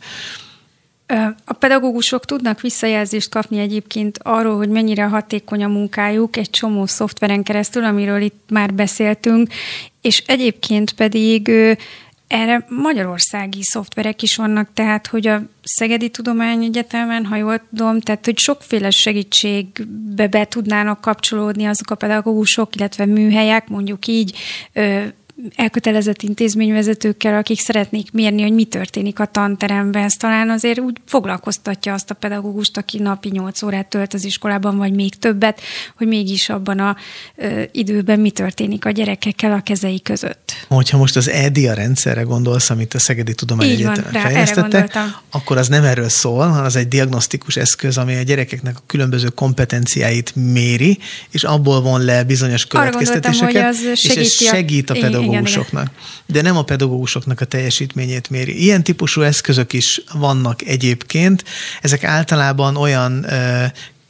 A 1.44 1.52
pedagógusok 1.52 2.24
tudnak 2.24 2.60
visszajelzést 2.60 3.30
kapni 3.30 3.58
egyébként 3.58 4.18
arról, 4.22 4.56
hogy 4.56 4.68
mennyire 4.68 5.04
hatékony 5.04 5.64
a 5.64 5.68
munkájuk 5.68 6.36
egy 6.36 6.50
csomó 6.50 6.86
szoftveren 6.86 7.42
keresztül, 7.42 7.84
amiről 7.84 8.20
itt 8.20 8.44
már 8.48 8.74
beszéltünk, 8.74 9.52
és 10.00 10.22
egyébként 10.26 10.92
pedig 10.92 11.50
erre 12.26 12.66
magyarországi 12.68 13.62
szoftverek 13.62 14.22
is 14.22 14.36
vannak, 14.36 14.68
tehát 14.74 15.06
hogy 15.06 15.26
a 15.26 15.42
Szegedi 15.62 16.10
Tudományegyetemen, 16.10 17.24
ha 17.24 17.36
jól 17.36 17.62
tudom, 17.76 18.00
tehát 18.00 18.24
hogy 18.24 18.38
sokféle 18.38 18.90
segítségbe 18.90 20.28
be 20.28 20.44
tudnának 20.44 21.00
kapcsolódni 21.00 21.64
azok 21.64 21.90
a 21.90 21.94
pedagógusok, 21.94 22.76
illetve 22.76 23.06
műhelyek, 23.06 23.68
mondjuk 23.68 24.06
így 24.06 24.38
elkötelezett 25.56 26.22
intézményvezetőkkel, 26.22 27.36
akik 27.36 27.60
szeretnék 27.60 28.12
mérni, 28.12 28.42
hogy 28.42 28.52
mi 28.52 28.64
történik 28.64 29.18
a 29.18 29.26
tanteremben. 29.26 30.02
Ez 30.02 30.14
talán 30.14 30.50
azért 30.50 30.78
úgy 30.78 30.96
foglalkoztatja 31.06 31.92
azt 31.92 32.10
a 32.10 32.14
pedagógust, 32.14 32.76
aki 32.76 32.98
napi 32.98 33.28
8 33.28 33.62
órát 33.62 33.86
tölt 33.86 34.14
az 34.14 34.24
iskolában, 34.24 34.76
vagy 34.76 34.92
még 34.92 35.14
többet, 35.14 35.60
hogy 35.96 36.06
mégis 36.06 36.48
abban 36.48 36.78
a 36.78 36.96
ö, 37.36 37.62
időben 37.72 38.20
mi 38.20 38.30
történik 38.30 38.84
a 38.84 38.90
gyerekekkel 38.90 39.52
a 39.52 39.60
kezei 39.60 40.02
között. 40.02 40.52
Hogyha 40.68 40.98
most 40.98 41.16
az 41.16 41.28
EDIA 41.28 41.74
rendszerre 41.74 42.22
gondolsz, 42.22 42.70
amit 42.70 42.94
a 42.94 42.98
Szegedi 42.98 43.34
Tudományegyetemen 43.34 44.12
fejlesztettek, 44.12 44.98
akkor 45.30 45.56
az 45.56 45.68
nem 45.68 45.84
erről 45.84 46.08
szól, 46.08 46.46
hanem 46.46 46.64
az 46.64 46.76
egy 46.76 46.88
diagnosztikus 46.88 47.56
eszköz, 47.56 47.96
ami 47.96 48.16
a 48.16 48.22
gyerekeknek 48.22 48.76
a 48.76 48.82
különböző 48.86 49.28
kompetenciáit 49.28 50.32
méri, 50.34 50.98
és 51.30 51.44
abból 51.44 51.80
von 51.80 52.04
le 52.04 52.24
bizonyos 52.24 52.66
következtetéseket, 52.66 53.54
Arra 53.54 53.62
gondoltam, 53.62 53.86
hogy 53.86 53.92
az 53.92 54.04
és 54.04 54.16
ez 54.16 54.32
segít 54.32 54.90
a 54.90 54.94
pedagógus 54.94 55.29
pedagógusoknak. 55.30 55.90
De 56.26 56.42
nem 56.42 56.56
a 56.56 56.62
pedagógusoknak 56.62 57.40
a 57.40 57.44
teljesítményét 57.44 58.30
méri. 58.30 58.62
Ilyen 58.62 58.82
típusú 58.82 59.20
eszközök 59.20 59.72
is 59.72 60.02
vannak 60.12 60.62
egyébként. 60.62 61.44
Ezek 61.80 62.04
általában 62.04 62.76
olyan 62.76 63.26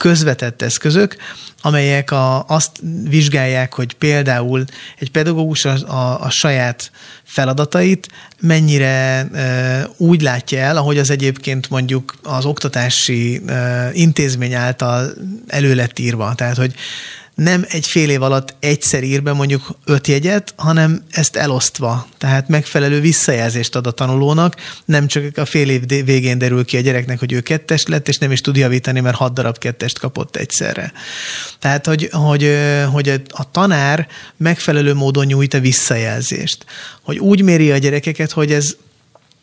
közvetett 0.01 0.63
eszközök, 0.63 1.17
amelyek 1.63 2.11
a, 2.11 2.47
azt 2.47 2.71
vizsgálják, 3.09 3.75
hogy 3.75 3.95
például 3.95 4.65
egy 4.99 5.11
pedagógus 5.11 5.65
a, 5.65 5.75
a, 5.87 6.21
a 6.21 6.31
saját 6.31 6.91
feladatait 7.23 8.09
mennyire 8.41 9.29
e, 9.33 9.89
úgy 9.97 10.23
látja 10.23 10.59
el, 10.59 10.77
ahogy 10.77 10.99
az 10.99 11.11
egyébként 11.11 11.71
mondjuk 11.71 12.15
az 12.23 12.45
oktatási 12.45 13.43
e, 13.47 13.91
intézmény 13.93 14.55
által 14.55 15.13
elő 15.47 15.87
írva. 15.99 16.35
Tehát, 16.35 16.57
hogy 16.57 16.75
nem 17.43 17.65
egy 17.69 17.87
fél 17.87 18.11
év 18.11 18.23
alatt 18.23 18.55
egyszer 18.59 19.03
ír 19.03 19.23
be 19.23 19.33
mondjuk 19.33 19.77
öt 19.85 20.07
jegyet, 20.07 20.55
hanem 20.57 21.03
ezt 21.11 21.37
elosztva. 21.37 22.07
Tehát 22.19 22.49
megfelelő 22.49 23.01
visszajelzést 23.01 23.77
ad 23.77 23.87
a 23.87 23.91
tanulónak, 23.91 24.57
nem 24.85 25.07
csak 25.07 25.37
a 25.37 25.45
fél 25.45 25.71
év 25.71 26.05
végén 26.05 26.39
derül 26.39 26.65
ki 26.65 26.77
a 26.77 26.81
gyereknek, 26.81 27.19
hogy 27.19 27.33
ő 27.33 27.41
kettes 27.41 27.87
lett, 27.87 28.09
és 28.09 28.19
nem 28.19 28.33
is 28.33 28.41
tud 28.41 28.57
javítani, 28.57 29.01
mert 29.01 29.17
hat 29.17 29.33
darab 29.33 29.59
kettest 29.59 29.99
kapott 29.99 30.37
egyszerre. 30.37 30.93
Tehát, 31.59 31.87
hogy, 31.87 32.09
hogy, 32.13 32.57
hogy 32.93 33.23
a 33.29 33.51
tanár 33.51 34.09
megfelelő 34.37 34.95
módon 34.95 35.27
nyújt 35.27 35.55
a 35.55 35.61
visszajelzést. 35.61 36.65
Hogy 37.03 37.19
úgy 37.19 37.43
méri 37.43 37.71
a 37.71 37.79
gyerekeket, 37.79 38.31
hogy 38.31 38.53
ez 38.53 38.77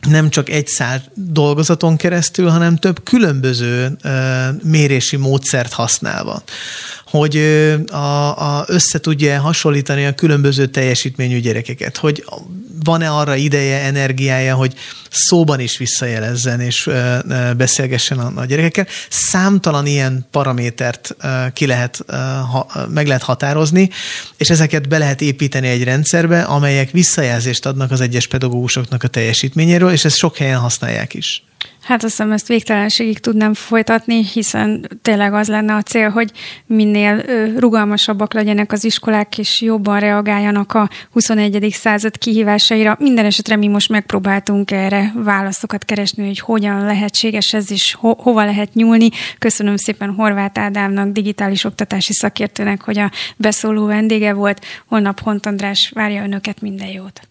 nem 0.09 0.29
csak 0.29 0.49
egy 0.49 0.67
szál 0.67 1.03
dolgozaton 1.13 1.97
keresztül, 1.97 2.49
hanem 2.49 2.75
több 2.75 3.03
különböző 3.03 3.97
mérési 4.63 5.15
módszert 5.15 5.73
használva. 5.73 6.43
Hogy 7.05 7.37
a, 7.91 8.57
a 8.57 8.65
össze 8.67 8.99
tudja 8.99 9.39
hasonlítani 9.39 10.05
a 10.05 10.15
különböző 10.15 10.65
teljesítményű 10.65 11.39
gyerekeket, 11.39 11.97
hogy 11.97 12.25
van-e 12.83 13.09
arra 13.09 13.35
ideje, 13.35 13.81
energiája, 13.81 14.55
hogy 14.55 14.73
szóban 15.09 15.59
is 15.59 15.77
visszajelezzen 15.77 16.59
és 16.59 16.89
beszélgessen 17.57 18.19
a, 18.19 18.31
a 18.35 18.45
gyerekekkel. 18.45 18.87
Számtalan 19.09 19.85
ilyen 19.85 20.27
paramétert 20.31 21.15
ki 21.53 21.65
lehet, 21.65 22.05
meg 22.89 23.07
lehet 23.07 23.23
határozni, 23.23 23.89
és 24.37 24.49
ezeket 24.49 24.87
be 24.87 24.97
lehet 24.97 25.21
építeni 25.21 25.67
egy 25.67 25.83
rendszerbe, 25.83 26.41
amelyek 26.41 26.91
visszajelzést 26.91 27.65
adnak 27.65 27.91
az 27.91 28.01
egyes 28.01 28.27
pedagógusoknak 28.27 29.03
a 29.03 29.07
teljesítményéről, 29.07 29.91
és 29.91 30.05
ezt 30.05 30.17
sok 30.17 30.37
helyen 30.37 30.59
használják 30.59 31.13
is. 31.13 31.43
Hát 31.87 32.03
azt 32.03 32.15
hiszem, 32.15 32.31
ezt 32.31 32.47
végtelenségig 32.47 33.19
tudnám 33.19 33.53
folytatni, 33.53 34.23
hiszen 34.23 34.87
tényleg 35.01 35.33
az 35.33 35.47
lenne 35.47 35.75
a 35.75 35.81
cél, 35.81 36.09
hogy 36.09 36.31
minél 36.65 37.23
rugalmasabbak 37.57 38.33
legyenek 38.33 38.71
az 38.71 38.83
iskolák, 38.83 39.37
és 39.37 39.61
jobban 39.61 39.99
reagáljanak 39.99 40.73
a 40.73 40.89
21. 41.11 41.67
század 41.71 42.17
kihívásaira. 42.17 42.97
Minden 42.99 43.25
esetre 43.25 43.55
mi 43.55 43.67
most 43.67 43.89
megpróbáltunk 43.89 44.71
erre 44.71 45.11
válaszokat 45.15 45.85
keresni, 45.85 46.25
hogy 46.25 46.39
hogyan 46.39 46.85
lehetséges 46.85 47.53
ez, 47.53 47.71
és 47.71 47.93
ho- 47.93 48.21
hova 48.21 48.45
lehet 48.45 48.73
nyúlni. 48.73 49.09
Köszönöm 49.39 49.75
szépen 49.75 50.13
Horváth 50.13 50.59
Ádámnak, 50.59 51.11
digitális 51.11 51.63
oktatási 51.63 52.13
szakértőnek, 52.13 52.81
hogy 52.81 52.97
a 52.97 53.11
beszóló 53.35 53.85
vendége 53.85 54.33
volt. 54.33 54.65
Holnap 54.85 55.19
Hont 55.19 55.45
András 55.45 55.91
várja 55.93 56.23
önöket, 56.23 56.61
minden 56.61 56.89
jót! 56.89 57.21